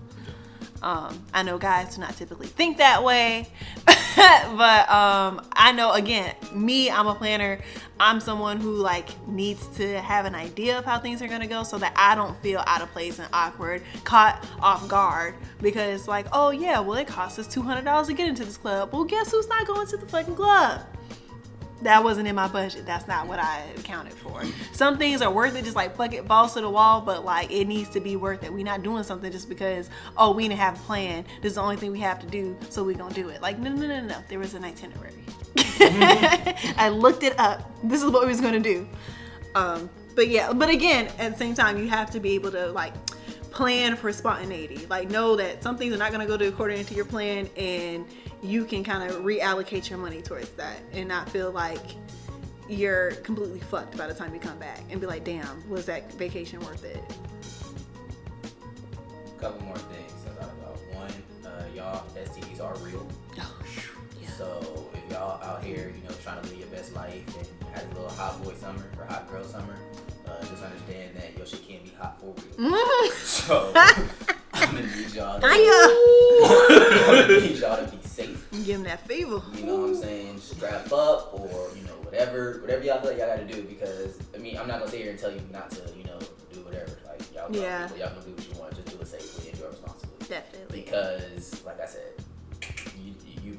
Um, 0.81 1.25
I 1.33 1.43
know 1.43 1.57
guys 1.57 1.95
do 1.95 2.01
not 2.01 2.15
typically 2.15 2.47
think 2.47 2.77
that 2.77 3.03
way, 3.03 3.47
but 3.85 4.89
um, 4.89 5.47
I 5.53 5.71
know 5.75 5.93
again, 5.93 6.35
me, 6.53 6.91
I'm 6.91 7.07
a 7.07 7.15
planner. 7.15 7.59
I'm 7.99 8.19
someone 8.19 8.59
who 8.59 8.73
like 8.73 9.09
needs 9.27 9.65
to 9.77 9.99
have 10.01 10.25
an 10.25 10.35
idea 10.35 10.77
of 10.77 10.85
how 10.85 10.99
things 10.99 11.21
are 11.21 11.27
gonna 11.27 11.47
go, 11.47 11.63
so 11.63 11.77
that 11.77 11.93
I 11.95 12.13
don't 12.13 12.39
feel 12.41 12.63
out 12.67 12.81
of 12.81 12.91
place 12.91 13.19
and 13.19 13.29
awkward, 13.31 13.81
caught 14.03 14.45
off 14.61 14.87
guard 14.87 15.35
because 15.61 16.07
like, 16.07 16.27
oh 16.33 16.51
yeah, 16.51 16.79
well 16.79 16.97
it 16.97 17.07
costs 17.07 17.39
us 17.39 17.47
two 17.47 17.61
hundred 17.61 17.85
dollars 17.85 18.07
to 18.07 18.13
get 18.13 18.27
into 18.27 18.43
this 18.43 18.57
club. 18.57 18.91
Well, 18.91 19.05
guess 19.05 19.31
who's 19.31 19.47
not 19.47 19.65
going 19.65 19.87
to 19.87 19.97
the 19.97 20.05
fucking 20.05 20.35
club? 20.35 20.81
That 21.85 22.03
wasn't 22.03 22.27
in 22.27 22.33
my 22.35 22.47
budget. 22.47 22.83
That's 22.85 23.07
not 23.07 23.27
what 23.27 23.39
I 23.39 23.63
accounted 23.77 24.13
for. 24.13 24.41
Some 24.73 24.97
things 24.97 25.21
are 25.21 25.31
worth 25.31 25.55
it, 25.55 25.63
just 25.63 25.75
like 25.75 25.95
fuck 25.95 26.13
it, 26.13 26.27
balls 26.27 26.55
to 26.55 26.61
the 26.61 26.69
wall, 26.69 26.99
but 26.99 27.23
like 27.23 27.51
it 27.51 27.65
needs 27.65 27.89
to 27.89 27.99
be 27.99 28.15
worth 28.15 28.43
it. 28.43 28.51
We're 28.51 28.65
not 28.65 28.81
doing 28.81 29.03
something 29.03 29.31
just 29.31 29.47
because, 29.47 29.91
oh, 30.17 30.31
we 30.31 30.47
didn't 30.47 30.59
have 30.59 30.79
a 30.79 30.83
plan. 30.83 31.25
This 31.41 31.51
is 31.51 31.55
the 31.55 31.61
only 31.61 31.77
thing 31.77 31.91
we 31.91 31.99
have 31.99 32.19
to 32.19 32.27
do, 32.27 32.57
so 32.69 32.83
we're 32.83 32.97
gonna 32.97 33.13
do 33.13 33.29
it. 33.29 33.39
Like, 33.41 33.59
no, 33.59 33.71
no, 33.71 33.87
no, 33.87 34.01
no. 34.01 34.17
There 34.27 34.39
was 34.39 34.55
an 34.55 34.63
itinerary. 34.63 35.13
I 36.77 36.89
looked 36.89 37.21
it 37.21 37.39
up. 37.39 37.71
This 37.83 38.01
is 38.01 38.11
what 38.11 38.23
we 38.23 38.29
was 38.29 38.41
gonna 38.41 38.59
do. 38.59 38.87
Um, 39.53 39.87
but 40.15 40.27
yeah, 40.27 40.53
but 40.53 40.69
again, 40.69 41.11
at 41.19 41.33
the 41.33 41.37
same 41.37 41.53
time, 41.53 41.77
you 41.77 41.87
have 41.87 42.09
to 42.11 42.19
be 42.19 42.33
able 42.33 42.49
to 42.51 42.71
like 42.71 42.93
plan 43.51 43.95
for 43.95 44.11
spontaneity. 44.11 44.87
Like 44.89 45.11
know 45.11 45.35
that 45.35 45.61
some 45.61 45.77
things 45.77 45.93
are 45.93 45.97
not 45.97 46.11
gonna 46.11 46.25
go 46.25 46.35
to 46.35 46.47
according 46.47 46.83
to 46.85 46.95
your 46.95 47.05
plan, 47.05 47.47
and 47.55 48.05
you 48.45 48.65
can 48.65 48.83
kind 48.83 49.09
of 49.09 49.21
reallocate 49.23 49.89
your 49.89 49.99
money 49.99 50.21
towards 50.21 50.49
that, 50.51 50.77
and 50.93 51.07
not 51.07 51.29
feel 51.29 51.51
like 51.51 51.81
you're 52.67 53.11
completely 53.15 53.59
fucked 53.59 53.95
by 53.97 54.07
the 54.07 54.13
time 54.13 54.33
you 54.33 54.39
come 54.39 54.57
back, 54.57 54.81
and 54.89 54.99
be 54.99 55.07
like, 55.07 55.23
damn, 55.23 55.67
was 55.69 55.85
that 55.85 56.11
vacation 56.13 56.59
worth 56.61 56.83
it? 56.83 57.03
A 59.37 59.39
couple 59.41 59.61
more 59.65 59.77
things 59.77 60.11
I 60.25 60.41
thought 60.41 60.51
about. 60.59 60.77
One, 60.93 61.11
uh, 61.45 61.63
y'all 61.75 62.05
STDs 62.15 62.61
are 62.63 62.75
real. 62.77 63.05
Oh, 63.39 63.55
So 64.37 64.89
if 64.93 65.11
y'all 65.11 65.41
out 65.43 65.63
here, 65.63 65.93
you 65.95 66.07
know, 66.07 66.15
trying 66.23 66.41
to 66.41 66.49
live 66.49 66.57
your 66.59 66.67
best 66.69 66.93
life 66.95 67.23
and 67.37 67.69
have 67.73 67.85
a 67.91 67.93
little 67.93 68.09
hot 68.09 68.41
boy 68.43 68.53
summer 68.55 68.83
or 68.97 69.05
hot 69.05 69.29
girl 69.29 69.43
summer, 69.43 69.77
uh, 70.27 70.41
just 70.45 70.63
understand 70.63 71.15
that 71.15 71.37
your 71.37 71.45
shit 71.45 71.67
can't 71.67 71.83
be 71.83 71.91
hot 71.99 72.19
for 72.19 72.33
real. 72.57 73.11
So 73.11 73.71
I'm 74.67 74.75
gonna 74.75 74.95
need 74.95 75.13
y'all. 75.13 75.39
To, 75.39 75.45
I'm 75.45 77.27
gonna 77.27 77.39
need 77.41 77.57
y'all 77.57 77.85
to 77.85 77.91
be 77.95 78.01
safe. 78.03 78.47
Give 78.65 78.77
him 78.77 78.83
that 78.83 79.05
fever. 79.07 79.41
You 79.53 79.65
know 79.65 79.75
what 79.77 79.89
I'm 79.89 79.95
saying? 79.95 80.39
Strap 80.39 80.91
up 80.91 81.33
or 81.33 81.69
you 81.75 81.83
know 81.83 81.93
whatever, 82.03 82.59
whatever 82.61 82.83
y'all 82.83 82.99
feel 83.01 83.11
like 83.11 83.19
y'all 83.19 83.27
got 83.37 83.47
to 83.47 83.53
do. 83.53 83.61
Because 83.63 84.17
I 84.33 84.37
mean, 84.37 84.57
I'm 84.57 84.67
not 84.67 84.79
gonna 84.79 84.91
sit 84.91 85.01
here 85.01 85.11
and 85.11 85.19
tell 85.19 85.31
you 85.31 85.41
not 85.51 85.69
to, 85.71 85.81
you 85.97 86.03
know, 86.05 86.19
do 86.53 86.61
whatever. 86.61 86.91
Like 87.07 87.21
y'all, 87.33 87.49
grown 87.49 87.61
Yeah. 87.63 87.87
people, 87.87 87.99
y'all 87.99 88.13
can 88.15 88.23
do 88.23 88.31
what 88.35 88.47
you 88.53 88.59
want. 88.59 88.75
Just 88.75 88.87
do 88.97 89.01
it 89.01 89.07
safely 89.07 89.49
and 89.49 89.59
do 89.59 89.65
it 89.65 89.69
responsibly 89.71 90.27
Definitely. 90.27 90.81
because 90.81 91.63
like 91.65 91.79
I 91.81 91.85
said, 91.85 92.13
you, 92.61 92.67
you 92.94 92.94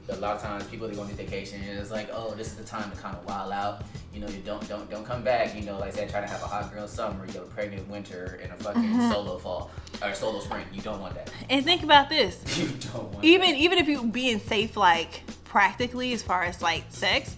a 0.08 0.16
lot 0.16 0.36
of 0.36 0.42
times 0.42 0.64
people 0.68 0.86
they 0.88 0.94
go 0.94 1.02
on 1.02 1.08
these 1.08 1.16
vacation 1.16 1.60
and 1.62 1.78
it's 1.78 1.90
like, 1.90 2.08
oh, 2.12 2.34
this 2.34 2.48
is 2.48 2.54
the 2.54 2.64
time 2.64 2.90
to 2.90 2.96
kind 2.96 3.16
of 3.16 3.24
wild 3.26 3.52
out. 3.52 3.82
You 4.14 4.20
know, 4.20 4.28
you 4.28 4.38
don't 4.40 4.66
don't 4.68 4.88
don't 4.90 5.04
come 5.04 5.22
back. 5.22 5.54
You 5.54 5.62
know, 5.62 5.78
like 5.78 5.92
I 5.92 5.96
said, 5.96 6.10
try 6.10 6.20
to 6.20 6.26
have 6.26 6.42
a 6.42 6.46
hot 6.46 6.72
girl 6.72 6.86
summer. 6.88 7.26
You 7.26 7.32
have 7.34 7.42
a 7.42 7.46
pregnant 7.46 7.88
winter 7.88 8.38
and 8.42 8.52
a 8.52 8.56
fucking 8.56 8.82
Mm-hmm. 8.82 9.10
solo 9.10 9.38
fall 9.38 9.70
or 10.02 10.14
solo 10.14 10.40
spring. 10.40 10.64
You 10.72 10.80
don't 10.82 11.00
want 11.00 11.14
that. 11.14 11.30
And 11.50 11.64
think 11.64 11.82
about 11.82 12.08
this. 12.08 12.40
You 12.58 12.68
don't 12.92 13.12
want 13.12 13.24
even 13.24 13.50
that. 13.50 13.58
even 13.58 13.78
if 13.78 13.88
you 13.88 14.04
being 14.04 14.38
safe 14.38 14.76
like 14.76 15.22
practically 15.44 16.12
as 16.12 16.22
far 16.22 16.44
as 16.44 16.60
like 16.62 16.84
sex 16.90 17.34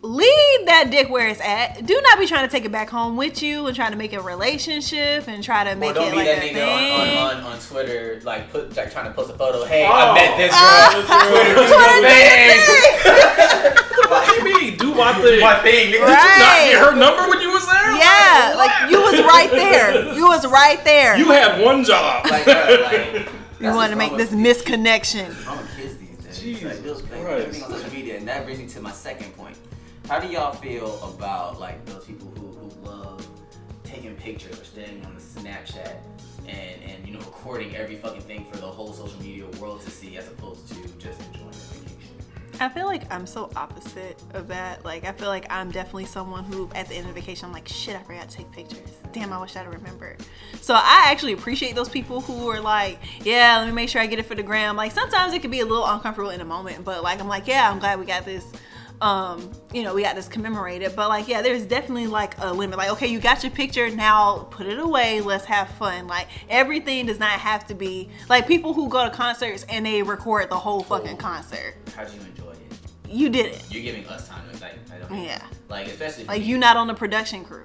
leave 0.00 0.66
that 0.66 0.88
dick 0.90 1.08
where 1.10 1.26
it's 1.26 1.40
at 1.40 1.84
do 1.84 2.00
not 2.04 2.18
be 2.20 2.26
trying 2.26 2.46
to 2.46 2.52
take 2.52 2.64
it 2.64 2.70
back 2.70 2.88
home 2.88 3.16
with 3.16 3.42
you 3.42 3.66
and 3.66 3.74
trying 3.74 3.90
to 3.90 3.96
make 3.98 4.12
a 4.12 4.20
relationship 4.20 5.26
and 5.26 5.42
try 5.42 5.64
to 5.64 5.72
Or 5.72 5.76
make 5.76 5.94
don't 5.94 6.08
it 6.08 6.10
be 6.12 6.16
like 6.18 6.26
that 6.26 6.38
a 6.38 6.40
nigga 6.40 6.52
thing. 6.54 6.92
on, 6.92 7.08
on, 7.08 7.36
on, 7.44 7.52
on 7.52 7.58
Twitter, 7.58 8.20
like 8.22 8.50
put 8.52 8.76
like 8.76 8.92
trying 8.92 9.06
to 9.06 9.12
post 9.12 9.30
a 9.30 9.34
photo. 9.34 9.64
Hey, 9.64 9.84
Oh. 9.88 9.92
I 9.92 10.14
met 10.14 10.36
this 10.36 10.52
ah. 10.54 10.92
girl. 10.94 11.02
Twitter, 11.28 11.54
do 11.54 11.66
your. 13.18 14.08
What 14.08 14.22
do 14.28 14.32
you 14.36 14.44
mean? 14.60 14.76
Do 14.78 14.94
my 14.94 15.12
thing. 15.14 15.40
My 15.40 15.58
thing, 15.60 15.92
nigga. 15.92 15.92
Did 15.92 16.00
you 16.00 16.06
not 16.06 16.58
get 16.58 16.78
her 16.78 16.94
number 16.96 17.28
when 17.28 17.40
you 17.40 17.50
was 17.50 17.66
there? 17.66 17.96
yeah 17.98 18.54
Like, 18.56 18.70
like 18.80 18.90
you 18.90 19.00
was 19.00 19.20
right 19.22 19.50
there 19.50 20.14
you 20.14 20.26
was 20.28 20.46
right 20.46 20.82
there 20.84 21.16
You 21.16 21.26
had 21.30 21.60
one 21.60 21.82
job. 21.84 22.24
Like, 22.30 22.44
bro, 22.44 22.54
like, 22.84 23.28
you 23.60 23.74
want 23.74 23.90
to 23.90 23.96
make 23.98 24.16
this 24.16 24.30
misconnection 24.30 25.34
I'm 25.48 25.58
a 25.58 25.62
kids 25.76 25.96
these 25.96 26.16
days. 26.18 26.38
Jesus 26.40 26.64
like, 26.64 26.82
those, 26.84 27.02
like, 27.02 27.10
Christ. 27.22 27.28
everything 27.46 27.62
on 27.64 27.70
social 27.72 27.90
media, 27.92 28.16
and 28.18 28.28
that 28.28 28.44
brings 28.44 28.60
me 28.60 28.66
to 28.68 28.80
my 28.80 28.92
second 28.92 29.34
point. 29.36 29.37
How 30.08 30.18
do 30.18 30.26
y'all 30.26 30.54
feel 30.54 30.98
about 31.04 31.60
like 31.60 31.84
those 31.84 32.06
people 32.06 32.32
who, 32.38 32.46
who 32.46 32.90
love 32.90 33.28
taking 33.84 34.16
pictures 34.16 34.58
or 34.58 34.64
staying 34.64 35.04
on 35.04 35.14
the 35.14 35.20
Snapchat 35.20 35.96
and 36.46 36.82
and 36.82 37.06
you 37.06 37.12
know 37.12 37.18
recording 37.18 37.76
every 37.76 37.96
fucking 37.96 38.22
thing 38.22 38.46
for 38.50 38.56
the 38.56 38.66
whole 38.66 38.94
social 38.94 39.20
media 39.20 39.44
world 39.60 39.82
to 39.82 39.90
see, 39.90 40.16
as 40.16 40.26
opposed 40.28 40.66
to 40.68 40.76
just 40.96 41.20
enjoying 41.26 41.50
the 41.50 41.56
vacation? 41.58 42.16
I 42.58 42.70
feel 42.70 42.86
like 42.86 43.12
I'm 43.12 43.26
so 43.26 43.50
opposite 43.54 44.22
of 44.32 44.48
that. 44.48 44.82
Like, 44.82 45.04
I 45.04 45.12
feel 45.12 45.28
like 45.28 45.44
I'm 45.52 45.70
definitely 45.70 46.06
someone 46.06 46.44
who, 46.44 46.70
at 46.74 46.88
the 46.88 46.94
end 46.94 47.06
of 47.06 47.14
the 47.14 47.20
vacation, 47.20 47.44
I'm 47.44 47.52
like, 47.52 47.68
shit, 47.68 47.94
I 47.94 48.02
forgot 48.02 48.30
to 48.30 48.36
take 48.38 48.50
pictures. 48.50 48.90
Damn, 49.12 49.30
I 49.30 49.38
wish 49.38 49.56
I'd 49.56 49.68
remembered. 49.68 50.16
So 50.62 50.72
I 50.72 51.04
actually 51.08 51.34
appreciate 51.34 51.74
those 51.74 51.90
people 51.90 52.22
who 52.22 52.48
are 52.48 52.60
like, 52.60 52.98
yeah, 53.26 53.58
let 53.58 53.66
me 53.66 53.74
make 53.74 53.90
sure 53.90 54.00
I 54.00 54.06
get 54.06 54.18
it 54.18 54.24
for 54.24 54.34
the 54.34 54.42
gram. 54.42 54.74
Like, 54.74 54.92
sometimes 54.92 55.34
it 55.34 55.42
can 55.42 55.50
be 55.50 55.60
a 55.60 55.66
little 55.66 55.86
uncomfortable 55.86 56.30
in 56.30 56.40
a 56.40 56.46
moment, 56.46 56.82
but 56.82 57.02
like, 57.02 57.20
I'm 57.20 57.28
like, 57.28 57.46
yeah, 57.46 57.70
I'm 57.70 57.78
glad 57.78 58.00
we 58.00 58.06
got 58.06 58.24
this. 58.24 58.50
Um, 59.00 59.50
you 59.72 59.84
know, 59.84 59.94
we 59.94 60.02
got 60.02 60.16
this 60.16 60.26
commemorated, 60.26 60.96
but 60.96 61.08
like, 61.08 61.28
yeah, 61.28 61.40
there's 61.40 61.64
definitely 61.64 62.08
like 62.08 62.34
a 62.38 62.52
limit. 62.52 62.78
Like, 62.78 62.90
okay, 62.92 63.06
you 63.06 63.20
got 63.20 63.42
your 63.44 63.52
picture, 63.52 63.88
now 63.90 64.48
put 64.50 64.66
it 64.66 64.78
away. 64.78 65.20
Let's 65.20 65.44
have 65.44 65.68
fun. 65.70 66.08
Like, 66.08 66.26
everything 66.48 67.06
does 67.06 67.20
not 67.20 67.30
have 67.38 67.66
to 67.68 67.74
be 67.74 68.08
like 68.28 68.48
people 68.48 68.74
who 68.74 68.88
go 68.88 69.04
to 69.04 69.10
concerts 69.10 69.64
and 69.68 69.86
they 69.86 70.02
record 70.02 70.50
the 70.50 70.58
whole 70.58 70.82
fucking 70.82 71.16
concert. 71.18 71.76
How'd 71.94 72.12
you 72.12 72.20
enjoy 72.20 72.50
it? 72.50 72.58
You 73.08 73.28
did 73.28 73.46
it. 73.46 73.64
You're 73.70 73.84
giving 73.84 74.04
us 74.08 74.28
time 74.28 74.42
like, 74.60 74.74
I 74.92 74.98
don't 74.98 75.22
Yeah. 75.22 75.42
like 75.68 75.86
especially 75.86 76.24
Like 76.24 76.42
you 76.44 76.58
not 76.58 76.76
on 76.76 76.88
the 76.88 76.94
production 76.94 77.44
crew. 77.44 77.64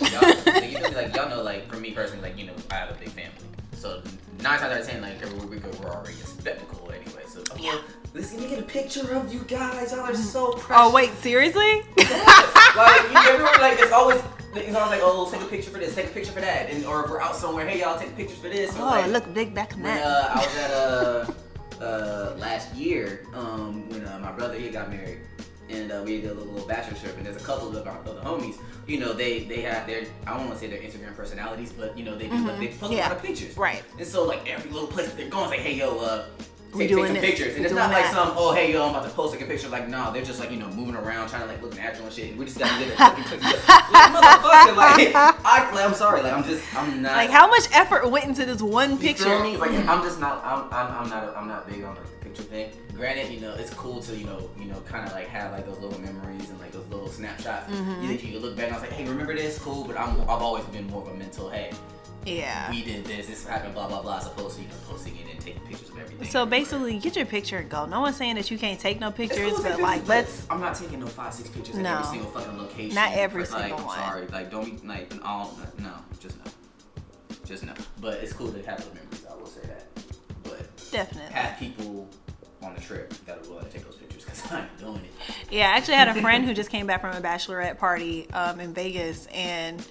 Like, 0.00 0.12
y'all, 0.12 0.20
like, 0.54 0.70
you 0.70 0.78
me? 0.78 0.94
Like 0.94 1.16
y'all 1.16 1.28
know, 1.30 1.42
like 1.42 1.66
for 1.70 1.76
me 1.76 1.92
personally, 1.92 2.22
like 2.22 2.38
you 2.38 2.46
know, 2.46 2.52
I 2.70 2.74
have 2.74 2.90
a 2.90 2.94
big 2.98 3.08
family, 3.08 3.32
so 3.76 4.02
nine 4.40 4.58
times 4.58 4.72
out 4.72 4.80
of 4.80 4.86
ten, 4.86 5.00
like 5.02 5.20
every 5.22 5.46
week 5.46 5.62
we're 5.80 5.88
already 5.90 6.14
a 6.20 6.26
spectacle 6.26 6.90
anyway. 6.92 7.22
So 7.26 7.42
Yeah. 7.58 7.78
Let's 8.14 8.32
let 8.32 8.42
me 8.42 8.48
get 8.48 8.58
a 8.58 8.62
picture 8.62 9.12
of 9.14 9.32
you 9.32 9.40
guys. 9.40 9.92
Y'all 9.92 10.00
are 10.00 10.14
so 10.14 10.52
precious. 10.52 10.76
Oh 10.78 10.92
wait, 10.92 11.12
seriously? 11.18 11.82
like 11.96 13.02
you, 13.10 13.18
everyone, 13.30 13.60
like 13.60 13.78
it's 13.80 13.92
always. 13.92 14.20
It's 14.56 14.72
always 14.76 14.90
like, 14.92 15.00
oh, 15.02 15.28
take 15.32 15.40
a 15.42 15.46
picture 15.46 15.70
for 15.72 15.78
this, 15.78 15.96
take 15.96 16.06
a 16.06 16.10
picture 16.10 16.30
for 16.30 16.40
that, 16.40 16.70
and 16.70 16.86
or 16.86 17.02
if 17.04 17.10
we're 17.10 17.20
out 17.20 17.34
somewhere, 17.34 17.66
hey 17.66 17.80
y'all, 17.80 17.98
take 17.98 18.14
pictures 18.16 18.38
for 18.38 18.48
this. 18.48 18.72
Or, 18.76 18.82
Oh, 18.82 18.84
like, 18.84 19.10
look 19.10 19.34
big 19.34 19.52
back 19.52 19.72
when 19.72 19.86
uh, 19.86 20.28
I 20.30 20.36
was 20.36 20.56
at 20.56 20.70
uh, 20.70 21.32
uh, 21.84 22.36
last 22.38 22.72
year, 22.72 23.26
um, 23.34 23.88
when 23.88 24.06
uh, 24.06 24.16
my 24.22 24.30
brother 24.30 24.56
he 24.56 24.70
got 24.70 24.90
married, 24.90 25.18
and 25.70 25.90
uh, 25.90 26.02
we 26.04 26.20
did 26.20 26.30
a 26.30 26.34
little, 26.34 26.52
little 26.52 26.68
bachelor 26.68 26.96
trip, 26.98 27.16
and 27.16 27.26
there's 27.26 27.34
a 27.34 27.40
couple 27.44 27.76
of, 27.76 27.84
our, 27.88 27.98
of 27.98 28.04
the 28.14 28.20
homies, 28.20 28.56
you 28.86 29.00
know, 29.00 29.12
they 29.12 29.40
they 29.42 29.60
have 29.62 29.88
their 29.88 30.04
I 30.24 30.36
don't 30.36 30.46
want 30.46 30.52
to 30.52 30.58
say 30.60 30.68
their 30.68 30.78
Instagram 30.78 31.16
personalities, 31.16 31.72
but 31.72 31.98
you 31.98 32.04
know 32.04 32.14
they 32.16 32.28
do 32.28 32.36
they 32.56 32.68
post 32.68 32.82
a 32.82 32.84
Mm-hmm. 32.84 32.92
Yeah. 32.92 33.08
lot 33.08 33.16
of 33.16 33.22
pictures, 33.24 33.56
Right. 33.58 33.82
And 33.98 34.06
so 34.06 34.22
like 34.24 34.48
every 34.48 34.70
little 34.70 34.86
place 34.86 35.08
that 35.08 35.16
they're 35.16 35.28
going, 35.28 35.46
it's 35.46 35.50
like, 35.50 35.60
hey 35.66 35.74
yo, 35.74 35.98
uh. 35.98 36.26
We 36.74 36.80
Take, 36.80 36.88
take 36.88 36.96
doing 36.96 37.06
some 37.06 37.14
this, 37.14 37.24
pictures, 37.24 37.56
and 37.56 37.64
it's 37.64 37.74
not 37.74 37.90
like 37.90 38.04
that. 38.04 38.12
some 38.12 38.34
oh 38.36 38.52
hey 38.52 38.72
yo 38.72 38.84
I'm 38.84 38.90
about 38.90 39.04
to 39.04 39.10
post 39.10 39.32
like 39.32 39.42
a 39.42 39.46
picture 39.46 39.68
like 39.68 39.88
no 39.88 40.12
they're 40.12 40.24
just 40.24 40.40
like 40.40 40.50
you 40.50 40.58
know 40.58 40.68
moving 40.70 40.96
around 40.96 41.28
trying 41.28 41.42
to 41.42 41.48
like 41.48 41.62
look 41.62 41.76
natural 41.76 42.06
and 42.06 42.14
shit. 42.14 42.36
We 42.36 42.44
just 42.44 42.58
it 42.60 42.66
fucking 42.96 43.40
like 43.40 44.12
motherfucker, 44.12 44.76
like 44.76 45.14
I 45.14 45.70
like, 45.72 45.84
I'm 45.84 45.94
sorry, 45.94 46.22
like 46.22 46.32
I'm 46.32 46.44
just 46.44 46.62
I'm 46.76 47.02
not 47.02 47.16
Like 47.16 47.30
how 47.30 47.46
much 47.48 47.64
effort 47.72 48.08
went 48.10 48.24
into 48.26 48.44
this 48.44 48.60
one 48.62 48.92
you 48.92 48.98
picture? 48.98 49.24
feel 49.24 49.42
me? 49.42 49.56
Like 49.56 49.70
I'm 49.72 50.02
just 50.02 50.18
not. 50.20 50.44
I'm. 50.44 50.64
I'm, 50.72 51.02
I'm 51.04 51.10
not. 51.10 51.36
I'm 51.36 51.48
not 51.48 51.68
big 51.68 51.84
on 51.84 51.94
like, 51.94 52.04
the 52.04 52.24
picture 52.24 52.42
thing. 52.42 52.70
Granted, 52.94 53.32
you 53.32 53.40
know, 53.40 53.54
it's 53.54 53.72
cool 53.74 54.00
to 54.00 54.16
you 54.16 54.24
know, 54.24 54.48
you 54.58 54.66
know, 54.66 54.80
kind 54.86 55.06
of 55.06 55.12
like 55.12 55.26
have 55.28 55.52
like 55.52 55.66
those 55.66 55.78
little 55.78 56.00
memories 56.00 56.48
and 56.50 56.58
like 56.60 56.72
those 56.72 56.86
little 56.88 57.08
snapshots. 57.08 57.70
Mm-hmm. 57.70 58.02
You 58.02 58.08
think 58.08 58.24
you 58.24 58.32
can 58.32 58.40
look 58.42 58.56
back 58.56 58.66
and 58.66 58.74
I 58.76 58.80
was 58.80 58.88
like, 58.88 58.92
hey, 58.98 59.04
remember 59.08 59.34
this? 59.34 59.58
Cool. 59.58 59.84
But 59.84 59.98
I'm. 59.98 60.20
I've 60.22 60.42
always 60.42 60.64
been 60.66 60.86
more 60.88 61.02
of 61.02 61.08
a 61.08 61.14
mental. 61.14 61.48
Hey, 61.50 61.70
Yeah. 62.26 62.70
we 62.70 62.82
did 62.82 63.04
this. 63.04 63.26
This 63.26 63.46
happened. 63.46 63.74
Blah 63.74 63.88
blah 63.88 64.02
blah. 64.02 64.18
As 64.18 64.26
opposed 64.26 64.56
to 64.56 64.62
you 64.62 64.68
know 64.68 64.74
posting 64.88 65.16
it 65.16 65.26
and 65.30 65.40
taking 65.40 65.62
pictures 65.62 65.90
of 65.90 65.98
everything. 65.98 66.28
So 66.28 66.46
basically, 66.46 66.98
get 66.98 67.16
your 67.16 67.26
picture 67.26 67.58
and 67.58 67.68
go. 67.68 67.86
No 67.86 68.00
one's 68.00 68.16
saying 68.16 68.36
that 68.36 68.50
you 68.50 68.58
can't 68.58 68.80
take 68.80 69.00
no 69.00 69.10
pictures, 69.10 69.38
cool 69.38 69.50
to 69.50 69.56
take 69.56 69.62
but 69.62 69.68
pictures, 69.70 69.82
like 69.82 70.08
let's. 70.08 70.46
I'm 70.50 70.60
not 70.60 70.74
taking 70.74 71.00
no 71.00 71.06
five 71.06 71.34
six 71.34 71.48
pictures 71.48 71.76
at 71.76 71.86
every 71.86 72.04
single 72.06 72.30
fucking 72.30 72.58
location. 72.58 72.94
Not 72.94 73.12
every 73.12 73.42
like, 73.42 73.50
single 73.50 73.78
I'm 73.78 73.84
one. 73.84 73.98
Sorry. 73.98 74.26
Like 74.28 74.50
don't 74.50 74.80
be 74.80 74.86
like 74.86 75.12
all. 75.24 75.58
No. 75.78 75.92
Just 76.20 76.36
no. 76.44 76.50
Just 77.44 77.64
no. 77.64 77.74
But 78.00 78.14
it's 78.14 78.32
cool 78.32 78.52
to 78.52 78.62
have 78.62 78.78
those 78.78 78.94
memories. 78.94 79.26
I 79.30 79.36
will 79.36 79.46
say 79.46 79.60
that. 79.66 79.86
But 80.42 80.90
Definitely. 80.90 81.32
have 81.32 81.58
people 81.58 82.08
on 82.62 82.74
the 82.74 82.80
trip 82.80 83.12
that 83.26 83.38
are 83.38 83.48
willing 83.48 83.66
to 83.66 83.70
take 83.70 83.84
those 83.84 83.96
pictures 83.96 84.24
because 84.24 84.42
I 84.52 84.60
ain't 84.60 84.78
doing 84.78 84.96
it. 84.96 85.34
Yeah, 85.50 85.70
I 85.70 85.76
actually 85.76 85.94
had 85.94 86.08
a 86.08 86.20
friend 86.20 86.44
who 86.44 86.54
just 86.54 86.70
came 86.70 86.86
back 86.86 87.00
from 87.00 87.14
a 87.14 87.20
bachelorette 87.20 87.78
party 87.78 88.30
um, 88.30 88.60
in 88.60 88.72
Vegas, 88.72 89.26
and 89.26 89.84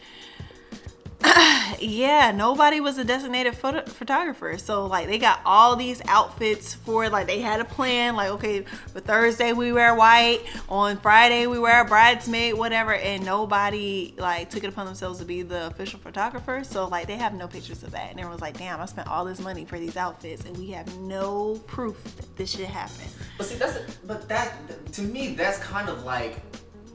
yeah, 1.80 2.32
nobody 2.36 2.80
was 2.80 2.98
a 2.98 3.04
designated 3.04 3.56
photo- 3.56 3.86
photographer. 3.86 4.58
So 4.58 4.86
like 4.88 5.08
they 5.08 5.18
got 5.18 5.40
all 5.46 5.76
these 5.76 6.02
outfits 6.08 6.74
for 6.74 7.10
like 7.10 7.28
they 7.28 7.40
had 7.40 7.60
a 7.60 7.66
plan. 7.66 8.16
Like 8.16 8.30
okay, 8.32 8.62
for 8.62 9.00
Thursday 9.00 9.54
we 9.54 9.72
wear 9.72 9.96
white, 9.96 10.42
on 10.70 10.98
Friday 10.98 11.48
we 11.48 11.60
wear 11.60 11.86
bridesmaid, 11.86 12.56
whatever, 12.56 12.94
and 12.94 13.26
nobody 13.26 14.14
like 14.18 14.50
took 14.50 14.64
it 14.64 14.68
upon 14.68 14.86
themselves 14.86 15.20
to 15.20 15.26
be 15.26 15.42
the 15.42 15.68
official 15.68 16.00
photographer. 16.00 16.64
So 16.64 16.88
like 16.88 17.08
they 17.08 17.18
have 17.18 17.34
no 17.34 17.48
pictures 17.48 17.84
of 17.84 17.92
that, 17.92 18.12
and 18.12 18.20
everyone's 18.20 18.42
like, 18.42 18.58
damn, 18.58 18.82
I 18.82 18.86
spent 18.86 19.08
all 19.08 19.24
this 19.26 19.40
money 19.40 19.66
for 19.66 19.80
these 19.80 19.98
outfits, 19.98 20.46
and 20.46 20.58
we 20.58 20.72
have 20.72 20.98
no 21.00 21.62
proof 21.68 22.04
that 22.16 22.36
this 22.36 22.52
shit 22.52 22.68
happened. 22.68 23.10
But 23.38 23.48
see, 23.48 23.56
that's 23.56 23.78
but 24.06 24.28
that 24.30 24.54
to 24.94 25.02
me 25.02 25.36
that's 25.36 25.60
kind 25.60 25.90
of 25.90 26.04
like 26.04 26.42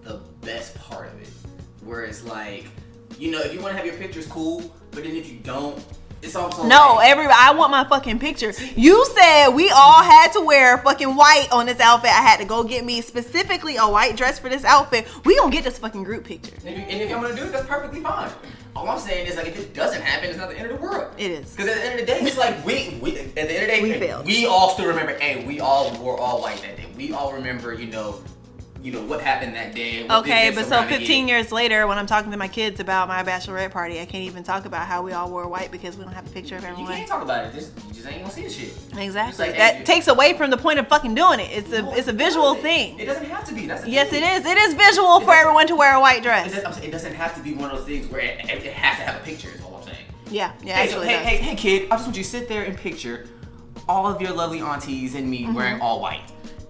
the 0.03 0.20
best 0.43 0.74
part 0.76 1.09
of 1.09 1.20
it, 1.20 1.31
where 1.85 2.05
it's 2.05 2.24
like, 2.24 2.66
you 3.18 3.30
know, 3.30 3.40
if 3.40 3.52
you 3.52 3.60
want 3.60 3.72
to 3.72 3.76
have 3.76 3.86
your 3.86 3.96
pictures, 3.96 4.26
cool. 4.26 4.72
But 4.90 5.04
then 5.04 5.14
if 5.16 5.28
you 5.30 5.38
don't, 5.40 5.82
It's 6.20 6.34
also 6.34 6.64
No, 6.64 6.94
like- 6.96 7.10
every 7.10 7.26
I 7.26 7.52
want 7.52 7.70
my 7.70 7.84
fucking 7.84 8.18
picture. 8.18 8.52
You 8.74 9.06
said 9.14 9.50
we 9.50 9.70
all 9.70 10.02
had 10.02 10.32
to 10.32 10.40
wear 10.40 10.76
fucking 10.78 11.14
white 11.14 11.46
on 11.52 11.66
this 11.66 11.78
outfit. 11.78 12.10
I 12.10 12.22
had 12.22 12.38
to 12.40 12.44
go 12.44 12.64
get 12.64 12.84
me 12.84 13.02
specifically 13.02 13.76
a 13.76 13.86
white 13.88 14.16
dress 14.16 14.36
for 14.36 14.48
this 14.48 14.64
outfit. 14.64 15.06
We 15.24 15.36
gonna 15.36 15.52
get 15.52 15.62
this 15.62 15.78
fucking 15.78 16.02
group 16.02 16.24
picture. 16.24 16.56
And 16.66 16.74
if, 16.74 16.76
you, 16.76 16.84
and 16.90 17.02
if 17.02 17.14
I'm 17.14 17.22
gonna 17.22 17.36
do 17.36 17.44
it, 17.44 17.52
that's 17.52 17.66
perfectly 17.68 18.00
fine. 18.00 18.30
All 18.74 18.88
I'm 18.88 18.98
saying 18.98 19.28
is 19.28 19.36
like 19.36 19.46
if 19.46 19.60
it 19.60 19.74
doesn't 19.74 20.02
happen, 20.02 20.28
it's 20.30 20.38
not 20.38 20.48
the 20.50 20.58
end 20.58 20.68
of 20.72 20.80
the 20.80 20.82
world. 20.84 21.12
It 21.18 21.30
is. 21.30 21.52
Because 21.52 21.68
at 21.68 21.76
the 21.76 21.84
end 21.84 22.00
of 22.00 22.06
the 22.06 22.12
day, 22.12 22.20
it's 22.22 22.36
like 22.36 22.66
we, 22.66 22.98
we 23.00 23.16
at 23.16 23.34
the 23.34 23.40
end 23.40 23.50
of 23.50 23.60
the 23.60 23.66
day, 23.68 23.82
We 23.82 23.92
failed. 23.94 24.26
we 24.26 24.44
all 24.46 24.70
still 24.70 24.86
remember. 24.86 25.16
Hey, 25.20 25.44
we 25.46 25.60
all 25.60 25.96
wore 26.00 26.18
all 26.18 26.42
white 26.42 26.60
that 26.62 26.76
day. 26.78 26.86
We 26.96 27.12
all 27.12 27.32
remember, 27.32 27.74
you 27.74 27.86
know, 27.86 28.20
you 28.83 28.93
know 28.93 29.03
what 29.03 29.20
happened 29.20 29.55
that 29.57 29.74
day. 29.74 30.07
Okay, 30.09 30.53
but 30.55 30.66
so 30.66 30.83
15 30.85 31.24
it. 31.24 31.29
years 31.29 31.51
later, 31.51 31.87
when 31.89 31.99
I'm 31.99 32.07
talking 32.07 32.31
to 32.31 32.37
my 32.37 32.47
kids 32.49 32.79
about 32.79 33.09
my 33.09 33.22
bachelorette 33.24 33.72
party, 33.72 34.01
I 34.01 34.05
can't 34.05 34.24
even 34.24 34.45
talk 34.45 34.66
about 34.66 34.87
how 34.87 35.03
we 35.03 35.12
all 35.12 35.29
wore 35.31 35.49
white 35.49 35.70
because 35.72 35.97
we 35.97 36.05
don't 36.05 36.12
have 36.12 36.26
a 36.26 36.31
picture 36.31 36.57
of 36.57 36.64
everyone. 36.64 36.93
You 36.93 36.97
can't 36.99 37.09
talk 37.09 37.22
about 37.22 37.47
it. 37.47 37.55
Just 37.55 37.72
you 37.89 37.95
just 37.95 38.07
ain't 38.07 38.20
gonna 38.20 38.31
see 38.33 38.45
the 38.45 38.51
shit. 38.51 38.72
Exactly. 38.97 39.47
Like, 39.49 39.57
that 39.57 39.74
hey, 39.76 39.85
takes 39.85 40.07
away 40.07 40.35
from 40.39 40.51
the 40.51 40.57
point 40.57 40.79
of 40.79 40.87
fucking 40.89 41.14
doing 41.14 41.41
it. 41.41 41.51
It's 41.51 41.72
a 41.72 41.91
it's 41.99 42.09
a 42.09 42.12
visual 42.12 42.55
doesn't. 42.55 42.62
thing. 42.62 42.99
It 43.01 43.07
doesn't 43.07 43.26
have 43.26 43.45
to 43.49 43.55
be. 43.55 43.66
That's 43.66 43.87
Yes, 43.87 44.11
thing. 44.11 44.22
it 44.22 44.26
is. 44.26 44.47
It 44.47 44.57
is 44.59 44.74
visual 44.74 45.20
for 45.20 45.35
everyone 45.35 45.66
to 45.66 45.74
wear 45.76 45.95
a 45.97 46.01
white 46.01 46.18
It 46.18 46.22
dress. 46.22 46.62
doesn't, 46.62 46.85
it 46.85 46.91
doesn't 46.93 47.14
have 47.14 47.35
to 47.35 47.41
be 47.43 47.55
one 47.55 47.70
of 47.70 47.79
those 47.79 47.87
things 47.87 48.07
where 48.07 48.20
it, 48.20 48.39
it 48.49 48.72
has 48.72 48.97
to 48.99 49.03
have 49.05 49.20
a 49.20 49.24
picture. 49.24 49.49
Is 49.51 49.61
all 49.62 49.74
I'm 49.76 49.83
saying. 49.83 49.97
Yeah, 50.31 50.53
yeah, 50.62 50.76
Hey, 50.76 50.83
actually. 50.85 51.07
hey, 51.09 51.16
hey, 51.24 51.37
hey, 51.39 51.55
kid! 51.57 51.89
I 51.91 51.97
just 51.97 52.05
want 52.05 52.16
you 52.16 52.22
to 52.22 52.29
sit 52.29 52.49
there 52.49 52.62
and 52.64 52.76
picture 52.76 53.26
all 53.89 54.07
of 54.07 54.20
your 54.20 54.33
lovely 54.33 54.61
aunties 54.61 55.14
and 55.14 55.24
Mm-hmm. 55.33 55.49
me 55.49 55.53
wearing 55.57 55.81
all 55.81 56.01
white. 56.01 56.20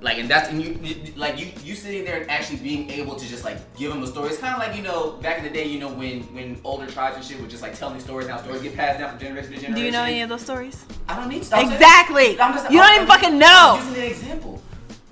Like, 0.00 0.18
and 0.18 0.28
that's 0.28 0.48
and 0.48 0.62
you, 0.62 0.78
you 0.80 1.12
like 1.16 1.40
you 1.40 1.48
you 1.64 1.74
sitting 1.74 2.04
there 2.04 2.20
and 2.20 2.30
actually 2.30 2.58
being 2.58 2.88
able 2.90 3.16
to 3.16 3.26
just 3.28 3.44
like 3.44 3.58
give 3.76 3.92
them 3.92 4.00
a 4.02 4.06
story. 4.06 4.28
It's 4.28 4.38
kind 4.38 4.54
of 4.54 4.60
like 4.60 4.76
you 4.76 4.82
know 4.82 5.12
back 5.22 5.38
in 5.38 5.44
the 5.44 5.50
day, 5.50 5.64
you 5.66 5.80
know 5.80 5.88
when 5.88 6.22
when 6.34 6.60
older 6.62 6.86
tribes 6.86 7.16
and 7.16 7.24
shit 7.24 7.40
would 7.40 7.50
just 7.50 7.62
like 7.64 7.76
tell 7.76 7.90
me 7.90 7.98
stories. 7.98 8.28
Now 8.28 8.40
stories 8.40 8.62
get 8.62 8.76
passed 8.76 9.00
down 9.00 9.10
from 9.10 9.18
generation 9.18 9.50
to 9.50 9.56
generation. 9.56 9.74
Do 9.74 9.82
you 9.84 9.90
know 9.90 10.04
any 10.04 10.22
of 10.22 10.28
those 10.28 10.42
stories? 10.42 10.84
I 11.08 11.16
don't 11.16 11.28
need 11.28 11.44
stuff. 11.44 11.64
Exactly. 11.64 12.40
I'm 12.40 12.54
just, 12.54 12.70
You 12.70 12.78
don't 12.78 12.86
I'm- 12.86 13.02
even 13.02 13.10
I'm- 13.10 13.20
fucking 13.20 13.38
know. 13.38 13.76
I'm 13.80 13.86
using 13.88 14.02
an 14.04 14.08
example. 14.10 14.62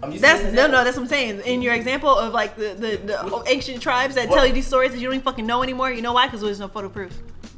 I'm 0.04 0.12
using 0.12 0.22
That's 0.22 0.54
no, 0.54 0.68
no. 0.68 0.84
That's 0.84 0.96
what 0.96 1.02
I'm 1.04 1.08
saying. 1.08 1.40
In 1.40 1.62
your 1.62 1.74
example 1.74 2.16
of 2.16 2.32
like 2.32 2.54
the 2.54 2.74
the, 2.74 2.96
the 2.98 3.16
What- 3.28 3.48
ancient 3.48 3.82
tribes 3.82 4.14
that 4.14 4.28
what- 4.28 4.36
tell 4.36 4.46
you 4.46 4.52
these 4.52 4.68
stories 4.68 4.92
that 4.92 4.98
you 4.98 5.06
don't 5.08 5.14
even 5.14 5.24
fucking 5.24 5.46
know 5.46 5.64
anymore. 5.64 5.90
You 5.90 6.02
know 6.02 6.12
why? 6.12 6.26
Because 6.28 6.42
there's 6.42 6.60
no 6.60 6.68
photo 6.68 6.88
proof. 6.88 7.12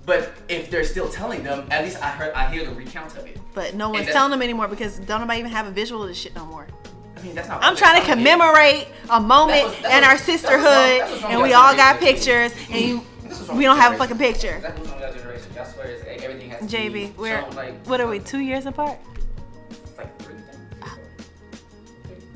But 0.06 0.32
if 0.48 0.70
they're 0.70 0.84
still 0.84 1.10
telling 1.10 1.42
them, 1.42 1.68
at 1.70 1.84
least 1.84 2.02
I 2.02 2.06
heard 2.08 2.32
I 2.32 2.50
hear 2.50 2.64
the 2.64 2.74
recount 2.74 3.14
of 3.18 3.26
it. 3.26 3.38
But 3.52 3.74
no 3.74 3.90
one's 3.90 4.06
telling 4.06 4.30
them 4.30 4.40
anymore 4.40 4.66
because 4.66 4.98
don't 5.00 5.20
nobody 5.20 5.40
even 5.40 5.50
have 5.50 5.66
a 5.66 5.70
visual 5.70 6.02
of 6.02 6.08
this 6.08 6.16
shit 6.16 6.34
no 6.34 6.46
more. 6.46 6.66
I 7.18 7.22
mean, 7.22 7.34
that's 7.34 7.48
not. 7.48 7.62
I'm 7.62 7.74
trying 7.76 8.00
to 8.00 8.06
that's 8.06 8.08
not 8.08 8.16
commemorate 8.18 8.88
a 9.10 9.20
moment 9.20 9.50
That's 9.50 9.64
what- 9.74 9.82
that's 9.82 9.94
in 9.94 10.00
what- 10.00 10.04
our 10.04 10.16
that's 10.16 10.28
what's 10.28 10.44
wrong- 10.44 10.60
sisterhood, 10.60 11.00
that's 11.00 11.24
and 11.24 11.42
we 11.42 11.52
all 11.54 11.74
got 11.74 12.00
generation. 12.00 12.14
pictures, 12.14 12.52
and 12.70 12.80
you, 12.80 13.04
This 13.24 13.40
is 13.40 13.48
wrong 13.48 13.58
we 13.58 13.64
don't 13.64 13.76
have 13.78 13.92
a 13.94 13.96
fucking 13.96 14.18
picture. 14.18 14.58
That's 14.62 14.78
what's 14.78 14.90
wrong 14.90 15.00
with 15.00 15.08
our 15.10 15.14
generation. 15.18 15.52
I 15.58 15.64
swear, 15.64 15.86
it's, 15.86 16.06
like, 16.06 16.22
everything 16.22 16.50
has 16.50 16.60
to 16.60 16.66
JB, 16.76 16.92
be 16.92 17.12
we're 17.16 17.40
shown, 17.40 17.50
like 17.56 17.86
what 17.86 18.00
are 18.00 18.06
we? 18.06 18.18
Two 18.20 18.38
years 18.40 18.66
apart. 18.66 18.98
like 19.96 20.16
three. 20.22 20.34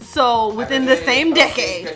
So 0.00 0.52
within 0.52 0.84
the 0.84 0.96
same 0.96 1.32
decade, 1.32 1.86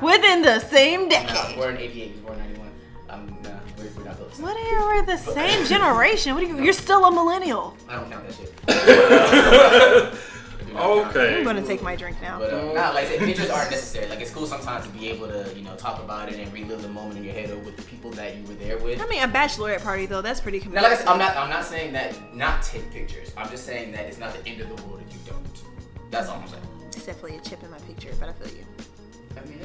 within 0.00 0.42
the 0.42 0.60
same 0.60 1.08
decade. 1.08 1.58
we're 1.58 1.70
in 1.70 1.78
'88. 1.78 1.92
He 1.92 2.12
was 2.12 2.20
born 2.20 2.38
in 2.38 2.44
'91. 2.44 2.68
Um, 3.10 3.36
we're, 3.42 3.88
we're 3.96 4.04
not 4.04 4.16
built 4.16 4.30
the 4.30 4.36
same. 4.36 4.44
What 4.44 4.56
are 4.56 4.86
we're 4.86 5.06
the 5.06 5.16
same 5.18 5.66
generation? 5.66 6.34
What 6.34 6.44
are 6.44 6.46
you? 6.46 6.62
You're 6.62 6.72
still 6.72 7.04
a 7.04 7.10
millennial. 7.10 7.76
I 7.88 7.96
don't 7.96 8.10
count 8.12 8.26
that 8.28 8.34
shit. 10.12 10.20
Okay. 10.76 11.38
I'm 11.38 11.44
gonna 11.44 11.62
take 11.62 11.82
my 11.82 11.96
drink 11.96 12.20
now. 12.20 12.38
But 12.38 12.52
uh, 12.52 12.72
nah, 12.72 12.90
like 12.90 13.06
I 13.06 13.08
said, 13.08 13.18
pictures 13.20 13.50
aren't 13.50 13.70
necessary. 13.70 14.08
Like 14.08 14.20
it's 14.20 14.30
cool 14.30 14.46
sometimes 14.46 14.86
to 14.86 14.92
be 14.92 15.08
able 15.08 15.28
to, 15.28 15.52
you 15.54 15.62
know, 15.62 15.74
talk 15.76 16.02
about 16.02 16.30
it 16.32 16.38
and 16.38 16.52
relive 16.52 16.82
the 16.82 16.88
moment 16.88 17.18
in 17.18 17.24
your 17.24 17.34
head 17.34 17.50
or 17.50 17.58
with 17.58 17.76
the 17.76 17.82
people 17.82 18.10
that 18.12 18.36
you 18.36 18.44
were 18.44 18.54
there 18.54 18.78
with. 18.78 19.00
I 19.00 19.06
mean, 19.06 19.22
a 19.22 19.28
bachelorette 19.28 19.82
party 19.82 20.06
though, 20.06 20.22
that's 20.22 20.40
pretty 20.40 20.60
Now, 20.68 20.82
like 20.82 20.92
I 20.92 20.96
said, 20.96 21.06
I'm 21.08 21.18
not, 21.18 21.36
I'm 21.36 21.50
not 21.50 21.64
saying 21.64 21.92
that 21.92 22.34
not 22.34 22.62
take 22.62 22.90
pictures. 22.90 23.32
I'm 23.36 23.48
just 23.50 23.64
saying 23.66 23.92
that 23.92 24.06
it's 24.06 24.18
not 24.18 24.32
the 24.34 24.48
end 24.48 24.60
of 24.60 24.68
the 24.68 24.82
world 24.84 25.02
if 25.06 25.14
you 25.14 25.20
don't. 25.26 25.62
That's 26.10 26.28
all 26.28 26.38
I'm 26.38 26.48
saying. 26.48 26.62
It's 26.88 27.06
definitely 27.06 27.38
a 27.38 27.40
chip 27.40 27.62
in 27.62 27.70
my 27.70 27.78
picture, 27.80 28.10
but 28.20 28.28
I 28.28 28.32
feel 28.32 28.56
you. 28.56 28.64
I 29.36 29.44
mean, 29.48 29.58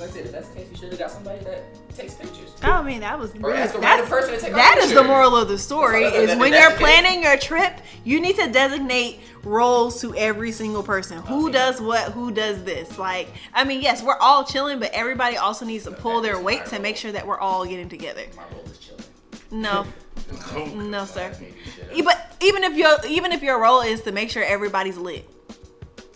like 0.00 0.10
I 0.10 0.12
said, 0.12 0.26
if 0.26 0.32
that's 0.32 0.48
the 0.48 0.56
case, 0.56 0.68
you 0.70 0.76
should 0.76 0.88
have 0.90 0.98
got 0.98 1.10
somebody 1.10 1.44
that 1.44 1.62
takes 1.94 2.14
pictures. 2.14 2.50
I 2.62 2.82
mean, 2.82 3.00
that 3.00 3.18
was 3.18 3.32
Or 3.42 3.54
ask 3.54 3.74
a 3.74 3.78
random 3.78 4.06
person 4.06 4.34
to 4.34 4.40
take 4.40 4.54
that 4.54 4.78
is 4.78 4.92
the 4.94 5.02
moral 5.04 5.36
of 5.36 5.48
the 5.48 5.58
story. 5.58 6.04
Is 6.04 6.28
that- 6.28 6.38
when 6.38 6.52
you're 6.52 6.70
planning 6.72 7.22
your 7.22 7.36
trip, 7.36 7.72
you 8.04 8.20
need 8.20 8.36
to 8.36 8.46
designate 8.48 9.20
roles 9.44 10.00
to 10.00 10.14
every 10.14 10.52
single 10.52 10.82
person. 10.82 11.18
Who 11.22 11.44
Okay. 11.48 11.52
does 11.52 11.80
what? 11.80 12.12
Who 12.12 12.30
does 12.30 12.64
this? 12.64 12.98
Like, 12.98 13.28
I 13.54 13.64
mean, 13.64 13.80
yes, 13.82 14.02
we're 14.02 14.16
all 14.18 14.44
chilling, 14.44 14.78
but 14.78 14.90
everybody 14.92 15.36
also 15.36 15.64
needs 15.64 15.84
to 15.84 15.90
pull 15.90 16.20
their 16.22 16.38
weight 16.38 16.66
to 16.66 16.78
make 16.78 16.96
sure 16.96 17.12
that 17.12 17.26
we're 17.26 17.38
all 17.38 17.64
getting 17.64 17.88
together. 17.88 18.22
My 18.36 18.42
role 18.52 18.64
is 18.70 18.78
chilling. 18.78 19.04
No, 19.50 19.86
no, 20.76 21.04
sir. 21.04 21.20
Ask 21.30 21.40
me 21.40 21.48
to 21.48 21.52
do 21.52 21.94
shit. 21.96 22.04
But 22.04 22.36
even 22.40 22.64
if 22.64 22.74
your 22.74 22.96
even 23.06 23.32
if 23.32 23.42
your 23.42 23.58
role 23.60 23.80
is 23.80 24.00
to 24.02 24.12
make 24.12 24.30
sure 24.30 24.42
everybody's 24.44 24.96
lit, 24.96 25.28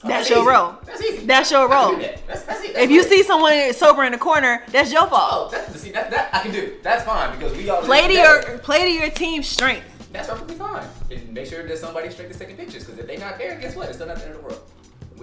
That's 0.05 0.31
your 0.31 0.47
role. 0.49 0.75
That's 0.85 1.03
easy. 1.03 1.27
That's 1.27 1.51
your 1.51 1.69
role. 1.69 1.97
that. 1.97 2.27
That's, 2.27 2.43
that's. 2.45 2.63
If 2.65 2.91
you 2.91 3.03
see 3.03 3.23
someone 3.23 3.73
sober 3.73 4.05
in 4.05 4.13
the 4.13 4.19
corner, 4.19 4.63
that's 4.71 4.93
your 4.93 5.07
fault. 5.07 5.49
oh, 5.49 5.51
that, 5.53 5.75
see 5.77 5.93
that, 5.93 6.11
that 6.11 6.35
I 6.35 6.41
can 6.41 6.53
do. 6.53 6.77
That's 6.83 7.05
fine 7.05 7.37
because 7.39 7.57
we 7.57 7.69
all 7.71 7.83
Play 7.83 8.03
to 8.03 8.09
together. 8.09 8.49
your 8.51 8.59
play 8.59 8.83
to 8.85 8.91
your 8.91 9.11
team's 9.11 9.47
strength. 9.49 9.87
That's 10.13 10.29
perfectly 10.29 10.57
fine. 10.57 10.87
And 11.11 11.33
make 11.33 11.47
sure 11.47 11.67
that 11.67 11.79
somebody 11.79 12.11
straight 12.11 12.31
is 12.31 12.39
taking 12.39 12.57
pictures 12.57 12.85
because 12.85 12.99
if 13.01 13.07
they're 13.07 13.19
not 13.19 13.39
there, 13.39 13.59
guess 13.59 13.75
what? 13.77 13.89
It's 13.89 13.97
still 13.97 14.07
not 14.09 14.17
the 14.19 14.27
end 14.27 14.35
of 14.35 14.43
the 14.43 14.47
world. 14.49 14.61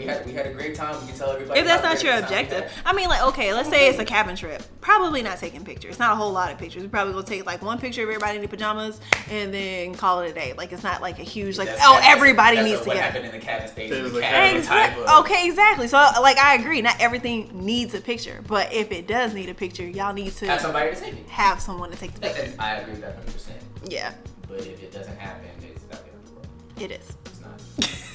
We 0.02 0.08
had 0.08 0.26
we 0.26 0.34
had 0.34 0.48
a 0.48 0.54
great 0.54 0.76
time. 0.76 1.00
We 1.02 1.08
can 1.08 1.16
tell 1.18 1.32
everybody. 1.32 1.60
If 1.60 1.66
that's 1.66 1.84
not 1.84 2.02
your 2.04 2.16
the 2.16 2.22
time 2.22 2.30
we 2.32 2.38
objective. 2.42 2.72
I 2.86 2.94
mean, 2.94 3.08
like, 3.10 3.22
okay, 3.28 3.54
let's 3.54 3.70
say 3.70 3.88
it's 3.90 4.00
a 4.00 4.06
cabin 4.06 4.36
trip. 4.36 4.64
Probably 4.82 5.22
not 5.22 5.38
taking 5.38 5.64
pictures. 5.64 6.00
Not 6.00 6.14
a 6.14 6.16
whole 6.16 6.32
lot 6.32 6.52
of 6.52 6.58
pictures. 6.58 6.82
We 6.82 6.90
probably 6.90 7.14
gonna 7.14 7.26
take 7.26 7.46
like 7.46 7.62
one 7.62 7.78
picture 7.80 8.02
of 8.04 8.10
everybody 8.10 8.36
in 8.36 8.42
their 8.42 8.48
pajamas 8.50 9.00
and 9.30 9.54
then 9.54 9.94
call 9.96 10.22
it 10.22 10.32
a 10.32 10.34
day. 10.34 10.54
Like, 10.58 10.72
it's 10.72 10.84
not 10.84 11.02
like 11.02 11.20
a 11.20 11.24
huge 11.24 11.58
like, 11.58 11.68
That's- 11.68 11.86
oh, 11.88 11.94
that's- 11.94 12.12
everybody 12.16 12.56
that's 12.58 12.68
needs 12.70 12.82
to 12.82 12.88
what 12.88 12.96
get. 12.96 13.04
happened 13.04 13.26
in 13.26 13.32
the 13.32 13.40
cabin 13.40 13.68
stage. 13.68 13.92
In 13.92 14.04
the 14.12 14.18
a 14.18 14.22
cabin 14.22 14.62
cabin 14.62 14.64
type 14.64 14.90
Exactly. 14.98 15.16
Okay, 15.36 15.48
exactly. 15.48 15.88
So, 15.88 15.98
like, 16.22 16.38
I 16.40 16.56
agree. 16.56 16.82
Not 16.82 16.96
everything 17.00 17.50
needs 17.54 17.94
a 17.94 18.02
picture, 18.02 18.42
but 18.48 18.74
if 18.74 18.92
it 18.92 19.08
does 19.08 19.34
need 19.34 19.50
a 19.50 19.54
picture, 19.54 19.86
y'all 19.88 20.14
need 20.14 20.32
to 20.38 20.48
Have 20.48 20.62
somebody 20.62 20.96
to 20.96 21.00
take 21.00 21.14
it. 21.14 21.30
have 21.30 21.62
someone 21.62 21.92
to 21.92 21.98
take 21.98 22.14
the 22.16 22.22
picture. 22.22 22.54
I 22.60 22.76
agree 22.78 22.94
with 22.94 23.02
that 23.02 23.16
100. 23.18 23.34
percent 23.34 23.58
Yeah, 23.88 24.14
But 24.48 24.60
if 24.62 24.82
it 24.82 24.92
doesn't 24.92 25.18
happen, 25.20 25.46
it's 25.62 25.84
not 25.92 26.04
the 26.04 26.10
end 26.12 26.20
of 26.24 26.26
the 26.28 26.34
world. 26.34 26.48
it 26.80 26.92
is. 26.92 27.16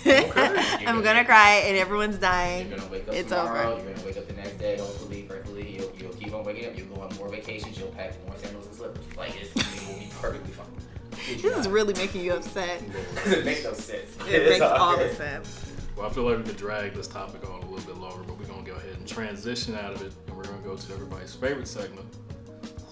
It's 0.06 0.36
not. 0.36 0.88
I'm 0.88 1.02
gonna 1.02 1.24
cry 1.24 1.62
and 1.66 1.76
everyone's 1.76 2.18
dying. 2.18 2.68
You're 2.68 2.78
gonna 2.78 2.90
wake 2.90 3.08
up 3.08 3.14
It's 3.14 3.28
tomorrow. 3.28 3.72
over. 3.74 3.84
You're 3.84 3.94
gonna 3.94 4.06
wake 4.06 4.16
up 4.16 4.26
the 4.28 4.34
next 4.34 4.58
day. 4.58 4.76
Hopefully, 4.78 5.22
prayerfully, 5.22 5.76
you'll, 5.76 5.92
you'll 5.98 6.12
keep 6.14 6.32
on 6.34 6.44
waking 6.44 6.66
up. 6.66 6.76
You'll 6.78 6.88
go 6.88 7.02
on 7.02 7.14
more 7.16 7.28
vacations. 7.28 7.78
You'll 7.78 7.88
pack 7.88 8.14
more 8.26 8.36
sandals 8.38 8.66
and 8.66 8.74
slippers. 8.74 9.04
Like 9.16 9.34
it's, 9.40 9.50
it 9.56 9.88
will 9.88 9.98
be 9.98 10.10
perfectly 10.20 10.52
fine. 10.52 10.66
Kid 11.12 11.42
you 11.42 11.50
This 11.50 11.58
is 11.60 11.68
really 11.68 11.94
making 11.94 12.20
you 12.22 12.34
upset. 12.34 12.82
it 13.26 13.44
makes 13.44 13.64
no 13.64 13.72
sense. 13.72 14.16
It 14.28 14.48
makes 14.48 14.60
all 14.60 14.96
the 14.96 15.12
sense. 15.14 15.62
Well, 15.96 16.06
I 16.06 16.10
feel 16.10 16.24
like 16.24 16.36
we 16.38 16.44
could 16.44 16.56
drag 16.58 16.94
this 16.94 17.08
topic 17.08 17.48
on 17.48 17.62
a 17.62 17.70
little 17.70 17.86
bit 17.86 17.96
longer, 18.00 18.22
but 18.22 18.38
we're 18.38 18.44
gonna 18.44 18.62
go 18.62 18.74
ahead 18.74 18.96
and 18.96 19.08
transition 19.08 19.74
out 19.76 19.94
of 19.94 20.02
it, 20.02 20.12
and 20.26 20.36
we're 20.36 20.44
gonna 20.44 20.58
go 20.62 20.76
to 20.76 20.92
everybody's 20.92 21.34
favorite 21.34 21.66
segment. 21.66 22.06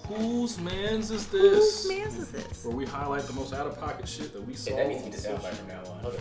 Whose 0.09 0.59
man's 0.59 1.11
is 1.11 1.27
this? 1.29 1.85
Whose 1.85 1.89
man's 1.89 2.19
is 2.19 2.31
this? 2.31 2.65
Where 2.65 2.75
we 2.77 2.85
highlight 2.85 3.23
the 3.25 3.33
most 3.35 3.55
out 3.55 3.67
of 3.67 3.79
pocket 3.79 4.09
shit 4.09 4.33
that 4.33 4.47
we 4.47 4.55
saw. 4.55 4.71
Yeah, 4.71 4.77
that 4.77 4.89
needs 4.89 5.01
to 5.01 5.07
on 5.07 5.11
be 5.11 5.17
the 5.17 5.29
soundbite 5.29 5.55
from 5.55 5.69
now 5.69 5.81
on. 5.81 5.99
Hold 6.01 6.15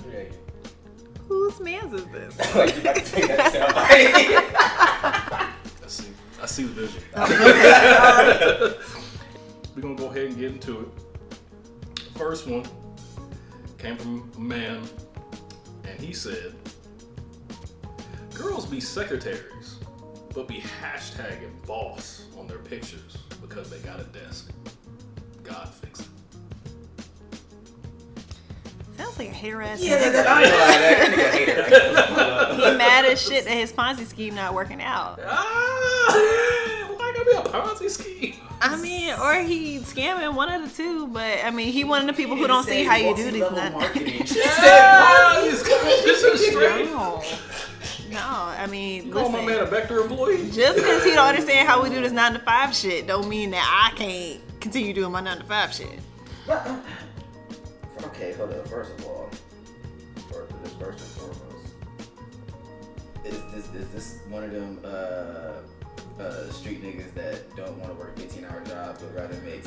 Whose 1.34 1.59
man's 1.61 1.93
is 1.93 2.05
this? 2.09 2.38
like 2.55 2.75
you 2.75 2.81
about 2.81 2.95
to 2.95 3.01
take 3.01 3.27
that 3.27 3.51
soundbite. 3.51 4.36
I 5.84 5.88
see. 5.88 6.09
I 6.39 6.45
see 6.45 6.63
the 6.63 6.73
vision. 6.73 7.01
We're 9.75 9.81
gonna 9.81 9.95
go 9.95 10.09
ahead 10.11 10.27
and 10.27 10.38
get 10.38 10.51
into 10.51 10.81
it. 10.81 10.88
First 12.15 12.45
one 12.45 12.63
came 13.79 13.97
from 13.97 14.29
a 14.38 14.39
man, 14.39 14.84
and 15.86 15.99
he 15.99 16.13
said, 16.13 16.53
"Girls 18.36 18.67
be 18.67 18.79
secretaries, 18.79 19.79
but 20.36 20.47
be 20.47 20.61
hashtagging 20.84 21.65
boss 21.65 22.25
on 22.38 22.45
their 22.45 22.59
pictures 22.59 23.17
because 23.41 23.71
they 23.71 23.79
got 23.79 23.99
a 23.99 24.03
desk. 24.03 24.51
God 25.41 25.67
fix 25.67 26.01
it." 26.01 26.12
Sounds 28.98 29.18
like 29.18 29.30
a 29.30 29.32
hater 29.32 29.62
ass. 29.62 29.82
yeah, 29.84 29.98
nigga. 30.00 30.12
that, 30.12 30.28
I 30.28 30.44
ain't 30.44 30.52
gonna 30.52 30.66
lie, 30.66 30.78
that 30.78 31.12
nigga 31.12 31.32
hater. 31.32 32.54
Like, 32.64 32.72
He 32.74 32.78
mad 32.78 33.06
as 33.06 33.22
shit 33.22 33.44
that 33.46 33.52
his 33.54 33.72
Ponzi 33.74 34.06
scheme 34.06 34.36
not 34.36 34.54
working 34.54 34.82
out. 34.82 35.20
Ah, 35.26 36.88
why 36.96 37.14
gotta 37.14 37.26
be 37.26 37.32
a 37.38 37.52
Ponzi 37.52 37.89
scheme? 37.89 38.36
I 38.62 38.78
mean, 38.80 39.14
or 39.20 39.34
he 39.41 39.80
scamming 39.80 40.34
one 40.36 40.50
of 40.52 40.62
the 40.62 40.70
two. 40.84 41.08
But 41.08 41.44
I 41.44 41.50
mean, 41.52 41.74
he 41.74 41.84
one 41.84 42.02
of 42.02 42.08
the 42.08 42.14
people 42.14 42.36
who 42.38 42.48
don't 42.48 42.64
see 42.66 42.84
how 42.84 42.96
you 42.96 43.16
do 43.16 43.32
these. 43.32 43.41
multi-level 43.41 43.80
Not- 43.82 43.96
Yeah, 43.96 45.41
this 45.41 46.24
is 46.24 46.48
straight. 46.50 46.86
no, 46.86 47.22
no. 48.12 48.20
I 48.20 48.68
mean, 48.68 49.12
Call 49.12 49.30
my 49.30 49.44
man 49.44 49.60
a 49.60 49.66
Vector 49.66 50.00
employee. 50.02 50.50
Just 50.52 50.76
because 50.78 51.04
he 51.04 51.12
don't 51.12 51.28
understand 51.28 51.68
how 51.68 51.82
we 51.84 51.89
do 51.89 52.00
this 52.02 52.12
nine 52.14 52.34
to 52.34 52.39
five 52.39 52.74
shit, 52.76 53.08
don't 53.08 53.28
mean 53.28 53.52
that 53.52 53.89
I 53.91 53.98
can't 53.98 54.39
continue 54.62 54.94
doing 54.94 55.12
my 55.12 55.20
nine 55.22 55.39
to 55.39 55.44
five 55.46 55.74
shit. 55.74 56.00
Okay, 58.14 58.34
hold 58.34 58.51
up. 58.51 58.68
First 58.68 58.91
of 58.99 59.05
all, 59.05 59.30
for 60.30 60.47
this 60.64 60.74
first 60.74 60.99
and 60.99 61.09
foremost, 61.18 61.74
is 63.26 63.41
this 63.53 63.74
is 63.74 63.88
this 63.89 64.20
one 64.30 64.43
of 64.43 64.51
them 64.51 64.80
uh, 64.84 65.61
uh, 66.22 66.51
street 66.51 66.84
niggas 66.84 67.14
that 67.16 67.55
don't 67.55 67.78
want 67.80 67.91
to 67.91 67.99
work 67.99 68.18
15 68.18 68.45
hour 68.45 68.61
jobs 68.66 69.01
but 69.01 69.16
rather 69.16 69.36
make 69.41 69.64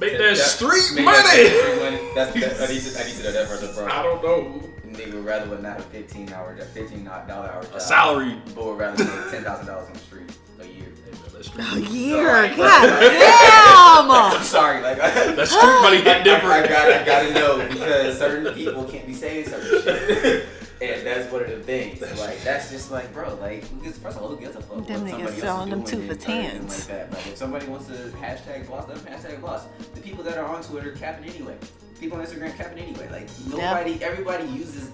Make 0.00 0.12
that 0.12 0.18
that- 0.18 0.36
street 0.36 0.92
make 0.94 1.04
money. 1.06 1.16
that 1.16 1.58
street 1.62 1.82
money. 1.82 2.10
That's, 2.14 2.32
that, 2.34 2.68
I 2.68 2.72
need 2.72 2.82
to, 2.82 3.00
I 3.00 3.04
need 3.06 3.16
to 3.16 3.22
know 3.22 3.32
that 3.32 3.74
bro. 3.74 3.86
I 3.86 4.02
don't 4.02 4.22
know. 4.22 4.62
Nigga 4.86 5.24
rather 5.24 5.48
would 5.50 5.62
not 5.62 5.78
a 5.78 5.82
fifteen 5.82 6.32
hour, 6.32 6.54
job- 6.56 6.66
fifteen 6.68 7.04
dollar 7.04 7.50
hour 7.50 7.62
job. 7.62 7.74
A 7.74 7.80
salary. 7.80 8.36
but 8.54 8.64
would 8.64 8.78
rather 8.78 9.02
make 9.04 9.30
ten 9.30 9.42
thousand 9.44 9.66
dollars 9.66 9.86
on 9.88 9.92
the 9.94 9.98
street 9.98 10.30
a 10.60 10.66
year. 10.66 10.92
That 11.36 11.58
oh, 11.58 11.64
street, 11.64 11.88
A 11.88 11.92
year. 11.92 12.16
Sorry. 12.16 12.56
God 12.56 14.10
I'm 14.36 14.42
sorry, 14.42 14.80
like 14.80 14.96
that's 14.96 15.50
street 15.50 15.82
money 15.82 15.96
hit 15.98 16.06
I, 16.06 16.20
I, 16.20 16.22
different. 16.22 16.68
got, 16.68 16.92
I 16.92 17.04
gotta 17.04 17.34
know 17.34 17.68
because 17.68 18.18
certain 18.18 18.54
people 18.54 18.84
can't 18.84 19.06
be 19.06 19.14
saying 19.14 19.46
certain 19.46 19.82
shit. 19.82 20.48
And 20.78 21.06
that's 21.06 21.32
one 21.32 21.42
of 21.42 21.48
the 21.48 21.60
things. 21.60 22.02
Like 22.02 22.42
that's 22.42 22.70
just 22.70 22.90
like, 22.90 23.10
bro. 23.14 23.34
Like, 23.36 23.64
who 23.64 23.82
gives, 23.82 23.96
first 23.96 24.18
of 24.18 24.22
all, 24.22 24.28
who 24.28 24.36
gives 24.36 24.56
a 24.56 24.60
fuck? 24.60 24.86
Them 24.86 25.06
niggas 25.06 25.08
somebody 25.08 25.22
else 25.22 25.32
is 25.32 25.40
selling 25.40 25.70
them 25.70 25.82
doing 25.84 25.90
two 25.90 26.06
for 26.06 26.12
and 26.12 26.20
tens. 26.20 26.78
Like 26.90 26.98
that. 26.98 27.12
Like, 27.14 27.26
if 27.28 27.36
somebody 27.38 27.66
wants 27.66 27.86
to 27.86 27.92
hashtag 28.20 28.68
boss, 28.68 28.84
them 28.84 28.98
hashtag 28.98 29.40
boss. 29.40 29.64
The 29.94 30.02
people 30.02 30.22
that 30.24 30.36
are 30.36 30.44
on 30.44 30.62
Twitter 30.62 30.92
capping 30.92 31.30
anyway. 31.30 31.56
People 31.98 32.18
on 32.18 32.26
Instagram 32.26 32.54
capping 32.58 32.78
anyway. 32.78 33.08
Like 33.10 33.26
nobody, 33.48 33.98
everybody 34.02 34.44
uses 34.48 34.90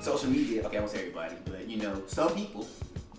social 0.00 0.30
media. 0.30 0.64
Okay, 0.66 0.76
I 0.76 0.80
won't 0.80 0.92
say 0.92 1.00
everybody, 1.00 1.34
but 1.46 1.68
you 1.68 1.78
know, 1.78 2.00
some 2.06 2.32
people 2.36 2.68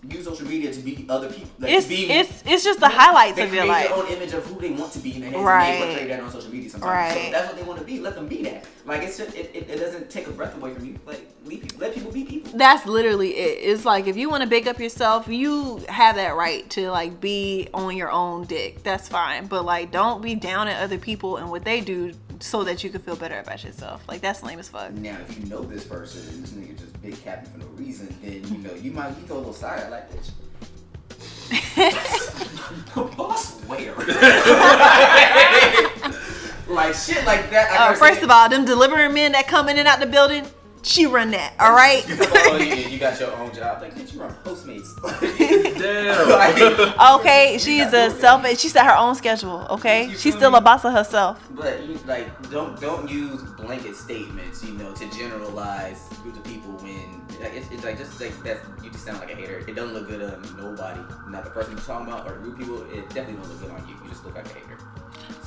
use 0.08 0.24
social 0.24 0.46
media 0.46 0.72
to 0.72 0.80
be 0.80 1.06
other 1.08 1.28
people. 1.32 1.48
Like, 1.58 1.72
It's 1.72 1.86
be, 1.86 2.10
it's 2.10 2.42
it's 2.46 2.64
just 2.64 2.80
the 2.80 2.88
highlights 2.88 3.36
they 3.36 3.44
of 3.44 3.52
your 3.54 3.62
create 3.64 3.72
life. 3.72 3.88
their 3.88 3.96
own 3.96 4.06
image 4.08 4.32
of 4.32 4.44
who 4.46 4.60
they 4.60 4.70
want 4.70 4.92
to 4.92 4.98
be, 4.98 5.12
and 5.22 5.34
they, 5.34 5.38
Right. 5.38 5.78
they 5.80 5.86
portray 5.86 6.06
that 6.08 6.20
on 6.20 6.30
social 6.30 6.50
media 6.50 6.70
sometimes. 6.70 6.90
Right. 7.14 7.24
So 7.26 7.30
that's 7.32 7.46
what 7.48 7.56
they 7.56 7.62
want 7.62 7.78
to 7.80 7.84
be. 7.84 8.00
Let 8.00 8.14
them 8.14 8.28
be 8.28 8.42
that. 8.44 8.64
Like 8.86 9.02
it's 9.02 9.16
just, 9.18 9.34
it, 9.36 9.50
it, 9.54 9.68
it 9.70 9.76
doesn't 9.78 10.10
take 10.10 10.26
a 10.26 10.30
breath 10.30 10.56
away 10.56 10.74
from 10.74 10.84
you. 10.84 10.98
Like 11.06 11.26
leave 11.44 11.62
people, 11.62 11.78
let 11.78 11.94
people 11.94 12.12
be 12.12 12.24
people. 12.24 12.52
That's 12.54 12.86
literally 12.86 13.30
it. 13.30 13.58
It's 13.72 13.84
like 13.84 14.06
if 14.06 14.16
you 14.16 14.28
want 14.28 14.42
to 14.42 14.48
big 14.48 14.68
up 14.68 14.78
yourself, 14.78 15.26
you 15.28 15.78
have 15.88 16.16
that 16.16 16.36
right 16.36 16.68
to 16.70 16.90
like 16.90 17.20
be 17.20 17.68
on 17.72 17.96
your 17.96 18.10
own 18.10 18.44
dick. 18.44 18.82
That's 18.82 19.08
fine. 19.08 19.46
But 19.46 19.64
like 19.64 19.90
don't 19.90 20.20
be 20.22 20.34
down 20.34 20.68
at 20.68 20.82
other 20.82 20.98
people 20.98 21.36
and 21.38 21.50
what 21.50 21.64
they 21.64 21.80
do 21.80 22.12
so 22.44 22.62
that 22.62 22.84
you 22.84 22.90
could 22.90 23.00
feel 23.00 23.16
better 23.16 23.38
about 23.38 23.64
yourself. 23.64 24.06
Like 24.06 24.20
that's 24.20 24.42
lame 24.42 24.58
as 24.58 24.68
fuck. 24.68 24.92
Now, 24.92 25.16
if 25.26 25.38
you 25.38 25.46
know 25.46 25.62
this 25.62 25.84
person 25.84 26.20
and 26.34 26.42
this 26.42 26.50
nigga 26.50 26.78
just 26.78 27.00
big 27.00 27.16
capping 27.24 27.50
for 27.50 27.58
no 27.58 27.66
reason, 27.68 28.14
then 28.22 28.46
you 28.54 28.58
know 28.58 28.74
you 28.74 28.90
might 28.90 29.08
you 29.08 29.26
throw 29.26 29.36
a 29.36 29.38
little 29.38 29.54
side 29.54 29.90
like 29.90 30.10
bitch. 30.12 30.30
Boss 33.16 33.58
where? 33.62 33.94
like 36.68 36.94
shit 36.94 37.24
like 37.24 37.48
that. 37.50 37.70
I 37.72 37.92
Uh, 37.92 37.94
first 37.94 38.22
of 38.22 38.30
all, 38.30 38.48
them 38.50 38.66
delivering 38.66 39.14
men 39.14 39.32
that 39.32 39.48
come 39.48 39.70
in 39.70 39.78
and 39.78 39.88
out 39.88 40.00
the 40.00 40.06
building, 40.06 40.46
she 40.84 41.06
run 41.06 41.30
that. 41.32 41.54
All 41.58 41.72
right. 41.72 42.04
oh, 42.08 42.56
you, 42.56 42.74
you 42.74 42.98
got 42.98 43.18
your 43.18 43.32
own 43.36 43.52
job. 43.54 43.80
Like, 43.82 43.94
bitch, 43.94 44.12
you 44.14 44.20
run 44.20 44.32
Postmates. 44.44 44.94
Damn. 45.78 46.28
like, 46.28 47.20
Okay, 47.20 47.58
she's 47.58 47.92
a 47.92 48.10
self. 48.10 48.46
She 48.58 48.68
set 48.68 48.86
her 48.86 48.96
own 48.96 49.14
schedule. 49.14 49.66
Okay, 49.70 50.08
You 50.10 50.16
she's 50.16 50.34
still 50.34 50.50
me? 50.50 50.58
a 50.58 50.60
boss 50.60 50.84
of 50.84 50.92
herself. 50.92 51.40
But 51.50 51.84
you 51.86 51.98
like 52.06 52.50
don't 52.50 52.80
don't 52.80 53.08
use 53.10 53.42
blanket 53.56 53.96
statements, 53.96 54.62
you 54.64 54.72
know, 54.74 54.92
to 54.92 55.10
generalize 55.10 56.08
groups 56.22 56.38
of 56.38 56.44
people 56.44 56.72
when 56.78 57.22
like 57.40 57.54
it's, 57.54 57.70
it's 57.70 57.84
like 57.84 57.98
just 57.98 58.20
like 58.20 58.36
that's 58.42 58.60
you 58.82 58.90
just 58.90 59.04
sound 59.04 59.20
like 59.20 59.32
a 59.32 59.36
hater. 59.36 59.64
It 59.66 59.74
doesn't 59.74 59.94
look 59.94 60.08
good 60.08 60.22
on 60.22 60.42
nobody, 60.56 61.00
not 61.28 61.44
the 61.44 61.50
person 61.50 61.72
you're 61.72 61.80
talking 61.80 62.12
about 62.12 62.26
or 62.30 62.34
the 62.34 62.40
group 62.42 62.58
people. 62.58 62.82
It 62.92 63.08
definitely 63.10 63.34
don't 63.34 63.48
look 63.48 63.60
good 63.60 63.70
on 63.70 63.88
you. 63.88 63.94
You 64.02 64.10
just 64.10 64.24
look 64.24 64.34
like 64.34 64.46
a 64.46 64.48
hater. 64.50 64.73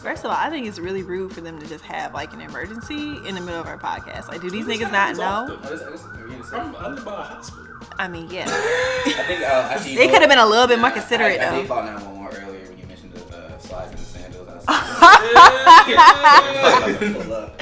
First 0.08 0.24
of 0.24 0.32
all, 0.32 0.38
I 0.38 0.50
think 0.50 0.66
it's 0.66 0.80
really 0.80 1.04
rude 1.04 1.34
for 1.34 1.42
them 1.42 1.60
to 1.60 1.68
just 1.68 1.84
have 1.84 2.14
like 2.14 2.32
an 2.32 2.40
emergency 2.40 3.18
in 3.28 3.36
the 3.36 3.42
middle 3.42 3.60
of 3.60 3.68
our 3.68 3.78
podcast. 3.78 4.30
Like, 4.30 4.40
do 4.40 4.50
these 4.50 4.66
niggas 4.66 4.90
not 4.90 5.18
know? 5.18 5.58
This, 5.58 5.82
this, 5.82 6.02
we're 6.16 6.28
gonna 6.30 6.44
say- 6.46 6.56
I'm, 6.56 6.74
I 6.78 6.88
live 6.88 7.04
by 7.04 7.12
a 7.12 7.24
hospital. 7.24 7.68
I 8.00 8.08
mean, 8.08 8.30
yeah. 8.30 8.46
I 8.48 9.24
think 9.28 9.42
uh, 9.42 9.68
actually 9.70 9.96
They 9.98 10.06
you 10.06 10.10
could 10.10 10.22
have 10.22 10.30
been 10.30 10.40
a 10.40 10.46
little 10.46 10.66
bit 10.66 10.80
more 10.80 10.92
considerate 10.92 11.42
I, 11.42 11.48
I 11.48 11.50
though. 11.50 11.58
did 11.60 11.68
call 11.68 11.84
911 11.84 12.48
earlier 12.48 12.70
when 12.70 12.80
you 12.80 12.86
mentioned 12.86 13.12
the 13.16 13.38
uh, 13.38 13.58
slides 13.60 13.90
and 13.92 14.00
the 14.00 14.06
sandals. 14.06 14.64
I 14.70 16.84
was 16.88 16.98
pull 17.20 17.34
up. 17.34 17.62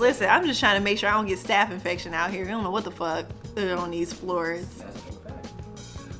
Listen, 0.00 0.30
I'm 0.30 0.46
just 0.46 0.58
trying 0.58 0.78
to 0.78 0.82
make 0.82 0.96
sure 0.96 1.10
I 1.10 1.12
don't 1.12 1.26
get 1.26 1.38
staph 1.38 1.70
infection 1.70 2.14
out 2.14 2.30
here. 2.30 2.46
I 2.46 2.50
don't 2.50 2.64
know 2.64 2.70
what 2.70 2.84
the 2.84 2.90
fuck 2.92 3.26
they're 3.54 3.76
on 3.76 3.90
these 3.90 4.10
floors. 4.10 4.64
That's 4.78 4.96
a 4.96 4.98
full 5.00 5.20
fact. 5.20 5.48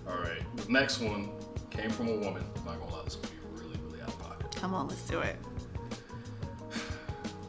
All 0.07 0.19
right. 0.19 0.43
The 0.57 0.71
next 0.71 1.01
one 1.01 1.31
came 1.71 1.89
from 1.89 2.09
a 2.09 2.17
woman. 2.19 2.45
Come 4.61 4.75
on, 4.75 4.89
let's 4.89 5.01
do 5.03 5.21
it. 5.21 5.37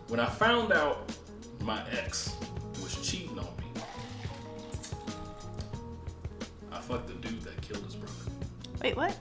When 0.07 0.21
I 0.21 0.27
found 0.27 0.71
out 0.71 1.11
my 1.59 1.83
ex 1.91 2.37
was 2.81 2.95
cheating 3.01 3.37
on 3.37 3.49
me, 3.57 3.81
I 6.71 6.79
fucked 6.79 7.07
the 7.07 7.13
dude 7.15 7.41
that 7.41 7.61
killed 7.61 7.83
his 7.83 7.95
brother. 7.95 8.13
Wait, 8.81 8.95
what? 8.95 9.19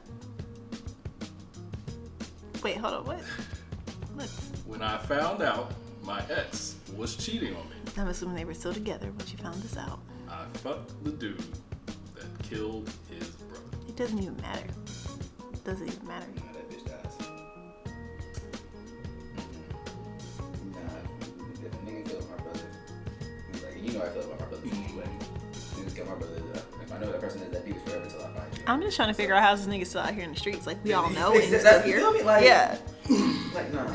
Wait, 2.63 2.77
hold 2.77 2.95
on, 2.95 3.05
what? 3.07 3.21
What? 4.15 4.29
When 4.67 4.83
I 4.83 4.97
found 4.99 5.43
out 5.43 5.73
my 6.05 6.23
ex 6.31 6.77
was 6.97 7.17
cheating 7.17 7.57
on 7.57 7.69
me, 7.71 7.77
I'm 7.97 8.07
assuming 8.07 8.37
they 8.37 8.45
were 8.45 8.55
still 8.55 8.73
together 8.73 9.11
when 9.11 9.27
you 9.27 9.37
found 9.39 9.61
this 9.65 9.77
out. 9.77 9.99
I 10.29 10.45
fucked 10.59 11.03
the 11.03 11.11
dude 11.11 11.43
that 12.15 12.49
killed 12.49 12.89
his 13.11 13.31
brother. 13.31 13.65
It 13.89 13.97
doesn't 13.97 14.19
even 14.19 14.37
matter. 14.37 14.69
It 15.53 15.65
doesn't 15.65 15.89
even 15.89 16.07
matter. 16.07 16.27
He's 24.07 24.17
like, 24.17 24.17
you 24.17 24.21
know 24.21 24.21
I 24.21 24.23
feel 24.23 24.23
about 24.25 24.41
my 24.41 24.47
brother 24.47 24.63
anyway. 24.67 25.09
Niggas 25.77 25.97
kill 25.97 26.07
my 26.07 26.15
brother. 26.15 26.43
If 26.83 26.93
I 26.93 26.99
know 26.99 27.13
that 27.13 27.21
person 27.21 27.43
is 27.43 27.51
that 27.53 27.65
peace 27.65 27.77
forever 27.85 28.07
till 28.09 28.21
I 28.23 28.33
find 28.33 28.57
you. 28.59 28.63
I'm 28.67 28.81
just 28.83 28.97
trying 28.97 29.09
to 29.09 29.15
figure 29.15 29.35
out 29.35 29.43
how 29.43 29.55
this 29.55 29.67
nigga 29.67 29.87
still 29.87 30.01
out 30.03 30.15
here 30.15 30.25
in 30.25 30.33
the 30.33 30.39
streets. 30.39 30.67
Like 30.67 30.83
we 30.85 30.93
all 30.93 31.09
know, 31.11 31.33
and 31.39 31.49
you're 31.51 31.61
still 31.61 31.83
here. 31.83 32.01
Like- 32.25 32.45
yeah, 32.45 32.77
Like, 33.55 33.73
nah. 33.73 33.93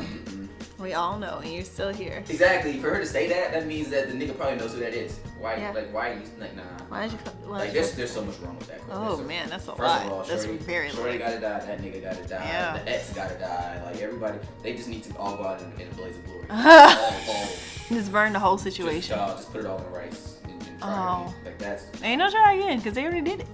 we 0.78 0.94
all 0.94 1.18
know, 1.18 1.38
and 1.38 1.52
you're 1.52 1.64
still 1.64 1.92
here. 1.92 2.22
Exactly. 2.28 2.78
For 2.78 2.90
her 2.90 3.00
to 3.00 3.06
say 3.06 3.28
that, 3.28 3.52
that 3.52 3.66
means 3.66 3.88
that 3.90 4.08
the 4.08 4.14
nigga 4.14 4.36
probably 4.36 4.56
knows 4.58 4.72
who 4.74 4.80
that 4.80 4.94
is. 4.94 5.18
Why? 5.38 5.56
Yeah. 5.56 5.72
Like, 5.72 5.92
why? 5.92 6.12
You, 6.14 6.20
like, 6.38 6.56
nah. 6.56 6.62
Why 6.88 7.02
did 7.02 7.12
you? 7.12 7.18
Why 7.44 7.58
Like, 7.58 7.66
did 7.68 7.74
you? 7.76 7.80
there's, 7.82 7.92
there's 7.94 8.10
so 8.10 8.24
much 8.24 8.38
wrong 8.40 8.56
with 8.56 8.68
that. 8.68 8.80
Oh, 8.90 9.04
There's 9.06 9.18
so- 9.18 9.24
man, 9.24 9.48
that's 9.50 9.64
a 9.68 9.72
First 9.72 9.80
lot. 9.80 10.06
of 10.06 10.12
all, 10.12 10.24
That's 10.24 10.44
Shorty, 10.44 10.58
very 10.58 10.88
Shorty 10.90 11.18
lot. 11.18 11.18
gotta 11.18 11.40
die. 11.40 11.58
That 11.66 11.80
nigga 11.82 12.02
gotta 12.02 12.22
die. 12.26 12.44
Yeah. 12.46 12.78
The 12.84 12.94
ex 12.94 13.12
gotta 13.12 13.34
die. 13.38 13.82
Like 13.84 14.00
everybody, 14.00 14.38
they 14.62 14.74
just 14.74 14.88
need 14.88 15.02
to 15.04 15.16
all 15.18 15.36
go 15.36 15.44
out 15.44 15.60
in, 15.60 15.72
in 15.80 15.88
a 15.88 15.94
blaze 15.94 16.16
of 16.16 16.24
glory. 16.24 16.46
all, 16.50 16.58
all, 17.28 17.48
Just 17.88 18.10
burn 18.12 18.32
the 18.32 18.38
whole 18.38 18.56
just, 18.56 18.64
situation. 18.64 19.18
uh, 19.18 19.34
just 19.36 19.52
put 19.52 19.60
it 19.60 19.66
all 19.66 19.78
in 19.78 19.92
rice 19.92 20.36
and, 20.44 20.52
and 20.52 20.80
try 20.80 20.88
Oh. 21.28 21.34
it. 21.42 21.46
Like 21.46 21.58
that's 21.58 22.02
Ain't 22.02 22.18
no 22.18 22.30
try 22.30 22.54
again, 22.54 22.80
cause 22.80 22.94
they 22.94 23.04
already 23.04 23.20
did 23.20 23.40
it. 23.40 23.46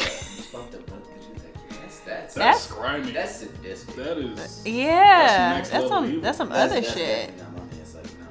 fucked 0.00 0.74
up. 0.74 0.86
bro. 0.86 0.96
That's 1.80 2.00
that's 2.00 2.34
That's, 2.34 2.34
That's- 2.34 2.72
grimy. 2.72 3.12
that's 3.12 3.36
sadistic. 3.36 3.94
that 3.96 4.18
is 4.18 4.66
Yeah, 4.66 5.54
next 5.56 5.70
that's, 5.70 5.82
level 5.84 5.88
some 5.90 6.04
evil. 6.10 6.20
that's 6.22 6.38
some 6.38 6.48
That's- 6.48 6.70
other 6.72 6.80
that's 6.80 6.94
shit. 6.94 7.28
definitely 7.36 7.42
not 7.42 7.52
my 7.52 7.58
man. 7.70 7.80
It's 7.80 7.94
like 7.94 8.04
no. 8.04 8.26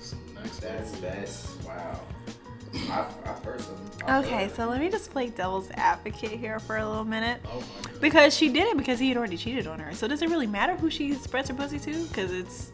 some 0.00 0.34
next 0.34 0.58
That's 0.60 0.90
that's 1.00 1.45
wow. 1.45 1.45
I've, 2.74 3.06
I've 3.26 3.44
heard. 3.44 3.62
I've 4.06 4.24
Okay, 4.24 4.44
heard- 4.44 4.54
so 4.56 4.66
let 4.68 4.80
me 4.80 4.88
just 4.90 5.10
play 5.10 5.28
devil's 5.30 5.70
advocate 5.74 6.32
here 6.32 6.58
for 6.60 6.76
a 6.76 6.88
little 6.88 7.04
minute. 7.04 7.40
Oh 7.50 7.60
my. 7.60 7.90
Because 8.00 8.36
she 8.36 8.48
did 8.48 8.68
it 8.68 8.76
because 8.76 8.98
he 8.98 9.08
had 9.08 9.16
already 9.16 9.36
cheated 9.36 9.66
on 9.66 9.78
her. 9.80 9.94
So 9.94 10.06
does 10.08 10.22
it 10.22 10.28
really 10.30 10.46
matter 10.46 10.76
who 10.76 10.90
she 10.90 11.12
spreads 11.14 11.48
her 11.48 11.54
pussy 11.54 11.78
to? 11.80 12.04
Because 12.06 12.32
it's 12.32 12.72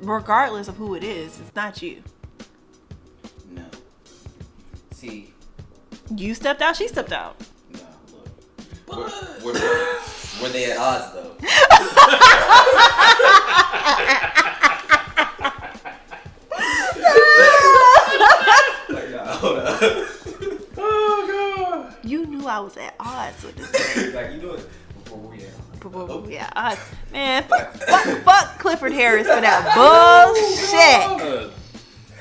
regardless 0.00 0.68
of 0.68 0.76
who 0.76 0.94
it 0.94 1.04
is, 1.04 1.38
it's 1.40 1.54
not 1.54 1.80
you. 1.82 2.02
no. 3.50 3.64
See, 4.92 5.32
You 6.16 6.34
stepped 6.34 6.62
out, 6.62 6.76
she 6.76 6.88
stepped 6.88 7.12
out. 7.12 7.36
no. 7.72 7.80
Look. 8.88 9.44
Were, 9.44 9.52
were, 9.52 9.98
were 10.42 10.48
they 10.48 10.70
at 10.72 10.78
odds 10.78 11.12
though? 11.12 11.36
like, 18.88 19.10
nah, 19.10 19.24
hold 19.36 19.58
up. 19.58 19.80
Oh 20.76 21.56
god. 21.58 21.94
You 22.04 22.26
knew 22.26 22.46
I 22.46 22.51
was 22.62 22.76
at 22.76 22.94
odds 23.00 23.42
with 23.44 23.56
this 23.56 24.14
like 24.14 24.32
you 24.32 24.40
do 24.40 24.52
it 24.52 24.68
before 24.94 25.18
we 25.18 25.38
at 25.38 26.30
yeah, 26.30 26.50
odds. 26.54 26.80
Man, 27.12 27.42
fuck, 27.44 27.74
fuck, 27.74 28.18
fuck 28.22 28.58
Clifford 28.58 28.92
Harris 28.92 29.26
for 29.26 29.40
that 29.40 29.74
bullshit. 31.18 31.52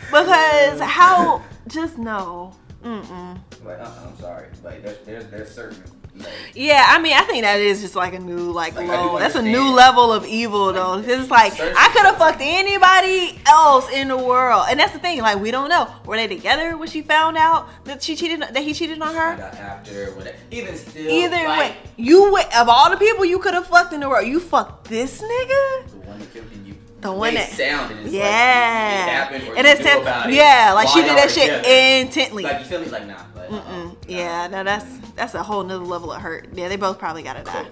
Because 0.07 0.79
how? 0.81 1.41
Just 1.67 1.97
no. 1.97 2.53
Mm-mm. 2.83 3.39
Like, 3.63 3.79
uh, 3.79 3.91
I'm 4.05 4.17
sorry. 4.17 4.47
Like, 4.63 4.83
there's, 4.83 4.97
there's, 5.05 5.25
there's 5.27 5.51
certain. 5.51 5.83
Like, 6.23 6.33
Yeah, 6.53 6.85
I 6.87 6.99
mean, 6.99 7.13
I 7.13 7.21
think 7.21 7.43
that 7.43 7.59
is 7.59 7.81
just 7.81 7.95
like 7.95 8.13
a 8.13 8.19
new, 8.19 8.51
like, 8.51 8.75
Like, 8.75 8.87
low. 8.87 9.17
That's 9.19 9.35
a 9.35 9.41
new 9.41 9.63
level 9.73 10.11
of 10.13 10.25
evil, 10.25 10.71
though. 10.73 11.01
'Cause 11.01 11.07
It's 11.07 11.29
like 11.31 11.53
I 11.59 11.89
could 11.93 12.05
have 12.05 12.17
fucked 12.17 12.39
anybody 12.41 13.39
else 13.47 13.89
in 13.91 14.07
the 14.09 14.17
world, 14.17 14.65
and 14.69 14.79
that's 14.79 14.93
the 14.93 14.99
thing. 14.99 15.21
Like, 15.21 15.39
we 15.39 15.51
don't 15.51 15.69
know. 15.69 15.87
Were 16.05 16.15
they 16.17 16.27
together 16.27 16.77
when 16.77 16.87
she 16.89 17.01
found 17.01 17.37
out 17.37 17.67
that 17.85 18.01
she 18.03 18.15
cheated, 18.15 18.41
that 18.41 18.57
he 18.63 18.73
cheated 18.73 19.01
on 19.01 19.13
her? 19.15 19.31
after, 19.41 20.11
whatever. 20.11 20.37
Even 20.51 20.77
still. 20.77 21.09
Either 21.09 21.47
like, 21.47 21.59
way, 21.59 21.75
you 21.97 22.31
went 22.31 22.55
of 22.57 22.69
all 22.69 22.89
the 22.89 22.97
people 22.97 23.25
you 23.25 23.39
could 23.39 23.53
have 23.53 23.67
fucked 23.67 23.93
in 23.93 23.99
the 23.99 24.09
world, 24.09 24.27
you 24.27 24.39
fucked 24.39 24.85
this 24.89 25.21
nigga. 25.21 25.87
The 25.91 25.97
one 25.97 26.19
that 26.19 26.33
killed 26.33 26.45
you. 26.65 26.75
The 27.01 27.11
one 27.11 27.33
that- 27.33 27.49
sound 27.49 27.91
and 27.91 27.99
it's 28.01 28.13
Yeah, 28.13 28.21
like, 28.21 29.07
it 29.07 29.11
happened 29.11 29.47
or 29.47 29.55
and 29.57 29.67
it's 29.67 29.81
about 29.81 30.29
it 30.29 30.35
yeah, 30.35 30.71
like 30.75 30.87
she 30.89 31.01
did 31.01 31.17
that 31.17 31.31
shit 31.31 31.45
together. 31.63 31.67
intently. 31.67 32.43
Like 32.43 32.59
you 32.59 32.65
feel 32.65 32.79
me? 32.81 32.85
Like 32.89 33.07
nah. 33.07 33.15
Like, 33.51 33.63
Mm-mm. 33.63 33.85
nah. 33.87 33.93
Yeah, 34.07 34.47
no, 34.47 34.63
that's 34.63 34.85
that's 35.15 35.33
a 35.35 35.43
whole 35.43 35.63
nother 35.63 35.83
level 35.83 36.11
of 36.11 36.21
hurt. 36.21 36.47
Yeah, 36.53 36.67
they 36.69 36.75
both 36.77 36.97
probably 36.99 37.23
gotta 37.23 37.43
die. 37.43 37.65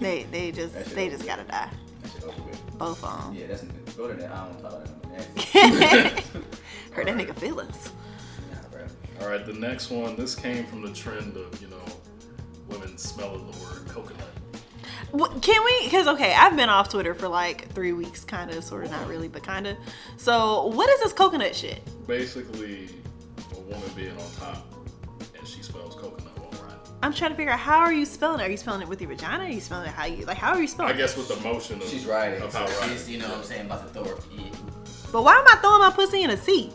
They 0.00 0.24
they 0.24 0.52
just 0.52 0.74
they 0.94 1.08
just 1.08 1.26
gotta 1.26 1.44
die. 1.44 1.70
That 2.02 2.12
shit. 2.22 2.78
Both 2.78 3.02
of 3.04 3.24
them. 3.24 3.34
Yeah, 3.34 3.46
that's 3.48 3.62
go 3.96 4.08
to 4.08 4.14
that. 4.14 4.30
I 4.30 4.46
don't 4.46 4.60
talk 4.62 4.72
about 4.72 4.84
that. 4.86 5.78
Next. 5.80 6.26
Hurt 6.92 7.06
that 7.06 7.16
nigga 7.16 7.34
feelings. 7.36 7.90
Nah. 8.52 9.24
All 9.24 9.28
right, 9.30 9.44
the 9.44 9.52
next 9.54 9.90
one. 9.90 10.14
This 10.16 10.34
came 10.34 10.64
from 10.66 10.82
the 10.82 10.92
trend 10.92 11.36
of 11.36 11.60
you 11.60 11.68
know 11.68 11.82
women 12.68 12.96
smelling 12.96 13.50
the 13.50 13.58
word 13.58 13.88
coconut. 13.88 14.28
What- 15.10 15.42
Can 15.42 15.64
we? 15.64 15.84
Because 15.84 16.06
okay, 16.06 16.34
I've 16.34 16.54
been 16.56 16.68
off 16.68 16.88
Twitter 16.90 17.14
for 17.14 17.28
like 17.28 17.68
three 17.72 17.92
weeks, 17.92 18.24
kind 18.24 18.50
of, 18.50 18.62
sort 18.62 18.84
of, 18.84 18.90
not 18.90 19.08
really, 19.08 19.26
but 19.28 19.42
kind 19.42 19.66
of. 19.66 19.76
So, 20.18 20.66
what 20.66 20.88
is 20.90 21.00
this 21.00 21.12
coconut 21.12 21.56
shit? 21.56 21.80
Basically, 22.06 22.88
a 23.56 23.60
woman 23.60 23.90
being 23.96 24.10
on 24.12 24.30
top 24.38 24.77
I'm 27.02 27.12
trying 27.14 27.30
to 27.30 27.36
figure 27.36 27.52
out 27.52 27.60
how 27.60 27.78
are 27.78 27.92
you 27.92 28.04
spelling 28.04 28.40
it? 28.40 28.44
Are 28.44 28.50
you 28.50 28.56
spelling 28.56 28.82
it 28.82 28.88
with 28.88 29.00
your 29.00 29.08
vagina? 29.10 29.44
Are 29.44 29.48
you 29.48 29.60
spelling 29.60 29.86
it 29.88 29.92
how 29.94 30.06
you 30.06 30.24
like? 30.26 30.36
How 30.36 30.52
are 30.54 30.60
you 30.60 30.66
spelling? 30.66 30.92
I 30.94 30.96
guess 30.96 31.16
with 31.16 31.28
the 31.28 31.36
motion 31.48 31.80
of 31.80 31.88
She's 31.88 32.04
riding. 32.06 32.42
of 32.42 32.50
so. 32.52 32.66
She's, 32.88 33.08
you 33.08 33.18
know 33.18 33.28
what 33.28 33.38
I'm 33.38 33.44
saying, 33.44 33.66
about 33.66 33.86
to 33.86 33.92
throw 33.94 34.04
her 34.16 34.20
pee. 34.22 34.50
But 35.12 35.22
why 35.22 35.36
am 35.38 35.44
I 35.46 35.56
throwing 35.60 35.78
my 35.80 35.90
pussy 35.90 36.22
in 36.22 36.30
a 36.30 36.36
seat? 36.36 36.72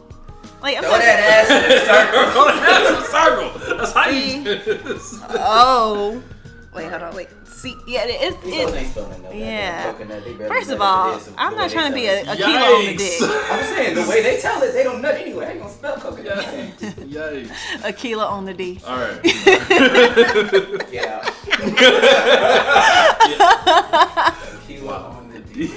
Like, 0.61 0.77
I'm 0.77 0.83
Throw 0.83 0.91
not- 0.93 1.01
that 1.01 1.19
ass 1.19 1.51
in 1.51 1.69
the 1.69 1.79
circle. 1.85 2.33
Go 2.33 2.45
that 2.47 2.87
in 2.87 2.95
a 2.95 3.67
circle. 3.67 3.77
That's 3.77 3.91
how 3.93 4.09
you. 4.09 4.91
It's- 4.91 5.19
Oh, 5.39 6.23
wait, 6.75 6.89
hold 6.89 7.01
on, 7.03 7.15
wait. 7.15 7.29
See, 7.47 7.75
yeah, 7.87 8.03
it's 8.05 8.35
These 8.43 8.55
folks 8.55 8.71
it. 8.73 8.75
ain't 8.77 8.89
spelling 8.91 9.09
no 9.21 9.29
goddamn 9.29 9.39
Yeah. 9.39 9.83
coconut. 9.91 10.23
They 10.25 10.33
barely 10.33 10.53
First 10.55 10.69
of 10.71 10.81
all, 10.81 11.13
it 11.13 11.17
is, 11.17 11.25
the 11.27 11.33
I'm 11.37 11.55
not 11.55 11.69
trying 11.69 11.91
to 11.91 11.95
be 11.95 12.03
tell 12.03 12.15
a, 12.15 12.19
it. 12.19 12.27
a 12.27 12.35
kilo 12.35 12.75
on 12.75 12.85
the 12.85 12.95
dick. 12.95 13.21
I'm 13.21 13.63
saying 13.75 13.95
the 13.95 14.01
way 14.09 14.21
they 14.23 14.37
tell 14.39 14.61
it, 14.63 14.71
they 14.73 14.83
don't 14.83 15.01
nut 15.01 15.15
anyway. 15.15 15.45
I 15.45 15.49
ain't 15.51 15.59
gonna 15.61 15.71
spell 15.73 15.95
coconut. 15.97 16.43
Yikes. 16.45 17.51
A 17.83 17.93
kilo 17.93 18.25
on 18.25 18.45
the 18.45 18.53
D. 18.53 18.79
All 18.85 18.97
right. 18.97 19.21
Get 20.91 21.07
out. 21.07 21.23
Kilo 24.67 24.93
on 24.93 25.29
the 25.31 25.39
D. 25.53 25.69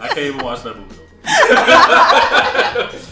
I 0.00 0.08
can't 0.08 0.18
even 0.18 0.42
watch 0.44 0.62
that 0.64 0.76
movie. 0.76 0.98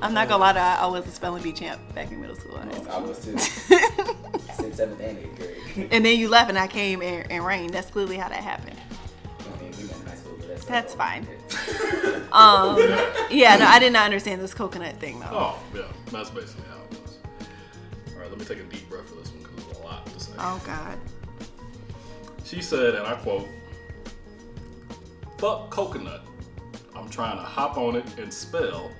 I'm 0.00 0.14
not 0.14 0.28
gonna 0.28 0.40
lie 0.40 0.52
to 0.52 0.58
you, 0.58 0.64
I 0.64 0.86
was 0.86 1.06
a 1.06 1.10
spelling 1.10 1.42
bee 1.42 1.52
champ 1.52 1.80
back 1.94 2.10
in 2.10 2.20
middle 2.20 2.36
school. 2.36 2.56
and 2.56 2.72
high. 2.72 2.94
I 2.94 2.98
was 2.98 3.24
too. 3.24 3.36
Sixth, 3.38 4.76
seventh, 4.76 5.00
and 5.00 5.18
eighth 5.18 5.36
grade. 5.36 5.88
And 5.92 6.04
then 6.04 6.18
you 6.18 6.28
left 6.28 6.48
and 6.48 6.58
I 6.58 6.66
came 6.66 7.02
and, 7.02 7.30
and 7.30 7.44
rained. 7.44 7.70
That's 7.74 7.90
clearly 7.90 8.16
how 8.16 8.28
that 8.28 8.42
happened. 8.42 8.76
I 9.40 9.62
mean, 9.62 9.72
we 9.76 9.84
met 9.84 9.96
in 9.96 10.06
high 10.06 10.14
school, 10.16 10.34
but 10.38 10.48
that's 10.48 10.64
That's 10.64 10.94
fine. 10.94 11.26
Um, 12.30 12.78
yeah, 13.30 13.56
no, 13.56 13.64
I 13.64 13.78
did 13.78 13.92
not 13.94 14.04
understand 14.04 14.42
this 14.42 14.52
coconut 14.52 14.96
thing 15.00 15.18
though. 15.18 15.26
Oh, 15.30 15.58
yeah. 15.74 15.82
That's 16.12 16.28
basically 16.28 16.64
how 16.68 16.82
it 16.82 17.00
was. 17.02 17.18
All 18.14 18.20
right, 18.20 18.28
let 18.28 18.38
me 18.38 18.44
take 18.44 18.58
a 18.58 18.64
deep 18.64 18.86
breath 18.90 19.08
for 19.08 19.14
this 19.14 19.30
one 19.30 19.42
because 19.42 19.64
there's 19.64 19.78
a 19.78 19.82
lot 19.82 20.04
to 20.04 20.20
say. 20.20 20.32
Oh 20.38 20.60
God. 20.66 20.98
She 22.44 22.60
said, 22.60 22.94
and 22.96 23.06
I 23.06 23.14
quote, 23.14 23.48
Fuck 25.38 25.70
coconut. 25.70 26.20
I'm 26.94 27.08
trying 27.08 27.36
to 27.38 27.42
hop 27.42 27.78
on 27.78 27.96
it 27.96 28.04
and 28.18 28.32
spell. 28.32 28.90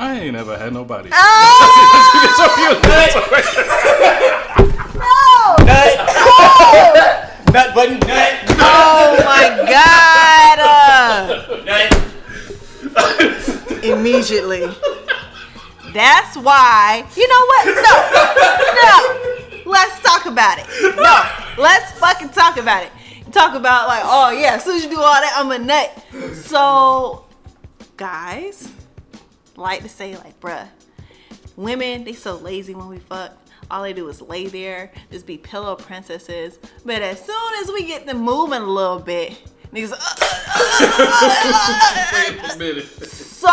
I 0.00 0.18
ain't 0.18 0.34
ever 0.34 0.56
had 0.56 0.72
nobody. 0.72 1.10
Nut 7.52 7.74
button, 7.74 7.98
nut, 8.08 8.32
Oh 8.60 9.18
my 9.26 9.48
God. 9.68 10.58
Uh, 10.58 11.60
nut. 11.66 11.92
immediately. 13.84 14.60
That's 15.92 16.34
why. 16.38 17.04
You 17.14 17.28
know 17.28 17.44
what? 17.44 17.66
No. 17.84 17.92
No. 18.80 18.96
Let's 19.70 20.00
talk 20.00 20.24
about 20.24 20.60
it. 20.60 20.66
No. 20.96 21.22
Let's 21.62 21.92
fucking 21.98 22.30
talk 22.30 22.56
about 22.56 22.84
it. 22.84 22.90
Talk 23.32 23.54
about 23.54 23.86
like, 23.86 24.02
oh 24.06 24.30
yeah, 24.30 24.54
as 24.54 24.64
soon 24.64 24.76
as 24.76 24.84
you 24.84 24.88
do 24.88 24.96
all 24.96 25.12
that, 25.12 25.34
I'm 25.36 25.50
a 25.50 25.58
nut. 25.58 25.92
So, 26.36 27.26
guys, 27.98 28.70
like 29.60 29.82
to 29.82 29.88
say 29.88 30.16
like, 30.16 30.40
bruh, 30.40 30.66
women 31.56 32.04
they 32.04 32.14
so 32.14 32.36
lazy 32.36 32.74
when 32.74 32.88
we 32.88 32.98
fuck. 32.98 33.32
All 33.70 33.82
they 33.84 33.92
do 33.92 34.08
is 34.08 34.20
lay 34.20 34.48
there, 34.48 34.90
just 35.12 35.26
be 35.26 35.38
pillow 35.38 35.76
princesses. 35.76 36.58
But 36.84 37.02
as 37.02 37.24
soon 37.24 37.54
as 37.62 37.70
we 37.70 37.86
get 37.86 38.04
them 38.04 38.18
moving 38.18 38.62
a 38.62 38.66
little 38.66 38.98
bit, 38.98 39.40
niggas. 39.72 39.92
Uh, 39.92 40.00
Wait 42.12 42.36
a 42.36 42.48
uh, 42.48 42.52
uh, 42.52 42.56
minute. 42.56 42.84
So, 42.84 43.48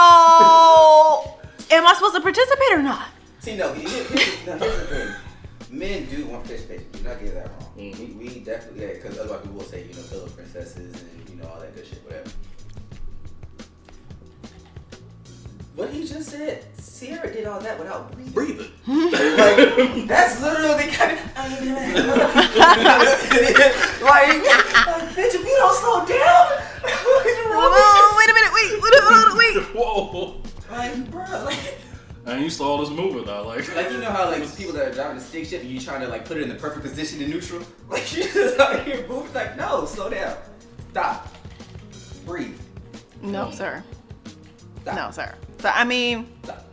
am 1.69 1.85
I 1.85 1.93
supposed 1.93 2.15
to 2.15 2.21
participate 2.21 2.71
or 2.71 2.81
not? 2.81 3.09
See, 3.39 3.55
no, 3.57 3.73
here- 3.73 3.87
here's, 4.05 4.45
no, 4.47 4.57
here's 4.57 4.79
the 4.79 4.85
thing. 4.85 5.13
Men 5.69 6.05
do 6.07 6.25
want 6.25 6.45
participation. 6.45 6.87
Do 6.93 7.03
not 7.03 7.19
get 7.19 7.33
that 7.35 7.49
wrong. 7.49 7.71
Mm. 7.77 7.99
We, 7.99 8.05
we 8.27 8.39
definitely, 8.39 8.81
yeah, 8.81 8.93
because 8.93 9.19
otherwise 9.19 9.41
people 9.41 9.57
will 9.57 9.65
say, 9.65 9.83
you 9.87 9.93
know, 9.93 10.01
pillow 10.09 10.27
princesses 10.27 10.99
and, 10.99 11.29
you 11.29 11.35
know, 11.35 11.47
all 11.49 11.59
that 11.59 11.75
good 11.75 11.85
shit, 11.85 12.03
whatever. 12.05 12.31
What 15.77 15.91
he 15.91 16.07
just 16.07 16.29
said, 16.31 16.65
Sierra 16.79 17.31
did 17.31 17.45
all 17.45 17.59
that 17.59 17.77
without 17.77 18.11
breathing. 18.11 18.33
Breathing. 18.33 18.71
Like, 19.37 20.07
that's 20.07 20.41
literally 20.41 20.87
kind 20.87 21.11
of. 21.11 21.19
like, 21.35 21.51
like, 24.01 24.41
bitch, 25.13 25.35
if 25.35 25.45
you 25.45 25.55
don't 25.59 25.75
slow 25.75 26.03
down, 26.03 26.47
what 26.81 27.25
is 27.27 27.37
wrong 27.45 27.69
with 27.69 27.79
Oh, 27.79 28.15
wait 28.17 28.27
a 28.27 28.33
minute, 28.33 28.53
wait, 28.57 28.71
wait, 28.81 28.93
wait, 29.07 29.55
wait. 29.55 29.75
Whoa. 29.75 30.41
Like, 30.71 31.11
bro, 31.11 31.43
like. 31.45 31.77
And 32.25 32.41
you 32.41 32.49
saw 32.49 32.79
this 32.79 32.89
moving 32.89 33.25
now. 33.25 33.43
Like, 33.43 33.75
Like 33.75 33.91
you 33.91 33.99
know 33.99 34.09
how 34.09 34.31
like 34.31 34.57
people 34.57 34.73
that 34.73 34.87
are 34.87 34.93
driving 34.93 35.17
a 35.17 35.21
stick 35.21 35.45
shift 35.45 35.63
and 35.63 35.71
you 35.71 35.79
trying 35.79 36.01
to 36.01 36.07
like 36.07 36.25
put 36.25 36.37
it 36.37 36.43
in 36.43 36.49
the 36.49 36.55
perfect 36.55 36.83
position 36.87 37.21
in 37.21 37.29
neutral? 37.29 37.61
Like 37.87 38.17
you 38.17 38.23
just 38.23 38.59
out 38.59 38.83
here 38.83 39.07
moving 39.07 39.31
like 39.33 39.55
no, 39.55 39.85
slow 39.85 40.09
down. 40.09 40.35
Stop. 40.89 41.31
Breathe. 42.25 42.57
No, 43.21 43.51
sir. 43.51 43.83
Stop. 44.93 44.95
No, 44.95 45.11
sir. 45.11 45.35
So, 45.59 45.69
I 45.73 45.83
mean, 45.83 46.27
Stop. 46.43 46.65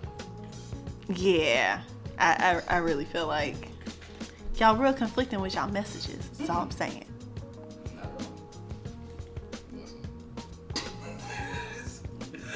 yeah, 1.08 1.80
I, 2.18 2.60
I, 2.68 2.74
I 2.76 2.78
really 2.78 3.04
feel 3.04 3.26
like 3.26 3.68
y'all 4.56 4.76
real 4.76 4.92
conflicting 4.92 5.40
with 5.40 5.54
y'all 5.54 5.70
messages. 5.70 6.28
That's 6.38 6.50
all 6.50 6.62
I'm 6.62 6.70
saying. 6.70 7.04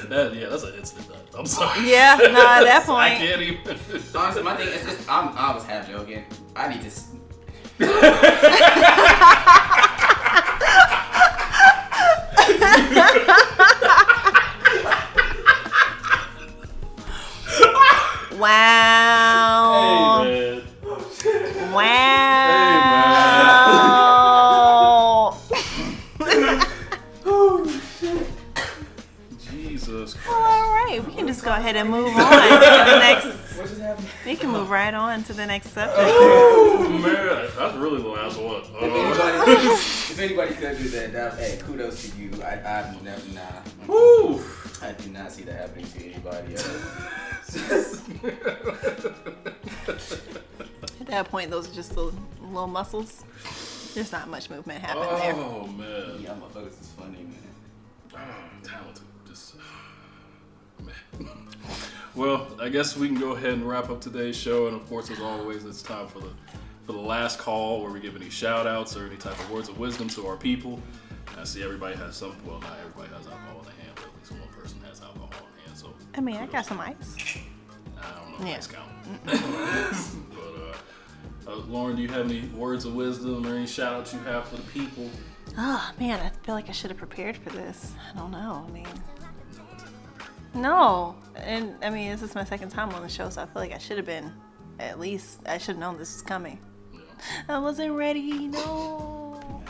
That, 0.07 0.33
yeah, 0.33 0.47
that's 0.47 0.63
an 0.63 0.73
instant 0.73 1.07
nut. 1.09 1.23
I'm 1.37 1.45
sorry. 1.45 1.87
Yeah, 1.87 2.17
no, 2.19 2.27
at 2.47 2.63
that 2.63 2.83
point. 2.87 2.99
I 2.99 3.09
point. 3.09 3.19
can't 3.19 3.41
even. 3.43 3.77
Honestly, 4.15 4.41
my 4.41 4.55
thing 4.55 4.69
is 4.69 4.83
just 4.83 5.07
I'm 5.07 5.27
I 5.37 5.53
was 5.53 5.63
half 5.65 5.87
joking. 5.87 6.23
I 6.55 6.67
need 6.69 6.81
to 6.81 6.89
s- 18.39 18.41
Wow. 18.41 19.73
Hey, 19.73 20.23
man. 20.23 20.63
Wow. 21.73 21.89
Jesus 29.51 30.13
Christ. 30.13 30.27
All 30.27 30.85
right, 30.85 31.01
we 31.05 31.13
can 31.13 31.27
just 31.27 31.43
go 31.43 31.51
ahead 31.51 31.75
and 31.75 31.89
move 31.89 32.15
on 32.15 32.31
to 32.31 32.37
the 32.49 32.99
next. 32.99 33.25
what 33.57 33.67
just 33.67 33.81
happened? 33.81 34.07
We 34.25 34.35
can 34.35 34.49
move 34.51 34.69
right 34.69 34.93
on 34.93 35.23
to 35.23 35.33
the 35.33 35.45
next 35.45 35.71
subject. 35.73 35.97
Oh, 35.97 36.89
man. 37.01 37.49
That's 37.57 37.75
really 37.77 38.01
the 38.01 38.07
last 38.07 38.37
one. 38.39 38.61
If 38.61 38.75
Uh, 38.75 38.85
anybody, 38.85 39.67
if 39.73 40.19
anybody 40.19 40.53
could 40.55 40.77
do 40.77 40.89
that, 40.89 41.13
that 41.13 41.37
hey, 41.39 41.59
kudos 41.65 42.09
to 42.09 42.15
you. 42.17 42.31
I 42.43 42.79
I've 42.79 43.01
never 43.03 43.21
nah. 43.33 43.41
woo. 43.87 44.43
I 44.81 44.91
do 44.93 45.09
not 45.11 45.31
see 45.31 45.43
that 45.43 45.55
happening 45.55 45.87
to 45.87 46.05
anybody 46.05 46.55
else. 46.55 46.81
At 50.99 51.07
that 51.07 51.29
point, 51.29 51.49
those 51.49 51.69
are 51.69 51.73
just 51.73 51.93
the 51.95 52.11
little 52.41 52.67
muscles. 52.67 53.23
There's 53.93 54.11
not 54.11 54.27
much 54.29 54.49
movement 54.49 54.81
happening 54.81 55.09
there. 55.19 55.33
oh, 55.35 55.67
man. 55.67 56.21
Y'all 56.21 56.37
motherfuckers 56.37 56.79
is 56.79 56.91
funny, 56.97 57.17
man. 57.23 57.33
Um, 58.15 58.21
oh, 58.21 58.67
talented. 58.67 59.03
Just 59.27 59.55
man. 60.83 61.27
Well, 62.15 62.47
I 62.59 62.69
guess 62.69 62.97
we 62.97 63.07
can 63.07 63.19
go 63.19 63.31
ahead 63.31 63.53
and 63.53 63.67
wrap 63.67 63.89
up 63.89 64.01
today's 64.01 64.35
show, 64.35 64.67
and 64.67 64.75
of 64.75 64.87
course, 64.89 65.09
as 65.09 65.19
always, 65.19 65.65
it's 65.65 65.81
time 65.81 66.07
for 66.07 66.19
the 66.19 66.29
for 66.85 66.93
the 66.93 66.99
last 66.99 67.37
call 67.37 67.83
where 67.83 67.91
we 67.91 67.99
give 67.99 68.15
any 68.15 68.31
shout 68.31 68.65
outs 68.65 68.97
or 68.97 69.05
any 69.05 69.15
type 69.15 69.39
of 69.39 69.51
words 69.51 69.69
of 69.69 69.77
wisdom 69.77 70.07
to 70.09 70.25
our 70.25 70.35
people. 70.35 70.81
I 71.37 71.43
see 71.43 71.63
everybody 71.63 71.95
has 71.95 72.15
some. 72.15 72.35
Well, 72.45 72.59
not 72.59 72.77
everybody 72.79 73.09
has 73.13 73.27
alcohol 73.27 73.59
in 73.59 73.65
their 73.65 73.78
I 76.15 76.21
mean, 76.21 76.35
I 76.37 76.45
got 76.47 76.65
some 76.65 76.79
ice. 76.79 77.15
I 77.97 78.15
don't 78.15 78.39
know 78.41 78.47
if 78.47 78.67
Yeah. 78.71 78.77
count. 78.77 78.89
but 81.45 81.51
uh, 81.51 81.51
uh, 81.51 81.55
Lauren, 81.67 81.95
do 81.95 82.01
you 82.01 82.09
have 82.09 82.25
any 82.29 82.47
words 82.49 82.85
of 82.85 82.93
wisdom 82.93 83.45
or 83.45 83.55
any 83.55 83.67
shout 83.67 83.93
outs 83.93 84.13
you 84.13 84.19
have 84.19 84.47
for 84.47 84.57
the 84.57 84.63
people? 84.63 85.09
Oh 85.57 85.91
man, 85.99 86.19
I 86.19 86.29
feel 86.45 86.55
like 86.55 86.69
I 86.69 86.71
should 86.73 86.91
have 86.91 86.99
prepared 86.99 87.35
for 87.37 87.49
this. 87.49 87.93
I 88.13 88.17
don't 88.17 88.31
know. 88.31 88.65
I 88.67 88.71
mean, 88.71 88.87
no, 90.53 91.15
and 91.35 91.75
I 91.83 91.89
mean, 91.89 92.11
this 92.11 92.21
is 92.21 92.35
my 92.35 92.43
second 92.43 92.69
time 92.69 92.89
on 92.93 93.01
the 93.01 93.09
show, 93.09 93.29
so 93.29 93.41
I 93.41 93.45
feel 93.45 93.61
like 93.61 93.71
I 93.73 93.77
should 93.77 93.97
have 93.97 94.05
been. 94.05 94.31
At 94.79 94.99
least 94.99 95.41
I 95.47 95.57
should 95.57 95.75
have 95.75 95.77
known 95.77 95.97
this 95.97 96.13
was 96.13 96.21
coming. 96.21 96.59
Yeah. 96.93 96.99
I 97.49 97.59
wasn't 97.59 97.93
ready. 97.93 98.47
No. 98.47 99.63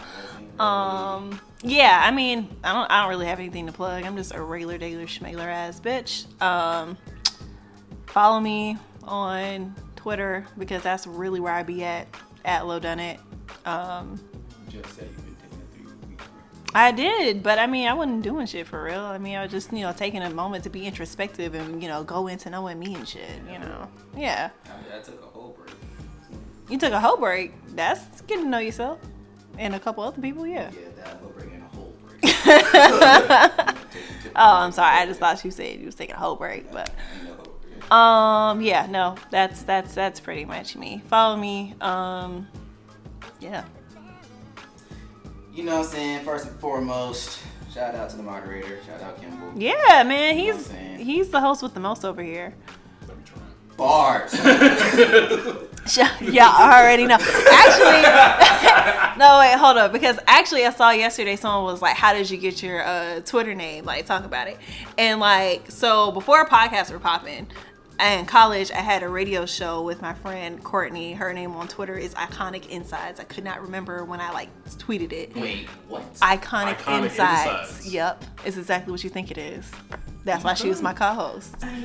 Um, 0.60 1.40
yeah, 1.62 2.02
I 2.04 2.12
mean, 2.12 2.50
I 2.64 2.74
don't, 2.74 2.90
I 2.92 3.02
don't 3.02 3.10
really 3.10 3.26
have 3.26 3.40
anything 3.40 3.66
to 3.68 3.72
plug. 3.72 4.04
I'm 4.04 4.16
just 4.16 4.34
a 4.34 4.42
regular, 4.42 4.78
daily, 4.78 5.06
schmailer 5.06 5.46
ass 5.46 5.80
bitch. 5.80 6.26
Um, 6.42 6.98
follow 8.08 8.40
me 8.40 8.78
on 9.04 9.76
Twitter 9.96 10.46
because 10.58 10.82
that's 10.84 11.06
really 11.06 11.40
where 11.40 11.54
I 11.54 11.64
be 11.64 11.84
at 11.84 12.08
at 12.46 12.66
Low 12.66 12.80
Done 12.80 13.00
It. 13.00 13.20
Um, 13.66 14.20
Just 14.70 14.96
say 14.96 15.04
you've 15.04 15.16
been 15.18 15.36
taking 15.36 15.62
a 15.62 15.76
three 15.76 15.86
week 15.86 16.18
break. 16.18 16.30
I 16.74 16.92
did, 16.92 17.44
but 17.44 17.60
I 17.60 17.68
mean, 17.68 17.88
I 17.88 17.94
wasn't 17.94 18.24
doing 18.24 18.46
shit 18.46 18.66
for 18.66 18.84
real. 18.84 19.02
I 19.02 19.18
mean, 19.18 19.36
I 19.36 19.44
was 19.44 19.52
just, 19.52 19.74
you 19.74 19.82
know, 19.82 19.92
taking 19.92 20.22
a 20.22 20.30
moment 20.30 20.64
to 20.64 20.70
be 20.70 20.86
introspective 20.86 21.56
and, 21.56 21.82
you 21.82 21.90
know, 21.90 22.04
go 22.04 22.28
into 22.28 22.50
knowing 22.50 22.80
me 22.80 22.96
and 22.96 23.08
shit, 23.08 23.30
you 23.52 23.60
know. 23.60 23.90
Yeah. 24.16 24.52
I, 24.66 24.98
I 24.98 25.02
took 25.02 25.22
a 25.22 25.26
whole 25.26 25.58
break. 25.60 25.76
You 26.70 26.78
took 26.78 26.94
a 26.94 27.00
whole 27.00 27.18
break. 27.18 27.54
That's 27.76 28.22
getting 28.22 28.46
to 28.46 28.50
know 28.50 28.60
yourself. 28.60 29.00
And 29.58 29.76
a 29.76 29.80
couple 29.80 30.04
other 30.04 30.22
people, 30.22 30.48
yeah. 30.48 30.72
Yeah, 30.72 30.89
that 31.04 31.36
break 31.36 31.52
and 31.54 31.64
a 31.64 31.68
whole 31.68 31.94
break. 32.06 33.76
Oh, 34.36 34.58
I'm 34.58 34.72
sorry. 34.72 34.96
I 35.00 35.06
just 35.06 35.20
thought 35.20 35.44
you 35.44 35.52
said 35.52 35.80
you 35.80 35.86
was 35.88 35.96
taking 35.96 36.16
a 36.16 36.20
whole 36.20 36.36
break, 36.36 36.72
but 36.72 36.92
Ain't 37.16 37.24
no 37.26 37.34
whole 37.34 37.58
break. 37.62 37.92
um, 37.92 38.62
yeah, 38.62 38.86
no, 38.90 39.16
that's 39.32 39.64
that's 39.64 39.94
that's 39.94 40.20
pretty 40.20 40.46
much 40.46 40.76
me. 40.78 41.02
Follow 41.08 41.36
me. 41.36 41.74
Um, 41.82 42.48
yeah. 43.42 43.66
You 45.54 45.64
know 45.64 45.78
what 45.80 45.86
I'm 45.88 45.92
saying? 45.92 46.24
First 46.26 46.46
and 46.48 46.56
foremost, 46.60 47.42
shout 47.74 47.96
out 47.96 48.10
to 48.12 48.18
the 48.18 48.24
moderator. 48.24 48.80
Shout 48.86 49.02
out 49.02 49.20
Kimball. 49.20 49.52
Yeah, 49.58 50.04
man, 50.04 50.38
You 50.38 50.54
know 50.54 50.58
he's 50.58 50.72
he's 51.06 51.30
the 51.30 51.42
host 51.42 51.62
with 51.64 51.74
the 51.74 51.80
most 51.82 52.06
over 52.06 52.22
here. 52.22 52.54
Let 53.80 53.86
me. 53.86 53.86
Bars. 53.86 54.34
yeah, 56.22 56.52
I 56.52 56.82
already 56.82 57.08
know. 57.08 57.16
Actually, 57.16 58.02
no, 59.20 59.40
wait, 59.40 59.58
hold 59.58 59.78
up. 59.78 59.92
Because 59.92 60.20
actually, 60.28 60.66
I 60.66 60.72
saw 60.72 60.92
yesterday 60.92 61.36
someone 61.36 61.64
was 61.64 61.82
like, 61.82 61.96
"How 61.96 62.14
did 62.14 62.30
you 62.30 62.38
get 62.38 62.62
your 62.62 62.84
uh, 62.84 63.22
Twitter 63.22 63.56
name?" 63.56 63.86
Like, 63.86 64.06
talk 64.06 64.26
about 64.26 64.48
it. 64.48 64.58
And 64.98 65.20
like, 65.20 65.72
so 65.72 66.12
before 66.12 66.46
podcasts 66.46 66.92
were 66.92 67.00
popping, 67.00 67.48
in 68.00 68.26
college, 68.26 68.72
I 68.72 68.78
had 68.82 69.04
a 69.04 69.10
radio 69.10 69.46
show 69.46 69.82
with 69.82 70.02
my 70.02 70.14
friend 70.14 70.64
Courtney. 70.64 71.14
Her 71.14 71.34
name 71.34 71.52
on 71.56 71.68
Twitter 71.68 71.98
is 71.98 72.14
Iconic 72.14 72.70
Insides. 72.70 73.20
I 73.20 73.24
could 73.24 73.44
not 73.44 73.62
remember 73.62 74.06
when 74.06 74.22
I 74.22 74.32
like 74.32 74.50
tweeted 74.66 75.12
it. 75.12 75.36
Wait, 75.36 75.68
what? 75.88 76.02
Iconic, 76.16 76.76
Iconic 76.76 77.04
Insides. 77.06 77.70
Insides. 77.70 77.94
Yep, 77.94 78.26
it's 78.46 78.58
exactly 78.58 78.92
what 78.92 79.04
you 79.04 79.10
think 79.10 79.32
it 79.32 79.38
is. 79.38 79.70
That's 80.30 80.44
why 80.44 80.54
she 80.54 80.70
was 80.70 80.82
my 80.82 80.94
co-host. 80.94 81.56
I 81.62 81.82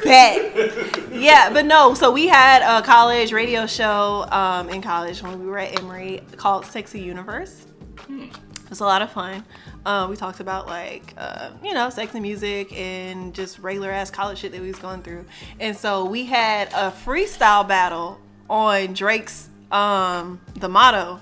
bet. 0.04 1.12
Yeah, 1.12 1.50
but 1.52 1.66
no. 1.66 1.94
So 1.94 2.12
we 2.12 2.28
had 2.28 2.62
a 2.62 2.80
college 2.84 3.32
radio 3.32 3.66
show 3.66 4.24
um, 4.30 4.68
in 4.68 4.80
college 4.82 5.20
when 5.20 5.40
we 5.40 5.46
were 5.46 5.58
at 5.58 5.80
Emory 5.80 6.22
called 6.36 6.64
Sexy 6.64 7.00
Universe. 7.00 7.66
It 8.08 8.70
was 8.70 8.78
a 8.80 8.84
lot 8.84 9.02
of 9.02 9.10
fun. 9.10 9.44
Uh, 9.84 10.06
we 10.08 10.14
talked 10.16 10.38
about 10.38 10.68
like 10.68 11.12
uh, 11.16 11.50
you 11.62 11.74
know 11.74 11.90
sex 11.90 12.14
and 12.14 12.22
music 12.22 12.72
and 12.72 13.34
just 13.34 13.58
regular 13.58 13.90
ass 13.90 14.10
college 14.12 14.38
shit 14.38 14.52
that 14.52 14.60
we 14.60 14.68
was 14.68 14.78
going 14.78 15.02
through. 15.02 15.24
And 15.58 15.76
so 15.76 16.04
we 16.04 16.24
had 16.26 16.68
a 16.68 16.92
freestyle 16.92 17.66
battle 17.66 18.20
on 18.48 18.92
Drake's 18.94 19.48
um, 19.72 20.40
the 20.54 20.68
motto. 20.68 21.20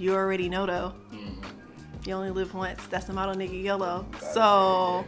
You 0.00 0.14
already 0.14 0.48
know 0.48 0.64
though. 0.64 0.94
You 2.06 2.14
only 2.14 2.30
live 2.30 2.54
once. 2.54 2.86
That's 2.86 3.04
the 3.04 3.12
motto, 3.12 3.34
nigga. 3.34 3.62
YOLO. 3.62 4.06
So 4.32 5.04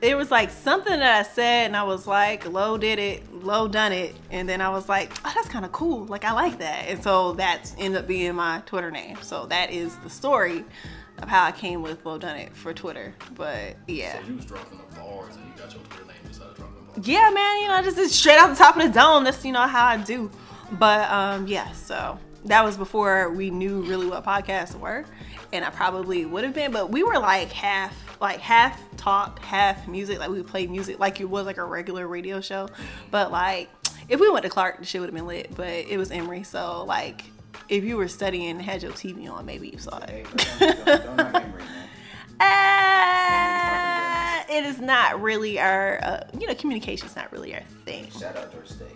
it 0.00 0.16
was 0.16 0.30
like 0.30 0.50
something 0.50 0.96
that 1.00 1.18
I 1.18 1.28
said, 1.28 1.66
and 1.66 1.76
I 1.76 1.82
was 1.82 2.06
like, 2.06 2.46
"Low 2.46 2.78
did 2.78 3.00
it, 3.00 3.34
low 3.44 3.66
done 3.66 3.90
it," 3.90 4.14
and 4.30 4.48
then 4.48 4.60
I 4.60 4.68
was 4.68 4.88
like, 4.88 5.10
"Oh, 5.24 5.32
that's 5.34 5.48
kind 5.48 5.64
of 5.64 5.72
cool. 5.72 6.04
Like 6.04 6.24
I 6.24 6.30
like 6.32 6.60
that." 6.60 6.84
And 6.86 7.02
so 7.02 7.32
that 7.32 7.74
ended 7.76 8.00
up 8.02 8.06
being 8.06 8.36
my 8.36 8.62
Twitter 8.66 8.92
name. 8.92 9.16
So 9.22 9.46
that 9.46 9.72
is 9.72 9.96
the 9.98 10.10
story 10.10 10.64
of 11.18 11.28
how 11.28 11.44
I 11.44 11.50
came 11.50 11.82
with 11.82 12.06
low 12.06 12.18
done 12.18 12.36
it 12.36 12.56
for 12.56 12.72
Twitter. 12.72 13.14
But 13.34 13.74
yeah, 13.88 14.20
So 14.22 14.28
you 14.28 14.36
was 14.36 14.44
dropping 14.44 14.78
the 14.78 14.96
bars 14.96 15.34
and 15.34 15.44
you 15.44 15.52
got 15.60 15.74
your 15.74 15.82
Twitter 15.82 16.04
name 16.04 16.16
of 16.24 16.38
dropping 16.38 16.64
bars. 16.94 17.06
yeah, 17.08 17.30
man. 17.34 17.62
You 17.62 17.68
know, 17.68 17.82
just 17.82 17.96
just 17.96 18.14
straight 18.14 18.38
out 18.38 18.50
the 18.50 18.54
top 18.54 18.76
of 18.76 18.82
the 18.84 18.88
dome. 18.90 19.24
That's 19.24 19.44
you 19.44 19.50
know 19.50 19.66
how 19.66 19.86
I 19.86 19.96
do. 19.96 20.30
But 20.70 21.10
um, 21.10 21.48
yeah. 21.48 21.72
So 21.72 22.16
that 22.44 22.64
was 22.64 22.76
before 22.76 23.30
we 23.30 23.50
knew 23.50 23.82
really 23.82 24.06
what 24.06 24.24
podcasts 24.24 24.78
were, 24.78 25.04
and 25.52 25.64
I 25.64 25.70
probably 25.70 26.24
would 26.24 26.44
have 26.44 26.54
been. 26.54 26.72
But 26.72 26.90
we 26.90 27.02
were 27.02 27.18
like 27.18 27.52
half, 27.52 27.94
like 28.20 28.40
half 28.40 28.80
talk, 28.96 29.40
half 29.40 29.86
music. 29.88 30.18
Like 30.18 30.30
we 30.30 30.38
would 30.38 30.48
play 30.48 30.66
music 30.66 30.98
like 30.98 31.20
it 31.20 31.28
was 31.28 31.46
like 31.46 31.58
a 31.58 31.64
regular 31.64 32.06
radio 32.06 32.40
show. 32.40 32.68
But 33.10 33.32
like 33.32 33.70
if 34.08 34.20
we 34.20 34.30
went 34.30 34.44
to 34.44 34.50
Clark, 34.50 34.78
the 34.78 34.84
shit 34.84 35.00
would 35.00 35.08
have 35.08 35.14
been 35.14 35.26
lit. 35.26 35.54
But 35.54 35.68
it 35.68 35.98
was 35.98 36.10
Emory, 36.10 36.42
so 36.42 36.84
like. 36.84 37.24
If 37.68 37.84
you 37.84 37.96
were 37.96 38.08
studying 38.08 38.50
and 38.50 38.60
had 38.60 38.82
your 38.82 38.92
TV 38.92 39.30
on, 39.30 39.46
maybe 39.46 39.68
you 39.68 39.78
saw 39.78 39.98
it. 39.98 40.26
Uh, 42.40 44.42
it 44.50 44.64
is 44.64 44.80
not 44.80 45.22
really 45.22 45.60
our, 45.60 45.98
uh, 46.02 46.20
you 46.38 46.46
know, 46.48 46.54
communication's 46.54 47.14
not 47.14 47.30
really 47.32 47.54
our 47.54 47.62
thing. 47.84 48.10
Shout 48.10 48.36
out 48.36 48.50
Georgia 48.52 48.72
State. 48.72 48.88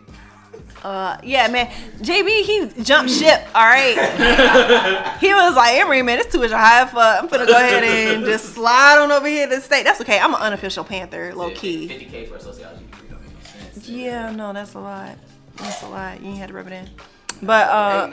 Uh, 0.86 1.18
yeah, 1.24 1.48
man. 1.48 1.66
JB, 1.98 2.42
he 2.42 2.82
jumped 2.84 3.10
ship. 3.10 3.42
All 3.56 3.64
right. 3.64 5.16
he 5.20 5.32
was 5.34 5.56
like, 5.56 5.74
Emory, 5.74 6.02
man, 6.02 6.20
it's 6.20 6.30
too 6.32 6.38
much 6.38 6.52
high 6.52 6.86
for. 6.86 6.98
I'm 6.98 7.26
gonna 7.26 7.44
go 7.44 7.56
ahead 7.56 7.82
and 7.82 8.24
just 8.24 8.54
slide 8.54 8.98
on 9.02 9.10
over 9.10 9.26
here 9.26 9.48
to 9.48 9.56
the 9.56 9.60
state. 9.60 9.82
That's 9.82 10.00
okay. 10.02 10.20
I'm 10.20 10.32
an 10.32 10.40
unofficial 10.40 10.84
Panther, 10.84 11.34
low 11.34 11.50
key. 11.50 11.88
50k 11.88 12.28
for 12.28 12.36
a 12.36 12.40
sociology 12.40 12.84
degree 12.84 13.08
don't 13.10 13.20
make 13.20 13.32
no 13.36 13.72
sense. 13.72 13.88
Yeah, 13.88 14.30
no, 14.30 14.52
that's 14.52 14.74
a 14.74 14.78
lot. 14.78 15.16
That's 15.56 15.82
a 15.82 15.88
lot. 15.88 16.20
You 16.20 16.28
ain't 16.28 16.38
had 16.38 16.48
to 16.50 16.54
rub 16.54 16.68
it 16.68 16.72
in. 16.74 16.88
But 17.42 17.68
uh, 17.68 18.12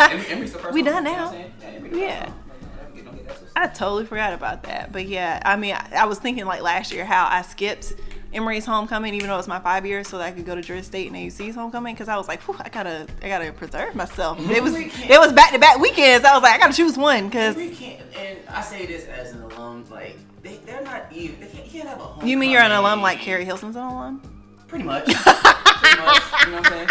Emory- 0.00 0.26
Emory's 0.30 0.52
the 0.54 0.70
We 0.72 0.82
done 0.82 1.04
now. 1.04 1.26
what 1.26 1.34
I'm 1.34 1.40
saying? 1.40 1.52
Yeah, 1.60 1.68
Emory 1.68 1.90
the 1.90 1.90
first 1.90 2.00
Yeah. 2.00 2.30
one. 2.30 2.34
Don't 2.78 2.94
get- 2.94 3.04
don't 3.04 3.16
get 3.16 3.26
that 3.28 3.36
twisted. 3.36 3.48
I 3.54 3.66
totally 3.66 4.06
forgot 4.06 4.32
about 4.32 4.62
that. 4.62 4.92
But 4.92 5.06
yeah, 5.06 5.42
I 5.44 5.56
mean, 5.56 5.74
I, 5.74 5.90
I 5.98 6.04
was 6.06 6.18
thinking 6.18 6.46
like 6.46 6.62
last 6.62 6.90
year 6.90 7.04
how 7.04 7.26
I 7.30 7.42
skipped 7.42 7.92
Emory's 8.32 8.66
homecoming, 8.66 9.14
even 9.14 9.28
though 9.28 9.34
it 9.34 9.38
was 9.38 9.48
my 9.48 9.60
five 9.60 9.86
years, 9.86 10.08
so 10.08 10.18
that 10.18 10.24
I 10.26 10.30
could 10.32 10.44
go 10.44 10.54
to 10.54 10.60
Georgia 10.62 10.82
State 10.82 11.06
and 11.06 11.16
AUC's 11.16 11.54
homecoming, 11.54 11.94
because 11.94 12.08
I 12.08 12.16
was 12.16 12.28
like, 12.28 12.40
I 12.60 12.68
gotta, 12.68 13.06
I 13.22 13.28
gotta 13.28 13.52
preserve 13.52 13.94
myself. 13.94 14.38
It 14.50 14.62
was, 14.62 14.74
it 14.74 15.18
was 15.18 15.32
back 15.32 15.52
to 15.52 15.58
back 15.58 15.78
weekends. 15.78 16.24
I 16.24 16.34
was 16.34 16.42
like, 16.42 16.54
I 16.54 16.58
gotta 16.58 16.74
choose 16.74 16.98
one, 16.98 17.26
because 17.28 17.56
and 17.56 18.38
I 18.50 18.60
say 18.62 18.84
this 18.86 19.04
as 19.06 19.32
an 19.32 19.42
alum, 19.42 19.84
like 19.90 20.16
they, 20.42 20.56
they're 20.66 20.82
not 20.82 21.06
even. 21.12 21.40
They 21.40 21.46
can't, 21.46 21.64
you 21.64 21.70
can't 21.70 21.88
have 21.88 22.00
a 22.00 22.04
home. 22.04 22.26
you 22.26 22.36
mean 22.36 22.50
you're 22.50 22.62
an 22.62 22.72
alum 22.72 23.00
like 23.02 23.18
Keri 23.20 23.44
Hilson's 23.44 23.76
an 23.76 23.82
alum? 23.82 24.20
Pretty 24.68 24.84
much. 24.84 25.04
Pretty 25.14 26.02
much. 26.02 26.22
You 26.44 26.52
know 26.52 26.58
what 26.58 26.66
I'm 26.66 26.72
saying? 26.72 26.88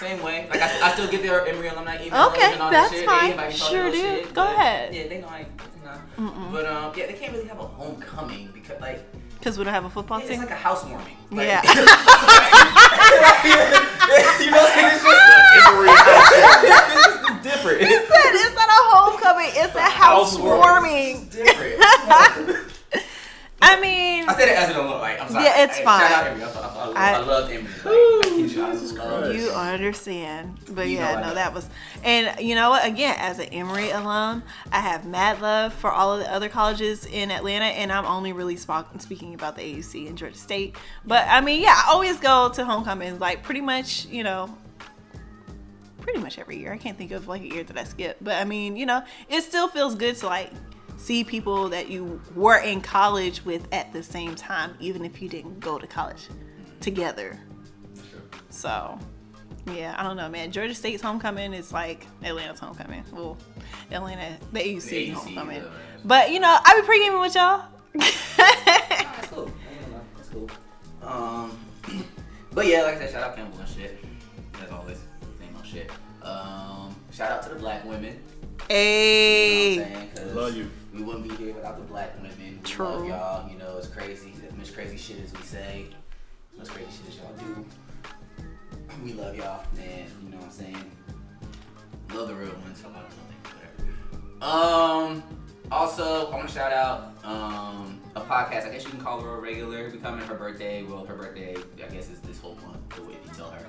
Same 0.00 0.22
way. 0.22 0.46
Like 0.50 0.60
I, 0.60 0.88
I 0.90 0.92
still 0.92 1.08
get 1.08 1.22
their 1.22 1.46
Emory 1.46 1.68
alumni 1.68 1.96
emails 1.98 2.30
Okay, 2.32 2.52
and 2.52 2.60
all 2.60 2.70
that's 2.70 2.90
that 2.90 2.96
shit. 2.98 3.06
fine. 3.06 3.24
They 3.26 3.30
invite 3.32 3.50
me 3.50 3.56
Sure 3.56 3.90
do. 3.90 3.96
shit, 3.96 4.34
Go 4.34 4.42
ahead. 4.42 4.94
Yeah, 4.94 5.08
they 5.08 5.20
know 5.20 5.28
I. 5.28 5.46
Nah. 5.84 6.50
But 6.50 6.66
um, 6.66 6.92
yeah, 6.96 7.06
they 7.06 7.12
can't 7.14 7.32
really 7.32 7.46
have 7.48 7.58
a 7.60 7.66
homecoming 7.66 8.48
because 8.52 8.80
like 8.80 9.04
Because 9.44 9.58
we 9.58 9.64
don't 9.64 9.74
have 9.74 9.84
a 9.84 9.90
football 9.90 10.20
team. 10.20 10.30
it's 10.30 10.38
like 10.38 10.50
a 10.50 10.54
housewarming. 10.54 11.18
Like, 11.30 11.46
Yeah. 11.46 11.60
you 14.40 14.50
know, 14.50 14.64
it's 14.72 15.04
just 15.04 15.20
it's 17.12 17.42
different. 17.42 17.82
It's 17.82 18.08
not, 18.08 18.24
it's 18.24 18.54
not 18.56 18.68
a 18.70 18.80
homecoming. 18.88 19.50
It's 19.52 19.74
a 19.74 19.82
housewarming. 19.82 21.28
different. 21.28 22.70
I 23.66 23.80
mean, 23.80 24.28
I 24.28 24.34
said 24.36 24.48
it 24.48 24.56
as 24.56 24.70
an 24.70 24.76
alum. 24.76 25.00
Like, 25.00 25.20
I'm 25.20 25.28
sorry. 25.28 25.44
Yeah, 25.44 25.64
it's 25.64 25.78
fine. 25.80 26.00
Shout 26.00 26.26
out. 26.42 26.96
I, 26.96 27.12
I, 27.12 27.12
I, 27.12 27.12
I- 27.12 27.14
I 27.14 27.18
love 27.20 27.50
Emory. 27.50 27.64
Like, 27.84 28.50
you, 28.50 28.62
I 28.62 28.72
love 28.72 29.34
You 29.34 29.50
understand. 29.50 30.58
But 30.70 30.88
You 30.88 30.96
yeah, 30.98 31.20
no, 31.20 31.34
that 31.34 31.52
was 31.54 31.68
and 32.02 32.38
you 32.40 32.54
know 32.54 32.70
what? 32.70 32.86
Again, 32.86 33.16
as 33.18 33.38
an 33.38 33.46
Emory 33.46 33.90
alum, 33.90 34.42
I 34.72 34.80
have 34.80 35.06
mad 35.06 35.40
love 35.40 35.72
for 35.72 35.90
all 35.90 36.12
of 36.14 36.20
the 36.20 36.32
other 36.32 36.48
colleges 36.48 37.06
in 37.06 37.30
Atlanta, 37.30 37.64
and 37.66 37.90
I'm 37.92 38.04
only 38.06 38.32
really 38.32 38.56
speaking 38.56 39.34
about 39.34 39.56
the 39.56 39.62
AUC 39.62 40.08
and 40.08 40.16
Georgia 40.18 40.36
State. 40.36 40.76
But 41.04 41.26
I 41.28 41.40
mean, 41.40 41.62
yeah, 41.62 41.74
I 41.86 41.90
always 41.92 42.18
go 42.20 42.50
to 42.50 42.64
homecomings, 42.64 43.20
like 43.20 43.42
pretty 43.42 43.60
much, 43.62 44.06
you 44.06 44.22
know, 44.24 44.56
pretty 46.00 46.18
much 46.20 46.38
every 46.38 46.58
year. 46.58 46.72
I 46.72 46.76
can't 46.78 46.98
think 46.98 47.12
of 47.12 47.28
like 47.28 47.42
a 47.42 47.46
year 47.46 47.64
that 47.64 47.78
I 47.78 47.84
skipped, 47.84 48.22
but 48.22 48.34
I 48.40 48.44
mean, 48.44 48.76
you 48.76 48.86
know, 48.86 49.02
it 49.28 49.42
still 49.42 49.68
feels 49.68 49.94
good 49.94 50.16
to 50.16 50.26
like 50.26 50.50
see 51.04 51.22
people 51.22 51.68
that 51.68 51.88
you 51.90 52.20
were 52.34 52.56
in 52.58 52.80
college 52.80 53.44
with 53.44 53.68
at 53.72 53.92
the 53.92 54.02
same 54.02 54.34
time, 54.34 54.74
even 54.80 55.04
if 55.04 55.20
you 55.20 55.28
didn't 55.28 55.60
go 55.60 55.78
to 55.78 55.86
college 55.86 56.28
together. 56.80 57.38
So, 58.48 58.98
yeah, 59.72 59.94
I 59.98 60.02
don't 60.02 60.16
know, 60.16 60.28
man. 60.30 60.50
Georgia 60.50 60.74
State's 60.74 61.02
homecoming 61.02 61.52
is 61.52 61.72
like 61.72 62.06
Atlanta's 62.22 62.60
homecoming. 62.60 63.04
Well, 63.12 63.36
Atlanta, 63.90 64.38
the 64.52 64.60
AUC, 64.60 64.88
The 64.88 65.10
AUC, 65.10 65.12
homecoming. 65.14 65.60
uh, 65.62 65.70
But 66.04 66.30
you 66.30 66.40
know, 66.40 66.56
I 66.64 66.80
be 66.80 66.86
pre-gaming 66.86 67.20
with 67.20 67.34
y'all. 67.34 67.64
That's 67.94 69.26
cool. 69.28 69.50
That's 70.16 70.28
cool. 70.30 70.50
Um, 71.02 71.58
but 72.52 72.66
yeah, 72.66 72.82
like 72.82 72.94
I 72.94 72.98
said, 73.00 73.10
shout 73.12 73.22
out 73.24 73.36
Campbell 73.36 73.58
and 73.58 73.68
shit. 73.68 74.02
As 74.62 74.70
always, 74.70 74.98
same 75.38 75.54
old 75.56 75.66
shit. 75.66 75.90
Um, 76.22 76.96
shout 77.12 77.30
out 77.30 77.42
to 77.42 77.50
the 77.50 77.56
black 77.56 77.84
women. 77.84 78.18
You 78.70 78.74
hey, 78.76 79.76
know 79.76 79.82
what 79.82 79.90
I'm 79.92 79.94
saying? 79.98 80.10
'Cause 80.14 80.34
Love 80.34 80.56
you. 80.56 80.70
We 80.94 81.02
wouldn't 81.02 81.28
be 81.28 81.34
here 81.34 81.52
without 81.52 81.76
the 81.76 81.82
black 81.82 82.14
women. 82.16 82.30
We 82.38 82.58
True. 82.62 82.86
love 82.86 83.06
y'all. 83.08 83.50
You 83.50 83.58
know, 83.58 83.76
it's 83.78 83.88
crazy. 83.88 84.32
As 84.48 84.56
much 84.56 84.72
crazy 84.72 84.96
shit 84.96 85.18
as 85.24 85.32
we 85.32 85.42
say, 85.42 85.86
as 86.52 86.58
much 86.58 86.68
crazy 86.68 86.90
shit 86.90 87.08
as 87.08 87.16
y'all 87.16 87.34
do. 87.54 87.66
We 89.02 89.12
love 89.14 89.36
y'all, 89.36 89.64
man. 89.76 90.06
You 90.22 90.30
know 90.30 90.36
what 90.36 90.46
I'm 90.46 90.52
saying? 90.52 90.90
Love 92.12 92.28
the 92.28 92.34
real 92.34 92.50
ones. 92.50 92.80
I 92.80 92.84
don't 92.84 92.94
know, 92.94 93.04
whatever. 94.38 95.16
Um. 95.16 95.22
Also, 95.72 96.30
I 96.30 96.36
want 96.36 96.48
to 96.48 96.54
shout 96.54 96.72
out 96.72 97.14
um 97.24 98.00
a 98.14 98.20
podcast. 98.20 98.66
I 98.66 98.70
guess 98.70 98.84
you 98.84 98.90
can 98.90 99.00
call 99.00 99.20
her 99.20 99.38
a 99.38 99.40
regular. 99.40 99.90
Becoming 99.90 100.24
her 100.26 100.34
birthday. 100.34 100.84
Well, 100.84 101.04
her 101.06 101.16
birthday, 101.16 101.56
I 101.76 101.92
guess, 101.92 102.08
is 102.08 102.20
this 102.20 102.38
whole 102.38 102.56
month. 102.66 102.94
The 102.94 103.02
way 103.02 103.14
you 103.14 103.32
tell 103.34 103.50
her. 103.50 103.66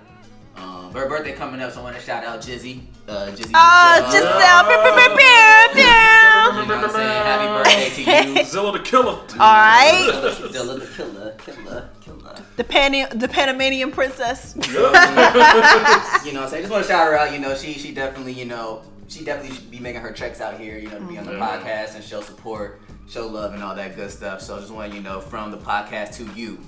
Um, 0.57 0.93
her 0.93 1.09
birthday 1.09 1.33
coming 1.33 1.59
up, 1.59 1.71
so 1.71 1.81
I 1.81 1.83
want 1.83 1.95
to 1.95 2.01
shout 2.01 2.23
out 2.23 2.39
Jizzy. 2.39 2.83
Uh, 3.07 3.27
Jizzy. 3.31 3.51
Oh, 3.55 4.09
Giselle. 4.11 4.63
Giselle. 5.73 6.04
Pew, 6.51 6.63
pew, 6.63 6.65
pew, 6.65 6.65
pew, 6.65 6.65
pew. 6.65 6.65
You 6.65 6.65
know 6.65 6.81
what 6.81 6.83
I'm 6.85 6.89
saying? 6.91 7.25
Happy 7.25 7.47
birthday 7.69 7.89
to 8.33 8.39
you. 8.39 8.45
Zilla 8.51 8.71
the 8.71 8.79
killer. 8.83 9.11
All 9.11 9.37
right. 9.39 10.31
Zilla 10.51 10.79
the 10.79 10.85
killer, 10.87 11.31
killer, 11.37 11.89
killer. 12.01 12.35
The 12.57 12.63
Pan 12.63 13.17
the 13.17 13.27
Panamanian 13.27 13.91
princess. 13.91 14.55
You 14.65 14.73
know 14.73 16.41
what 16.41 16.45
I'm 16.45 16.49
saying? 16.49 16.63
Just 16.63 16.71
want 16.71 16.83
to 16.83 16.89
shout 16.89 17.05
her 17.07 17.15
out. 17.17 17.31
You 17.33 17.39
know, 17.39 17.55
she 17.55 17.73
she 17.73 17.93
definitely, 17.93 18.33
you 18.33 18.45
know, 18.45 18.81
she 19.07 19.23
definitely 19.23 19.55
should 19.55 19.69
be 19.69 19.79
making 19.79 20.01
her 20.01 20.11
treks 20.11 20.41
out 20.41 20.59
here, 20.59 20.77
you 20.77 20.89
know, 20.89 20.97
to 20.99 21.05
be 21.05 21.17
on 21.17 21.25
the 21.25 21.33
Mhm. 21.33 21.39
podcast 21.39 21.95
and 21.95 22.03
show 22.03 22.21
support, 22.21 22.81
show 23.07 23.27
love, 23.27 23.53
and 23.53 23.61
all 23.63 23.75
that 23.75 23.95
good 23.95 24.09
stuff. 24.11 24.41
So 24.41 24.55
I 24.55 24.59
just 24.59 24.71
want 24.71 24.93
you 24.93 25.01
know, 25.01 25.21
from 25.21 25.51
the 25.51 25.57
podcast 25.57 26.15
to 26.15 26.25
you, 26.39 26.59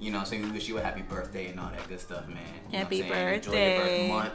you 0.00 0.10
know, 0.10 0.24
so 0.24 0.36
we 0.36 0.50
wish 0.50 0.68
you 0.68 0.78
a 0.78 0.82
happy 0.82 1.02
birthday 1.02 1.46
and 1.48 1.60
all 1.60 1.70
that 1.70 1.88
good 1.88 2.00
stuff, 2.00 2.26
man. 2.28 2.38
You 2.66 2.72
know 2.72 2.78
Happy 2.78 3.02
what 3.02 3.12
I'm 3.12 3.12
saying? 3.14 3.34
Enjoy 3.34 3.52
your 3.52 3.78
birthday. 3.78 4.08
birth 4.08 4.08
month. 4.24 4.32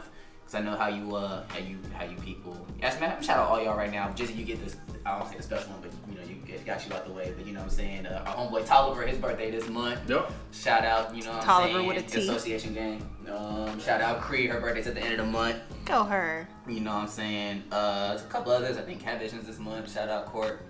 Cause 0.52 0.60
I 0.60 0.64
know 0.64 0.76
how 0.76 0.88
you 0.88 1.16
uh 1.16 1.44
how 1.48 1.60
you 1.60 1.78
how 1.94 2.04
you 2.04 2.16
people. 2.16 2.66
Yes, 2.78 3.00
man. 3.00 3.14
I'm 3.16 3.22
shout 3.22 3.38
out 3.38 3.48
all 3.48 3.62
y'all 3.62 3.74
right 3.74 3.90
now. 3.90 4.08
Jizzy, 4.08 4.36
you 4.36 4.44
get 4.44 4.62
this. 4.62 4.76
I 5.06 5.18
don't 5.18 5.26
say 5.30 5.38
the 5.38 5.42
special 5.42 5.70
one, 5.70 5.80
but 5.80 5.90
you 6.06 6.20
know 6.20 6.28
you 6.28 6.34
get 6.46 6.66
got 6.66 6.86
you 6.86 6.94
out 6.94 7.06
the 7.06 7.12
way. 7.12 7.32
But 7.34 7.46
you 7.46 7.54
know 7.54 7.60
what 7.60 7.70
I'm 7.70 7.74
saying. 7.74 8.06
Uh, 8.06 8.22
our 8.26 8.34
homeboy 8.34 8.66
Tolliver, 8.66 9.06
his 9.06 9.16
birthday 9.16 9.50
this 9.50 9.66
month. 9.70 10.00
Yep. 10.10 10.30
Shout 10.52 10.84
out, 10.84 11.16
you 11.16 11.22
know 11.24 11.30
what 11.30 11.40
I'm 11.40 11.46
Tolliver 11.46 11.78
saying? 11.78 11.86
with 11.88 11.96
a 11.96 12.02
T. 12.02 12.20
Association 12.20 12.74
game. 12.74 13.08
Um, 13.30 13.80
shout 13.80 14.02
out 14.02 14.20
Cree, 14.20 14.46
her 14.46 14.60
birthday's 14.60 14.86
at 14.86 14.94
the 14.94 15.00
end 15.00 15.18
of 15.18 15.24
the 15.24 15.32
month. 15.32 15.56
Go 15.86 16.04
her. 16.04 16.46
You 16.68 16.80
know 16.80 16.92
what 16.96 17.04
I'm 17.04 17.08
saying? 17.08 17.62
Uh, 17.72 18.10
there's 18.10 18.20
a 18.20 18.26
couple 18.26 18.52
others. 18.52 18.76
I 18.76 18.82
think 18.82 19.00
Cat 19.00 19.20
Vision's 19.20 19.46
this 19.46 19.58
month. 19.58 19.90
Shout 19.90 20.10
out 20.10 20.26
Court. 20.26 20.60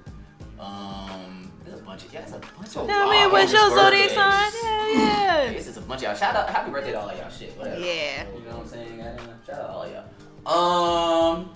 Um, 0.61 1.52
there's 1.73 1.83
a 1.83 1.85
bunch 1.87 2.05
of 2.05 2.13
yeah, 2.13 2.21
there's 2.21 2.33
a 2.35 2.39
bunch 2.39 2.77
of. 2.77 2.91
I 2.91 3.11
mean, 3.11 3.23
lot 3.25 3.33
what's 3.33 3.53
your 3.53 3.71
zodiac 3.71 4.11
sign? 4.11 4.53
Yeah, 4.95 5.43
It's 5.51 5.67
just 5.67 5.79
a 5.79 5.81
bunch 5.81 6.01
of 6.03 6.09
y'all. 6.09 6.15
Shout 6.15 6.37
out, 6.37 6.49
happy 6.51 6.71
birthday 6.71 6.93
to 6.93 7.01
all 7.01 7.09
of 7.09 7.17
y'all. 7.19 7.31
Shit, 7.31 7.57
whatever. 7.57 7.81
Yeah. 7.81 8.27
You 8.35 8.41
know 8.45 8.59
what 8.59 8.61
I'm 8.61 8.67
saying? 8.69 9.01
I. 9.01 9.17
Shout 9.47 9.61
out 9.61 9.71
all 9.71 9.89
y'all. 9.89 11.33
Um, 11.35 11.51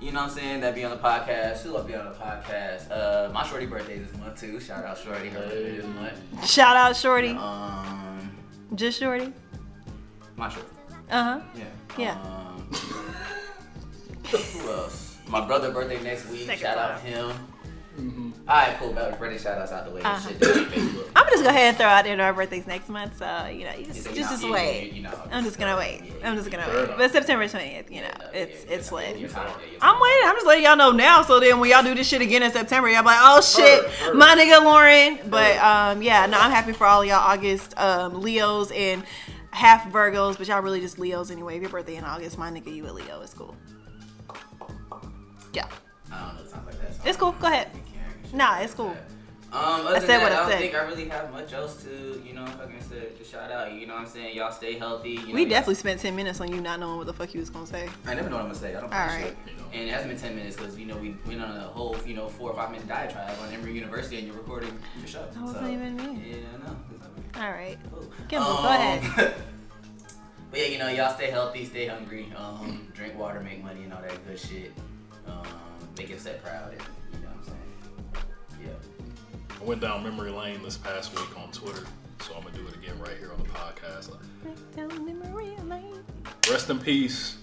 you 0.00 0.12
know 0.12 0.20
what 0.20 0.30
I'm 0.30 0.36
saying? 0.36 0.60
That 0.60 0.74
be 0.76 0.84
on 0.84 0.92
the 0.92 0.96
podcast. 0.98 1.62
Who 1.62 1.76
else 1.76 1.86
be 1.86 1.94
on 1.94 2.04
the 2.04 2.12
podcast? 2.12 2.90
Uh, 2.90 3.30
my 3.32 3.44
shorty 3.46 3.66
birthday 3.66 3.98
this 3.98 4.16
month 4.16 4.40
too. 4.40 4.60
Shout 4.60 4.84
out 4.84 4.96
shorty, 4.98 5.28
her 5.30 5.40
birthday 5.40 5.76
this 5.76 5.86
month. 5.86 6.48
Shout 6.48 6.76
out 6.76 6.94
Shorty. 6.94 7.30
Um, 7.30 8.30
Just 8.76 9.00
Shorty. 9.00 9.32
my 10.36 10.48
shorty. 10.48 10.68
Uh 11.10 11.22
huh. 11.24 11.40
Yeah. 11.56 11.64
Yeah. 11.98 12.22
Um, 12.22 12.62
who 14.30 14.70
else? 14.70 15.16
My 15.28 15.44
brother 15.46 15.72
birthday 15.72 16.00
next 16.02 16.30
week. 16.30 16.46
Second 16.46 16.60
shout 16.62 16.78
out 16.78 17.00
him. 17.00 17.32
Mhm. 17.98 18.32
All 18.48 18.56
right, 18.56 18.76
cool. 18.78 18.92
Birthday 18.92 19.36
shout 19.38 19.58
outs 19.58 19.72
out 19.72 19.84
the 19.84 19.90
way. 19.90 20.00
Uh-huh. 20.02 20.28
Shit, 20.28 20.38
Facebook. 20.40 21.10
I'm 21.16 21.26
just 21.26 21.42
going 21.42 21.44
to 21.44 21.44
go 21.44 21.48
ahead 21.50 21.68
and 21.68 21.76
throw 21.76 21.86
out 21.86 22.04
there 22.04 22.20
our 22.22 22.32
birthdays 22.32 22.66
next 22.66 22.88
month. 22.88 23.18
So 23.18 23.26
you 23.52 23.64
know, 23.64 23.72
you 23.72 23.78
You 23.80 23.84
just 23.86 24.04
just, 24.14 24.30
just 24.30 24.42
you- 24.44 24.52
wait. 24.52 24.92
you- 24.92 25.02
know, 25.02 25.10
I'm 25.32 25.44
just 25.44 25.58
gonna 25.58 25.76
wait. 25.76 26.02
yeah, 26.20 26.30
I'm 26.30 26.36
just 26.36 26.50
gonna 26.50 26.66
wait. 26.68 26.96
But 26.96 27.10
September 27.12 27.46
20th, 27.46 27.90
you 27.90 28.00
know, 28.02 28.08
Yeah, 28.08 28.38
it's 28.38 28.64
yeah, 28.64 28.74
it's 28.76 28.90
yeah, 28.90 28.96
lit. 28.96 29.18
you're 29.18 29.28
fine, 29.28 29.46
yeah, 29.48 29.52
you're 29.72 29.78
I'm 29.82 30.00
waiting. 30.00 30.28
I'm 30.28 30.34
just 30.36 30.46
letting 30.46 30.64
y'all 30.64 30.76
know 30.76 30.92
now. 30.92 31.22
So 31.22 31.40
then 31.40 31.58
when 31.60 31.70
y'all 31.70 31.82
do 31.82 31.94
this 31.94 32.06
shit 32.08 32.22
again 32.22 32.42
in 32.42 32.50
September, 32.52 32.88
y'all 32.88 33.02
be 33.02 33.06
like, 33.06 33.18
oh 33.20 33.40
shit, 33.40 33.84
my 34.14 34.34
nigga 34.36 34.64
Lauren. 34.64 35.18
But 35.28 35.56
um, 35.58 36.00
yeah, 36.02 36.26
no, 36.26 36.38
I'm 36.38 36.50
happy 36.50 36.72
for 36.72 36.86
all 36.86 37.04
y'all 37.04 37.16
August 37.16 37.76
um, 37.78 38.22
Leos 38.22 38.70
and 38.70 39.02
half 39.50 39.90
Virgos, 39.92 40.38
but 40.38 40.46
y'all 40.48 40.62
really 40.62 40.80
just 40.80 40.98
Leos 40.98 41.30
anyway. 41.30 41.56
If 41.56 41.62
your 41.62 41.70
birthday 41.70 41.96
in 41.96 42.04
August, 42.04 42.38
my 42.38 42.50
nigga, 42.50 42.74
you 42.74 42.86
a 42.86 42.92
Leo. 42.92 43.20
It's 43.22 43.34
cool. 43.34 43.54
Yeah. 45.52 45.66
I 46.12 46.26
don't 46.26 46.36
know. 46.36 46.42
It 46.42 46.50
sounds 46.50 46.66
like 46.66 46.80
that. 46.80 47.06
It's 47.08 47.16
cool. 47.18 47.32
Go 47.32 47.46
ahead. 47.48 47.70
I 48.34 48.36
don't 48.36 48.40
really 48.40 48.44
care. 48.44 48.56
Nah, 48.58 48.60
it's 48.64 48.74
cool. 48.74 48.96
Um, 49.50 49.56
other 49.86 49.88
I 49.88 49.92
than 49.92 50.00
said 50.02 50.08
that, 50.08 50.22
what 50.24 50.32
I 50.32 50.34
I 50.34 50.38
don't 50.40 50.50
said. 50.50 50.60
think 50.60 50.74
I 50.74 50.82
really 50.84 51.08
have 51.08 51.32
much 51.32 51.52
else 51.54 51.82
to, 51.84 52.22
you 52.22 52.34
know, 52.34 52.44
fucking 52.44 52.82
say, 52.82 53.06
to 53.16 53.24
shout 53.24 53.50
out. 53.50 53.72
You 53.72 53.86
know 53.86 53.94
what 53.94 54.02
I'm 54.02 54.06
saying? 54.08 54.36
Y'all 54.36 54.52
stay 54.52 54.78
healthy. 54.78 55.12
You 55.12 55.28
know, 55.28 55.32
We 55.32 55.46
definitely 55.46 55.76
spent 55.76 56.00
10 56.00 56.14
minutes 56.14 56.38
on 56.42 56.52
you 56.52 56.60
not 56.60 56.78
knowing 56.80 56.98
what 56.98 57.06
the 57.06 57.14
fuck 57.14 57.32
you 57.32 57.40
was 57.40 57.48
gonna 57.48 57.66
say. 57.66 57.88
I 58.06 58.12
never 58.14 58.28
know 58.28 58.36
what 58.36 58.42
I'm 58.44 58.48
gonna 58.48 58.58
say. 58.60 58.76
I 58.76 58.80
don't 58.80 58.92
All 58.92 59.06
right. 59.06 59.34
shit. 59.46 59.56
And 59.72 59.88
it 59.88 59.90
hasn't 59.90 60.10
been 60.10 60.20
10 60.20 60.36
minutes 60.36 60.54
because, 60.56 60.78
you 60.78 60.84
know, 60.84 60.98
we 60.98 61.16
went 61.26 61.42
on 61.42 61.56
a 61.56 61.60
whole, 61.60 61.96
you 62.04 62.14
know, 62.14 62.28
four 62.28 62.50
or 62.50 62.56
five 62.56 62.70
minute 62.72 62.86
diatribe 62.86 63.38
on 63.40 63.50
Emory 63.54 63.72
University 63.72 64.18
and 64.18 64.26
you're 64.26 64.36
recording 64.36 64.76
your 64.98 65.06
show. 65.06 65.24
That 65.32 65.42
wasn't 65.42 65.70
even 65.72 65.96
me. 65.96 66.22
Yeah, 66.30 66.36
I 66.54 66.68
know. 66.68 67.46
All 67.46 67.50
right. 67.50 67.78
Cool. 67.90 68.10
Kimball, 68.28 68.52
go 68.62 68.68
Um, 68.68 68.74
ahead. 68.74 69.34
but 70.50 70.60
yeah, 70.60 70.66
you 70.66 70.78
know, 70.78 70.88
y'all 70.90 71.14
stay 71.14 71.30
healthy, 71.30 71.64
stay 71.64 71.86
hungry, 71.86 72.30
um, 72.36 72.86
drink 72.94 73.18
water, 73.18 73.40
make 73.40 73.64
money, 73.64 73.84
and 73.84 73.94
all 73.94 74.02
that 74.02 74.26
good 74.26 74.38
shit. 74.38 74.72
Um, 75.26 75.42
make 75.96 76.10
your 76.10 76.18
set 76.18 76.42
proud, 76.44 76.72
and 76.72 76.82
I 79.60 79.64
went 79.64 79.80
down 79.80 80.02
memory 80.02 80.30
lane 80.30 80.62
this 80.62 80.76
past 80.76 81.14
week 81.18 81.38
on 81.38 81.50
Twitter, 81.50 81.84
so 82.20 82.34
I'm 82.36 82.42
gonna 82.42 82.56
do 82.56 82.66
it 82.66 82.74
again 82.76 82.98
right 83.00 83.16
here 83.18 83.32
on 83.32 83.38
the 83.38 83.48
podcast. 83.48 84.16
Down 84.76 85.04
memory 85.04 85.54
lane. 85.66 86.04
Rest 86.50 86.70
in 86.70 86.78
peace 86.78 87.38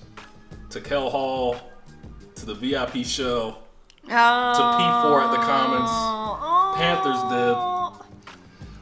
to 0.69 0.81
Kell 0.81 1.09
Hall, 1.09 1.57
to 2.35 2.45
the 2.45 2.53
VIP 2.53 3.05
show. 3.05 3.57
Oh. 4.05 4.09
P4 4.09 5.23
at 5.23 5.31
the 5.31 5.37
Commons. 5.37 5.89
Oh. 5.91 6.73
Panthers 6.77 8.01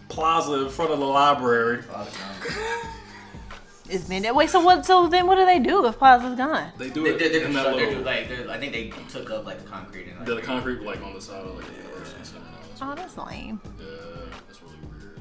Plaza 0.10 0.66
in 0.66 0.70
front 0.70 0.92
of 0.92 1.00
the 1.00 1.06
library. 1.06 1.84
It's 3.90 4.06
been 4.06 4.24
that 4.24 4.34
way. 4.34 4.48
So 4.48 4.62
what? 4.62 4.86
So 4.86 5.08
then, 5.08 5.28
what 5.28 5.36
do 5.36 5.46
they 5.46 5.60
do 5.60 5.86
if 5.86 6.00
Plaza's 6.00 6.38
gone? 6.38 6.72
They 6.78 6.90
do 6.90 7.06
it 7.06 7.20
they're, 7.20 7.30
they're, 7.30 7.46
in 7.46 7.54
that 7.54 7.66
construct- 7.66 7.78
they're, 7.78 7.88
little, 7.90 8.04
like, 8.04 8.30
they're, 8.30 8.50
I 8.50 8.58
think 8.58 8.72
they 8.72 8.92
took 9.10 9.30
up 9.30 9.46
like 9.46 9.60
the 9.62 9.70
concrete 9.70 10.08
and 10.08 10.18
like, 10.18 10.26
the 10.26 10.42
concrete 10.42 10.82
like 10.82 11.04
on 11.04 11.14
the 11.14 11.22
side 11.22 11.42
of 11.42 11.56
like 11.56 11.66
the 11.68 11.74
university 11.74 12.24
center. 12.24 12.40
now. 12.40 12.48
It's 12.52 12.53
Oh, 12.82 12.94
that's 12.96 13.18
lame. 13.18 13.60
Yeah, 13.80 13.86
that's 14.48 14.62
really 14.62 14.76
weird. 14.90 15.20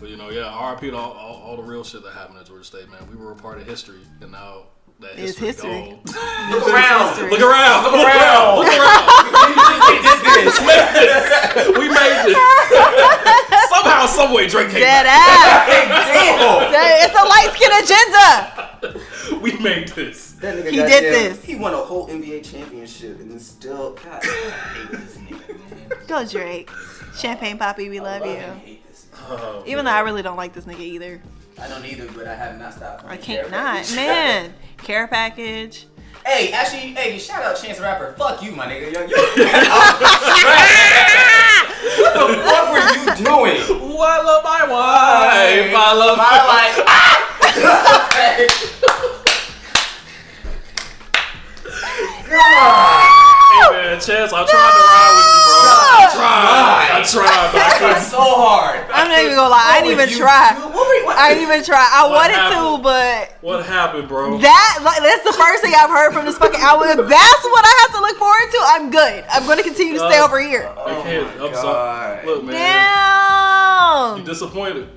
But 0.00 0.08
you 0.10 0.16
know, 0.16 0.30
yeah, 0.30 0.70
RIP 0.70 0.80
to 0.92 0.96
all, 0.96 1.12
all, 1.12 1.36
all 1.42 1.56
the 1.56 1.62
real 1.62 1.82
shit 1.84 2.02
that 2.04 2.12
happened 2.12 2.38
at 2.38 2.46
Georgia 2.46 2.64
State, 2.64 2.88
man. 2.90 3.00
We 3.10 3.16
were 3.16 3.32
a 3.32 3.36
part 3.36 3.58
of 3.58 3.66
history, 3.66 4.00
and 4.20 4.30
now 4.30 4.64
that 5.00 5.12
It's 5.18 5.36
history, 5.38 5.46
history. 5.48 5.98
gone. 6.12 6.50
Look 6.52 6.68
around! 6.68 7.08
history. 7.10 7.30
Look 7.30 7.40
around! 7.40 7.84
Look 7.84 7.94
around! 7.94 8.58
Look 8.58 8.68
around! 8.68 9.08
we 11.78 11.88
made 11.88 12.30
it. 12.30 12.36
Somehow, 13.70 14.06
some 14.06 14.32
way, 14.32 14.46
Drake 14.48 14.70
came 14.70 14.80
Dead 14.80 15.04
back. 15.04 15.68
ass. 15.68 15.88
That- 16.72 16.98
it's 17.04 17.14
a 17.14 17.24
light 17.26 17.50
skin 17.54 17.72
agenda. 17.78 18.26
We 19.42 19.52
made 19.58 19.88
this. 19.88 20.32
That 20.32 20.56
nigga 20.56 20.70
He 20.70 20.76
goddamn- 20.78 21.02
did 21.02 21.12
this. 21.32 21.44
He 21.44 21.54
won 21.56 21.74
a 21.74 21.76
whole 21.78 22.06
NBA 22.08 22.42
championship 22.50 23.18
and 23.20 23.30
then 23.30 23.38
still. 23.40 23.92
God, 24.04 24.20
I 24.22 24.26
hate 24.26 24.90
this 24.90 25.16
nigga. 25.16 26.06
Go 26.08 26.24
Drake. 26.26 26.70
Champagne 27.16 27.58
Papi, 27.58 27.88
we 27.90 28.00
love 28.00 28.22
I 28.22 28.26
you. 28.26 28.36
hate 28.64 28.86
this. 28.88 29.06
Oh, 29.28 29.62
Even 29.66 29.84
though 29.84 29.90
I 29.92 30.00
really 30.00 30.22
don't 30.22 30.36
like 30.36 30.52
this 30.52 30.64
nigga 30.64 30.80
either. 30.80 31.20
I 31.60 31.66
don't 31.68 31.84
either, 31.84 32.06
but 32.16 32.26
I 32.28 32.34
have 32.34 32.58
not 32.58 32.72
stopped. 32.74 33.04
I 33.06 33.16
can't 33.16 33.50
not. 33.50 33.90
Man. 33.94 34.54
Care 34.78 35.08
package. 35.08 35.86
Hey, 36.24 36.52
actually, 36.52 36.92
hey, 36.94 37.18
shout 37.18 37.42
out 37.42 37.56
Chance 37.56 37.78
the 37.78 37.84
Rapper. 37.84 38.12
Fuck 38.18 38.42
you, 38.42 38.52
my 38.52 38.66
nigga. 38.66 38.92
Yo, 38.92 39.00
yo. 39.00 39.06
what 41.98 42.12
the 42.14 42.26
fuck 42.44 42.70
were 42.72 42.78
you 42.94 43.04
doing? 43.24 43.56
I 44.00 44.22
love 44.22 44.44
my 44.44 44.62
wife. 44.62 45.72
I 45.74 45.92
love 45.94 46.16
My 46.18 46.38
life. 46.46 46.78
Hey 52.28 53.64
man, 53.72 53.96
Chance, 54.00 54.32
I 54.36 54.44
tried 54.44 54.74
to 54.76 54.82
ride 54.84 55.12
with 55.16 55.28
you, 55.32 55.40
bro. 55.48 55.56
I 55.64 56.04
tried. 56.12 56.88
I 56.92 57.00
tried, 57.00 57.48
but 57.48 57.56
I 57.56 57.64
That's 57.64 57.78
couldn't. 57.80 58.04
so 58.12 58.20
hard. 58.20 58.84
I'm 58.92 59.08
not 59.08 59.18
even 59.24 59.34
gonna 59.34 59.48
lie. 59.48 59.64
I 59.64 59.80
didn't 59.80 59.96
even 59.96 60.12
try. 60.12 60.52
What 60.60 60.84
you, 61.00 61.06
what? 61.08 61.16
I 61.16 61.32
didn't 61.32 61.48
even 61.48 61.64
try. 61.64 61.80
I 61.80 62.04
What 62.04 62.28
wanted 62.28 62.44
to, 62.52 62.82
but 62.84 63.38
What 63.40 63.64
happened, 63.64 64.06
bro? 64.08 64.36
that 64.38 64.80
like, 64.84 65.00
that's 65.00 65.24
the 65.24 65.32
first 65.32 65.62
thing 65.64 65.72
I've 65.74 65.88
heard 65.90 66.12
from 66.12 66.26
this 66.26 66.36
fucking 66.36 66.60
album. 66.60 66.88
If 66.92 67.08
that's 67.08 67.42
what 67.48 67.64
I 67.64 67.74
have 67.88 67.92
to 67.96 68.00
look 68.04 68.16
forward 68.20 68.48
to, 68.52 68.58
I'm 68.76 68.90
good. 68.92 69.24
I'm 69.32 69.46
gonna 69.48 69.62
continue 69.64 69.94
to 69.94 70.00
stay 70.04 70.18
Uh, 70.20 70.24
over 70.28 70.38
here. 70.40 70.68
I 70.76 71.00
can't. 71.02 71.26
Oh 71.40 71.40
my 71.40 71.46
I'm 71.48 71.54
sorry. 71.54 72.16
God. 72.16 72.26
Look, 72.26 72.44
man. 72.44 74.12
You 74.18 74.20
Damn. 74.20 74.24
disappointed. 74.28 74.88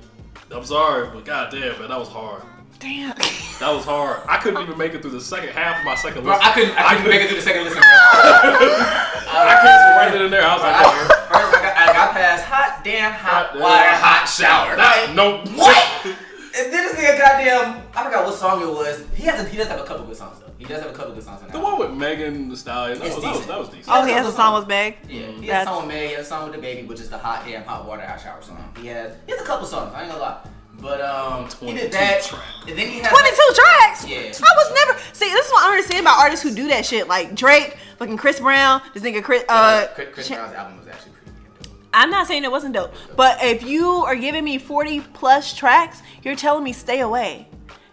I'm 0.52 0.64
sorry, 0.64 1.08
but 1.08 1.24
goddamn, 1.24 1.80
man, 1.80 1.88
that 1.88 1.98
was 1.98 2.08
hard. 2.12 2.42
Damn. 2.82 3.14
That 3.62 3.70
was 3.70 3.84
hard. 3.84 4.26
I 4.26 4.38
couldn't 4.38 4.60
even 4.60 4.76
make 4.76 4.92
it 4.92 5.02
through 5.02 5.12
the 5.12 5.20
second 5.20 5.50
half 5.50 5.78
of 5.78 5.84
my 5.86 5.94
second 5.94 6.24
Bro, 6.24 6.34
listen. 6.34 6.50
I 6.50 6.52
couldn't. 6.52 6.74
I 6.76 6.96
couldn't 6.96 7.10
make 7.10 7.22
it 7.22 7.28
through 7.28 7.38
the 7.38 7.46
second 7.46 7.62
listen. 7.62 7.78
Bro. 7.78 7.86
I 9.32 9.54
can't 9.62 9.82
right 10.02 10.12
then 10.12 10.24
and 10.24 10.32
there. 10.32 10.42
I 10.42 10.54
was 10.54 10.62
like, 10.62 10.74
I, 10.74 10.82
oh, 10.82 11.22
I, 11.30 11.62
got, 11.62 11.76
I 11.76 11.86
got 11.92 12.12
past 12.12 12.44
hot 12.44 12.84
damn 12.84 13.12
hot 13.12 13.54
water, 13.54 13.94
hot 14.02 14.26
shower. 14.26 14.74
that, 14.74 15.14
no. 15.14 15.38
What? 15.54 16.06
And 16.54 16.72
then 16.72 16.84
this 16.84 16.96
nigga 16.98 17.18
goddamn, 17.18 17.86
I 17.94 18.04
forgot 18.04 18.26
what 18.26 18.34
song 18.34 18.62
it 18.62 18.66
was. 18.68 19.06
He 19.14 19.22
has 19.24 19.40
a, 19.40 19.48
he 19.48 19.56
does 19.56 19.68
have 19.68 19.80
a 19.80 19.84
couple 19.84 20.04
good 20.04 20.16
songs 20.16 20.38
though. 20.40 20.52
He 20.58 20.64
does 20.64 20.82
have 20.82 20.90
a 20.90 20.94
couple 20.94 21.14
good 21.14 21.22
songs. 21.22 21.40
The 21.50 21.58
one 21.58 21.78
with 21.78 21.92
Megan 21.92 22.48
Thee 22.48 22.56
Stallion. 22.56 22.98
That 22.98 23.14
was, 23.14 23.14
that 23.16 23.22
was, 23.22 23.32
decent. 23.32 23.48
that 23.48 23.58
was 23.58 23.68
decent. 23.68 23.88
Oh, 23.88 24.04
he 24.04 24.12
has 24.12 24.26
a 24.26 24.32
song 24.32 24.58
with 24.58 24.68
Meg. 24.68 24.96
Yeah, 25.08 25.30
he 25.30 25.46
has 25.46 25.66
a 25.66 25.70
song 25.70 25.86
with 25.86 25.94
May, 25.94 26.08
he 26.08 26.14
has 26.14 26.26
a 26.26 26.28
song 26.28 26.44
with 26.44 26.54
the 26.54 26.60
baby, 26.60 26.86
which 26.86 27.00
is 27.00 27.08
the 27.08 27.18
hot 27.18 27.46
damn 27.46 27.62
hot 27.62 27.86
water 27.86 28.04
hot 28.04 28.20
shower 28.20 28.42
song. 28.42 28.74
He 28.80 28.88
has 28.88 29.16
he 29.26 29.32
has 29.32 29.40
a 29.40 29.44
couple 29.44 29.66
songs. 29.66 29.94
I 29.94 30.02
ain't 30.02 30.10
gonna 30.10 30.22
lie. 30.22 30.46
But 30.82 31.00
um, 31.00 31.44
he 31.44 31.50
22 31.54 31.78
did 31.80 31.92
that, 31.92 32.22
tracks. 32.24 32.44
and 32.68 32.76
then 32.76 32.88
he 32.88 32.98
had 32.98 33.08
22 33.10 33.36
tracks. 33.54 34.04
Yeah. 34.06 34.18
I 34.18 34.54
was 34.56 34.74
never 34.74 35.00
see. 35.12 35.30
This 35.30 35.46
is 35.46 35.52
what 35.52 35.62
I 35.64 35.70
understand 35.70 36.00
about 36.00 36.18
artists 36.18 36.42
who 36.42 36.52
do 36.52 36.66
that 36.68 36.84
shit, 36.84 37.06
like 37.06 37.36
Drake, 37.36 37.76
fucking 37.98 38.16
Chris 38.16 38.40
Brown, 38.40 38.82
this 38.92 39.02
nigga 39.04 39.22
Chris. 39.22 39.44
Uh, 39.48 39.86
Chris, 39.94 40.08
Chris 40.12 40.26
Ch- 40.26 40.30
Brown's 40.32 40.54
album 40.54 40.78
was 40.78 40.88
actually 40.88 41.12
pretty 41.12 41.30
dope. 41.62 41.72
I'm 41.94 42.10
not 42.10 42.26
saying 42.26 42.42
it 42.42 42.50
wasn't 42.50 42.74
dope, 42.74 42.92
but 43.16 43.38
if 43.44 43.62
you 43.62 43.86
are 43.88 44.16
giving 44.16 44.42
me 44.44 44.58
40 44.58 45.00
plus 45.14 45.54
tracks, 45.54 46.02
you're 46.24 46.34
telling 46.36 46.64
me 46.64 46.72
stay 46.72 46.98
away. 47.00 47.46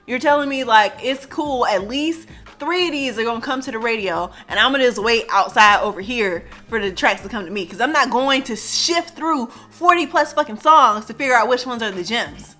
You're 0.07 0.17
telling 0.19 0.49
me 0.49 0.63
like 0.63 0.93
it's 1.03 1.27
cool. 1.27 1.67
At 1.67 1.87
least 1.87 2.27
three 2.59 2.87
of 2.87 2.91
these 2.91 3.19
are 3.19 3.23
gonna 3.23 3.39
come 3.39 3.61
to 3.61 3.71
the 3.71 3.77
radio, 3.77 4.31
and 4.47 4.59
I'm 4.59 4.71
gonna 4.71 4.85
just 4.85 4.97
wait 4.97 5.25
outside 5.29 5.81
over 5.81 6.01
here 6.01 6.45
for 6.67 6.79
the 6.79 6.91
tracks 6.91 7.21
to 7.21 7.29
come 7.29 7.45
to 7.45 7.51
me 7.51 7.65
because 7.65 7.81
I'm 7.81 7.91
not 7.91 8.09
going 8.09 8.41
to 8.43 8.55
shift 8.55 9.15
through 9.15 9.45
40 9.69 10.07
plus 10.07 10.33
fucking 10.33 10.57
songs 10.57 11.05
to 11.05 11.13
figure 11.13 11.35
out 11.35 11.47
which 11.47 11.67
ones 11.67 11.83
are 11.83 11.91
the 11.91 12.03
gems. 12.03 12.55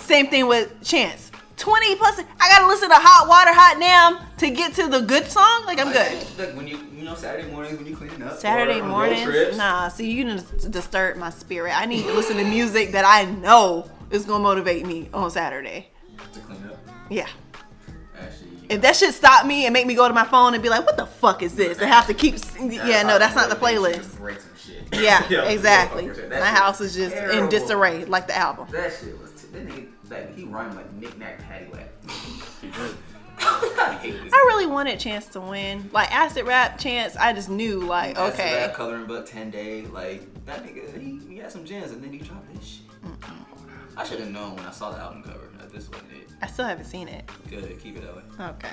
Same 0.00 0.28
thing 0.28 0.46
with 0.46 0.82
Chance. 0.84 1.30
20 1.56 1.96
plus. 1.96 2.18
I 2.40 2.48
gotta 2.48 2.66
listen 2.66 2.88
to 2.88 2.94
Hot 2.96 3.28
Water, 3.28 3.52
Hot 3.52 3.76
Damn 3.78 4.18
to 4.38 4.50
get 4.50 4.72
to 4.74 4.88
the 4.88 5.00
good 5.02 5.26
song. 5.30 5.64
Like 5.66 5.78
I'm 5.78 5.92
good. 5.92 6.26
Look, 6.38 6.56
when 6.56 6.66
you 6.66 6.78
you 6.94 7.04
know 7.04 7.14
Saturday 7.14 7.50
mornings 7.50 7.76
when 7.76 7.86
you 7.86 7.94
clean 7.96 8.22
up. 8.22 8.38
Saturday 8.38 8.80
mornings, 8.80 9.56
nah. 9.58 9.88
See, 9.88 10.10
you 10.10 10.24
disturb 10.70 11.18
my 11.18 11.28
spirit. 11.30 11.78
I 11.78 11.84
need 11.84 12.04
to 12.04 12.12
listen 12.14 12.38
to 12.38 12.44
music 12.44 12.92
that 12.92 13.04
I 13.04 13.24
know 13.30 13.90
is 14.10 14.24
gonna 14.24 14.42
motivate 14.42 14.86
me 14.86 15.10
on 15.12 15.30
Saturday. 15.30 15.88
to 16.32 16.40
clean 16.40 16.64
up. 16.64 16.78
Yeah. 17.10 17.26
Actually, 18.18 18.48
If 18.70 18.80
that 18.80 18.96
shit 18.96 19.12
stop 19.14 19.44
me 19.44 19.66
and 19.66 19.74
make 19.74 19.86
me 19.86 19.94
go 19.94 20.08
to 20.08 20.14
my 20.14 20.24
phone 20.24 20.54
and 20.54 20.62
be 20.62 20.70
like, 20.70 20.86
"What 20.86 20.96
the 20.96 21.06
fuck 21.06 21.42
is 21.42 21.54
this?" 21.56 21.78
and 21.78 21.90
have 21.90 22.06
to 22.06 22.14
keep. 22.14 22.36
Yeah, 22.58 23.02
no, 23.02 23.18
that's 23.18 23.34
not 23.36 23.50
the 23.50 23.56
playlist. 23.56 24.16
Break 24.18 24.40
some 24.40 24.50
shit. 24.56 24.98
Yeah, 24.98 25.22
exactly. 25.44 26.10
My 26.30 26.46
house 26.46 26.80
is 26.80 26.94
just 26.94 27.14
in 27.14 27.50
disarray, 27.50 28.06
like 28.06 28.26
the 28.28 28.36
album. 28.36 28.66
That 28.72 28.92
shit 28.98 29.20
was. 29.20 29.28
That 29.52 29.68
nigga, 29.68 29.88
like 30.10 30.36
he 30.36 30.44
rhymed 30.44 30.74
like 30.74 30.92
knick 30.94 31.16
knack 31.18 31.40
paddywhack. 31.42 31.88
I. 32.62 32.94
I 33.42 34.44
really 34.48 34.66
wanted 34.66 35.00
Chance 35.00 35.26
to 35.28 35.40
win. 35.40 35.88
Like 35.92 36.12
acid 36.12 36.46
rap 36.46 36.78
Chance, 36.78 37.16
I 37.16 37.32
just 37.32 37.48
knew 37.48 37.80
like, 37.80 38.18
okay, 38.18 38.52
That 38.52 38.74
coloring 38.74 39.06
book 39.06 39.26
ten 39.26 39.50
day, 39.50 39.82
like 39.86 40.44
that 40.44 40.64
nigga, 40.64 41.00
he, 41.00 41.18
he 41.28 41.38
had 41.38 41.50
some 41.50 41.64
gems, 41.64 41.92
and 41.92 42.02
then 42.02 42.12
he 42.12 42.18
dropped 42.18 42.52
this 42.54 42.66
shit. 42.66 42.82
I 43.96 44.04
should 44.04 44.20
have 44.20 44.30
known 44.30 44.56
when 44.56 44.64
I 44.64 44.70
saw 44.70 44.90
the 44.90 44.98
album 44.98 45.22
cover 45.22 45.48
that 45.58 45.72
this 45.72 45.90
wasn't 45.90 46.12
it. 46.12 46.28
I 46.42 46.46
still 46.46 46.64
haven't 46.64 46.86
seen 46.86 47.08
it. 47.08 47.28
Good, 47.48 47.78
keep 47.80 47.96
it 47.96 48.02
that 48.02 48.16
way. 48.16 48.22
Okay. 48.40 48.70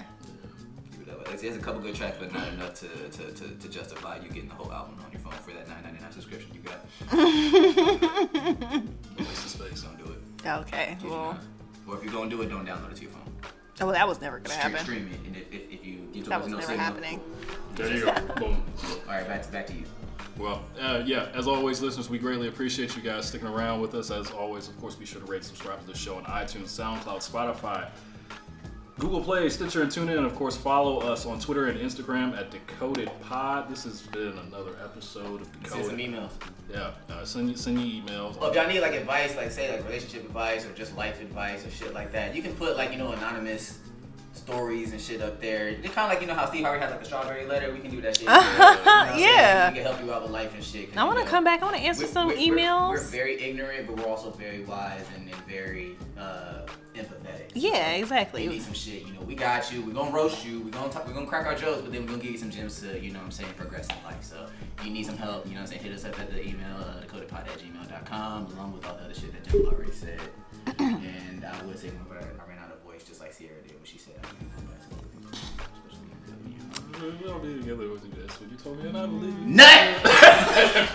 Keep 0.91 1.01
it 1.01 1.07
that 1.07 1.19
way. 1.19 1.25
It's, 1.33 1.43
it's 1.43 1.57
a 1.57 1.59
couple 1.59 1.81
good 1.81 1.95
tracks, 1.95 2.17
but 2.19 2.33
not 2.33 2.47
enough 2.49 2.73
to, 2.75 2.87
to, 2.87 3.31
to, 3.33 3.47
to 3.55 3.69
justify 3.69 4.17
you 4.17 4.29
getting 4.29 4.49
the 4.49 4.55
whole 4.55 4.71
album 4.71 4.95
on 5.03 5.11
your 5.11 5.21
phone 5.21 5.33
for 5.33 5.51
that 5.51 5.67
nine 5.67 5.83
ninety 5.83 6.01
nine 6.01 6.11
subscription 6.11 6.49
you 6.53 6.61
got. 6.61 6.79
Waste 9.19 9.49
space, 9.49 9.83
it. 9.83 9.96
Okay. 10.47 10.97
Well. 11.03 11.37
Or 11.87 11.95
if 11.97 12.03
you're 12.03 12.11
gonna 12.13 12.29
do 12.29 12.41
it, 12.41 12.49
don't 12.49 12.65
download 12.65 12.91
it 12.91 12.95
to 12.97 13.01
your 13.03 13.11
phone. 13.11 13.21
oh, 13.81 13.85
well, 13.85 13.91
that 13.93 14.07
was 14.07 14.19
never 14.19 14.39
gonna 14.39 14.49
Stream, 14.49 14.71
happen. 14.71 14.85
stream 14.85 15.09
it, 15.13 15.19
and 15.27 15.35
if, 15.37 15.53
if, 15.53 15.71
if 15.71 15.85
you 15.85 15.95
get 16.13 16.23
to 16.25 16.29
That 16.29 16.39
was 16.41 16.49
no 16.51 16.57
never 16.57 16.67
signal, 16.67 16.85
happening. 16.85 17.21
There 17.75 17.95
you 17.95 18.05
go. 18.05 18.13
Boom. 18.35 18.63
All 19.07 19.13
right, 19.15 19.27
back 19.27 19.43
to 19.43 19.51
back 19.51 19.67
to 19.67 19.73
you. 19.73 19.83
Well, 20.37 20.63
uh, 20.79 21.01
yeah, 21.05 21.29
as 21.33 21.47
always, 21.47 21.81
listeners, 21.81 22.09
we 22.09 22.17
greatly 22.19 22.47
appreciate 22.47 22.95
you 22.95 23.01
guys 23.01 23.25
sticking 23.25 23.47
around 23.47 23.81
with 23.81 23.95
us. 23.95 24.11
As 24.11 24.29
always, 24.31 24.67
of 24.67 24.77
course, 24.79 24.95
be 24.95 25.05
sure 25.05 25.21
to 25.21 25.25
rate 25.27 25.43
subscribe 25.43 25.79
to 25.81 25.87
the 25.87 25.97
show 25.97 26.17
on 26.17 26.23
iTunes, 26.25 26.65
SoundCloud, 26.67 27.27
Spotify, 27.27 27.89
Google 28.99 29.21
Play, 29.21 29.47
Stitcher, 29.49 29.83
and 29.83 29.91
TuneIn. 29.91 30.17
And 30.17 30.25
of 30.25 30.33
course, 30.35 30.57
follow 30.57 30.99
us 30.99 31.25
on 31.27 31.39
Twitter 31.39 31.67
and 31.67 31.79
Instagram 31.79 32.35
at 32.37 32.49
Decoded 32.49 33.11
Pod. 33.21 33.69
This 33.69 33.83
has 33.83 34.01
been 34.01 34.37
another 34.47 34.71
episode 34.83 35.41
of 35.41 35.47
Send 35.67 35.85
some 35.85 35.97
Decoded. 35.97 35.99
emails. 35.99 36.31
Yeah, 36.71 36.91
uh, 37.09 37.23
send, 37.23 37.49
you, 37.49 37.55
send 37.57 37.79
you 37.79 38.01
emails. 38.01 38.39
Well, 38.39 38.49
if 38.49 38.55
y'all 38.55 38.67
need 38.67 38.79
like 38.81 38.93
advice, 38.93 39.35
like 39.37 39.51
say 39.51 39.71
like 39.71 39.85
relationship 39.85 40.25
advice 40.25 40.65
or 40.65 40.73
just 40.73 40.97
life 40.97 41.21
advice 41.21 41.63
or 41.65 41.69
shit 41.69 41.93
like 41.93 42.11
that, 42.13 42.35
you 42.35 42.41
can 42.41 42.53
put 42.55 42.75
like 42.75 42.91
you 42.91 42.97
know 42.97 43.11
anonymous 43.11 43.79
stories 44.33 44.91
and 44.91 44.99
shit 44.99 45.21
up 45.21 45.39
there. 45.39 45.67
It's 45.69 45.93
kind 45.93 46.11
of 46.11 46.17
like 46.17 46.21
you 46.21 46.27
know 46.27 46.33
how 46.33 46.47
Steve 46.49 46.63
Harvey 46.65 46.79
has 46.81 46.89
like 46.91 47.01
a 47.01 47.05
strawberry 47.05 47.45
letter. 47.45 47.71
We 47.71 47.79
can 47.79 47.91
do 47.91 48.01
that 48.01 48.17
shit. 48.17 48.27
You 48.27 48.33
know 48.33 48.39
what 48.39 48.81
I'm 48.87 49.07
saying? 49.09 49.19
Yeah. 49.29 49.69
we 49.69 49.75
can 49.75 49.85
help 49.85 50.03
you 50.03 50.11
out 50.11 50.23
with 50.23 50.31
life 50.31 50.53
and 50.55 50.63
shit. 50.63 50.89
'cause, 50.89 50.97
I 50.97 51.03
want 51.05 51.19
to 51.19 51.25
know, 51.25 51.29
come 51.31 51.43
back. 51.43 51.61
I 51.61 51.65
want 51.65 51.77
to 51.77 51.83
answer 51.83 52.01
we're- 52.03 52.11
some 52.13 52.27
we're- 52.29 52.49
we're- 52.49 52.61
emails. 52.63 52.89
We're, 52.89 52.99
very 53.01 53.39
ignorant, 53.41 53.85
but 53.87 53.97
we're 53.97 54.07
also 54.07 54.31
very 54.31 54.63
wise 54.63 55.03
and, 55.15 55.27
and 55.29 55.35
very 55.47 55.95
uh, 56.19 56.61
empathetic. 56.97 57.51
yeah, 57.53 57.95
You 57.95 58.03
exactly. 58.03 58.47
need 58.47 58.61
some 58.61 58.73
shit, 58.73 59.05
you 59.05 59.13
know. 59.13 59.21
We 59.21 59.35
got 59.35 59.71
you. 59.71 59.81
We're 59.83 59.93
gonna 59.93 60.11
roast 60.11 60.45
you. 60.45 60.61
We're 60.61 60.71
gonna 60.71 60.91
talk. 60.91 61.07
We're 61.07 61.13
gonna 61.13 61.25
crack 61.27 61.45
our 61.47 61.55
jokes, 61.55 61.81
but 61.81 61.91
then 61.91 62.01
we're 62.01 62.09
gonna 62.11 62.21
give 62.23 62.31
you 62.31 62.37
some 62.37 62.49
gems 62.51 62.79
to, 62.81 62.99
you 62.99 63.11
know, 63.11 63.19
what 63.19 63.25
I'm 63.25 63.31
saying, 63.31 63.53
progress 63.55 63.87
in 63.89 63.95
life. 64.03 64.21
So 64.23 64.47
if 64.77 64.85
you 64.85 64.91
need 64.91 65.05
some 65.05 65.17
help, 65.17 65.45
you 65.45 65.53
know, 65.53 65.61
what 65.61 65.71
I'm 65.71 65.77
saying, 65.77 65.83
hit 65.83 65.93
us 65.93 66.05
up 66.05 66.19
at 66.19 66.29
the 66.31 66.41
email 66.47 66.75
uh, 66.77 67.01
decodedpod 67.05 67.47
at 67.47 67.57
gmail.com, 67.59 68.47
along 68.53 68.73
with 68.73 68.85
all 68.85 68.95
the 68.95 69.03
other 69.03 69.13
shit 69.13 69.31
that 69.33 69.43
Jim 69.51 69.65
already 69.67 69.91
said. 69.91 70.19
and 70.79 71.45
I 71.45 71.61
would 71.65 71.77
say 71.79 71.89
whenever 71.89 72.15
I 72.19 72.49
ran 72.49 72.59
out 72.59 72.71
of 72.71 72.79
voice, 72.83 73.03
just 73.03 73.19
like 73.21 73.33
Sierra 73.33 73.61
did 73.63 73.73
when 73.75 73.83
she 73.85 73.97
said, 73.97 74.15
I 74.19 74.25
can't 74.27 74.51
come 74.55 74.65
back 74.65 74.81
to 74.83 74.89
the 74.89 74.97
especially 75.31 76.07
being 76.07 76.21
good, 76.25 76.39
you 76.51 76.57
know. 76.59 77.17
We 77.19 77.25
don't 77.27 77.41
be 77.43 77.49
together 77.61 77.89
with 77.89 78.03
you. 78.05 78.11
That's 78.19 78.35
what 78.41 78.49
you 78.51 78.57
told 78.57 78.75
me, 78.83 78.89
and 78.89 78.97
I 78.97 79.05
believe 79.05 79.37
you. 79.39 79.45
Nut! 79.45 80.89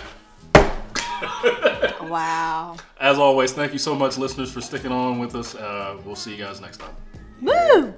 Wow. 2.09 2.77
As 2.99 3.17
always, 3.17 3.53
thank 3.53 3.73
you 3.73 3.79
so 3.79 3.95
much, 3.95 4.17
listeners, 4.17 4.51
for 4.51 4.61
sticking 4.61 4.91
on 4.91 5.19
with 5.19 5.35
us. 5.35 5.55
Uh, 5.55 5.97
we'll 6.05 6.15
see 6.15 6.31
you 6.31 6.43
guys 6.43 6.61
next 6.61 6.77
time. 6.77 6.95
Woo! 7.41 7.93